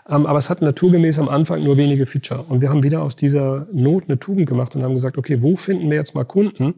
Ähm, 0.09 0.25
aber 0.25 0.39
es 0.39 0.49
hat 0.49 0.61
naturgemäß 0.61 1.19
am 1.19 1.27
Anfang 1.27 1.63
nur 1.63 1.77
wenige 1.77 2.05
Feature. 2.05 2.43
Und 2.43 2.61
wir 2.61 2.69
haben 2.69 2.83
wieder 2.83 3.01
aus 3.01 3.15
dieser 3.15 3.67
Not 3.73 4.05
eine 4.07 4.19
Tugend 4.19 4.47
gemacht 4.47 4.75
und 4.75 4.83
haben 4.83 4.95
gesagt, 4.95 5.17
okay, 5.17 5.41
wo 5.41 5.55
finden 5.55 5.89
wir 5.89 5.97
jetzt 5.97 6.15
mal 6.15 6.23
Kunden, 6.23 6.75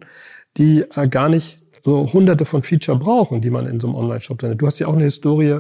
die 0.58 0.84
äh, 0.96 1.08
gar 1.08 1.30
nicht 1.30 1.62
so 1.84 2.12
hunderte 2.12 2.46
von 2.46 2.64
Feature 2.64 2.98
brauchen, 2.98 3.42
die 3.42 3.50
man 3.50 3.68
in 3.68 3.80
so 3.80 3.88
einem 3.88 3.96
Online-Shop 3.96 4.42
findet. 4.42 4.62
Du 4.62 4.66
hast 4.66 4.80
ja 4.80 4.88
auch 4.88 4.94
eine 4.94 5.04
Historie 5.04 5.60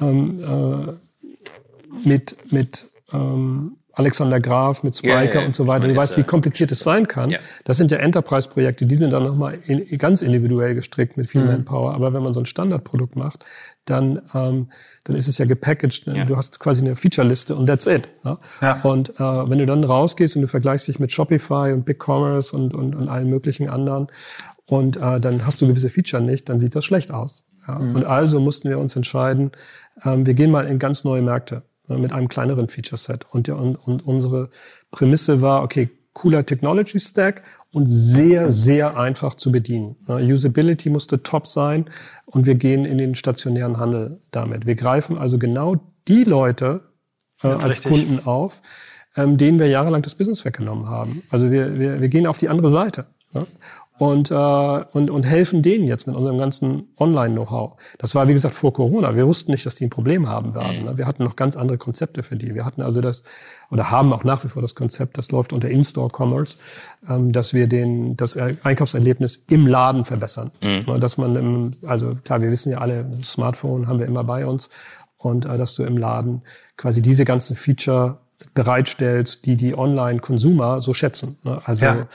ähm, 0.00 0.38
äh, 0.38 2.08
mit, 2.08 2.36
mit 2.52 2.86
ähm, 3.12 3.78
Alexander 3.98 4.38
Graf 4.38 4.84
mit 4.84 4.96
Spiker 4.96 5.24
ja, 5.24 5.40
ja, 5.40 5.46
und 5.46 5.56
so 5.56 5.66
weiter. 5.66 5.88
Du 5.88 5.96
weißt, 5.96 6.16
wie 6.16 6.22
kompliziert 6.22 6.70
es 6.70 6.80
sein 6.80 7.08
kann. 7.08 7.30
Ja. 7.30 7.40
Das 7.64 7.76
sind 7.76 7.90
ja 7.90 7.98
Enterprise-Projekte, 7.98 8.86
die 8.86 8.94
sind 8.94 9.12
dann 9.12 9.24
nochmal 9.24 9.58
in, 9.66 9.84
ganz 9.98 10.22
individuell 10.22 10.74
gestrickt 10.74 11.16
mit 11.16 11.28
viel 11.28 11.40
mhm. 11.40 11.48
Manpower. 11.48 11.94
Aber 11.94 12.12
wenn 12.12 12.22
man 12.22 12.32
so 12.32 12.40
ein 12.40 12.46
Standardprodukt 12.46 13.16
macht, 13.16 13.44
dann, 13.86 14.20
ähm, 14.34 14.68
dann 15.04 15.16
ist 15.16 15.26
es 15.26 15.38
ja 15.38 15.46
gepackaged. 15.46 16.06
Du 16.06 16.36
hast 16.36 16.60
quasi 16.60 16.84
eine 16.84 16.94
Feature-Liste 16.94 17.56
und 17.56 17.66
that's 17.66 17.86
it. 17.86 18.08
Ne? 18.22 18.38
Und 18.84 19.10
äh, 19.18 19.50
wenn 19.50 19.58
du 19.58 19.66
dann 19.66 19.82
rausgehst 19.82 20.36
und 20.36 20.42
du 20.42 20.48
vergleichst 20.48 20.86
dich 20.86 21.00
mit 21.00 21.10
Shopify 21.10 21.72
und 21.72 21.84
BigCommerce 21.84 22.54
und, 22.54 22.74
und, 22.74 22.94
und 22.94 23.08
allen 23.08 23.28
möglichen 23.28 23.68
anderen 23.68 24.08
und 24.68 24.98
äh, 24.98 25.18
dann 25.18 25.46
hast 25.46 25.60
du 25.62 25.66
gewisse 25.66 25.88
Feature 25.88 26.22
nicht, 26.22 26.48
dann 26.48 26.60
sieht 26.60 26.74
das 26.74 26.84
schlecht 26.84 27.10
aus. 27.10 27.44
Ja? 27.66 27.78
Mhm. 27.78 27.96
Und 27.96 28.04
also 28.04 28.38
mussten 28.38 28.68
wir 28.68 28.78
uns 28.78 28.94
entscheiden, 28.94 29.50
ähm, 30.04 30.26
wir 30.26 30.34
gehen 30.34 30.50
mal 30.50 30.66
in 30.66 30.78
ganz 30.78 31.04
neue 31.04 31.22
Märkte 31.22 31.62
ne, 31.88 31.96
mit 31.96 32.12
einem 32.12 32.28
kleineren 32.28 32.68
Feature-Set. 32.68 33.24
Und, 33.30 33.48
und, 33.48 33.76
und 33.76 34.06
unsere 34.06 34.50
Prämisse 34.90 35.40
war, 35.40 35.62
okay, 35.62 35.88
cooler 36.12 36.44
Technology 36.44 37.00
Stack 37.00 37.42
und 37.72 37.86
sehr, 37.86 38.50
sehr 38.50 38.98
einfach 38.98 39.36
zu 39.36 39.50
bedienen. 39.50 39.96
Ne, 40.06 40.16
Usability 40.16 40.90
musste 40.90 41.22
top 41.22 41.46
sein 41.46 41.88
und 42.26 42.44
wir 42.44 42.54
gehen 42.54 42.84
in 42.84 42.98
den 42.98 43.14
stationären 43.14 43.78
Handel 43.78 44.20
damit. 44.32 44.66
Wir 44.66 44.74
greifen 44.74 45.16
also 45.16 45.38
genau 45.38 45.76
die 46.08 46.24
Leute 46.24 46.82
äh, 47.42 47.48
als 47.48 47.84
richtig. 47.84 47.90
Kunden 47.90 48.26
auf, 48.26 48.60
ähm, 49.16 49.38
denen 49.38 49.58
wir 49.58 49.68
jahrelang 49.68 50.02
das 50.02 50.14
Business 50.14 50.44
weggenommen 50.44 50.90
haben. 50.90 51.22
Also 51.30 51.50
wir, 51.50 51.78
wir, 51.78 52.02
wir 52.02 52.08
gehen 52.08 52.26
auf 52.26 52.36
die 52.36 52.50
andere 52.50 52.68
Seite. 52.68 53.06
Ne? 53.32 53.46
Und, 53.98 54.30
äh, 54.30 54.34
und, 54.34 55.10
und 55.10 55.24
helfen 55.24 55.62
denen 55.62 55.86
jetzt 55.86 56.06
mit 56.06 56.14
unserem 56.14 56.38
ganzen 56.38 56.88
Online-Know-how. 56.98 57.76
Das 57.98 58.14
war, 58.14 58.28
wie 58.28 58.32
gesagt, 58.32 58.54
vor 58.54 58.72
Corona. 58.72 59.16
Wir 59.16 59.26
wussten 59.26 59.50
nicht, 59.50 59.66
dass 59.66 59.74
die 59.74 59.86
ein 59.86 59.90
Problem 59.90 60.28
haben 60.28 60.54
werden. 60.54 60.84
Mhm. 60.84 60.98
Wir 60.98 61.06
hatten 61.06 61.24
noch 61.24 61.34
ganz 61.34 61.56
andere 61.56 61.78
Konzepte 61.78 62.22
für 62.22 62.36
die. 62.36 62.54
Wir 62.54 62.64
hatten 62.64 62.80
also 62.80 63.00
das, 63.00 63.24
oder 63.70 63.90
haben 63.90 64.12
auch 64.12 64.22
nach 64.22 64.44
wie 64.44 64.48
vor 64.48 64.62
das 64.62 64.76
Konzept, 64.76 65.18
das 65.18 65.32
läuft 65.32 65.52
unter 65.52 65.68
In-Store-Commerce, 65.68 66.58
ähm, 67.08 67.32
dass 67.32 67.54
wir 67.54 67.66
den, 67.66 68.16
das 68.16 68.36
Einkaufserlebnis 68.36 69.44
im 69.48 69.66
Laden 69.66 70.04
verbessern. 70.04 70.52
Mhm. 70.62 71.00
Dass 71.00 71.18
man, 71.18 71.36
im, 71.36 71.72
also 71.84 72.14
klar, 72.24 72.40
wir 72.40 72.50
wissen 72.50 72.70
ja 72.70 72.78
alle, 72.78 73.04
Smartphone 73.22 73.88
haben 73.88 73.98
wir 73.98 74.06
immer 74.06 74.22
bei 74.22 74.46
uns 74.46 74.70
und 75.16 75.44
äh, 75.44 75.58
dass 75.58 75.74
du 75.74 75.82
im 75.82 75.96
Laden 75.96 76.42
quasi 76.76 77.02
diese 77.02 77.24
ganzen 77.24 77.56
Feature 77.56 78.18
bereitstellst, 78.54 79.44
die 79.46 79.56
die 79.56 79.76
Online-Consumer 79.76 80.80
so 80.80 80.94
schätzen. 80.94 81.38
Ne? 81.42 81.60
Also 81.64 81.84
ja 81.84 82.06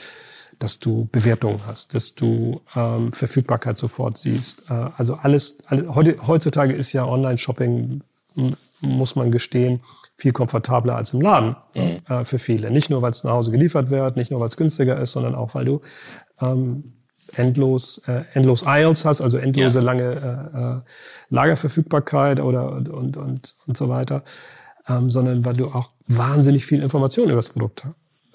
dass 0.58 0.78
du 0.78 1.08
Bewertungen 1.12 1.60
hast, 1.66 1.94
dass 1.94 2.14
du 2.14 2.60
ähm, 2.74 3.12
Verfügbarkeit 3.12 3.78
sofort 3.78 4.18
siehst. 4.18 4.70
Äh, 4.70 4.90
also 4.96 5.14
alles, 5.14 5.64
alle, 5.66 5.94
heute, 5.94 6.16
heutzutage 6.26 6.74
ist 6.74 6.92
ja 6.92 7.06
Online-Shopping, 7.06 8.02
muss 8.80 9.16
man 9.16 9.30
gestehen, 9.30 9.80
viel 10.16 10.32
komfortabler 10.32 10.96
als 10.96 11.12
im 11.12 11.20
Laden 11.20 11.56
mhm. 11.74 12.00
äh, 12.08 12.24
für 12.24 12.38
viele. 12.38 12.70
Nicht 12.70 12.90
nur, 12.90 13.02
weil 13.02 13.10
es 13.10 13.24
nach 13.24 13.32
Hause 13.32 13.50
geliefert 13.50 13.90
wird, 13.90 14.16
nicht 14.16 14.30
nur, 14.30 14.40
weil 14.40 14.48
es 14.48 14.56
günstiger 14.56 14.98
ist, 14.98 15.12
sondern 15.12 15.34
auch, 15.34 15.54
weil 15.54 15.64
du 15.64 15.80
ähm, 16.40 16.94
endlos, 17.36 17.98
äh, 18.06 18.22
endlos 18.34 18.66
Aisles 18.66 19.04
hast, 19.04 19.20
also 19.20 19.38
endlose 19.38 19.78
ja. 19.78 19.84
lange 19.84 20.02
äh, 20.02 20.58
äh, 20.58 20.80
Lagerverfügbarkeit 21.30 22.40
oder 22.40 22.70
und, 22.72 22.88
und, 22.88 23.16
und, 23.16 23.54
und 23.66 23.76
so 23.76 23.88
weiter, 23.88 24.22
ähm, 24.88 25.10
sondern 25.10 25.44
weil 25.44 25.54
du 25.56 25.66
auch 25.66 25.90
wahnsinnig 26.06 26.66
viel 26.66 26.82
Information 26.82 27.26
über 27.26 27.36
das 27.36 27.50
Produkt 27.50 27.86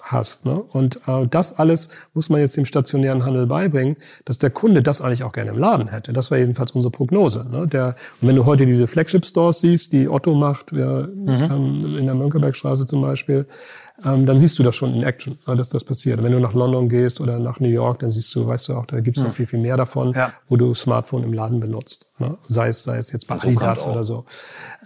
hast. 0.02 0.44
Ne? 0.44 0.54
Und 0.54 1.00
äh, 1.06 1.26
das 1.28 1.58
alles 1.58 1.88
muss 2.14 2.28
man 2.30 2.40
jetzt 2.40 2.56
dem 2.56 2.64
stationären 2.64 3.24
Handel 3.24 3.46
beibringen, 3.46 3.96
dass 4.24 4.38
der 4.38 4.50
Kunde 4.50 4.82
das 4.82 5.00
eigentlich 5.00 5.24
auch 5.24 5.32
gerne 5.32 5.50
im 5.50 5.58
Laden 5.58 5.88
hätte. 5.88 6.12
Das 6.12 6.30
war 6.30 6.38
jedenfalls 6.38 6.72
unsere 6.72 6.92
Prognose. 6.92 7.46
Ne? 7.50 7.66
Der, 7.66 7.94
und 8.20 8.28
wenn 8.28 8.36
du 8.36 8.44
heute 8.46 8.66
diese 8.66 8.86
Flagship-Stores 8.86 9.60
siehst, 9.60 9.92
die 9.92 10.08
Otto 10.08 10.34
macht, 10.34 10.74
wir, 10.74 11.08
mhm. 11.14 11.28
ähm, 11.28 11.96
in 11.98 12.06
der 12.06 12.14
Mönckebergstraße 12.14 12.86
zum 12.86 13.02
Beispiel, 13.02 13.46
ähm, 14.04 14.26
dann 14.26 14.38
siehst 14.38 14.58
du 14.58 14.62
das 14.62 14.76
schon 14.76 14.94
in 14.94 15.02
Action, 15.02 15.38
ne, 15.46 15.56
dass 15.56 15.68
das 15.68 15.84
passiert. 15.84 16.22
Wenn 16.22 16.32
du 16.32 16.40
nach 16.40 16.54
London 16.54 16.88
gehst 16.88 17.20
oder 17.20 17.38
nach 17.38 17.60
New 17.60 17.68
York, 17.68 17.98
dann 18.00 18.10
siehst 18.10 18.34
du, 18.34 18.46
weißt 18.46 18.68
du 18.68 18.74
auch, 18.74 18.86
da 18.86 19.00
gibt's 19.00 19.20
noch 19.20 19.28
mhm. 19.28 19.32
viel, 19.32 19.46
viel 19.46 19.58
mehr 19.58 19.76
davon, 19.76 20.12
ja. 20.14 20.32
wo 20.48 20.56
du 20.56 20.72
Smartphone 20.74 21.22
im 21.22 21.32
Laden 21.32 21.60
benutzt. 21.60 22.06
Ne? 22.18 22.36
Sei 22.48 22.68
es, 22.68 22.82
sei 22.82 22.98
es 22.98 23.12
jetzt 23.12 23.26
bei 23.26 23.34
Adidas 23.36 23.86
oder 23.86 24.04
so. 24.04 24.24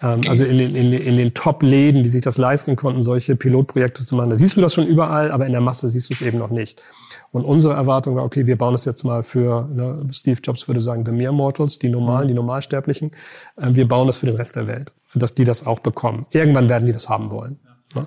Ähm, 0.03 0.21
also 0.29 0.45
in 0.45 0.59
den, 0.59 0.75
in, 0.75 0.93
in 0.93 1.17
den 1.17 1.35
Top-Läden, 1.35 2.03
die 2.03 2.09
sich 2.09 2.23
das 2.23 2.39
leisten 2.39 2.77
konnten, 2.77 3.03
solche 3.03 3.37
Pilotprojekte 3.37 4.05
zu 4.05 4.17
machen, 4.17 4.31
da 4.31 4.37
siehst 4.37 4.57
du 4.57 4.61
das 4.61 4.75
schon 4.75 4.87
überall, 4.87 5.31
aber 5.31 5.47
in 5.47 5.53
der 5.53 5.61
Masse 5.61 5.89
siehst 5.89 6.11
du 6.11 6.15
es 6.15 6.23
eben 6.23 6.39
noch 6.39 6.51
nicht. 6.51 6.83
Und 7.31 7.45
unsere 7.45 7.75
Erwartung 7.75 8.15
war, 8.15 8.25
okay, 8.25 8.47
wir 8.47 8.57
bauen 8.57 8.75
das 8.75 8.85
jetzt 8.85 9.05
mal 9.05 9.23
für, 9.23 9.69
ne, 9.73 10.07
Steve 10.13 10.41
Jobs 10.43 10.69
würde 10.69 10.81
sagen, 10.81 11.05
the 11.05 11.13
mere 11.13 11.33
mortals, 11.33 11.79
die 11.79 11.89
Normalen, 11.89 12.25
mhm. 12.25 12.29
die 12.29 12.35
Normalsterblichen. 12.35 13.11
Ähm, 13.61 13.75
wir 13.75 13.89
bauen 13.89 14.07
das 14.07 14.19
für 14.19 14.27
den 14.27 14.37
Rest 14.37 14.57
der 14.57 14.67
Welt, 14.67 14.93
dass 15.15 15.35
die 15.35 15.45
das 15.45 15.67
auch 15.67 15.81
bekommen. 15.81 16.27
Irgendwann 16.31 16.69
werden 16.69 16.87
die 16.87 16.93
das 16.93 17.09
haben 17.09 17.31
wollen. 17.31 17.59
Ja. 17.95 18.03
Ne? 18.03 18.07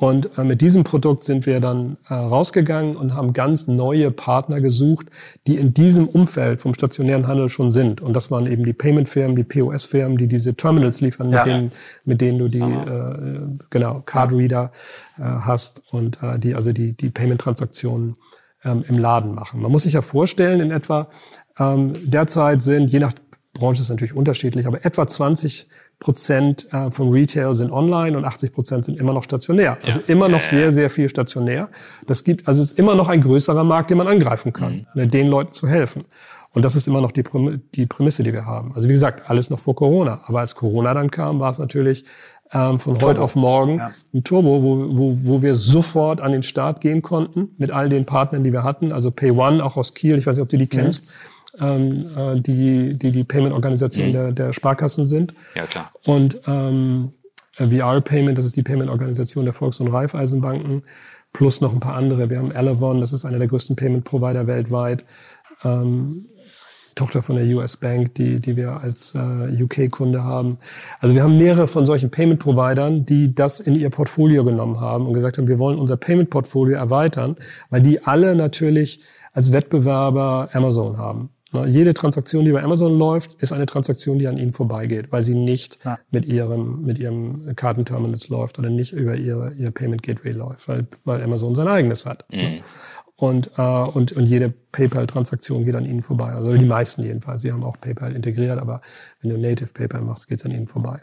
Und 0.00 0.38
äh, 0.38 0.44
mit 0.44 0.60
diesem 0.60 0.84
Produkt 0.84 1.24
sind 1.24 1.44
wir 1.44 1.58
dann 1.58 1.96
äh, 2.08 2.14
rausgegangen 2.14 2.94
und 2.94 3.14
haben 3.14 3.32
ganz 3.32 3.66
neue 3.66 4.12
Partner 4.12 4.60
gesucht, 4.60 5.08
die 5.48 5.56
in 5.56 5.74
diesem 5.74 6.06
Umfeld 6.06 6.62
vom 6.62 6.72
stationären 6.72 7.26
Handel 7.26 7.48
schon 7.48 7.72
sind. 7.72 8.00
Und 8.00 8.14
das 8.14 8.30
waren 8.30 8.46
eben 8.46 8.64
die 8.64 8.72
Payment-Firmen, 8.72 9.34
die 9.34 9.42
POS-Firmen, 9.42 10.16
die 10.16 10.28
diese 10.28 10.54
Terminals 10.54 11.00
liefern, 11.00 11.32
ja. 11.32 11.44
mit, 11.44 11.52
denen, 11.52 11.72
mit 12.04 12.20
denen 12.20 12.38
du 12.38 12.48
die 12.48 12.60
äh, 12.60 13.40
genau 13.70 14.00
Card-Reader 14.06 14.70
äh, 15.18 15.22
hast 15.22 15.82
und 15.90 16.22
äh, 16.22 16.38
die 16.38 16.54
also 16.54 16.72
die 16.72 16.92
die 16.92 17.10
Payment-Transaktionen 17.10 18.14
ähm, 18.62 18.84
im 18.86 18.98
Laden 18.98 19.34
machen. 19.34 19.60
Man 19.60 19.72
muss 19.72 19.82
sich 19.82 19.94
ja 19.94 20.02
vorstellen, 20.02 20.60
in 20.60 20.70
etwa 20.70 21.08
ähm, 21.58 21.94
derzeit 22.04 22.62
sind 22.62 22.92
je 22.92 23.00
nach 23.00 23.14
Branche 23.52 23.82
ist 23.82 23.88
natürlich 23.88 24.14
unterschiedlich, 24.14 24.68
aber 24.68 24.84
etwa 24.84 25.08
20 25.08 25.68
Prozent 25.98 26.72
äh, 26.72 26.90
vom 26.90 27.10
Retail 27.10 27.54
sind 27.54 27.72
online 27.72 28.16
und 28.16 28.24
80 28.24 28.52
Prozent 28.52 28.84
sind 28.84 29.00
immer 29.00 29.12
noch 29.12 29.24
stationär. 29.24 29.78
Also 29.84 30.00
immer 30.06 30.28
noch 30.28 30.42
sehr, 30.42 30.70
sehr 30.70 30.90
viel 30.90 31.08
stationär. 31.08 31.68
Das 32.06 32.22
gibt, 32.22 32.46
also 32.46 32.62
es 32.62 32.72
ist 32.72 32.78
immer 32.78 32.94
noch 32.94 33.08
ein 33.08 33.20
größerer 33.20 33.64
Markt, 33.64 33.90
den 33.90 33.98
man 33.98 34.06
angreifen 34.06 34.52
kann, 34.52 34.74
mhm. 34.74 34.86
Ne, 34.94 35.06
den 35.08 35.26
Leuten 35.26 35.52
zu 35.52 35.66
helfen. 35.66 36.04
Und 36.52 36.64
das 36.64 36.76
ist 36.76 36.86
immer 36.86 37.00
noch 37.00 37.12
die, 37.12 37.24
die 37.74 37.86
Prämisse, 37.86 38.22
die 38.22 38.32
wir 38.32 38.46
haben. 38.46 38.72
Also 38.74 38.88
wie 38.88 38.92
gesagt, 38.92 39.28
alles 39.28 39.50
noch 39.50 39.58
vor 39.58 39.74
Corona. 39.74 40.20
Aber 40.26 40.40
als 40.40 40.54
Corona 40.54 40.94
dann 40.94 41.10
kam, 41.10 41.40
war 41.40 41.50
es 41.50 41.58
natürlich 41.58 42.04
ähm, 42.52 42.80
von 42.80 43.00
heute 43.02 43.20
auf 43.20 43.36
morgen 43.36 43.78
ja. 43.78 43.90
ein 44.14 44.24
Turbo, 44.24 44.62
wo, 44.62 44.96
wo, 44.96 45.18
wo 45.24 45.42
wir 45.42 45.54
sofort 45.54 46.20
an 46.20 46.32
den 46.32 46.42
Start 46.42 46.80
gehen 46.80 47.02
konnten 47.02 47.50
mit 47.58 47.70
all 47.70 47.88
den 47.88 48.06
Partnern, 48.06 48.44
die 48.44 48.52
wir 48.52 48.62
hatten. 48.62 48.92
Also 48.92 49.10
Pay 49.10 49.32
One, 49.32 49.62
auch 49.62 49.76
aus 49.76 49.94
Kiel, 49.94 50.16
ich 50.16 50.26
weiß 50.26 50.36
nicht, 50.36 50.42
ob 50.42 50.48
du 50.48 50.56
die 50.56 50.64
mhm. 50.64 50.68
kennst. 50.68 51.06
Mhm 51.06 51.37
ähm, 51.60 52.06
äh, 52.16 52.40
die, 52.40 52.98
die 52.98 53.12
die 53.12 53.24
Payment-Organisation 53.24 54.08
mhm. 54.08 54.12
der, 54.12 54.32
der 54.32 54.52
Sparkassen 54.52 55.06
sind. 55.06 55.34
Ja, 55.54 55.66
klar. 55.66 55.92
Und 56.04 56.40
ähm, 56.46 57.12
VR 57.56 58.00
Payment, 58.00 58.38
das 58.38 58.44
ist 58.44 58.56
die 58.56 58.62
Payment-Organisation 58.62 59.44
der 59.44 59.54
Volks- 59.54 59.80
und 59.80 59.88
Raiffeisenbanken, 59.88 60.82
plus 61.32 61.60
noch 61.60 61.72
ein 61.72 61.80
paar 61.80 61.94
andere. 61.94 62.30
Wir 62.30 62.38
haben 62.38 62.52
Elevon, 62.52 63.00
das 63.00 63.12
ist 63.12 63.24
einer 63.24 63.38
der 63.38 63.48
größten 63.48 63.76
Payment-Provider 63.76 64.46
weltweit. 64.46 65.04
Ähm, 65.64 66.26
Tochter 66.94 67.22
von 67.22 67.36
der 67.36 67.46
US 67.56 67.76
Bank, 67.76 68.14
die, 68.16 68.40
die 68.40 68.56
wir 68.56 68.80
als 68.80 69.14
äh, 69.14 69.62
UK-Kunde 69.62 70.24
haben. 70.24 70.58
Also 70.98 71.14
wir 71.14 71.22
haben 71.22 71.38
mehrere 71.38 71.68
von 71.68 71.86
solchen 71.86 72.10
Payment-Providern, 72.10 73.06
die 73.06 73.34
das 73.34 73.60
in 73.60 73.76
ihr 73.76 73.90
Portfolio 73.90 74.44
genommen 74.44 74.80
haben 74.80 75.06
und 75.06 75.14
gesagt 75.14 75.38
haben, 75.38 75.46
wir 75.46 75.60
wollen 75.60 75.78
unser 75.78 75.96
Payment-Portfolio 75.96 76.76
erweitern, 76.76 77.36
weil 77.70 77.82
die 77.82 78.04
alle 78.04 78.34
natürlich 78.34 79.00
als 79.32 79.52
Wettbewerber 79.52 80.48
Amazon 80.52 80.98
haben. 80.98 81.30
Jede 81.66 81.94
Transaktion, 81.94 82.44
die 82.44 82.52
bei 82.52 82.62
Amazon 82.62 82.98
läuft, 82.98 83.42
ist 83.42 83.52
eine 83.52 83.64
Transaktion, 83.64 84.18
die 84.18 84.28
an 84.28 84.36
ihnen 84.36 84.52
vorbeigeht, 84.52 85.10
weil 85.10 85.22
sie 85.22 85.34
nicht 85.34 85.78
ja. 85.82 85.98
mit 86.10 86.26
ihrem, 86.26 86.82
mit 86.82 86.98
ihrem 86.98 87.56
Kartenterminals 87.56 88.28
läuft 88.28 88.58
oder 88.58 88.68
nicht 88.68 88.92
über 88.92 89.16
ihre, 89.16 89.54
ihr 89.54 89.70
Payment 89.70 90.02
Gateway 90.02 90.32
läuft, 90.32 90.68
weil, 90.68 90.86
weil 91.04 91.22
Amazon 91.22 91.54
sein 91.54 91.66
eigenes 91.66 92.04
hat. 92.04 92.26
Mhm. 92.30 92.60
Und, 93.16 93.50
äh, 93.56 93.62
und, 93.62 94.12
und 94.12 94.26
jede 94.26 94.48
PayPal-Transaktion 94.70 95.64
geht 95.64 95.74
an 95.74 95.86
ihnen 95.86 96.02
vorbei. 96.02 96.32
Also 96.32 96.52
die 96.52 96.64
meisten 96.64 97.02
jedenfalls. 97.02 97.42
Sie 97.42 97.50
haben 97.50 97.64
auch 97.64 97.76
PayPal 97.80 98.14
integriert, 98.14 98.60
aber 98.60 98.80
wenn 99.20 99.30
du 99.30 99.38
Native 99.38 99.72
PayPal 99.72 100.02
machst, 100.02 100.28
geht's 100.28 100.44
an 100.44 100.52
ihnen 100.52 100.68
vorbei. 100.68 101.00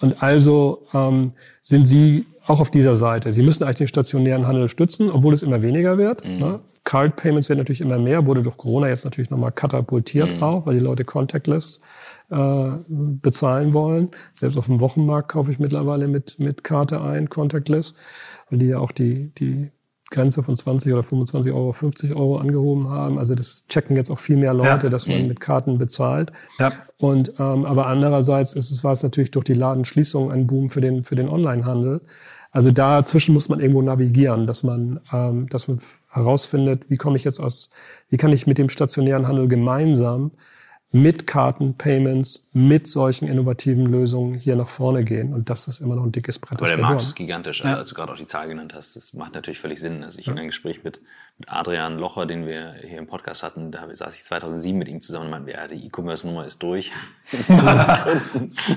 Und 0.00 0.20
also 0.20 0.82
ähm, 0.94 1.32
sind 1.62 1.86
sie 1.86 2.26
auch 2.46 2.58
auf 2.58 2.72
dieser 2.72 2.96
Seite. 2.96 3.32
Sie 3.32 3.42
müssen 3.42 3.62
eigentlich 3.62 3.76
den 3.76 3.86
stationären 3.86 4.48
Handel 4.48 4.68
stützen, 4.68 5.10
obwohl 5.10 5.32
es 5.32 5.44
immer 5.44 5.62
weniger 5.62 5.96
wird. 5.96 6.24
Mhm. 6.24 6.38
Ne? 6.38 6.60
Card 6.84 7.16
Payments 7.16 7.48
werden 7.48 7.58
natürlich 7.58 7.80
immer 7.80 7.98
mehr, 7.98 8.26
wurde 8.26 8.42
durch 8.42 8.58
Corona 8.58 8.88
jetzt 8.88 9.04
natürlich 9.04 9.30
nochmal 9.30 9.52
katapultiert 9.52 10.36
mhm. 10.36 10.42
auch, 10.42 10.66
weil 10.66 10.74
die 10.74 10.80
Leute 10.80 11.04
contactless 11.04 11.80
äh, 12.30 12.68
bezahlen 12.88 13.72
wollen. 13.72 14.10
Selbst 14.34 14.58
auf 14.58 14.66
dem 14.66 14.80
Wochenmarkt 14.80 15.30
kaufe 15.30 15.50
ich 15.50 15.58
mittlerweile 15.58 16.08
mit, 16.08 16.38
mit 16.38 16.62
Karte 16.62 17.00
ein, 17.00 17.30
contactless, 17.30 17.94
weil 18.50 18.58
die 18.58 18.66
ja 18.66 18.78
auch 18.78 18.92
die, 18.92 19.32
die 19.34 19.72
Grenze 20.10 20.42
von 20.42 20.56
20 20.56 20.92
oder 20.92 21.02
25 21.02 21.52
Euro, 21.52 21.72
50 21.72 22.14
Euro 22.14 22.36
angehoben 22.36 22.90
haben. 22.90 23.18
Also 23.18 23.34
das 23.34 23.66
checken 23.68 23.96
jetzt 23.96 24.10
auch 24.10 24.18
viel 24.18 24.36
mehr 24.36 24.52
Leute, 24.52 24.86
ja. 24.86 24.90
dass 24.90 25.08
man 25.08 25.22
mhm. 25.22 25.28
mit 25.28 25.40
Karten 25.40 25.78
bezahlt. 25.78 26.32
Ja. 26.58 26.70
Und 26.98 27.32
ähm, 27.38 27.64
aber 27.64 27.86
andererseits 27.86 28.54
ist 28.54 28.70
es 28.70 28.84
war 28.84 28.92
es 28.92 29.02
natürlich 29.02 29.30
durch 29.30 29.44
die 29.44 29.54
Ladenschließung 29.54 30.30
ein 30.30 30.46
Boom 30.46 30.68
für 30.68 30.82
den 30.82 31.02
für 31.02 31.16
den 31.16 31.28
Onlinehandel. 31.28 32.02
Also 32.54 32.70
dazwischen 32.70 33.34
muss 33.34 33.48
man 33.48 33.58
irgendwo 33.58 33.82
navigieren, 33.82 34.46
dass 34.46 34.62
man 34.62 35.00
ähm, 35.12 35.48
dass 35.48 35.66
man 35.66 35.80
herausfindet, 36.08 36.88
wie 36.88 36.96
komme 36.96 37.16
ich 37.16 37.24
jetzt 37.24 37.40
aus, 37.40 37.70
wie 38.08 38.16
kann 38.16 38.32
ich 38.32 38.46
mit 38.46 38.58
dem 38.58 38.68
stationären 38.68 39.26
Handel 39.26 39.48
gemeinsam 39.48 40.30
mit 40.92 41.26
Karten-Payments, 41.26 42.50
mit 42.52 42.86
solchen 42.86 43.26
innovativen 43.26 43.86
Lösungen 43.86 44.34
hier 44.34 44.54
nach 44.54 44.68
vorne 44.68 45.02
gehen. 45.02 45.34
Und 45.34 45.50
das 45.50 45.66
ist 45.66 45.80
immer 45.80 45.96
noch 45.96 46.04
ein 46.04 46.12
dickes 46.12 46.38
Brett. 46.38 46.60
Aber 46.60 46.68
der 46.68 46.78
Markt 46.78 47.02
ist 47.02 47.16
gigantisch. 47.16 47.64
Also, 47.64 47.76
als 47.76 47.88
du 47.88 47.96
gerade 47.96 48.12
auch 48.12 48.16
die 48.16 48.26
Zahl 48.26 48.46
genannt 48.46 48.72
hast, 48.72 48.94
das 48.94 49.12
macht 49.12 49.34
natürlich 49.34 49.58
völlig 49.58 49.80
Sinn. 49.80 50.04
Also 50.04 50.20
ich 50.20 50.26
ja. 50.26 50.32
in 50.32 50.38
einem 50.38 50.46
Gespräch 50.46 50.84
mit, 50.84 51.00
mit 51.38 51.48
Adrian 51.50 51.98
Locher, 51.98 52.26
den 52.26 52.46
wir 52.46 52.74
hier 52.80 52.98
im 52.98 53.08
Podcast 53.08 53.42
hatten, 53.42 53.72
da 53.72 53.88
saß 53.92 54.14
ich 54.14 54.24
2007 54.24 54.78
mit 54.78 54.86
ihm 54.86 55.02
zusammen 55.02 55.24
und 55.24 55.30
meinte, 55.32 55.50
ja, 55.50 55.66
die 55.66 55.84
E-Commerce-Nummer 55.84 56.46
ist 56.46 56.62
durch. 56.62 56.92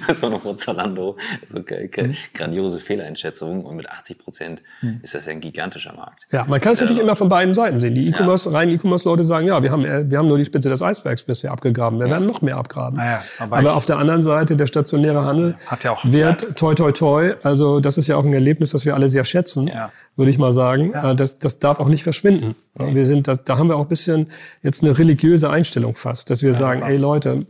das 0.08 0.22
war 0.24 0.30
noch 0.32 0.42
vor 0.42 0.58
Zalando. 0.58 1.18
Also 1.40 1.60
mhm. 1.60 2.16
grandiose 2.34 2.80
Fehleinschätzung. 2.80 3.64
Und 3.64 3.76
mit 3.76 3.88
80 3.88 4.18
Prozent 4.18 4.62
mhm. 4.82 5.02
ist 5.04 5.14
das 5.14 5.28
ja 5.28 5.34
ein 5.34 5.42
gigantischer 5.42 5.94
Markt. 5.94 6.26
Ja, 6.32 6.46
man 6.48 6.60
kann 6.60 6.74
es 6.74 6.82
natürlich 6.82 7.02
immer 7.02 7.16
von 7.16 7.30
beiden 7.30 7.54
Seiten 7.54 7.80
sehen. 7.80 7.94
Die 7.94 8.08
E-Commerce, 8.10 8.50
ja. 8.50 8.58
rein 8.58 8.70
E-Commerce-Leute 8.70 9.24
sagen, 9.24 9.46
ja, 9.46 9.62
wir 9.62 9.72
haben, 9.72 9.84
wir 9.84 10.18
haben 10.18 10.28
nur 10.28 10.40
die 10.40 10.46
Spitze 10.46 10.70
des 10.70 10.82
Eisbergs 10.82 11.22
bisher 11.22 11.52
abgegraben. 11.52 12.00
Wir 12.00 12.08
ja. 12.08 12.14
werden 12.14 12.26
noch 12.26 12.42
mehr 12.42 12.58
abgraben. 12.58 12.98
Ja, 12.98 13.22
aber, 13.38 13.58
aber 13.58 13.76
auf 13.76 13.86
der 13.86 14.00
anderen 14.00 14.24
Seite, 14.24 14.56
der 14.56 14.66
stationäre 14.66 15.26
Handel 15.26 15.56
ja 15.84 15.98
wird 16.04 16.56
toi 16.56 16.74
toi 16.74 16.92
toi. 16.92 17.34
Also 17.44 17.80
das 17.80 18.00
ist 18.00 18.08
ja 18.08 18.16
auch 18.16 18.26
ein 18.26 18.34
Erlebnis, 18.34 18.72
das 18.72 18.84
wir 18.84 18.96
alle 18.96 19.10
sehr 19.10 19.26
schätzen, 19.26 19.70
würde 20.18 20.30
ich 20.32 20.38
mal 20.38 20.52
sagen. 20.52 20.92
Äh, 20.94 21.16
das, 21.16 21.40
das 21.40 21.60
darf 21.60 21.80
auch 21.80 21.88
nicht 21.88 22.04
verschwinden. 22.04 22.56
Wir 22.76 23.06
sind, 23.06 23.28
da, 23.28 23.36
da 23.36 23.58
haben 23.58 23.70
wir 23.70 23.78
auch 23.78 23.82
ein 23.82 23.88
bisschen 23.88 24.30
jetzt 24.62 24.84
eine 24.84 24.98
religiöse 24.98 25.50
Einstellung 25.50 25.96
fast, 25.96 26.30
dass 26.30 26.42
wir 26.42 26.54
sagen, 26.54 26.82
ey 26.82 26.98
Leute, 26.98 27.46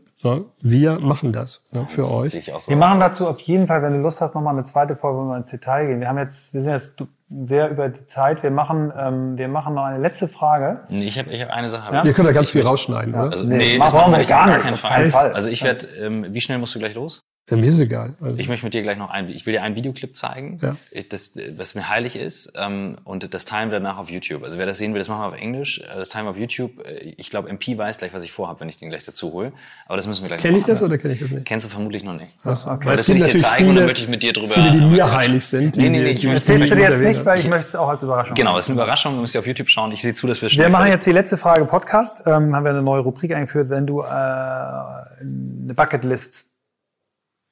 wir 0.61 0.99
machen 0.99 1.31
das 1.31 1.63
ne, 1.71 1.85
für 1.87 2.01
das 2.01 2.11
euch. 2.11 2.45
So. 2.45 2.59
Wir 2.67 2.77
machen 2.77 2.99
dazu 2.99 3.27
auf 3.27 3.39
jeden 3.41 3.67
Fall, 3.67 3.83
wenn 3.83 3.93
du 3.93 3.99
Lust 3.99 4.19
hast, 4.19 4.33
nochmal 4.33 4.53
eine 4.53 4.63
zweite 4.63 4.95
Folge, 4.95 5.19
wo 5.19 5.23
wir 5.25 5.37
ins 5.37 5.51
Detail 5.51 5.87
gehen. 5.87 5.99
Wir 5.99 6.07
haben 6.07 6.17
jetzt, 6.17 6.53
wir 6.53 6.61
sind 6.61 6.71
jetzt 6.71 7.03
sehr 7.45 7.69
über 7.69 7.89
die 7.89 8.05
Zeit. 8.05 8.41
Wir 8.41 8.49
machen, 8.49 8.91
ähm, 8.97 9.37
wir 9.37 9.47
machen 9.47 9.75
noch 9.75 9.83
eine 9.83 9.99
letzte 9.99 10.27
Frage. 10.27 10.81
Nee, 10.89 11.07
ich 11.07 11.19
habe 11.19 11.29
ich 11.31 11.41
hab 11.41 11.51
eine 11.51 11.69
Sache. 11.69 11.93
Ja? 11.93 12.03
Ihr 12.03 12.13
könnt 12.13 12.27
da 12.27 12.31
ganz 12.31 12.49
viel 12.49 12.63
rausschneiden, 12.63 13.13
ja. 13.13 13.21
oder? 13.21 13.31
Also, 13.31 13.45
nee, 13.45 13.57
nee 13.57 13.79
das 13.79 13.93
machen 13.93 14.13
wir 14.13 14.23
gar 14.25 14.47
nicht. 14.47 14.71
Auf 14.71 14.81
keinen 14.81 15.11
Fall. 15.11 15.33
Also 15.33 15.49
ich 15.49 15.63
werde, 15.63 15.87
ähm, 15.99 16.25
wie 16.29 16.41
schnell 16.41 16.57
musst 16.57 16.73
du 16.73 16.79
gleich 16.79 16.95
los? 16.95 17.21
Ja, 17.49 17.55
mir 17.55 17.69
ist 17.69 17.79
egal. 17.79 18.15
Also 18.19 18.39
ich 18.41 18.49
möchte 18.49 18.65
mit 18.65 18.73
dir 18.73 18.81
gleich 18.81 18.97
noch 18.97 19.09
ein, 19.09 19.29
ich 19.29 19.45
will 19.45 19.53
dir 19.53 19.63
einen 19.63 19.77
Videoclip 19.77 20.17
zeigen, 20.17 20.57
ja. 20.61 20.75
das, 21.09 21.31
was 21.55 21.75
mir 21.75 21.87
heilig 21.87 22.17
ist, 22.17 22.51
ähm, 22.57 22.97
und 23.05 23.33
das 23.33 23.45
teilen 23.45 23.71
wir 23.71 23.79
danach 23.79 23.97
auf 23.97 24.09
YouTube. 24.09 24.43
Also 24.43 24.57
wer 24.57 24.65
das 24.65 24.79
sehen 24.79 24.93
will, 24.93 24.99
das 24.99 25.07
machen 25.07 25.21
wir 25.21 25.27
auf 25.27 25.39
Englisch. 25.39 25.79
Äh, 25.79 25.95
das 25.95 26.09
teilen 26.09 26.25
wir 26.25 26.31
auf 26.31 26.37
YouTube. 26.37 26.85
Äh, 26.85 27.13
ich 27.17 27.29
glaube, 27.29 27.47
MP 27.47 27.77
weiß 27.77 27.99
gleich, 27.99 28.13
was 28.13 28.23
ich 28.23 28.33
vorhabe, 28.33 28.59
wenn 28.59 28.67
ich 28.67 28.75
den 28.75 28.89
gleich 28.89 29.05
dazu 29.05 29.31
hole. 29.31 29.53
Aber 29.85 29.95
das 29.95 30.07
müssen 30.07 30.23
wir 30.23 30.27
gleich 30.27 30.41
Kenn 30.41 30.57
ich 30.57 30.65
das 30.65 30.83
oder 30.83 30.97
kenne 30.97 31.13
ich 31.13 31.21
das 31.21 31.31
nicht? 31.31 31.45
Kennst 31.45 31.65
du 31.65 31.69
vermutlich 31.69 32.03
noch 32.03 32.15
nicht. 32.15 32.35
Ach, 32.43 32.67
okay. 32.67 32.85
Weil 32.85 32.97
das 32.97 33.07
will 33.07 33.15
ich 33.15 33.23
dir 33.23 33.39
zeigen 33.39 33.55
viele, 33.55 33.69
und 33.69 33.75
dann 33.77 33.85
möchte 33.85 34.01
ich 34.01 34.09
mit 34.09 34.23
dir 34.23 34.33
drüber... 34.33 34.53
Viele, 34.53 34.71
die 34.71 34.81
mir 34.81 35.15
heilig 35.15 35.45
sind. 35.45 35.77
Nee, 35.77 35.89
nee, 35.89 36.03
nee. 36.03 36.11
Ich 36.11 36.25
erzähl's 36.25 36.69
dir 36.69 36.77
jetzt 36.77 36.99
nicht, 36.99 37.23
weil 37.23 37.39
ich 37.39 37.47
möchte 37.47 37.67
es 37.67 37.75
auch 37.75 37.87
als 37.87 38.03
Überraschung 38.03 38.35
Genau, 38.35 38.57
es 38.57 38.65
ist 38.65 38.71
eine 38.71 38.81
Überraschung. 38.81 39.21
müsst 39.21 39.35
ihr 39.35 39.39
auf 39.39 39.47
YouTube 39.47 39.69
schauen. 39.69 39.93
Ich 39.93 40.01
sehe 40.01 40.13
zu, 40.13 40.27
dass 40.27 40.41
wir 40.41 40.49
schnell... 40.49 40.65
Wir 40.65 40.69
machen 40.69 40.89
jetzt 40.89 41.07
die 41.07 41.13
letzte 41.13 41.37
Frage 41.37 41.63
Podcast. 41.63 42.23
Ähm, 42.25 42.53
haben 42.53 42.65
wir 42.65 42.71
eine 42.71 42.81
neue 42.81 42.99
Rubrik 42.99 43.33
eingeführt. 43.33 43.69
Wenn 43.69 43.87
du 43.87 44.01
äh, 44.01 44.05
eine 44.05 45.73
Bucketlist 45.73 46.47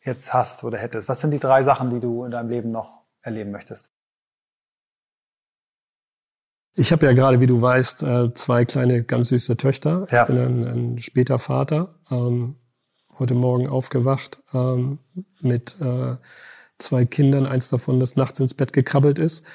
jetzt 0.06 0.34
hast 0.34 0.64
oder 0.64 0.78
hättest? 0.78 1.10
Was 1.10 1.22
sind 1.22 1.32
die 1.32 1.40
drei 1.40 1.64
Sachen, 1.64 1.90
die 1.90 2.00
du 2.00 2.24
in 2.24 2.32
deinem 2.32 2.50
Leben 2.50 2.72
noch 2.72 3.04
erleben 3.22 3.52
möchtest? 3.52 3.92
Ich 6.78 6.92
habe 6.92 7.06
ja 7.06 7.14
gerade, 7.14 7.40
wie 7.40 7.48
du 7.48 7.62
weißt, 7.62 8.04
äh, 8.04 8.34
zwei 8.34 8.66
kleine 8.66 9.04
ganz 9.04 9.30
süße 9.30 9.56
Töchter. 9.56 10.08
Ja. 10.12 10.22
Ich 10.22 10.28
bin 10.28 10.38
ein, 10.38 10.64
ein 10.64 11.00
später 11.00 11.40
Vater. 11.40 11.96
Ähm, 12.12 12.56
heute 13.18 13.34
Morgen 13.34 13.70
aufgewacht 13.70 14.44
ähm, 14.54 15.00
mit 15.40 15.80
äh, 15.80 16.18
zwei 16.78 17.06
Kindern. 17.06 17.46
Eins 17.46 17.70
davon, 17.70 18.02
das 18.02 18.18
nachts 18.18 18.42
ins 18.42 18.54
Bett 18.54 18.74
gekrabbelt 18.74 19.20
ist. 19.20 19.46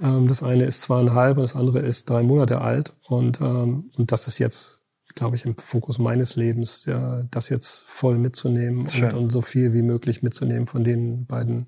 Ähm, 0.00 0.28
das 0.28 0.44
eine 0.44 0.66
ist 0.66 0.82
zweieinhalb 0.82 1.36
und 1.38 1.42
das 1.42 1.56
andere 1.56 1.80
ist 1.80 2.08
drei 2.08 2.22
Monate 2.22 2.60
alt. 2.60 2.96
Und, 3.08 3.40
und 3.40 4.12
das 4.12 4.28
ist 4.28 4.38
jetzt 4.38 4.77
glaube 5.18 5.34
ich, 5.34 5.44
im 5.44 5.56
Fokus 5.56 5.98
meines 5.98 6.36
Lebens, 6.36 6.84
ja, 6.86 7.24
das 7.32 7.48
jetzt 7.48 7.84
voll 7.88 8.18
mitzunehmen 8.18 8.86
und, 8.86 9.12
und, 9.14 9.30
so 9.30 9.40
viel 9.40 9.74
wie 9.74 9.82
möglich 9.82 10.22
mitzunehmen 10.22 10.68
von 10.68 10.84
den 10.84 11.26
beiden 11.26 11.66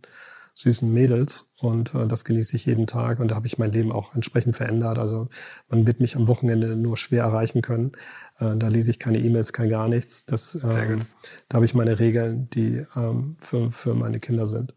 süßen 0.54 0.90
Mädels. 0.92 1.50
Und 1.58 1.92
äh, 1.94 2.06
das 2.06 2.24
genieße 2.24 2.54
ich 2.54 2.66
jeden 2.66 2.86
Tag. 2.86 3.18
Und 3.18 3.32
da 3.32 3.34
habe 3.34 3.48
ich 3.48 3.58
mein 3.58 3.72
Leben 3.72 3.90
auch 3.90 4.14
entsprechend 4.14 4.54
verändert. 4.54 4.98
Also 4.98 5.28
man 5.68 5.84
wird 5.84 5.98
mich 5.98 6.14
am 6.14 6.28
Wochenende 6.28 6.76
nur 6.76 6.96
schwer 6.96 7.24
erreichen 7.24 7.60
können. 7.60 7.92
Äh, 8.38 8.56
da 8.56 8.68
lese 8.68 8.92
ich 8.92 9.00
keine 9.00 9.18
E-Mails, 9.18 9.52
kein 9.52 9.68
gar 9.68 9.88
nichts. 9.88 10.26
Das, 10.26 10.54
ähm, 10.54 11.06
da 11.48 11.56
habe 11.56 11.64
ich 11.64 11.74
meine 11.74 11.98
Regeln, 11.98 12.48
die 12.50 12.84
ähm, 12.94 13.36
für, 13.40 13.72
für 13.72 13.94
meine 13.94 14.20
Kinder 14.20 14.46
sind. 14.46 14.74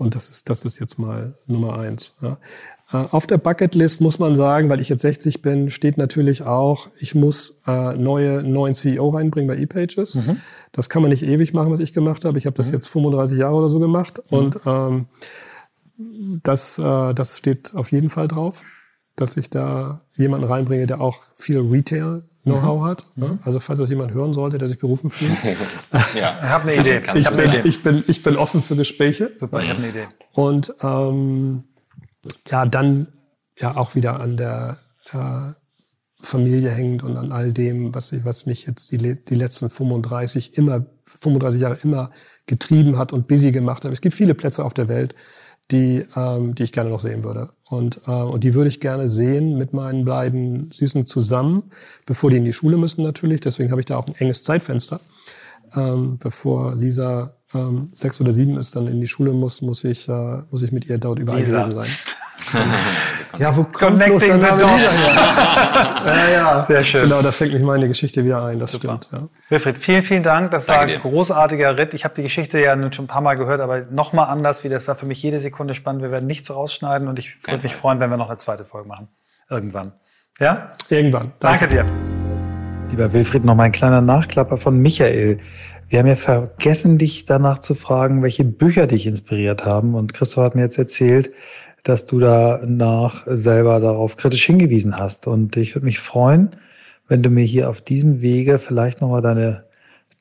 Und 0.00 0.14
das 0.14 0.30
ist, 0.30 0.48
das 0.48 0.64
ist 0.64 0.78
jetzt 0.78 0.98
mal 0.98 1.34
Nummer 1.46 1.78
eins. 1.78 2.14
Ja. 2.22 2.38
Äh, 2.90 3.08
auf 3.10 3.26
der 3.26 3.36
Bucketlist 3.36 4.00
muss 4.00 4.18
man 4.18 4.34
sagen, 4.34 4.70
weil 4.70 4.80
ich 4.80 4.88
jetzt 4.88 5.02
60 5.02 5.42
bin, 5.42 5.68
steht 5.68 5.98
natürlich 5.98 6.42
auch, 6.42 6.88
ich 6.98 7.14
muss 7.14 7.60
äh, 7.66 7.94
neue, 7.96 8.42
neuen 8.42 8.74
CEO 8.74 9.10
reinbringen 9.10 9.46
bei 9.46 9.60
ePages. 9.60 10.14
Mhm. 10.14 10.38
Das 10.72 10.88
kann 10.88 11.02
man 11.02 11.10
nicht 11.10 11.22
ewig 11.22 11.52
machen, 11.52 11.70
was 11.70 11.80
ich 11.80 11.92
gemacht 11.92 12.24
habe. 12.24 12.38
Ich 12.38 12.46
habe 12.46 12.56
das 12.56 12.68
mhm. 12.68 12.76
jetzt 12.76 12.88
35 12.88 13.38
Jahre 13.38 13.56
oder 13.56 13.68
so 13.68 13.78
gemacht. 13.78 14.22
Mhm. 14.30 14.38
Und 14.38 14.60
ähm, 14.64 15.06
das, 16.42 16.78
äh, 16.78 17.12
das 17.12 17.36
steht 17.36 17.74
auf 17.74 17.92
jeden 17.92 18.08
Fall 18.08 18.26
drauf, 18.26 18.64
dass 19.16 19.36
ich 19.36 19.50
da 19.50 20.00
jemanden 20.12 20.46
reinbringe, 20.46 20.86
der 20.86 21.02
auch 21.02 21.18
viel 21.36 21.60
Retail 21.60 22.22
Know-how 22.44 22.80
mhm. 22.80 22.84
hat. 22.84 23.06
Mhm. 23.16 23.38
Also 23.44 23.60
falls 23.60 23.78
das 23.78 23.90
jemand 23.90 24.12
hören 24.12 24.32
sollte, 24.32 24.58
der 24.58 24.68
sich 24.68 24.78
berufen 24.78 25.10
fühlt. 25.10 25.32
ja, 26.14 26.38
ich 26.42 26.48
habe 26.48 26.70
eine 26.70 26.80
Idee. 26.80 27.02
Ich, 27.14 27.30
bin, 27.30 27.52
ich, 27.64 27.82
bin, 27.82 28.04
ich 28.06 28.22
bin 28.22 28.36
offen 28.36 28.62
für 28.62 28.76
Gespräche. 28.76 29.32
Super, 29.36 29.62
ich 29.62 29.68
habe 29.68 29.78
eine 29.78 29.88
Idee. 29.88 30.08
Und 30.32 30.72
ähm, 30.82 31.64
ja, 32.48 32.64
dann 32.64 33.08
ja 33.58 33.76
auch 33.76 33.94
wieder 33.94 34.20
an 34.20 34.36
der 34.36 34.78
äh, 35.12 35.52
Familie 36.22 36.70
hängt 36.70 37.02
und 37.02 37.16
an 37.16 37.32
all 37.32 37.52
dem, 37.52 37.94
was, 37.94 38.12
ich, 38.12 38.24
was 38.24 38.46
mich 38.46 38.66
jetzt 38.66 38.90
die, 38.92 38.98
die 38.98 39.34
letzten 39.34 39.68
35 39.68 40.56
immer 40.56 40.86
35 41.20 41.60
Jahre 41.60 41.78
immer 41.82 42.10
getrieben 42.46 42.98
hat 42.98 43.12
und 43.12 43.28
busy 43.28 43.52
gemacht 43.52 43.84
hat. 43.84 43.92
Es 43.92 44.00
gibt 44.00 44.14
viele 44.14 44.34
Plätze 44.34 44.64
auf 44.64 44.74
der 44.74 44.88
Welt, 44.88 45.14
die, 45.70 46.04
ähm, 46.16 46.54
die 46.54 46.64
ich 46.64 46.72
gerne 46.72 46.90
noch 46.90 47.00
sehen 47.00 47.24
würde. 47.24 47.50
Und, 47.68 48.00
äh, 48.06 48.10
und 48.10 48.44
die 48.44 48.54
würde 48.54 48.68
ich 48.68 48.80
gerne 48.80 49.08
sehen 49.08 49.56
mit 49.56 49.72
meinen 49.72 50.04
beiden 50.04 50.70
Süßen 50.70 51.06
zusammen, 51.06 51.70
bevor 52.06 52.30
die 52.30 52.36
in 52.38 52.44
die 52.44 52.52
Schule 52.52 52.76
müssen 52.76 53.02
natürlich. 53.02 53.40
Deswegen 53.40 53.70
habe 53.70 53.80
ich 53.80 53.86
da 53.86 53.96
auch 53.96 54.06
ein 54.06 54.14
enges 54.18 54.42
Zeitfenster. 54.42 55.00
Ähm, 55.76 56.18
bevor 56.18 56.74
Lisa 56.74 57.34
ähm, 57.54 57.92
sechs 57.94 58.20
oder 58.20 58.32
sieben 58.32 58.56
ist, 58.56 58.74
dann 58.74 58.88
in 58.88 59.00
die 59.00 59.06
Schule 59.06 59.32
muss, 59.32 59.62
muss 59.62 59.84
ich, 59.84 60.08
äh, 60.08 60.38
muss 60.50 60.62
ich 60.62 60.72
mit 60.72 60.86
ihr 60.86 60.98
dort 60.98 61.20
überall 61.20 61.40
Lisa. 61.40 61.62
gewesen 61.62 61.74
sein. 61.74 61.90
ja, 63.38 63.56
wo 63.56 63.64
kommt 63.64 64.02
bloß 64.04 64.22
der 64.22 64.36
Name 64.36 64.56
wieder 64.56 64.68
her? 64.68 64.90
ja, 66.06 66.30
ja. 66.30 66.64
Sehr 66.64 66.84
schön. 66.84 67.02
Genau, 67.02 67.22
da 67.22 67.32
fängt 67.32 67.52
mich 67.52 67.62
meine 67.62 67.88
Geschichte 67.88 68.24
wieder 68.24 68.44
ein, 68.44 68.58
das 68.58 68.72
Super. 68.72 68.98
stimmt. 69.02 69.22
Ja. 69.22 69.28
Wilfried, 69.48 69.78
vielen, 69.78 70.02
vielen 70.02 70.22
Dank. 70.22 70.50
Das 70.50 70.66
Danke 70.66 70.80
war 70.80 70.88
ein 70.88 71.02
dir. 71.02 71.10
großartiger 71.10 71.78
Ritt. 71.78 71.94
Ich 71.94 72.04
habe 72.04 72.14
die 72.14 72.22
Geschichte 72.22 72.60
ja 72.60 72.74
nun 72.76 72.92
schon 72.92 73.04
ein 73.04 73.08
paar 73.08 73.20
Mal 73.20 73.34
gehört, 73.34 73.60
aber 73.60 73.82
nochmal 73.90 74.26
anders, 74.28 74.64
wie 74.64 74.68
das 74.68 74.88
war 74.88 74.94
für 74.94 75.06
mich 75.06 75.22
jede 75.22 75.40
Sekunde 75.40 75.74
spannend. 75.74 76.02
Wir 76.02 76.10
werden 76.10 76.26
nichts 76.26 76.50
rausschneiden 76.50 77.08
und 77.08 77.18
ich 77.18 77.36
würde 77.46 77.62
mich 77.62 77.76
freuen, 77.76 78.00
wenn 78.00 78.10
wir 78.10 78.16
noch 78.16 78.28
eine 78.28 78.38
zweite 78.38 78.64
Folge 78.64 78.88
machen. 78.88 79.08
Irgendwann. 79.48 79.92
Ja? 80.38 80.72
Irgendwann. 80.88 81.32
Danke, 81.38 81.68
Danke 81.68 81.84
dir. 81.84 81.84
Lieber 82.90 83.12
Wilfried, 83.12 83.44
noch 83.44 83.54
mal 83.54 83.64
ein 83.64 83.72
kleiner 83.72 84.00
Nachklapper 84.00 84.56
von 84.56 84.78
Michael. 84.78 85.38
Wir 85.88 85.98
haben 85.98 86.06
ja 86.06 86.16
vergessen, 86.16 86.98
dich 86.98 87.24
danach 87.24 87.58
zu 87.58 87.74
fragen, 87.74 88.22
welche 88.22 88.44
Bücher 88.44 88.86
dich 88.86 89.06
inspiriert 89.06 89.64
haben. 89.64 89.94
Und 89.94 90.14
Christoph 90.14 90.44
hat 90.44 90.54
mir 90.54 90.62
jetzt 90.62 90.78
erzählt, 90.78 91.32
dass 91.84 92.06
du 92.06 92.20
danach 92.20 93.22
selber 93.26 93.80
darauf 93.80 94.16
kritisch 94.16 94.44
hingewiesen 94.46 94.96
hast. 94.98 95.26
Und 95.26 95.56
ich 95.56 95.74
würde 95.74 95.86
mich 95.86 95.98
freuen, 95.98 96.50
wenn 97.08 97.22
du 97.22 97.30
mir 97.30 97.44
hier 97.44 97.68
auf 97.70 97.80
diesem 97.80 98.20
Wege 98.20 98.58
vielleicht 98.58 99.00
nochmal 99.00 99.22
deine 99.22 99.64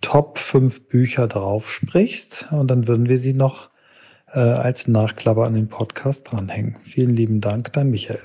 Top 0.01 0.37
5 0.37 0.87
Bücher 0.87 1.27
drauf 1.27 1.71
sprichst. 1.71 2.47
Und 2.51 2.69
dann 2.69 2.87
würden 2.87 3.09
wir 3.09 3.17
sie 3.17 3.33
noch 3.33 3.69
äh, 4.33 4.39
als 4.39 4.87
Nachklapper 4.87 5.43
an 5.43 5.53
den 5.53 5.67
Podcast 5.67 6.31
dranhängen. 6.31 6.77
Vielen 6.83 7.15
lieben 7.15 7.41
Dank, 7.41 7.73
dein 7.73 7.91
Michael. 7.91 8.19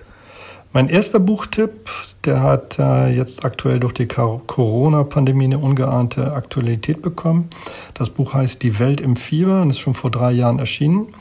Mein 0.75 0.89
erster 0.89 1.21
Buchtipp, 1.21 1.89
der 2.25 2.43
hat 2.43 2.81
äh, 2.81 3.09
jetzt 3.09 3.45
aktuell 3.45 3.79
durch 3.79 3.93
die 3.93 4.09
Corona-Pandemie 4.09 5.45
eine 5.45 5.59
ungeahnte 5.59 6.33
Aktualität 6.33 7.01
bekommen. 7.01 7.49
Das 7.95 8.11
Buch 8.11 8.35
heißt 8.35 8.61
Die 8.61 8.81
Welt 8.81 9.01
im 9.01 9.15
Fieber 9.15 9.63
und 9.63 9.71
ist 9.71 9.79
schon 9.79 9.95
vor 9.95 10.11
drei 10.11 10.33
Jahren 10.33 10.59
erschienen. 10.59 11.15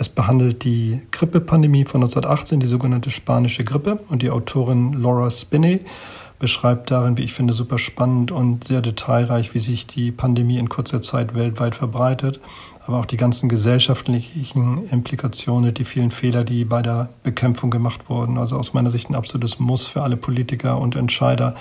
Es 0.00 0.08
behandelt 0.08 0.64
die 0.64 1.02
Grippepandemie 1.10 1.84
von 1.84 2.00
1918, 2.00 2.58
die 2.58 2.66
sogenannte 2.66 3.10
spanische 3.10 3.64
Grippe. 3.64 3.98
Und 4.08 4.22
die 4.22 4.30
Autorin 4.30 4.94
Laura 4.94 5.30
Spinney 5.30 5.80
beschreibt 6.38 6.90
darin, 6.90 7.18
wie 7.18 7.24
ich 7.24 7.34
finde, 7.34 7.52
super 7.52 7.76
spannend 7.76 8.32
und 8.32 8.64
sehr 8.64 8.80
detailreich, 8.80 9.52
wie 9.52 9.58
sich 9.58 9.86
die 9.86 10.10
Pandemie 10.10 10.56
in 10.56 10.70
kurzer 10.70 11.02
Zeit 11.02 11.34
weltweit 11.34 11.74
verbreitet 11.74 12.40
aber 12.90 12.98
auch 12.98 13.06
die 13.06 13.16
ganzen 13.16 13.48
gesellschaftlichen 13.48 14.88
Implikationen, 14.88 15.72
die 15.72 15.84
vielen 15.84 16.10
Fehler, 16.10 16.42
die 16.42 16.64
bei 16.64 16.82
der 16.82 17.10
Bekämpfung 17.22 17.70
gemacht 17.70 18.10
wurden. 18.10 18.36
Also 18.36 18.56
aus 18.56 18.74
meiner 18.74 18.90
Sicht 18.90 19.08
ein 19.08 19.14
absolutes 19.14 19.60
Muss 19.60 19.86
für 19.86 20.02
alle 20.02 20.16
Politiker 20.16 20.76
und 20.76 20.96
Entscheider, 20.96 21.54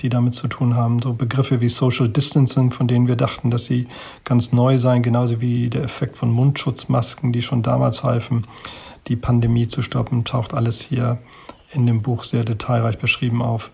die 0.00 0.08
damit 0.08 0.34
zu 0.34 0.46
tun 0.46 0.76
haben. 0.76 1.02
So 1.02 1.12
Begriffe 1.12 1.60
wie 1.60 1.68
Social 1.68 2.08
Distancing, 2.08 2.70
von 2.70 2.86
denen 2.86 3.08
wir 3.08 3.16
dachten, 3.16 3.50
dass 3.50 3.64
sie 3.64 3.88
ganz 4.22 4.52
neu 4.52 4.78
seien, 4.78 5.02
genauso 5.02 5.40
wie 5.40 5.70
der 5.70 5.82
Effekt 5.82 6.16
von 6.16 6.30
Mundschutzmasken, 6.30 7.32
die 7.32 7.42
schon 7.42 7.64
damals 7.64 8.04
halfen, 8.04 8.46
die 9.08 9.16
Pandemie 9.16 9.66
zu 9.66 9.82
stoppen, 9.82 10.24
taucht 10.24 10.54
alles 10.54 10.80
hier 10.80 11.18
in 11.72 11.84
dem 11.86 12.00
Buch 12.00 12.22
sehr 12.22 12.44
detailreich 12.44 12.98
beschrieben 12.98 13.42
auf. 13.42 13.72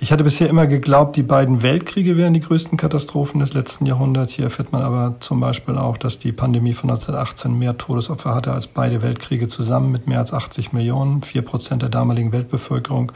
Ich 0.00 0.12
hatte 0.12 0.22
bisher 0.22 0.48
immer 0.48 0.68
geglaubt, 0.68 1.16
die 1.16 1.24
beiden 1.24 1.62
Weltkriege 1.62 2.16
wären 2.16 2.32
die 2.32 2.40
größten 2.40 2.78
Katastrophen 2.78 3.40
des 3.40 3.52
letzten 3.52 3.84
Jahrhunderts. 3.84 4.34
Hier 4.34 4.44
erfährt 4.44 4.70
man 4.70 4.82
aber 4.82 5.16
zum 5.18 5.40
Beispiel 5.40 5.76
auch, 5.76 5.96
dass 5.96 6.20
die 6.20 6.30
Pandemie 6.30 6.72
von 6.72 6.88
1918 6.90 7.58
mehr 7.58 7.76
Todesopfer 7.76 8.34
hatte 8.34 8.52
als 8.52 8.68
beide 8.68 9.02
Weltkriege 9.02 9.48
zusammen 9.48 9.90
mit 9.90 10.06
mehr 10.06 10.20
als 10.20 10.32
80 10.32 10.72
Millionen, 10.72 11.22
vier 11.22 11.42
Prozent 11.42 11.82
der 11.82 11.88
damaligen 11.88 12.30
Weltbevölkerung, 12.30 13.10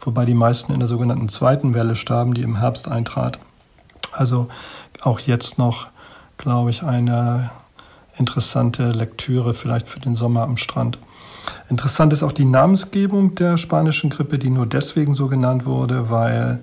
wobei 0.00 0.26
die 0.26 0.34
meisten 0.34 0.72
in 0.72 0.80
der 0.80 0.88
sogenannten 0.88 1.30
zweiten 1.30 1.72
Welle 1.72 1.96
starben, 1.96 2.34
die 2.34 2.42
im 2.42 2.58
Herbst 2.58 2.88
eintrat. 2.88 3.38
Also 4.12 4.48
auch 5.00 5.20
jetzt 5.20 5.56
noch, 5.56 5.86
glaube 6.36 6.70
ich, 6.70 6.82
eine 6.82 7.50
interessante 8.18 8.92
Lektüre 8.92 9.54
vielleicht 9.54 9.88
für 9.88 10.00
den 10.00 10.16
Sommer 10.16 10.42
am 10.42 10.58
Strand. 10.58 10.98
Interessant 11.68 12.12
ist 12.12 12.22
auch 12.22 12.32
die 12.32 12.44
Namensgebung 12.44 13.34
der 13.34 13.56
spanischen 13.56 14.10
Grippe, 14.10 14.38
die 14.38 14.50
nur 14.50 14.66
deswegen 14.66 15.14
so 15.14 15.28
genannt 15.28 15.66
wurde, 15.66 16.10
weil 16.10 16.60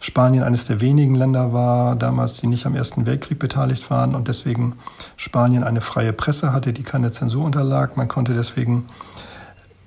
Spanien 0.00 0.44
eines 0.44 0.66
der 0.66 0.82
wenigen 0.82 1.14
Länder 1.14 1.54
war 1.54 1.96
damals, 1.96 2.38
die 2.40 2.46
nicht 2.46 2.66
am 2.66 2.74
Ersten 2.74 3.06
Weltkrieg 3.06 3.38
beteiligt 3.38 3.90
waren 3.90 4.14
und 4.14 4.28
deswegen 4.28 4.74
Spanien 5.16 5.64
eine 5.64 5.80
freie 5.80 6.12
Presse 6.12 6.52
hatte, 6.52 6.74
die 6.74 6.82
keine 6.82 7.10
Zensur 7.10 7.42
unterlag. 7.42 7.96
Man 7.96 8.06
konnte 8.06 8.34
deswegen 8.34 8.86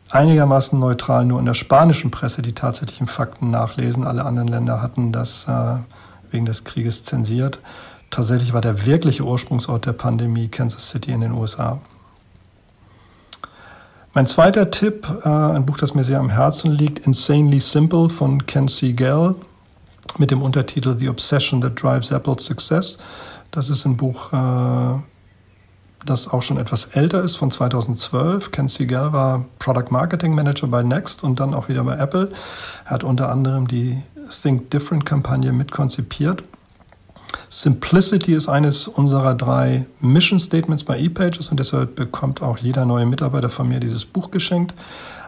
einigermaßen 0.10 0.80
neutral 0.80 1.26
nur 1.26 1.40
in 1.40 1.46
der 1.46 1.54
spanischen 1.54 2.10
Presse 2.10 2.42
die 2.42 2.54
tatsächlichen 2.54 3.06
Fakten 3.06 3.52
nachlesen. 3.52 4.06
Alle 4.06 4.26
anderen 4.26 4.48
Länder 4.48 4.82
hatten 4.82 5.12
das 5.12 5.46
äh, 5.48 5.76
wegen 6.32 6.48
des 6.48 6.64
Krieges 6.64 7.04
zensiert. 7.04 7.60
Tatsächlich 8.10 8.54
war 8.54 8.62
der 8.62 8.86
wirkliche 8.86 9.24
Ursprungsort 9.24 9.86
der 9.86 9.94
Pandemie 9.94 10.48
Kansas 10.48 10.90
City 10.90 11.12
in 11.12 11.22
den 11.22 11.34
USA. 11.34 11.80
Mein 14.18 14.26
zweiter 14.26 14.72
Tipp, 14.72 15.08
äh, 15.26 15.30
ein 15.30 15.68
Buch, 15.68 15.78
das 15.78 15.94
mir 15.94 16.04
sehr 16.04 16.20
am 16.20 16.32
Herzen 16.32 16.72
liegt, 16.72 17.06
Insanely 17.06 17.60
Simple 17.60 18.10
von 18.10 18.48
Ken 18.48 18.68
Siegel 18.68 19.36
mit 20.18 20.32
dem 20.32 20.42
Untertitel 20.42 20.98
The 20.98 21.10
Obsession 21.10 21.62
That 21.62 21.80
Drives 21.80 22.12
Apple's 22.12 22.44
Success. 22.44 22.98
Das 23.52 23.70
ist 23.70 23.86
ein 23.86 23.96
Buch, 23.96 24.34
äh, 24.34 25.00
das 26.08 26.30
auch 26.30 26.42
schon 26.42 26.58
etwas 26.58 26.86
älter 26.86 27.22
ist, 27.22 27.36
von 27.36 27.52
2012. 27.52 28.50
Ken 28.50 28.68
Siegel 28.68 29.14
war 29.14 29.46
Product 29.60 29.92
Marketing 29.92 30.34
Manager 30.34 30.66
bei 30.66 30.82
Next 30.82 31.24
und 31.24 31.40
dann 31.40 31.54
auch 31.54 31.70
wieder 31.70 31.84
bei 31.84 31.96
Apple. 31.98 32.32
Er 32.86 32.90
hat 32.90 33.04
unter 33.04 33.30
anderem 33.30 33.68
die 33.68 34.02
Think 34.42 34.72
Different 34.72 35.06
Kampagne 35.06 35.52
mitkonzipiert. 35.52 36.42
Simplicity 37.50 38.34
ist 38.34 38.50
eines 38.50 38.88
unserer 38.88 39.34
drei 39.36 39.86
Mission 40.00 40.40
Statements 40.40 40.84
bei 40.84 41.00
ePages 41.00 41.50
und 41.50 41.60
deshalb 41.60 41.96
bekommt 41.96 42.42
auch 42.42 42.58
jeder 42.58 42.86
neue 42.86 43.06
Mitarbeiter 43.06 43.50
von 43.50 43.68
mir 43.68 43.80
dieses 43.80 44.06
Buch 44.06 44.32
geschenkt. 44.32 44.74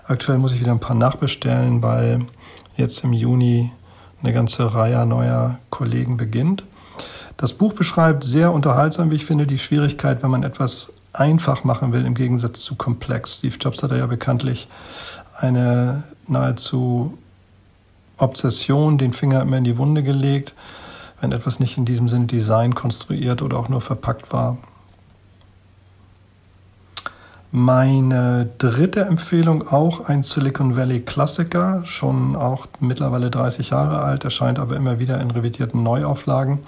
Aktuell 0.05 0.37
muss 0.37 0.53
ich 0.53 0.59
wieder 0.59 0.71
ein 0.71 0.79
paar 0.79 0.95
nachbestellen, 0.95 1.81
weil 1.81 2.25
jetzt 2.75 3.03
im 3.03 3.13
Juni 3.13 3.71
eine 4.21 4.33
ganze 4.33 4.73
Reihe 4.73 5.05
neuer 5.05 5.59
Kollegen 5.69 6.17
beginnt. 6.17 6.63
Das 7.37 7.53
Buch 7.53 7.73
beschreibt 7.73 8.23
sehr 8.25 8.51
unterhaltsam, 8.51 9.11
wie 9.11 9.15
ich 9.15 9.25
finde, 9.25 9.47
die 9.47 9.59
Schwierigkeit, 9.59 10.21
wenn 10.21 10.31
man 10.31 10.43
etwas 10.43 10.91
einfach 11.13 11.63
machen 11.63 11.93
will, 11.93 12.05
im 12.05 12.15
Gegensatz 12.15 12.61
zu 12.61 12.75
komplex. 12.75 13.37
Steve 13.37 13.55
Jobs 13.59 13.81
hat 13.81 13.91
ja 13.91 14.05
bekanntlich 14.07 14.67
eine 15.37 16.03
nahezu 16.27 17.17
Obsession, 18.17 18.97
den 18.97 19.13
Finger 19.13 19.41
immer 19.41 19.57
in 19.57 19.63
die 19.63 19.77
Wunde 19.77 20.03
gelegt 20.03 20.53
wenn 21.21 21.31
etwas 21.31 21.59
nicht 21.59 21.77
in 21.77 21.85
diesem 21.85 22.09
Sinne 22.09 22.25
Design 22.25 22.75
konstruiert 22.75 23.41
oder 23.41 23.57
auch 23.57 23.69
nur 23.69 23.81
verpackt 23.81 24.31
war. 24.33 24.57
Meine 27.51 28.47
dritte 28.59 29.01
Empfehlung, 29.01 29.67
auch 29.67 30.07
ein 30.07 30.21
Silicon 30.21 30.77
Valley 30.77 30.99
Klassiker, 30.99 31.81
schon 31.83 32.35
auch 32.35 32.67
mittlerweile 32.79 33.31
30 33.31 33.71
Jahre 33.71 34.01
alt, 34.01 34.23
erscheint 34.23 34.59
aber 34.59 34.75
immer 34.75 34.99
wieder 34.99 35.19
in 35.19 35.31
revidierten 35.31 35.81
Neuauflagen. 35.81 36.59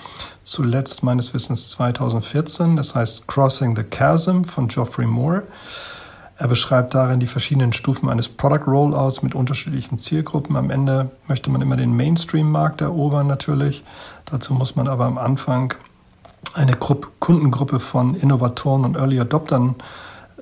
Zuletzt 0.43 1.03
meines 1.03 1.35
Wissens 1.35 1.69
2014, 1.69 2.77
das 2.77 2.95
heißt 2.95 3.27
Crossing 3.27 3.75
the 3.75 3.83
Chasm 3.83 4.41
von 4.43 4.69
Geoffrey 4.69 5.05
Moore. 5.05 5.43
Er 6.41 6.47
beschreibt 6.47 6.95
darin 6.95 7.19
die 7.19 7.27
verschiedenen 7.27 7.71
Stufen 7.71 8.09
eines 8.09 8.27
Product 8.27 8.65
Rollouts 8.65 9.21
mit 9.21 9.35
unterschiedlichen 9.35 9.99
Zielgruppen. 9.99 10.55
Am 10.55 10.71
Ende 10.71 11.11
möchte 11.27 11.51
man 11.51 11.61
immer 11.61 11.77
den 11.77 11.95
Mainstream-Markt 11.95 12.81
erobern 12.81 13.27
natürlich. 13.27 13.83
Dazu 14.25 14.55
muss 14.55 14.75
man 14.75 14.87
aber 14.87 15.05
am 15.05 15.19
Anfang 15.19 15.75
eine 16.55 16.73
Gruppe, 16.73 17.09
Kundengruppe 17.19 17.79
von 17.79 18.15
Innovatoren 18.15 18.85
und 18.85 18.97
Early 18.97 19.19
Adoptern 19.19 19.75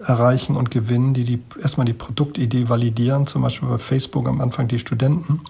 erreichen 0.02 0.56
und 0.56 0.72
gewinnen, 0.72 1.14
die, 1.14 1.26
die 1.26 1.44
erstmal 1.62 1.86
die 1.86 1.92
Produktidee 1.92 2.70
validieren, 2.70 3.28
zum 3.28 3.42
Beispiel 3.42 3.68
bei 3.68 3.78
Facebook 3.78 4.30
am 4.30 4.40
Anfang 4.40 4.70
die 4.70 4.80
Studenten. 4.80 5.42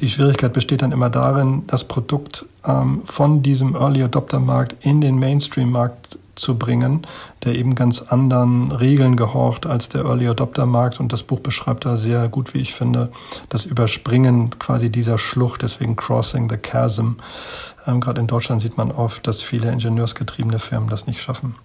Die 0.00 0.08
Schwierigkeit 0.08 0.52
besteht 0.52 0.82
dann 0.82 0.92
immer 0.92 1.10
darin, 1.10 1.64
das 1.66 1.84
Produkt 1.84 2.46
ähm, 2.66 3.02
von 3.04 3.42
diesem 3.42 3.74
Early 3.74 4.02
Adopter 4.02 4.40
Markt 4.40 4.84
in 4.84 5.00
den 5.00 5.18
Mainstream 5.18 5.70
Markt 5.70 6.18
zu 6.34 6.56
bringen, 6.56 7.06
der 7.44 7.54
eben 7.54 7.74
ganz 7.74 8.00
anderen 8.00 8.72
Regeln 8.72 9.16
gehorcht 9.16 9.66
als 9.66 9.88
der 9.88 10.04
Early 10.04 10.28
Adopter 10.28 10.66
Markt. 10.66 10.98
Und 10.98 11.12
das 11.12 11.22
Buch 11.22 11.40
beschreibt 11.40 11.84
da 11.84 11.96
sehr 11.96 12.28
gut, 12.28 12.54
wie 12.54 12.58
ich 12.58 12.74
finde, 12.74 13.10
das 13.48 13.66
Überspringen 13.66 14.50
quasi 14.58 14.90
dieser 14.90 15.18
Schlucht, 15.18 15.62
deswegen 15.62 15.96
Crossing 15.96 16.48
the 16.48 16.56
Chasm. 16.56 17.12
Ähm, 17.86 18.00
Gerade 18.00 18.20
in 18.20 18.26
Deutschland 18.26 18.62
sieht 18.62 18.76
man 18.76 18.90
oft, 18.90 19.26
dass 19.26 19.42
viele 19.42 19.70
ingenieursgetriebene 19.70 20.58
Firmen 20.58 20.88
das 20.88 21.06
nicht 21.06 21.20
schaffen. 21.20 21.56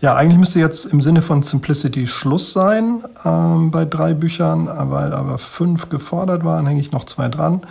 Ja, 0.00 0.14
eigentlich 0.14 0.38
müsste 0.38 0.60
jetzt 0.60 0.84
im 0.86 1.02
Sinne 1.02 1.22
von 1.22 1.42
Simplicity 1.42 2.06
Schluss 2.06 2.52
sein 2.52 3.02
ähm, 3.24 3.72
bei 3.72 3.84
drei 3.84 4.14
Büchern, 4.14 4.68
weil 4.68 5.12
aber 5.12 5.38
fünf 5.38 5.88
gefordert 5.88 6.44
waren, 6.44 6.66
hänge 6.66 6.80
ich 6.80 6.92
noch 6.92 7.02
zwei 7.04 7.28
dran. 7.28 7.62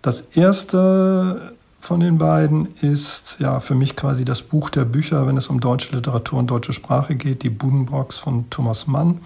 Das 0.00 0.20
erste 0.20 1.52
von 1.80 1.98
den 1.98 2.16
beiden 2.18 2.68
ist 2.76 3.36
ja 3.40 3.58
für 3.58 3.74
mich 3.74 3.96
quasi 3.96 4.24
das 4.24 4.42
Buch 4.42 4.70
der 4.70 4.84
Bücher, 4.84 5.26
wenn 5.26 5.36
es 5.36 5.48
um 5.48 5.60
deutsche 5.60 5.96
Literatur 5.96 6.38
und 6.38 6.46
deutsche 6.46 6.72
Sprache 6.72 7.16
geht, 7.16 7.42
die 7.42 7.50
Budenbox 7.50 8.18
von 8.18 8.48
Thomas 8.50 8.86
Mann. 8.86 9.20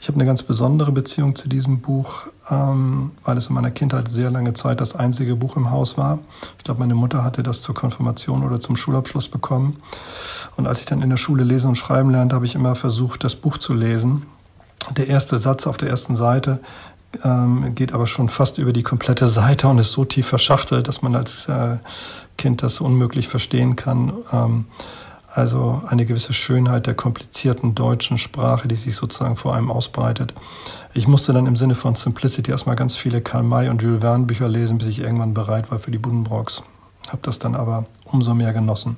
Ich 0.00 0.06
habe 0.06 0.14
eine 0.14 0.26
ganz 0.26 0.44
besondere 0.44 0.92
Beziehung 0.92 1.34
zu 1.34 1.48
diesem 1.48 1.80
Buch, 1.80 2.28
ähm, 2.50 3.10
weil 3.24 3.36
es 3.36 3.48
in 3.48 3.54
meiner 3.54 3.72
Kindheit 3.72 4.08
sehr 4.08 4.30
lange 4.30 4.54
Zeit 4.54 4.80
das 4.80 4.94
einzige 4.94 5.34
Buch 5.34 5.56
im 5.56 5.72
Haus 5.72 5.98
war. 5.98 6.20
Ich 6.56 6.64
glaube, 6.64 6.80
meine 6.80 6.94
Mutter 6.94 7.24
hatte 7.24 7.42
das 7.42 7.62
zur 7.62 7.74
Konfirmation 7.74 8.44
oder 8.44 8.60
zum 8.60 8.76
Schulabschluss 8.76 9.28
bekommen. 9.28 9.80
Und 10.56 10.68
als 10.68 10.80
ich 10.80 10.86
dann 10.86 11.02
in 11.02 11.10
der 11.10 11.16
Schule 11.16 11.42
lesen 11.42 11.70
und 11.70 11.74
schreiben 11.74 12.10
lernte, 12.10 12.36
habe 12.36 12.46
ich 12.46 12.54
immer 12.54 12.76
versucht, 12.76 13.24
das 13.24 13.34
Buch 13.34 13.58
zu 13.58 13.74
lesen. 13.74 14.26
Der 14.96 15.08
erste 15.08 15.38
Satz 15.38 15.66
auf 15.66 15.76
der 15.76 15.88
ersten 15.88 16.14
Seite 16.14 16.60
ähm, 17.24 17.74
geht 17.74 17.92
aber 17.92 18.06
schon 18.06 18.28
fast 18.28 18.58
über 18.58 18.72
die 18.72 18.84
komplette 18.84 19.28
Seite 19.28 19.66
und 19.66 19.78
ist 19.78 19.92
so 19.92 20.04
tief 20.04 20.26
verschachtelt, 20.28 20.86
dass 20.86 21.02
man 21.02 21.16
als 21.16 21.48
äh, 21.48 21.78
Kind 22.36 22.62
das 22.62 22.80
unmöglich 22.80 23.26
verstehen 23.26 23.74
kann. 23.74 24.12
Ähm, 24.32 24.66
also 25.34 25.82
eine 25.86 26.06
gewisse 26.06 26.32
Schönheit 26.32 26.86
der 26.86 26.94
komplizierten 26.94 27.74
deutschen 27.74 28.18
Sprache, 28.18 28.66
die 28.68 28.76
sich 28.76 28.96
sozusagen 28.96 29.36
vor 29.36 29.54
einem 29.54 29.70
ausbreitet. 29.70 30.34
Ich 30.94 31.06
musste 31.06 31.32
dann 31.32 31.46
im 31.46 31.56
Sinne 31.56 31.74
von 31.74 31.94
Simplicity 31.94 32.50
erstmal 32.50 32.76
ganz 32.76 32.96
viele 32.96 33.20
Karl 33.20 33.42
May 33.42 33.68
und 33.68 33.82
Jules 33.82 34.00
Verne 34.00 34.24
Bücher 34.24 34.48
lesen, 34.48 34.78
bis 34.78 34.88
ich 34.88 35.00
irgendwann 35.00 35.34
bereit 35.34 35.70
war 35.70 35.78
für 35.78 35.90
die 35.90 35.98
Buddenbrocks. 35.98 36.62
Habe 37.08 37.20
das 37.22 37.38
dann 37.38 37.54
aber 37.54 37.86
umso 38.06 38.34
mehr 38.34 38.52
genossen. 38.52 38.96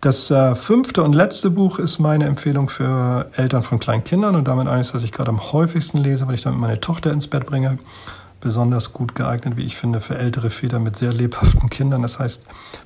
Das 0.00 0.30
äh, 0.30 0.54
fünfte 0.54 1.02
und 1.02 1.12
letzte 1.12 1.50
Buch 1.50 1.78
ist 1.78 1.98
meine 1.98 2.24
Empfehlung 2.24 2.70
für 2.70 3.30
Eltern 3.36 3.62
von 3.62 3.78
kleinen 3.78 4.02
Kindern 4.02 4.34
und 4.34 4.48
damit 4.48 4.66
eines, 4.66 4.92
das 4.92 5.04
ich 5.04 5.12
gerade 5.12 5.28
am 5.28 5.52
häufigsten 5.52 5.98
lese, 5.98 6.26
weil 6.26 6.34
ich 6.34 6.42
damit 6.42 6.58
meine 6.58 6.80
Tochter 6.80 7.12
ins 7.12 7.28
Bett 7.28 7.44
bringe. 7.44 7.78
Besonders 8.40 8.92
gut 8.92 9.14
geeignet, 9.14 9.56
wie 9.56 9.64
ich 9.64 9.76
finde, 9.76 10.00
für 10.00 10.16
ältere 10.16 10.50
Väter 10.50 10.78
mit 10.78 10.96
sehr 10.96 11.12
lebhaften 11.12 11.68
Kindern. 11.68 12.02
Das 12.02 12.18
heißt 12.18 12.42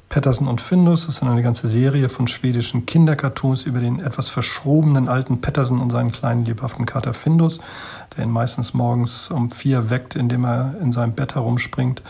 Patterson 0.09 0.49
und 0.49 0.61
Findus. 0.61 1.07
Das 1.07 1.17
sind 1.17 1.29
eine 1.29 1.43
ganze 1.43 1.69
Serie 1.69 2.09
von 2.09 2.27
schwedischen 2.27 2.87
Kindercartoons 2.87 3.65
über 3.65 3.81
den 3.81 4.01
etwas 4.01 4.29
verschrobenen 4.29 5.09
alten 5.09 5.41
Patterson 5.41 5.81
und 5.81 5.91
seinen 5.91 6.11
kleinen 6.11 6.45
lebhaften 6.45 6.87
Kater 6.87 7.15
Findus, 7.15 7.61
der 8.17 8.25
ihn 8.25 8.31
meistens 8.31 8.75
morgens 8.75 9.31
um 9.31 9.51
vier 9.51 9.91
weckt, 9.91 10.17
indem 10.17 10.45
er 10.45 10.75
in 10.83 10.93
seinem 10.93 11.13
Bett 11.13 11.35
herumspringt 11.35 12.03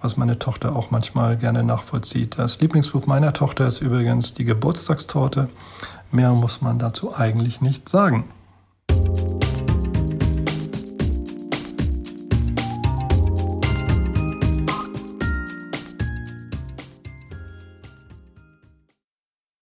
was 0.00 0.16
meine 0.16 0.38
Tochter 0.38 0.74
auch 0.74 0.90
manchmal 0.90 1.36
gerne 1.36 1.62
nachvollzieht. 1.62 2.38
Das 2.38 2.60
Lieblingsbuch 2.60 3.06
meiner 3.06 3.32
Tochter 3.32 3.66
ist 3.66 3.80
übrigens 3.80 4.34
die 4.34 4.44
Geburtstagstorte. 4.44 5.48
Mehr 6.10 6.32
muss 6.32 6.62
man 6.62 6.78
dazu 6.78 7.14
eigentlich 7.14 7.60
nicht 7.60 7.88
sagen. 7.88 8.30